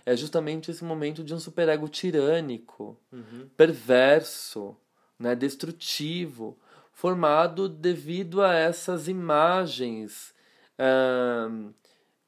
é 0.06 0.16
justamente 0.16 0.72
esse 0.72 0.84
momento 0.84 1.24
de 1.24 1.34
um 1.34 1.40
superego 1.40 1.88
tirânico, 1.88 2.98
uhum. 3.12 3.50
perverso, 3.56 4.76
né, 5.18 5.36
destrutivo, 5.36 6.58
formado 6.92 7.68
devido 7.70 8.42
a 8.42 8.54
essas 8.54 9.08
imagens 9.08 10.34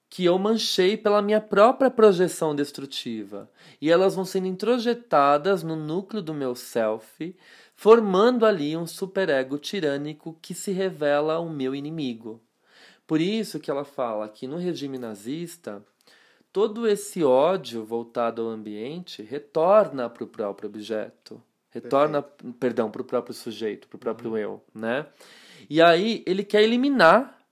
que 0.09 0.23
eu 0.23 0.39
manchei 0.39 0.95
pela 0.95 1.21
minha 1.21 1.41
própria 1.41 1.91
projeção 1.91 2.55
destrutiva. 2.55 3.51
E 3.81 3.91
elas 3.91 4.15
vão 4.15 4.23
sendo 4.23 4.47
introjetadas 4.47 5.61
no 5.61 5.75
núcleo 5.75 6.21
do 6.21 6.33
meu 6.33 6.55
self, 6.55 7.35
formando 7.75 8.45
ali 8.45 8.77
um 8.77 8.87
superego 8.87 9.57
tirânico 9.57 10.37
que 10.41 10.53
se 10.53 10.71
revela 10.71 11.39
o 11.39 11.49
meu 11.49 11.75
inimigo. 11.75 12.41
Por 13.05 13.19
isso 13.19 13.59
que 13.59 13.69
ela 13.69 13.83
fala 13.83 14.29
que 14.29 14.47
no 14.47 14.57
regime 14.57 14.97
nazista, 14.97 15.83
todo 16.55 16.87
esse 16.87 17.21
ódio 17.21 17.83
voltado 17.83 18.41
ao 18.43 18.47
ambiente 18.47 19.21
retorna 19.21 20.09
para 20.09 20.23
o 20.23 20.27
próprio 20.27 20.69
objeto, 20.69 21.43
retorna, 21.69 22.21
Perfeito. 22.21 22.57
perdão, 22.57 22.89
para 22.89 23.01
o 23.01 23.05
próprio 23.05 23.33
sujeito, 23.33 23.89
para 23.89 23.97
o 23.97 23.99
próprio 23.99 24.29
uhum. 24.31 24.37
eu, 24.37 24.65
né? 24.73 25.05
E 25.69 25.81
aí 25.81 26.23
ele 26.25 26.45
quer 26.45 26.63
eliminar 26.63 27.45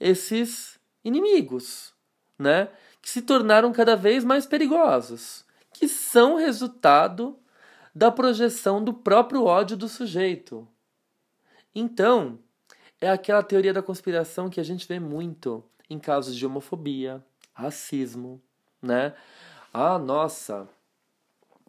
esses 0.00 0.76
inimigos, 1.04 1.94
né? 2.36 2.68
Que 3.00 3.08
se 3.08 3.22
tornaram 3.22 3.72
cada 3.72 3.94
vez 3.94 4.24
mais 4.24 4.44
perigosos, 4.44 5.44
que 5.72 5.86
são 5.86 6.34
resultado 6.34 7.38
da 7.94 8.10
projeção 8.10 8.82
do 8.82 8.92
próprio 8.92 9.44
ódio 9.44 9.76
do 9.76 9.88
sujeito. 9.88 10.66
Então, 11.72 12.40
é 13.00 13.08
aquela 13.08 13.44
teoria 13.44 13.72
da 13.72 13.82
conspiração 13.82 14.50
que 14.50 14.58
a 14.58 14.64
gente 14.64 14.84
vê 14.88 14.98
muito 14.98 15.62
em 15.88 16.00
casos 16.00 16.34
de 16.34 16.44
homofobia, 16.44 17.24
racismo, 17.56 18.40
né? 18.80 19.14
Ah, 19.72 19.98
nossa, 19.98 20.68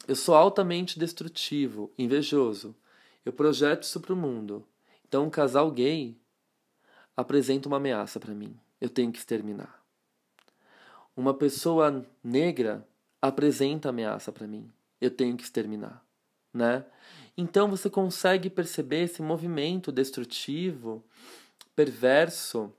eu 0.07 0.15
sou 0.15 0.35
altamente 0.35 0.99
destrutivo, 0.99 1.91
invejoso. 1.97 2.75
Eu 3.25 3.33
projeto 3.33 3.83
isso 3.83 3.99
para 3.99 4.13
o 4.13 4.17
mundo. 4.17 4.65
Então, 5.07 5.25
um 5.25 5.29
casal 5.29 5.71
gay 5.71 6.17
apresenta 7.15 7.67
uma 7.67 7.77
ameaça 7.77 8.19
para 8.19 8.33
mim. 8.33 8.55
Eu 8.79 8.89
tenho 8.89 9.11
que 9.11 9.17
exterminar. 9.17 9.81
Uma 11.15 11.33
pessoa 11.33 12.05
negra 12.23 12.87
apresenta 13.21 13.89
ameaça 13.89 14.31
para 14.31 14.47
mim. 14.47 14.71
Eu 15.01 15.09
tenho 15.09 15.35
que 15.35 15.43
exterminar 15.43 16.05
né? 16.57 16.83
Então 17.37 17.69
você 17.69 17.89
consegue 17.89 18.49
perceber 18.49 19.03
esse 19.03 19.21
movimento 19.21 19.91
destrutivo, 19.91 21.03
perverso, 21.75 22.73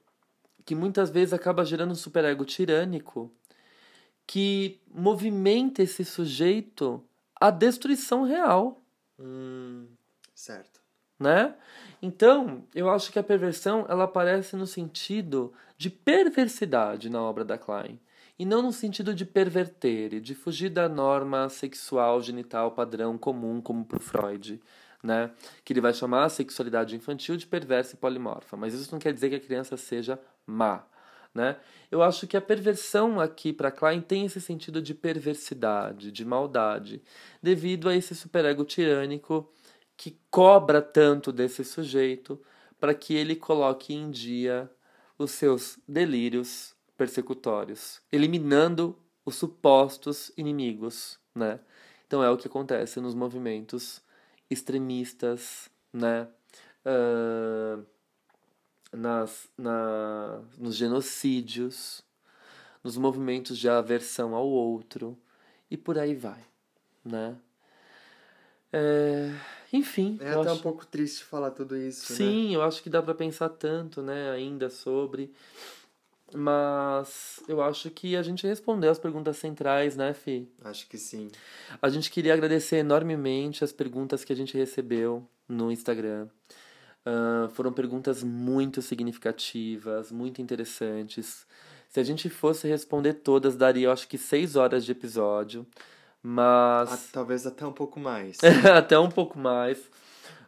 que 0.69 0.75
muitas 0.75 1.09
vezes 1.09 1.33
acaba 1.33 1.65
gerando 1.65 1.93
um 1.93 1.95
superego 1.95 2.45
tirânico 2.45 3.33
que 4.27 4.79
movimenta 4.93 5.83
esse 5.83 6.05
sujeito 6.05 7.03
à 7.41 7.51
destruição 7.51 8.23
real. 8.23 8.83
Hum, 9.19 9.87
certo. 10.35 10.79
Né? 11.19 11.55
Então, 12.03 12.65
eu 12.75 12.91
acho 12.91 13.11
que 13.11 13.19
a 13.19 13.23
perversão 13.23 13.87
ela 13.89 14.05
aparece 14.05 14.57
no 14.57 14.67
sentido 14.67 15.55
de 15.79 15.89
perversidade 15.89 17.09
na 17.09 17.23
obra 17.23 17.47
da 17.47 17.57
Klein 17.57 17.99
e 18.39 18.45
não 18.45 18.61
no 18.61 18.71
sentido 18.71 19.15
de 19.15 19.25
perverter 19.25 20.13
e 20.13 20.21
de 20.21 20.35
fugir 20.35 20.69
da 20.69 20.87
norma 20.87 21.49
sexual 21.49 22.21
genital 22.21 22.73
padrão 22.73 23.17
comum, 23.17 23.59
como 23.63 23.87
para 23.87 23.97
o 23.97 24.03
Freud, 24.03 24.61
né? 25.03 25.31
Que 25.65 25.73
ele 25.73 25.81
vai 25.81 25.95
chamar 25.95 26.25
a 26.25 26.29
sexualidade 26.29 26.95
infantil 26.95 27.39
de 27.39 27.47
perversa 27.47 27.95
e 27.95 27.99
polimorfa. 27.99 28.55
Mas 28.55 28.75
isso 28.75 28.93
não 28.93 28.99
quer 28.99 29.15
dizer 29.15 29.31
que 29.31 29.37
a 29.37 29.41
criança 29.41 29.75
seja 29.75 30.21
má, 30.49 30.87
né? 31.35 31.57
Eu 31.91 32.03
acho 32.03 32.27
que 32.27 32.37
a 32.37 32.41
perversão 32.41 33.21
aqui 33.21 33.53
para 33.53 33.71
Klein 33.71 34.01
tem 34.01 34.25
esse 34.25 34.41
sentido 34.41 34.81
de 34.83 34.95
perversidade, 34.95 36.11
de 36.11 36.25
maldade, 36.25 37.03
devido 37.43 37.89
a 37.89 37.95
esse 37.95 38.15
superego 38.15 38.65
tirânico 38.65 39.51
que 39.97 40.19
cobra 40.31 40.81
tanto 40.81 41.31
desse 41.31 41.65
sujeito 41.65 42.41
para 42.81 42.95
que 42.95 43.15
ele 43.15 43.37
coloque 43.37 43.93
em 43.93 44.11
dia 44.11 44.71
os 45.19 45.33
seus 45.33 45.79
delírios 45.87 46.75
persecutórios, 46.97 48.01
eliminando 48.11 48.99
os 49.25 49.37
supostos 49.37 50.33
inimigos, 50.37 51.19
né? 51.35 51.61
Então 52.07 52.23
é 52.23 52.31
o 52.31 52.37
que 52.37 52.49
acontece 52.49 53.01
nos 53.01 53.15
movimentos 53.15 54.03
extremistas, 54.49 55.69
né? 55.93 56.29
Uh, 56.85 57.85
nas, 58.93 59.49
na, 59.57 60.41
nos 60.57 60.75
genocídios, 60.75 62.03
nos 62.83 62.97
movimentos 62.97 63.59
de 63.59 63.69
aversão 63.69 64.35
ao 64.35 64.47
outro 64.47 65.19
e 65.71 65.77
por 65.77 65.99
aí 65.99 66.15
vai, 66.15 66.45
né? 67.05 67.37
É, 68.73 69.33
enfim. 69.73 70.19
É 70.21 70.31
até 70.31 70.51
acho... 70.51 70.55
um 70.55 70.63
pouco 70.63 70.87
triste 70.87 71.25
falar 71.25 71.51
tudo 71.51 71.77
isso. 71.77 72.13
Né? 72.13 72.17
Sim, 72.17 72.49
né? 72.51 72.57
eu 72.57 72.63
acho 72.63 72.83
que 72.83 72.91
dá 72.91 73.03
para 73.03 73.15
pensar 73.15 73.49
tanto, 73.49 74.03
né, 74.03 74.31
ainda 74.31 74.69
sobre. 74.71 75.33
Mas 76.35 77.41
eu 77.49 77.63
acho 77.63 77.91
que 77.91 78.15
a 78.15 78.23
gente 78.23 78.47
respondeu 78.47 78.91
as 78.91 78.99
perguntas 78.99 79.39
centrais, 79.39 79.97
né, 79.97 80.13
Fi? 80.13 80.47
Acho 80.63 80.87
que 80.87 80.99
sim. 80.99 81.31
A 81.81 81.89
gente 81.89 82.11
queria 82.11 82.35
agradecer 82.35 82.77
enormemente 82.77 83.65
as 83.65 83.73
perguntas 83.73 84.25
que 84.25 84.33
a 84.33 84.37
gente 84.37 84.57
recebeu 84.57 85.27
no 85.49 85.73
Instagram. 85.73 86.29
Uh, 87.09 87.49
foram 87.51 87.73
perguntas 87.73 88.23
muito 88.23 88.83
significativas, 88.83 90.13
muito 90.13 90.43
interessantes. 90.43 91.47
Se 91.89 92.01
a 92.01 92.03
gente 92.03 92.29
fosse 92.29 92.69
responder 92.69 93.15
todas, 93.15 93.57
daria, 93.57 93.87
eu 93.87 93.93
acho 93.93 94.07
que, 94.07 94.19
seis 94.19 94.57
horas 94.57 94.85
de 94.85 94.93
episódio. 94.93 95.67
Mas. 96.23 96.93
Ah, 96.93 96.99
talvez 97.13 97.47
até 97.47 97.65
um 97.65 97.73
pouco 97.73 97.99
mais. 97.99 98.39
até 98.77 98.99
um 98.99 99.09
pouco 99.09 99.39
mais. 99.39 99.79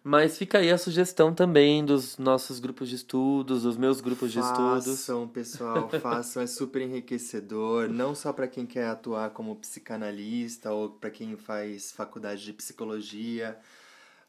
Mas 0.03 0.39
fica 0.39 0.59
aí 0.59 0.71
a 0.71 0.79
sugestão 0.79 1.35
também 1.35 1.85
dos 1.85 2.17
nossos 2.17 2.59
grupos 2.59 2.89
de 2.89 2.97
estudos, 2.97 3.63
dos 3.63 3.77
meus 3.77 4.01
grupos 4.01 4.33
de 4.33 4.41
estudos. 4.41 4.87
Façam, 4.87 5.29
pessoal, 5.29 5.91
façam, 6.01 6.43
é 6.43 6.47
super 6.47 6.81
enriquecedor, 6.81 7.89
não 7.89 8.15
só 8.15 8.33
para 8.33 8.49
quem 8.49 8.65
quer 8.65 8.87
atuar 8.87 9.31
como 9.31 9.55
psicanalista 9.57 10.73
ou 10.73 10.89
para 10.89 11.11
quem 11.11 11.37
faz 11.37 11.93
faculdade 11.93 12.43
de 12.43 12.53
psicologia, 12.55 13.59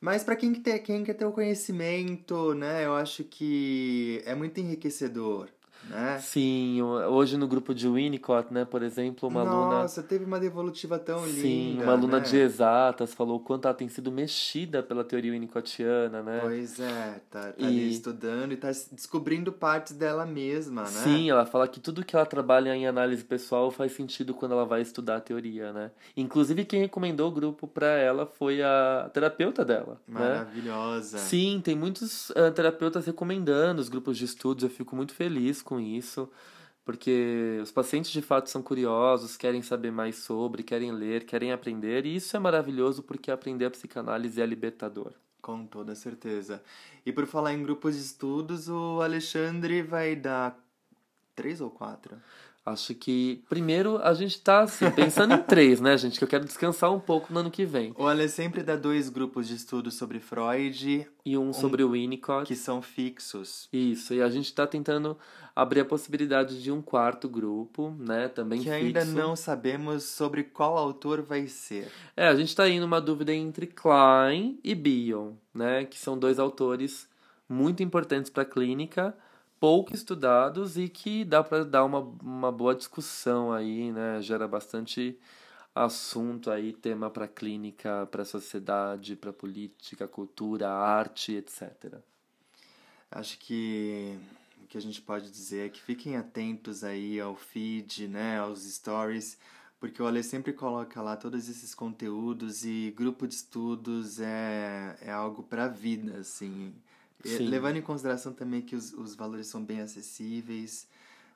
mas 0.01 0.23
para 0.23 0.35
quem, 0.35 0.53
quer, 0.53 0.79
quem 0.79 1.03
quer 1.03 1.13
ter 1.13 1.25
o 1.25 1.31
conhecimento, 1.31 2.53
né? 2.55 2.85
Eu 2.85 2.95
acho 2.95 3.23
que 3.23 4.21
é 4.25 4.35
muito 4.35 4.59
enriquecedor 4.59 5.49
né? 5.91 6.17
Sim, 6.19 6.81
hoje 6.81 7.37
no 7.37 7.47
grupo 7.47 7.73
de 7.73 7.87
Winnicott, 7.87 8.53
né, 8.53 8.65
por 8.65 8.81
exemplo, 8.81 9.27
uma 9.27 9.43
Nossa, 9.43 9.57
aluna. 9.57 9.81
Nossa, 9.81 10.03
teve 10.03 10.25
uma 10.25 10.39
devolutiva 10.39 10.97
tão 10.97 11.25
linda. 11.25 11.41
Sim, 11.41 11.79
uma 11.81 11.91
aluna 11.91 12.19
né? 12.19 12.25
de 12.25 12.37
exatas 12.37 13.13
falou 13.13 13.37
o 13.37 13.39
quanto 13.39 13.65
ela 13.67 13.73
tem 13.75 13.89
sido 13.89 14.11
mexida 14.11 14.81
pela 14.81 15.03
teoria 15.03 15.31
winnicottiana, 15.31 16.23
né? 16.23 16.39
Pois 16.41 16.79
é, 16.79 17.21
tá, 17.29 17.51
tá 17.51 17.53
E- 17.57 17.65
ali 17.65 17.89
estudando 17.91 18.53
e 18.53 18.57
tá 18.57 18.69
descobrindo 18.91 19.51
partes 19.51 19.93
dela 19.93 20.25
mesma, 20.25 20.83
né? 20.83 20.87
Sim, 20.89 21.29
ela 21.29 21.45
fala 21.45 21.67
que 21.67 21.79
tudo 21.79 22.05
que 22.05 22.15
ela 22.15 22.25
trabalha 22.25 22.73
em 22.75 22.87
análise 22.87 23.23
pessoal 23.23 23.69
faz 23.71 23.91
sentido 23.91 24.33
quando 24.33 24.53
ela 24.53 24.65
vai 24.65 24.81
estudar 24.81 25.17
a 25.17 25.21
teoria, 25.21 25.73
né? 25.73 25.91
Inclusive, 26.15 26.63
quem 26.65 26.79
recomendou 26.81 27.27
o 27.27 27.31
grupo 27.31 27.67
pra 27.67 27.87
ela 27.87 28.25
foi 28.25 28.61
a 28.61 29.09
terapeuta 29.13 29.65
dela, 29.65 29.99
né? 30.07 30.19
Maravilhosa. 30.19 31.17
Sim, 31.17 31.59
tem 31.63 31.75
muitos 31.75 32.31
ah, 32.31 32.51
terapeutas 32.51 33.05
recomendando 33.05 33.81
os 33.81 33.89
grupos 33.89 34.17
de 34.17 34.25
estudos, 34.25 34.63
eu 34.63 34.69
fico 34.69 34.95
muito 34.95 35.13
feliz 35.13 35.61
com 35.61 35.79
isso, 35.81 36.29
porque 36.83 37.59
os 37.61 37.71
pacientes 37.71 38.11
de 38.11 38.21
fato 38.21 38.49
são 38.49 38.61
curiosos, 38.61 39.37
querem 39.37 39.61
saber 39.61 39.91
mais 39.91 40.17
sobre, 40.17 40.63
querem 40.63 40.91
ler, 40.91 41.25
querem 41.25 41.51
aprender, 41.51 42.05
e 42.05 42.15
isso 42.15 42.35
é 42.35 42.39
maravilhoso 42.39 43.03
porque 43.03 43.31
aprender 43.31 43.65
a 43.65 43.71
psicanálise 43.71 44.41
é 44.41 44.45
libertador. 44.45 45.13
Com 45.41 45.65
toda 45.65 45.95
certeza. 45.95 46.63
E 47.05 47.11
por 47.11 47.25
falar 47.25 47.53
em 47.53 47.63
grupos 47.63 47.95
de 47.95 48.01
estudos, 48.01 48.69
o 48.69 49.01
Alexandre 49.01 49.81
vai 49.81 50.15
dar 50.15 50.57
três 51.35 51.61
ou 51.61 51.71
quatro? 51.71 52.15
Acho 52.63 52.93
que, 52.93 53.43
primeiro, 53.49 53.97
a 54.03 54.13
gente 54.13 54.39
tá 54.39 54.61
assim, 54.61 54.89
pensando 54.91 55.33
em 55.33 55.41
três, 55.41 55.81
né, 55.81 55.97
gente? 55.97 56.19
Que 56.19 56.23
eu 56.23 56.27
quero 56.27 56.45
descansar 56.45 56.93
um 56.93 56.99
pouco 56.99 57.33
no 57.33 57.39
ano 57.39 57.49
que 57.49 57.65
vem. 57.65 57.91
O 57.97 58.05
Ale 58.05 58.29
sempre 58.29 58.61
dá 58.61 58.75
dois 58.75 59.09
grupos 59.09 59.47
de 59.47 59.55
estudos 59.55 59.95
sobre 59.95 60.19
Freud, 60.19 61.07
E 61.25 61.37
um 61.37 61.51
sobre 61.53 61.83
o 61.83 61.91
Winnicott. 61.91 62.45
que 62.47 62.55
são 62.55 62.79
fixos. 62.79 63.67
Isso, 63.73 64.13
e 64.13 64.21
a 64.21 64.29
gente 64.29 64.53
tá 64.53 64.67
tentando 64.67 65.17
abrir 65.55 65.79
a 65.79 65.85
possibilidade 65.85 66.61
de 66.61 66.71
um 66.71 66.83
quarto 66.83 67.27
grupo, 67.27 67.95
né? 67.97 68.27
Também 68.27 68.61
Que 68.61 68.69
ainda 68.69 69.01
fixo. 69.01 69.15
não 69.17 69.35
sabemos 69.35 70.03
sobre 70.03 70.43
qual 70.43 70.77
autor 70.77 71.21
vai 71.23 71.47
ser. 71.47 71.91
É, 72.15 72.27
a 72.27 72.35
gente 72.35 72.55
tá 72.55 72.63
aí 72.63 72.79
numa 72.79 73.01
dúvida 73.01 73.33
entre 73.33 73.65
Klein 73.65 74.59
e 74.63 74.75
Bion, 74.75 75.31
né? 75.53 75.83
Que 75.85 75.97
são 75.97 76.15
dois 76.17 76.37
autores 76.37 77.09
muito 77.49 77.81
importantes 77.81 78.29
para 78.29 78.43
a 78.43 78.45
clínica, 78.45 79.13
pouco 79.61 79.93
estudados 79.93 80.75
e 80.75 80.89
que 80.89 81.23
dá 81.23 81.43
para 81.43 81.63
dar 81.63 81.85
uma, 81.85 81.99
uma 81.99 82.51
boa 82.51 82.73
discussão 82.73 83.53
aí, 83.53 83.91
né? 83.91 84.19
Gera 84.19 84.47
bastante 84.47 85.19
assunto 85.75 86.49
aí, 86.49 86.73
tema 86.73 87.11
para 87.11 87.27
clínica, 87.27 88.07
para 88.09 88.25
sociedade, 88.25 89.15
para 89.15 89.31
política, 89.31 90.07
cultura, 90.07 90.67
arte, 90.67 91.33
etc. 91.33 91.99
Acho 93.11 93.37
que 93.37 94.17
o 94.63 94.67
que 94.67 94.79
a 94.79 94.81
gente 94.81 94.99
pode 94.99 95.29
dizer 95.29 95.67
é 95.67 95.69
que 95.69 95.79
fiquem 95.79 96.17
atentos 96.17 96.83
aí 96.83 97.19
ao 97.19 97.35
feed, 97.35 98.07
né, 98.07 98.39
aos 98.39 98.63
stories, 98.63 99.37
porque 99.79 100.01
o 100.01 100.07
Ale 100.07 100.23
sempre 100.23 100.53
coloca 100.53 100.99
lá 101.03 101.15
todos 101.15 101.47
esses 101.47 101.75
conteúdos 101.75 102.65
e 102.65 102.91
grupo 102.97 103.27
de 103.27 103.35
estudos 103.35 104.19
é, 104.19 104.97
é 105.01 105.11
algo 105.11 105.43
para 105.43 105.67
vida, 105.67 106.17
assim. 106.17 106.73
Sim. 107.23 107.47
Levando 107.47 107.77
em 107.77 107.81
consideração 107.81 108.33
também 108.33 108.61
que 108.61 108.75
os, 108.75 108.93
os 108.93 109.15
valores 109.15 109.47
são 109.47 109.63
bem 109.63 109.81
acessíveis, 109.81 110.87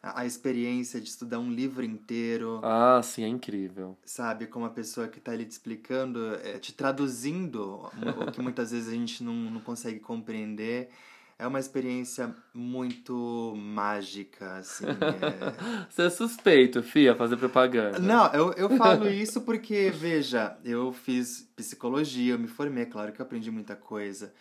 a, 0.02 0.22
a 0.22 0.26
experiência 0.26 1.00
de 1.02 1.10
estudar 1.10 1.40
um 1.40 1.52
livro 1.52 1.84
inteiro, 1.84 2.60
Ah, 2.64 3.02
sim, 3.04 3.24
é 3.24 3.28
incrível. 3.28 3.98
sabe, 4.06 4.48
com 4.48 4.60
uma 4.60 4.70
pessoa 4.70 5.08
que 5.08 5.18
está 5.20 5.32
ali 5.32 5.46
te 5.46 5.52
explicando, 5.52 6.36
é, 6.44 6.60
te 6.60 6.74
traduzindo 6.74 7.90
o 8.28 8.32
que 8.32 8.42
muitas 8.42 8.72
vezes 8.72 8.90
a 8.90 8.92
gente 8.96 9.24
não, 9.24 9.34
não 9.34 9.62
consegue 9.62 10.00
compreender. 10.00 10.90
É 11.38 11.46
uma 11.46 11.60
experiência 11.60 12.34
muito 12.54 13.54
mágica, 13.58 14.56
assim. 14.56 14.86
é. 14.86 15.76
Você 15.90 16.04
é 16.04 16.10
suspeito, 16.10 16.82
Fia, 16.82 17.14
fazer 17.14 17.36
propaganda. 17.36 18.00
Não, 18.00 18.32
eu, 18.34 18.54
eu 18.54 18.70
falo 18.78 19.08
isso 19.10 19.42
porque, 19.42 19.90
veja, 19.94 20.58
eu 20.64 20.94
fiz 20.94 21.46
psicologia, 21.56 22.34
eu 22.36 22.40
me 22.40 22.48
formei, 22.48 22.84
é 22.84 22.86
claro 22.86 23.12
que 23.12 23.20
eu 23.20 23.26
aprendi 23.26 23.52
muita 23.52 23.76
coisa. 23.76 24.34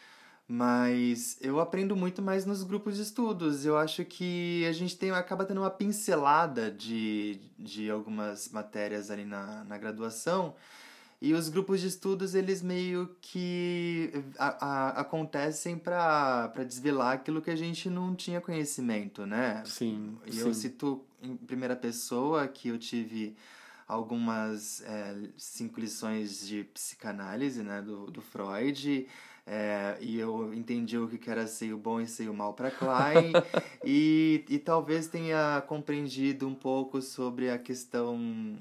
Mas 0.46 1.38
eu 1.40 1.58
aprendo 1.58 1.96
muito 1.96 2.20
mais 2.20 2.44
nos 2.44 2.62
grupos 2.62 2.96
de 2.96 3.02
estudos. 3.02 3.64
Eu 3.64 3.78
acho 3.78 4.04
que 4.04 4.64
a 4.66 4.72
gente 4.72 4.96
tem, 4.96 5.10
acaba 5.10 5.44
tendo 5.44 5.62
uma 5.62 5.70
pincelada 5.70 6.70
de, 6.70 7.40
de 7.58 7.90
algumas 7.90 8.50
matérias 8.50 9.10
ali 9.10 9.24
na, 9.24 9.64
na 9.64 9.78
graduação. 9.78 10.54
E 11.20 11.32
os 11.32 11.48
grupos 11.48 11.80
de 11.80 11.86
estudos, 11.86 12.34
eles 12.34 12.60
meio 12.60 13.16
que 13.22 14.12
a, 14.38 14.66
a, 14.66 14.88
acontecem 15.00 15.78
para 15.78 16.52
desvelar 16.68 17.14
aquilo 17.14 17.40
que 17.40 17.50
a 17.50 17.56
gente 17.56 17.88
não 17.88 18.14
tinha 18.14 18.42
conhecimento, 18.42 19.24
né? 19.24 19.62
Sim, 19.64 20.18
E 20.30 20.38
eu 20.38 20.52
cito 20.52 21.02
em 21.22 21.34
primeira 21.34 21.74
pessoa 21.74 22.46
que 22.46 22.68
eu 22.68 22.78
tive 22.78 23.34
algumas 23.88 24.82
é, 24.82 25.16
cinco 25.38 25.80
lições 25.80 26.46
de 26.46 26.64
psicanálise, 26.64 27.62
né, 27.62 27.80
do, 27.80 28.10
do 28.10 28.20
Freud, 28.20 29.06
é, 29.46 29.96
e 30.00 30.18
eu 30.18 30.54
entendi 30.54 30.96
o 30.96 31.06
que 31.08 31.30
era 31.30 31.46
seio 31.46 31.76
bom 31.76 32.00
e 32.00 32.06
seio 32.06 32.32
mal 32.32 32.54
para 32.54 32.70
Klein, 32.70 33.32
e, 33.84 34.44
e 34.48 34.58
talvez 34.58 35.06
tenha 35.06 35.62
compreendido 35.66 36.48
um 36.48 36.54
pouco 36.54 37.02
sobre 37.02 37.50
a 37.50 37.58
questão 37.58 38.56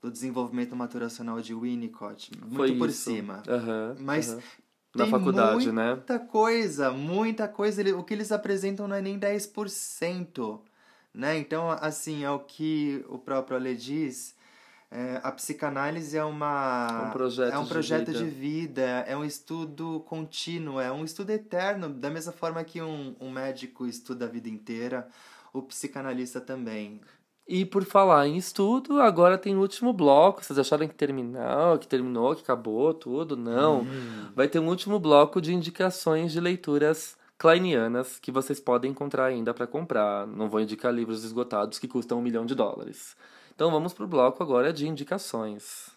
do 0.00 0.10
desenvolvimento 0.10 0.74
maturacional 0.74 1.40
de 1.40 1.54
Winnicott, 1.54 2.30
muito 2.40 2.56
Foi 2.56 2.76
por 2.76 2.88
isso. 2.88 3.10
cima. 3.10 3.42
Aham, 3.48 3.96
Mas. 4.00 4.36
Na 4.94 5.02
tem 5.02 5.10
faculdade, 5.10 5.72
né? 5.72 5.94
muita 5.94 6.20
coisa, 6.20 6.90
muita 6.92 7.48
coisa. 7.48 7.96
O 7.96 8.04
que 8.04 8.14
eles 8.14 8.30
apresentam 8.30 8.86
não 8.86 8.94
é 8.94 9.02
nem 9.02 9.18
10%. 9.18 10.60
Né? 11.12 11.36
Então, 11.36 11.68
assim, 11.68 12.22
é 12.22 12.30
o 12.30 12.38
que 12.38 13.04
o 13.08 13.18
próprio 13.18 13.56
Ale 13.56 13.74
diz. 13.74 14.33
É, 14.96 15.20
a 15.24 15.32
psicanálise 15.32 16.16
é 16.16 16.22
uma 16.22 17.08
Um 17.08 17.10
projeto 17.10 17.52
é 17.52 17.58
um 17.58 17.64
de 17.64 17.68
projeto 17.68 18.12
vida. 18.12 18.18
de 18.20 18.30
vida, 18.30 18.82
é 19.08 19.16
um 19.16 19.24
estudo 19.24 20.04
contínuo, 20.06 20.78
é 20.78 20.92
um 20.92 21.04
estudo 21.04 21.30
eterno, 21.30 21.88
da 21.88 22.08
mesma 22.08 22.30
forma 22.30 22.62
que 22.62 22.80
um, 22.80 23.16
um 23.18 23.28
médico 23.28 23.88
estuda 23.88 24.26
a 24.26 24.28
vida 24.28 24.48
inteira, 24.48 25.08
o 25.52 25.60
psicanalista 25.62 26.40
também. 26.40 27.00
E 27.46 27.64
por 27.64 27.84
falar 27.84 28.28
em 28.28 28.36
estudo, 28.36 29.00
agora 29.00 29.36
tem 29.36 29.56
o 29.56 29.60
último 29.60 29.92
bloco. 29.92 30.44
Vocês 30.44 30.60
acharam 30.60 30.86
que 30.86 30.94
terminou, 30.94 31.76
que 31.76 31.88
terminou, 31.88 32.36
que 32.36 32.42
acabou 32.42 32.94
tudo? 32.94 33.36
Não. 33.36 33.80
Hum. 33.80 34.28
Vai 34.36 34.46
ter 34.46 34.60
um 34.60 34.68
último 34.68 35.00
bloco 35.00 35.40
de 35.40 35.52
indicações 35.52 36.30
de 36.30 36.40
leituras 36.40 37.16
kleinianas 37.36 38.20
que 38.20 38.30
vocês 38.30 38.60
podem 38.60 38.92
encontrar 38.92 39.26
ainda 39.26 39.52
para 39.52 39.66
comprar. 39.66 40.24
Não 40.24 40.48
vou 40.48 40.60
indicar 40.60 40.94
livros 40.94 41.24
esgotados 41.24 41.80
que 41.80 41.88
custam 41.88 42.18
um 42.18 42.22
milhão 42.22 42.46
de 42.46 42.54
dólares. 42.54 43.16
Então 43.54 43.70
vamos 43.70 43.94
pro 43.94 44.08
bloco 44.08 44.42
agora 44.42 44.72
de 44.72 44.88
indicações. 44.88 45.90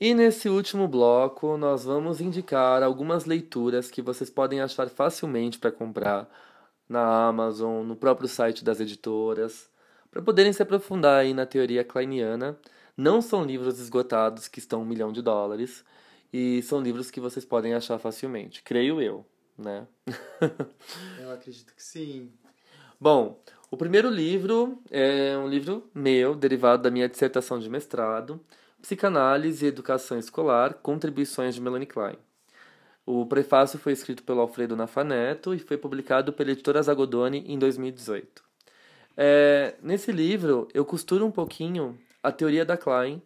E 0.00 0.14
nesse 0.14 0.48
último 0.48 0.88
bloco, 0.88 1.58
nós 1.58 1.84
vamos 1.84 2.20
indicar 2.20 2.82
algumas 2.82 3.26
leituras 3.26 3.90
que 3.90 4.00
vocês 4.00 4.30
podem 4.30 4.60
achar 4.60 4.88
facilmente 4.88 5.58
para 5.58 5.70
comprar 5.70 6.28
na 6.88 7.26
Amazon, 7.28 7.84
no 7.84 7.96
próprio 7.96 8.28
site 8.28 8.64
das 8.64 8.80
editoras, 8.80 9.70
para 10.10 10.22
poderem 10.22 10.52
se 10.52 10.62
aprofundar 10.62 11.20
aí 11.20 11.34
na 11.34 11.44
teoria 11.44 11.84
kleiniana. 11.84 12.58
Não 12.96 13.20
são 13.20 13.44
livros 13.44 13.78
esgotados 13.78 14.48
que 14.48 14.58
estão 14.58 14.82
um 14.82 14.86
milhão 14.86 15.12
de 15.12 15.20
dólares, 15.20 15.84
e 16.32 16.62
são 16.62 16.80
livros 16.80 17.10
que 17.10 17.20
vocês 17.20 17.44
podem 17.44 17.74
achar 17.74 17.98
facilmente, 17.98 18.62
creio 18.62 19.00
eu, 19.00 19.24
né? 19.56 19.86
Eu 21.20 21.32
acredito 21.32 21.74
que 21.74 21.82
sim. 21.82 22.32
Bom, 22.98 23.38
o 23.70 23.76
primeiro 23.76 24.08
livro 24.08 24.78
é 24.90 25.36
um 25.36 25.46
livro 25.46 25.86
meu, 25.94 26.34
derivado 26.34 26.82
da 26.82 26.90
minha 26.90 27.06
dissertação 27.06 27.58
de 27.58 27.68
mestrado, 27.68 28.40
Psicanálise 28.80 29.66
e 29.66 29.68
Educação 29.68 30.18
Escolar, 30.18 30.74
Contribuições 30.74 31.54
de 31.54 31.60
Melanie 31.60 31.86
Klein. 31.86 32.16
O 33.04 33.26
prefácio 33.26 33.78
foi 33.78 33.92
escrito 33.92 34.22
pelo 34.22 34.40
Alfredo 34.40 34.74
Nafaneto 34.74 35.54
e 35.54 35.58
foi 35.58 35.76
publicado 35.76 36.32
pela 36.32 36.50
editora 36.50 36.82
Zagodoni 36.82 37.44
em 37.46 37.58
2018. 37.58 38.42
É, 39.14 39.74
nesse 39.82 40.10
livro, 40.10 40.66
eu 40.72 40.84
costuro 40.84 41.26
um 41.26 41.30
pouquinho 41.30 41.98
a 42.22 42.32
teoria 42.32 42.64
da 42.64 42.78
Klein, 42.78 43.20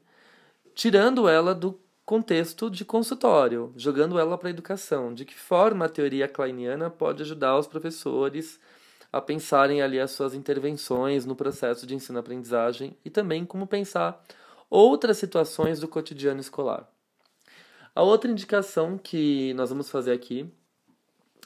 tirando 0.75 1.29
ela 1.29 1.55
do 1.55 1.81
contexto 2.05 2.69
de 2.69 2.85
consultório, 2.85 3.73
jogando 3.77 4.19
ela 4.19 4.37
para 4.37 4.49
a 4.49 4.51
educação. 4.51 5.15
De 5.15 5.25
que 5.25 5.35
forma 5.35 5.85
a 5.85 5.89
teoria 5.89 6.27
kleiniana 6.27 6.91
pode 6.91 7.23
ajudar 7.23 7.57
os 7.57 7.69
professores 7.69 8.59
a 9.13 9.21
pensarem 9.21 9.83
ali 9.83 9.99
as 9.99 10.13
suas 10.13 10.35
intervenções 10.35 11.27
no 11.27 11.35
processo 11.35 11.87
de 11.87 11.95
ensino-aprendizagem 11.95 12.97
e 13.05 13.11
também 13.11 13.45
como 13.45 13.67
pensar 13.67 14.23
outras 14.69 15.19
situações 15.19 15.81
do 15.81 15.89
cotidiano 15.89 16.41
escolar. 16.41 16.89
A 17.95 18.03
outra 18.03 18.31
indicação 18.31 18.97
que 18.97 19.53
nós 19.55 19.71
vamos 19.71 19.91
fazer 19.91 20.13
aqui 20.13 20.49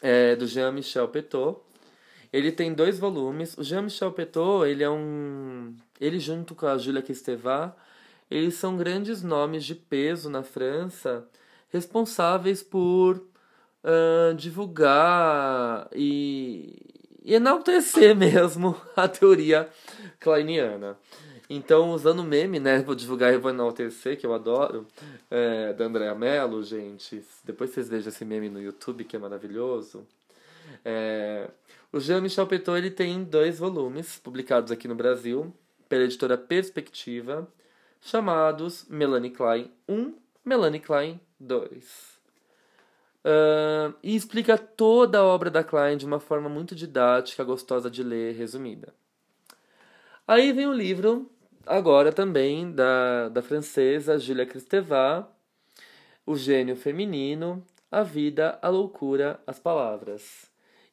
é 0.02 0.36
do 0.36 0.46
Jean-Michel 0.46 1.08
Petot. 1.08 1.58
Ele 2.30 2.52
tem 2.52 2.74
dois 2.74 2.98
volumes. 2.98 3.56
O 3.56 3.64
Jean-Michel 3.64 4.12
Petot, 4.12 4.68
ele 4.68 4.84
é 4.84 4.90
um... 4.90 5.74
Ele 5.98 6.20
junto 6.20 6.54
com 6.54 6.66
a 6.66 6.76
Julia 6.76 7.00
Kristeva, 7.00 7.74
eles 8.30 8.54
são 8.54 8.76
grandes 8.76 9.22
nomes 9.22 9.64
de 9.64 9.74
peso 9.74 10.28
na 10.28 10.42
França, 10.42 11.26
responsáveis 11.70 12.62
por 12.62 13.16
uh, 13.16 14.34
divulgar 14.34 15.88
e 15.94 17.03
enaltecer 17.32 18.14
mesmo 18.16 18.76
a 18.96 19.08
teoria 19.08 19.68
kleiniana. 20.20 20.98
Então, 21.48 21.90
usando 21.90 22.24
meme, 22.24 22.58
né? 22.58 22.80
Vou 22.80 22.94
divulgar 22.94 23.32
e 23.32 23.38
vou 23.38 23.50
enaltecer, 23.50 24.18
que 24.18 24.26
eu 24.26 24.34
adoro, 24.34 24.86
é, 25.30 25.72
da 25.74 25.84
Andrea 25.84 26.14
Mello, 26.14 26.62
gente. 26.62 27.24
Depois 27.44 27.70
vocês 27.70 27.88
vejam 27.88 28.08
esse 28.08 28.24
meme 28.24 28.48
no 28.48 28.60
YouTube, 28.60 29.04
que 29.04 29.14
é 29.14 29.18
maravilhoso. 29.18 30.06
É, 30.84 31.48
o 31.92 32.00
Jean-Michel 32.00 32.46
Petot 32.46 32.76
ele 32.76 32.90
tem 32.90 33.22
dois 33.22 33.58
volumes 33.58 34.18
publicados 34.18 34.72
aqui 34.72 34.88
no 34.88 34.94
Brasil, 34.94 35.54
pela 35.88 36.04
editora 36.04 36.36
Perspectiva, 36.36 37.46
chamados 38.00 38.86
Melanie 38.88 39.30
Klein 39.30 39.70
1, 39.88 40.14
Melanie 40.44 40.80
Klein 40.80 41.20
2. 41.38 42.13
Uh, 43.24 43.94
e 44.02 44.14
explica 44.14 44.58
toda 44.58 45.18
a 45.18 45.24
obra 45.24 45.50
da 45.50 45.64
Klein 45.64 45.96
de 45.96 46.04
uma 46.04 46.20
forma 46.20 46.48
muito 46.48 46.74
didática, 46.74 47.42
gostosa 47.42 47.90
de 47.90 48.02
ler, 48.02 48.34
resumida. 48.34 48.92
Aí 50.28 50.52
vem 50.52 50.66
o 50.66 50.72
livro, 50.72 51.30
agora 51.66 52.12
também, 52.12 52.70
da, 52.70 53.30
da 53.30 53.40
francesa 53.40 54.18
Julia 54.18 54.44
Kristeva, 54.44 55.26
O 56.26 56.36
Gênio 56.36 56.76
Feminino, 56.76 57.64
A 57.90 58.02
Vida, 58.02 58.58
a 58.60 58.68
Loucura, 58.68 59.40
as 59.46 59.58
Palavras. 59.58 60.50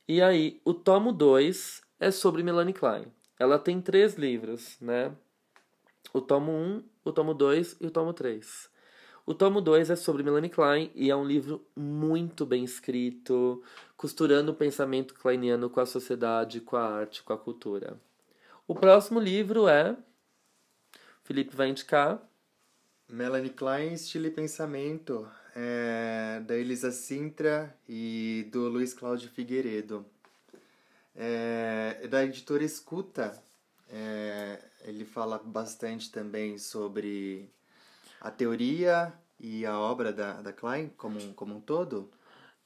E 0.07 0.21
aí, 0.21 0.61
o 0.63 0.73
tomo 0.73 1.11
2 1.11 1.81
é 1.99 2.11
sobre 2.11 2.43
Melanie 2.43 2.73
Klein. 2.73 3.05
Ela 3.37 3.59
tem 3.59 3.81
três 3.81 4.15
livros, 4.15 4.77
né? 4.79 5.11
O 6.13 6.21
tomo 6.21 6.51
1, 6.51 6.55
um, 6.55 6.83
o 7.03 7.11
tomo 7.11 7.33
2 7.33 7.77
e 7.81 7.87
o 7.87 7.91
tomo 7.91 8.13
3. 8.13 8.70
O 9.25 9.33
tomo 9.33 9.61
2 9.61 9.89
é 9.89 9.95
sobre 9.95 10.23
Melanie 10.23 10.49
Klein 10.49 10.91
e 10.95 11.11
é 11.11 11.15
um 11.15 11.25
livro 11.25 11.65
muito 11.75 12.45
bem 12.45 12.63
escrito, 12.63 13.63
costurando 13.95 14.51
o 14.51 14.55
pensamento 14.55 15.13
kleiniano 15.13 15.69
com 15.69 15.79
a 15.79 15.85
sociedade, 15.85 16.59
com 16.59 16.75
a 16.75 16.83
arte, 16.83 17.21
com 17.21 17.31
a 17.31 17.37
cultura. 17.37 17.99
O 18.67 18.73
próximo 18.73 19.19
livro 19.19 19.67
é. 19.67 19.95
Felipe 21.23 21.55
vai 21.55 21.69
indicar. 21.69 22.21
Melanie 23.07 23.51
Klein, 23.51 23.93
Estilo 23.93 24.25
e 24.27 24.31
Pensamento, 24.31 25.29
é, 25.55 26.41
da 26.45 26.55
Elisa 26.55 26.91
Sintra 26.91 27.75
e 27.87 28.47
do 28.51 28.69
Luiz 28.69 28.93
Cláudio 28.93 29.29
Figueiredo. 29.29 30.05
É, 31.15 32.07
da 32.09 32.23
editora 32.23 32.63
Escuta, 32.63 33.43
é, 33.89 34.63
ele 34.85 35.03
fala 35.03 35.37
bastante 35.37 36.09
também 36.09 36.57
sobre 36.57 37.51
a 38.21 38.29
teoria 38.29 39.11
e 39.39 39.65
a 39.65 39.77
obra 39.79 40.13
da, 40.13 40.33
da 40.33 40.53
Klein 40.53 40.89
como, 40.95 41.19
como 41.33 41.55
um 41.55 41.59
todo? 41.59 42.09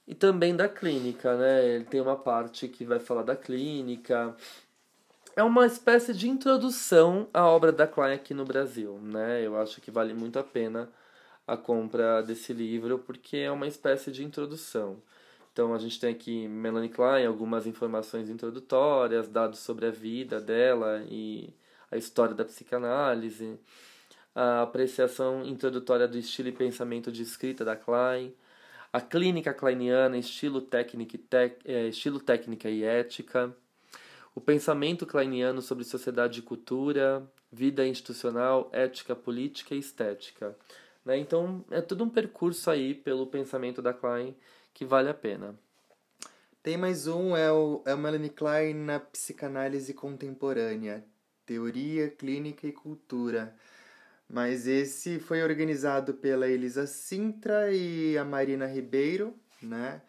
E 0.07 0.13
também 0.13 0.55
da 0.55 0.69
clínica, 0.69 1.35
né? 1.35 1.65
Ele 1.65 1.85
tem 1.85 2.01
uma 2.01 2.17
parte 2.17 2.67
que 2.67 2.85
vai 2.85 2.99
falar 2.99 3.23
da 3.23 3.35
clínica. 3.35 4.35
É 5.35 5.43
uma 5.43 5.65
espécie 5.65 6.13
de 6.13 6.29
introdução 6.29 7.27
à 7.33 7.45
obra 7.47 7.71
da 7.71 7.87
Klein 7.87 8.13
aqui 8.13 8.33
no 8.33 8.45
Brasil, 8.45 8.99
né? 9.01 9.41
Eu 9.45 9.59
acho 9.59 9.81
que 9.81 9.89
vale 9.89 10.13
muito 10.13 10.37
a 10.37 10.43
pena 10.43 10.89
a 11.47 11.57
compra 11.57 12.21
desse 12.21 12.53
livro 12.53 12.99
porque 12.99 13.37
é 13.37 13.51
uma 13.51 13.67
espécie 13.67 14.11
de 14.11 14.23
introdução. 14.23 15.01
Então 15.51 15.73
a 15.73 15.77
gente 15.77 15.99
tem 15.99 16.11
aqui 16.11 16.47
Melanie 16.47 16.89
Klein, 16.89 17.25
algumas 17.25 17.65
informações 17.65 18.29
introdutórias, 18.29 19.27
dados 19.27 19.59
sobre 19.59 19.87
a 19.87 19.91
vida 19.91 20.39
dela 20.39 21.03
e 21.09 21.53
a 21.89 21.97
história 21.97 22.35
da 22.35 22.43
psicanálise 22.43 23.57
a 24.35 24.61
apreciação 24.61 25.45
introdutória 25.45 26.07
do 26.07 26.17
estilo 26.17 26.49
e 26.49 26.51
pensamento 26.51 27.11
de 27.11 27.23
escrita 27.23 27.63
da 27.63 27.75
Klein, 27.75 28.35
a 28.91 28.99
clínica 28.99 29.53
kleiniana, 29.53 30.17
estilo, 30.17 30.61
técnica 30.61 31.17
é, 31.63 31.87
estilo 31.87 32.19
técnica 32.19 32.69
e 32.69 32.83
ética, 32.83 33.55
o 34.35 34.41
pensamento 34.41 35.05
kleiniano 35.05 35.61
sobre 35.61 35.85
sociedade 35.85 36.39
e 36.39 36.43
cultura, 36.43 37.25
vida 37.51 37.87
institucional, 37.87 38.69
ética 38.73 39.15
política 39.15 39.73
e 39.73 39.79
estética. 39.79 40.55
Né? 41.05 41.17
Então, 41.17 41.63
é 41.71 41.79
todo 41.79 42.03
um 42.03 42.09
percurso 42.09 42.69
aí 42.69 42.93
pelo 42.93 43.27
pensamento 43.27 43.81
da 43.81 43.93
Klein 43.93 44.35
que 44.73 44.83
vale 44.83 45.09
a 45.09 45.13
pena. 45.13 45.55
Tem 46.61 46.77
mais 46.77 47.07
um, 47.07 47.37
é 47.37 47.51
o, 47.51 47.81
é 47.85 47.93
o 47.93 47.97
Melanie 47.97 48.29
Klein 48.29 48.73
na 48.73 48.99
psicanálise 48.99 49.93
contemporânea, 49.93 51.05
teoria, 51.45 52.09
clínica 52.09 52.67
e 52.67 52.71
cultura. 52.71 53.55
Mas 54.29 54.67
esse 54.67 55.19
foi 55.19 55.43
organizado 55.43 56.13
pela 56.13 56.47
Elisa 56.47 56.87
Sintra 56.87 57.71
e 57.71 58.17
a 58.17 58.25
Marina 58.25 58.65
Ribeiro, 58.65 59.33
né? 59.61 60.01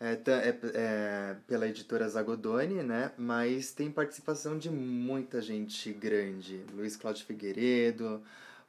É, 0.00 0.12
é, 0.12 0.58
é, 0.74 1.36
pela 1.46 1.66
editora 1.68 2.08
Zagodoni, 2.08 2.82
né? 2.82 3.12
Mas 3.16 3.72
tem 3.72 3.90
participação 3.90 4.58
de 4.58 4.68
muita 4.70 5.40
gente 5.40 5.92
grande. 5.92 6.62
Luiz 6.74 6.96
Cláudio 6.96 7.24
Figueiredo, 7.24 8.22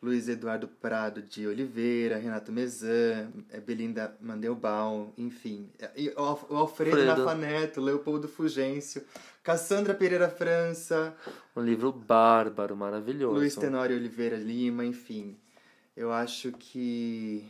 Luiz 0.06 0.30
Eduardo 0.30 0.68
Prado 0.68 1.20
de 1.24 1.48
Oliveira, 1.48 2.18
Renato 2.18 2.52
Mezan, 2.52 3.32
é, 3.52 3.60
Belinda 3.60 4.16
Mandelbaum, 4.22 5.12
enfim. 5.18 5.68
E 5.96 6.10
o 6.10 6.22
Alfredo 6.22 6.92
Fredo. 6.92 7.06
Nafaneto, 7.06 7.82
Leopoldo 7.82 8.28
Fugêncio, 8.28 9.04
Cassandra 9.42 9.96
Pereira 9.96 10.30
França. 10.30 11.12
Um 11.56 11.62
livro 11.62 11.92
bárbaro, 11.92 12.78
maravilhoso. 12.78 13.34
Luiz 13.34 13.56
Tenório 13.56 13.96
Oliveira 13.96 14.38
Lima, 14.38 14.86
enfim. 14.86 15.36
Eu 15.98 16.14
acho 16.14 16.52
que. 16.52 17.44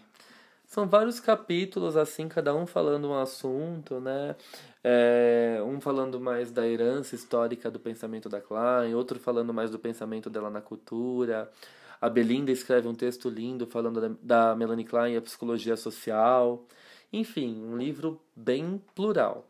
São 0.66 0.88
vários 0.88 1.20
capítulos, 1.20 1.98
assim, 1.98 2.30
cada 2.30 2.56
um 2.56 2.66
falando 2.66 3.10
um 3.10 3.20
assunto, 3.20 4.00
né? 4.00 4.34
É, 4.82 5.60
um 5.66 5.82
falando 5.82 6.22
mais 6.22 6.52
da 6.52 6.66
herança 6.66 7.16
histórica 7.16 7.70
do 7.70 7.80
pensamento 7.80 8.30
da 8.30 8.40
Klein, 8.40 8.94
outro 8.94 9.20
falando 9.20 9.54
mais 9.54 9.70
do 9.70 9.78
pensamento 9.78 10.30
dela 10.30 10.50
na 10.50 10.62
cultura. 10.62 11.52
A 12.00 12.10
Belinda 12.10 12.52
escreve 12.52 12.88
um 12.88 12.96
texto 12.96 13.30
lindo 13.30 13.66
falando 13.66 14.18
da, 14.22 14.56
Melanie 14.56 14.86
Klein 14.86 15.14
e 15.14 15.18
a 15.18 15.22
psicologia 15.22 15.76
social. 15.78 16.66
Enfim, 17.12 17.64
um 17.64 17.78
livro 17.78 18.22
bem 18.36 18.82
plural. 18.94 19.50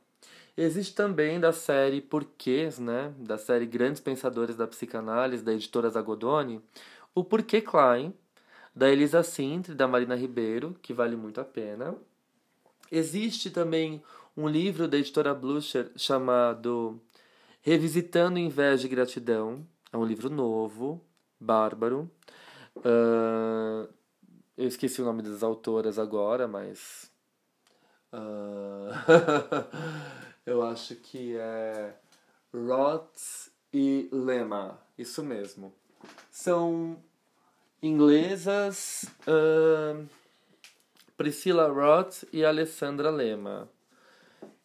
Existe 0.58 0.96
também 0.96 1.40
da 1.40 1.52
série 1.52 2.00
Porquês, 2.00 2.80
né? 2.80 3.14
Da 3.18 3.38
série 3.38 3.66
Grandes 3.66 4.00
Pensadores 4.00 4.56
da 4.56 4.66
Psicanálise, 4.66 5.44
da 5.44 5.54
editora 5.54 5.90
Zagodoni, 5.90 6.62
o 7.14 7.24
Porquê 7.24 7.60
Klein, 7.60 8.14
da 8.74 8.90
Elisa 8.90 9.24
Sintra 9.24 9.74
e 9.74 9.76
da 9.76 9.88
Marina 9.88 10.16
Ribeiro, 10.16 10.76
que 10.82 10.94
vale 10.94 11.16
muito 11.16 11.42
a 11.42 11.46
pena. 11.46 11.96
Existe 12.92 13.50
também 13.50 14.02
um 14.36 14.48
livro 14.48 14.88
da 14.88 14.98
editora 14.98 15.34
Blucher 15.34 15.92
chamado 15.96 17.02
Revisitando 17.62 18.38
Inveja 18.38 18.86
e 18.86 18.90
Gratidão. 18.90 19.66
É 19.92 19.98
um 19.98 20.06
livro 20.06 20.30
novo, 20.30 21.02
bárbaro. 21.40 22.10
Uh, 22.78 23.88
eu 24.57 24.68
esqueci 24.68 25.02
o 25.02 25.06
nome 25.06 25.22
das 25.22 25.44
autoras 25.44 25.99
agora, 25.99 26.48
mas. 26.48 27.12
Uh, 28.14 28.91
Eu 30.45 30.62
acho 30.62 30.95
que 30.95 31.36
é 31.36 31.95
Roth 32.53 33.49
e 33.74 34.07
Lema, 34.12 34.80
isso 34.95 35.24
mesmo. 35.24 35.74
São 36.30 37.02
inglesas 37.82 39.06
uh, 39.28 40.07
Priscila 41.18 41.68
Roth 41.68 42.26
e 42.32 42.45
Alessandra 42.45 43.10
Lema. 43.10 43.68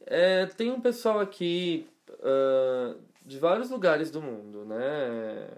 É, 0.05 0.45
tem 0.45 0.71
um 0.71 0.83
pessoal 0.83 1.19
aqui 1.19 1.89
uh, 2.11 3.01
de 3.25 3.39
vários 3.39 3.71
lugares 3.71 4.11
do 4.11 4.21
mundo, 4.21 4.67
né? 4.67 5.49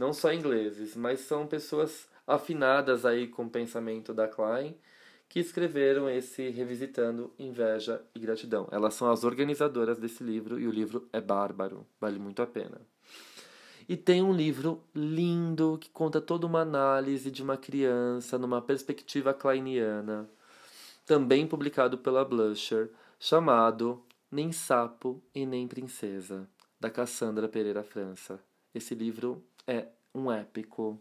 Não 0.00 0.14
só 0.14 0.32
ingleses, 0.32 0.96
mas 0.96 1.20
são 1.20 1.46
pessoas 1.46 2.08
afinadas 2.26 3.04
aí 3.04 3.28
com 3.28 3.44
o 3.44 3.50
pensamento 3.50 4.14
da 4.14 4.26
Klein 4.26 4.74
que 5.28 5.38
escreveram 5.38 6.08
esse 6.08 6.48
Revisitando 6.48 7.30
Inveja 7.38 8.02
e 8.14 8.18
Gratidão. 8.18 8.66
Elas 8.72 8.94
são 8.94 9.10
as 9.10 9.24
organizadoras 9.24 9.98
desse 9.98 10.24
livro 10.24 10.58
e 10.58 10.66
o 10.66 10.70
livro 10.70 11.06
é 11.12 11.20
bárbaro, 11.20 11.86
vale 12.00 12.18
muito 12.18 12.40
a 12.40 12.46
pena. 12.46 12.80
E 13.86 13.94
tem 13.94 14.22
um 14.22 14.32
livro 14.32 14.82
lindo 14.94 15.76
que 15.78 15.90
conta 15.90 16.18
toda 16.18 16.46
uma 16.46 16.62
análise 16.62 17.30
de 17.30 17.42
uma 17.42 17.58
criança 17.58 18.38
numa 18.38 18.62
perspectiva 18.62 19.34
kleiniana, 19.34 20.30
também 21.04 21.46
publicado 21.46 21.98
pela 21.98 22.24
Blusher, 22.24 22.88
chamado 23.18 24.02
Nem 24.32 24.50
Sapo 24.50 25.22
e 25.34 25.44
Nem 25.44 25.68
Princesa, 25.68 26.48
da 26.80 26.88
Cassandra 26.88 27.46
Pereira 27.50 27.82
França. 27.82 28.40
Esse 28.74 28.94
livro 28.94 29.44
é 29.70 29.88
um 30.14 30.30
épico, 30.30 31.00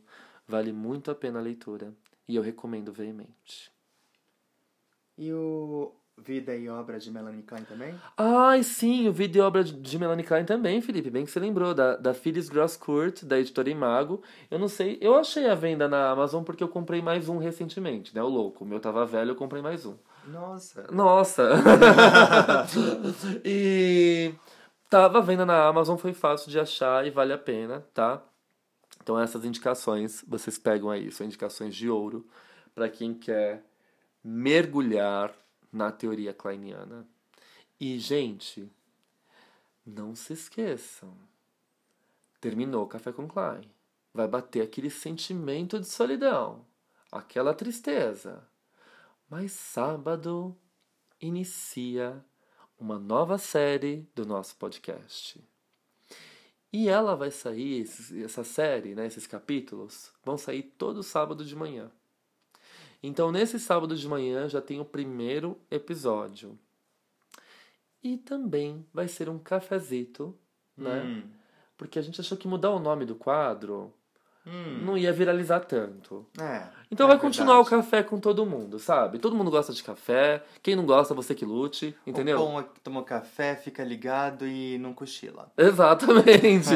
Vale 0.49 0.73
muito 0.73 1.11
a 1.11 1.15
pena 1.15 1.37
a 1.37 1.41
leitura 1.43 1.93
e 2.27 2.35
eu 2.35 2.41
recomendo 2.41 2.91
veemente. 2.91 3.71
E 5.15 5.31
o 5.31 5.93
Vida 6.17 6.55
e 6.55 6.67
Obra 6.67 6.97
de 6.97 7.11
Melanie 7.11 7.43
Klein 7.43 7.63
também? 7.65 7.93
Ai, 8.17 8.63
sim, 8.63 9.07
o 9.07 9.13
Vida 9.13 9.37
e 9.37 9.41
Obra 9.41 9.63
de 9.63 9.99
Melanie 9.99 10.25
Klein 10.25 10.45
também, 10.45 10.81
Felipe. 10.81 11.11
Bem 11.11 11.23
que 11.23 11.29
você 11.29 11.39
lembrou, 11.39 11.75
da, 11.75 11.95
da 11.97 12.15
Phyllis 12.15 12.49
Grosskurt, 12.49 13.23
da 13.23 13.39
editora 13.39 13.69
Imago. 13.69 14.23
Eu 14.49 14.57
não 14.57 14.67
sei, 14.67 14.97
eu 14.99 15.15
achei 15.15 15.47
a 15.47 15.53
venda 15.53 15.87
na 15.87 16.09
Amazon 16.09 16.43
porque 16.43 16.63
eu 16.63 16.67
comprei 16.67 16.99
mais 16.99 17.29
um 17.29 17.37
recentemente, 17.37 18.15
né? 18.15 18.23
O 18.23 18.27
louco. 18.27 18.63
O 18.63 18.67
meu 18.67 18.79
tava 18.79 19.05
velho, 19.05 19.31
eu 19.31 19.35
comprei 19.35 19.61
mais 19.61 19.85
um. 19.85 19.95
Nossa. 20.25 20.87
Nossa! 20.91 21.47
e 23.45 24.33
tava 24.89 25.21
venda 25.21 25.45
na 25.45 25.67
Amazon, 25.67 25.95
foi 25.95 26.13
fácil 26.13 26.49
de 26.49 26.59
achar 26.59 27.05
e 27.05 27.11
vale 27.11 27.33
a 27.33 27.37
pena, 27.37 27.85
tá? 27.93 28.23
Então 29.09 29.19
essas 29.19 29.43
indicações, 29.43 30.23
vocês 30.27 30.59
pegam 30.59 30.87
aí, 30.87 31.11
são 31.11 31.25
indicações 31.25 31.75
de 31.75 31.89
ouro 31.89 32.29
para 32.75 32.87
quem 32.87 33.11
quer 33.11 33.65
mergulhar 34.23 35.35
na 35.73 35.91
teoria 35.91 36.31
kleiniana. 36.31 37.07
E, 37.79 37.97
gente, 37.97 38.71
não 39.83 40.13
se 40.13 40.33
esqueçam. 40.33 41.11
Terminou 42.39 42.83
o 42.83 42.87
Café 42.87 43.11
com 43.11 43.27
Klein. 43.27 43.67
Vai 44.13 44.27
bater 44.27 44.61
aquele 44.61 44.91
sentimento 44.91 45.79
de 45.79 45.87
solidão, 45.87 46.63
aquela 47.11 47.55
tristeza. 47.55 48.47
Mas 49.27 49.53
sábado 49.53 50.55
inicia 51.19 52.23
uma 52.77 52.99
nova 52.99 53.39
série 53.39 54.07
do 54.13 54.23
nosso 54.23 54.55
podcast. 54.55 55.43
E 56.71 56.87
ela 56.87 57.15
vai 57.15 57.31
sair, 57.31 57.87
essa 58.23 58.43
série, 58.43 58.93
né, 58.93 59.07
esses 59.07 59.25
capítulos, 59.25 60.11
vão 60.23 60.37
sair 60.37 60.63
todo 60.63 61.01
sábado 61.01 61.43
de 61.43 61.55
manhã. 61.55 61.91
Então, 63.01 63.31
nesse 63.31 63.59
sábado 63.59 63.95
de 63.95 64.07
manhã 64.07 64.47
já 64.47 64.61
tem 64.61 64.79
o 64.79 64.85
primeiro 64.85 65.57
episódio. 65.71 66.57
E 68.03 68.17
também 68.17 68.85
vai 68.93 69.07
ser 69.07 69.29
um 69.29 69.39
cafezito, 69.39 70.37
né? 70.77 71.01
Hum. 71.03 71.29
Porque 71.77 71.97
a 71.97 72.01
gente 72.01 72.19
achou 72.19 72.37
que 72.37 72.47
mudar 72.47 72.71
o 72.71 72.79
nome 72.79 73.05
do 73.05 73.15
quadro 73.15 73.93
Hum. 74.45 74.79
não 74.83 74.97
ia 74.97 75.13
viralizar 75.13 75.59
tanto. 75.61 76.25
É. 76.39 76.63
Então 76.89 77.05
é 77.05 77.09
vai 77.09 77.19
continuar 77.19 77.59
o 77.59 77.63
verdade. 77.63 77.83
café 77.83 78.03
com 78.03 78.19
todo 78.19 78.45
mundo, 78.45 78.79
sabe? 78.79 79.19
Todo 79.19 79.35
mundo 79.35 79.51
gosta 79.51 79.73
de 79.73 79.83
café. 79.83 80.43
Quem 80.63 80.75
não 80.75 80.85
gosta, 80.85 81.13
você 81.13 81.35
que 81.35 81.45
lute, 81.45 81.95
entendeu? 82.05 82.39
O 82.39 82.45
bom 82.45 82.59
é 82.59 82.63
que 82.63 82.79
toma 82.79 83.03
café, 83.03 83.55
fica 83.55 83.83
ligado 83.83 84.47
e 84.47 84.77
não 84.79 84.93
cochila. 84.93 85.51
Exatamente. 85.57 86.69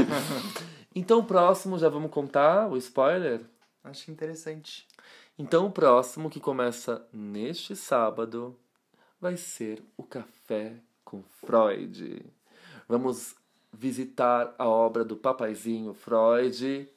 então 0.94 1.19
o 1.19 1.23
próximo 1.23 1.80
já 1.80 1.90
vamos 1.90 2.11
contar 2.11 2.68
o 2.69 2.77
spoiler? 2.77 3.41
Acho 3.84 4.11
interessante. 4.11 4.88
Então 5.38 5.65
o 5.65 5.72
próximo 5.72 6.30
que 6.30 6.40
começa 6.40 7.06
neste 7.11 7.76
sábado 7.76 8.56
vai 9.19 9.35
ser 9.35 9.84
o 9.98 10.03
Café 10.03 10.76
com 11.03 11.23
Freud. 11.23 12.23
Vamos 12.88 13.35
visitar 13.72 14.53
a 14.60 14.68
obra 14.68 15.03
do 15.03 15.15
papaizinho 15.15 15.94
Freud, 15.94 16.88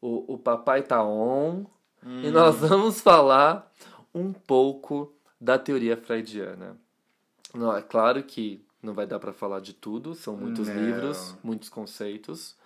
o, 0.00 0.34
o 0.34 0.38
Papai 0.38 0.82
Tá 0.82 1.02
On, 1.04 1.64
e 2.04 2.30
nós 2.30 2.56
vamos 2.56 3.00
falar 3.00 3.70
um 4.14 4.32
pouco 4.32 5.12
da 5.40 5.58
teoria 5.58 5.96
freudiana. 5.96 6.78
Não, 7.54 7.76
é 7.76 7.82
claro 7.82 8.22
que 8.22 8.64
não 8.82 8.94
vai 8.94 9.06
dar 9.06 9.18
para 9.18 9.32
falar 9.32 9.60
de 9.60 9.72
tudo, 9.74 10.14
são 10.14 10.36
muitos 10.36 10.68
Não. 10.68 10.76
livros, 10.76 11.34
muitos 11.42 11.68
conceitos, 11.68 12.56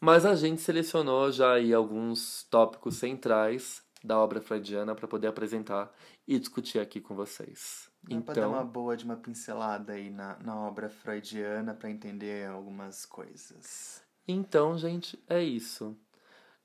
mas 0.00 0.24
a 0.26 0.34
gente 0.34 0.60
selecionou 0.60 1.30
já 1.30 1.52
aí 1.54 1.72
alguns 1.74 2.44
tópicos 2.44 2.96
centrais 2.96 3.82
da 4.02 4.18
obra 4.18 4.40
freudiana 4.40 4.94
para 4.94 5.06
poder 5.06 5.28
apresentar 5.28 5.92
e 6.26 6.38
discutir 6.38 6.78
aqui 6.80 7.00
com 7.00 7.14
vocês. 7.14 7.88
Dá 8.02 8.20
pra 8.20 8.34
dar 8.34 8.48
uma 8.48 8.58
Então, 8.62 8.66
boa 8.66 8.96
de 8.96 9.04
uma 9.04 9.16
pincelada 9.16 9.92
aí 9.92 10.10
na, 10.10 10.36
na 10.40 10.56
obra 10.56 10.88
freudiana 10.88 11.72
pra 11.74 11.88
entender 11.90 12.48
algumas 12.48 13.06
coisas. 13.06 14.02
então, 14.26 14.76
gente, 14.76 15.22
é 15.28 15.42
isso. 15.42 15.96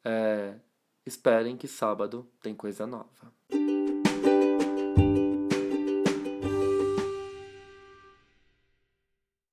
É, 0.09 0.55
esperem 1.05 1.57
que 1.57 1.67
sábado 1.67 2.25
tem 2.41 2.55
coisa 2.55 2.87
nova. 2.87 3.33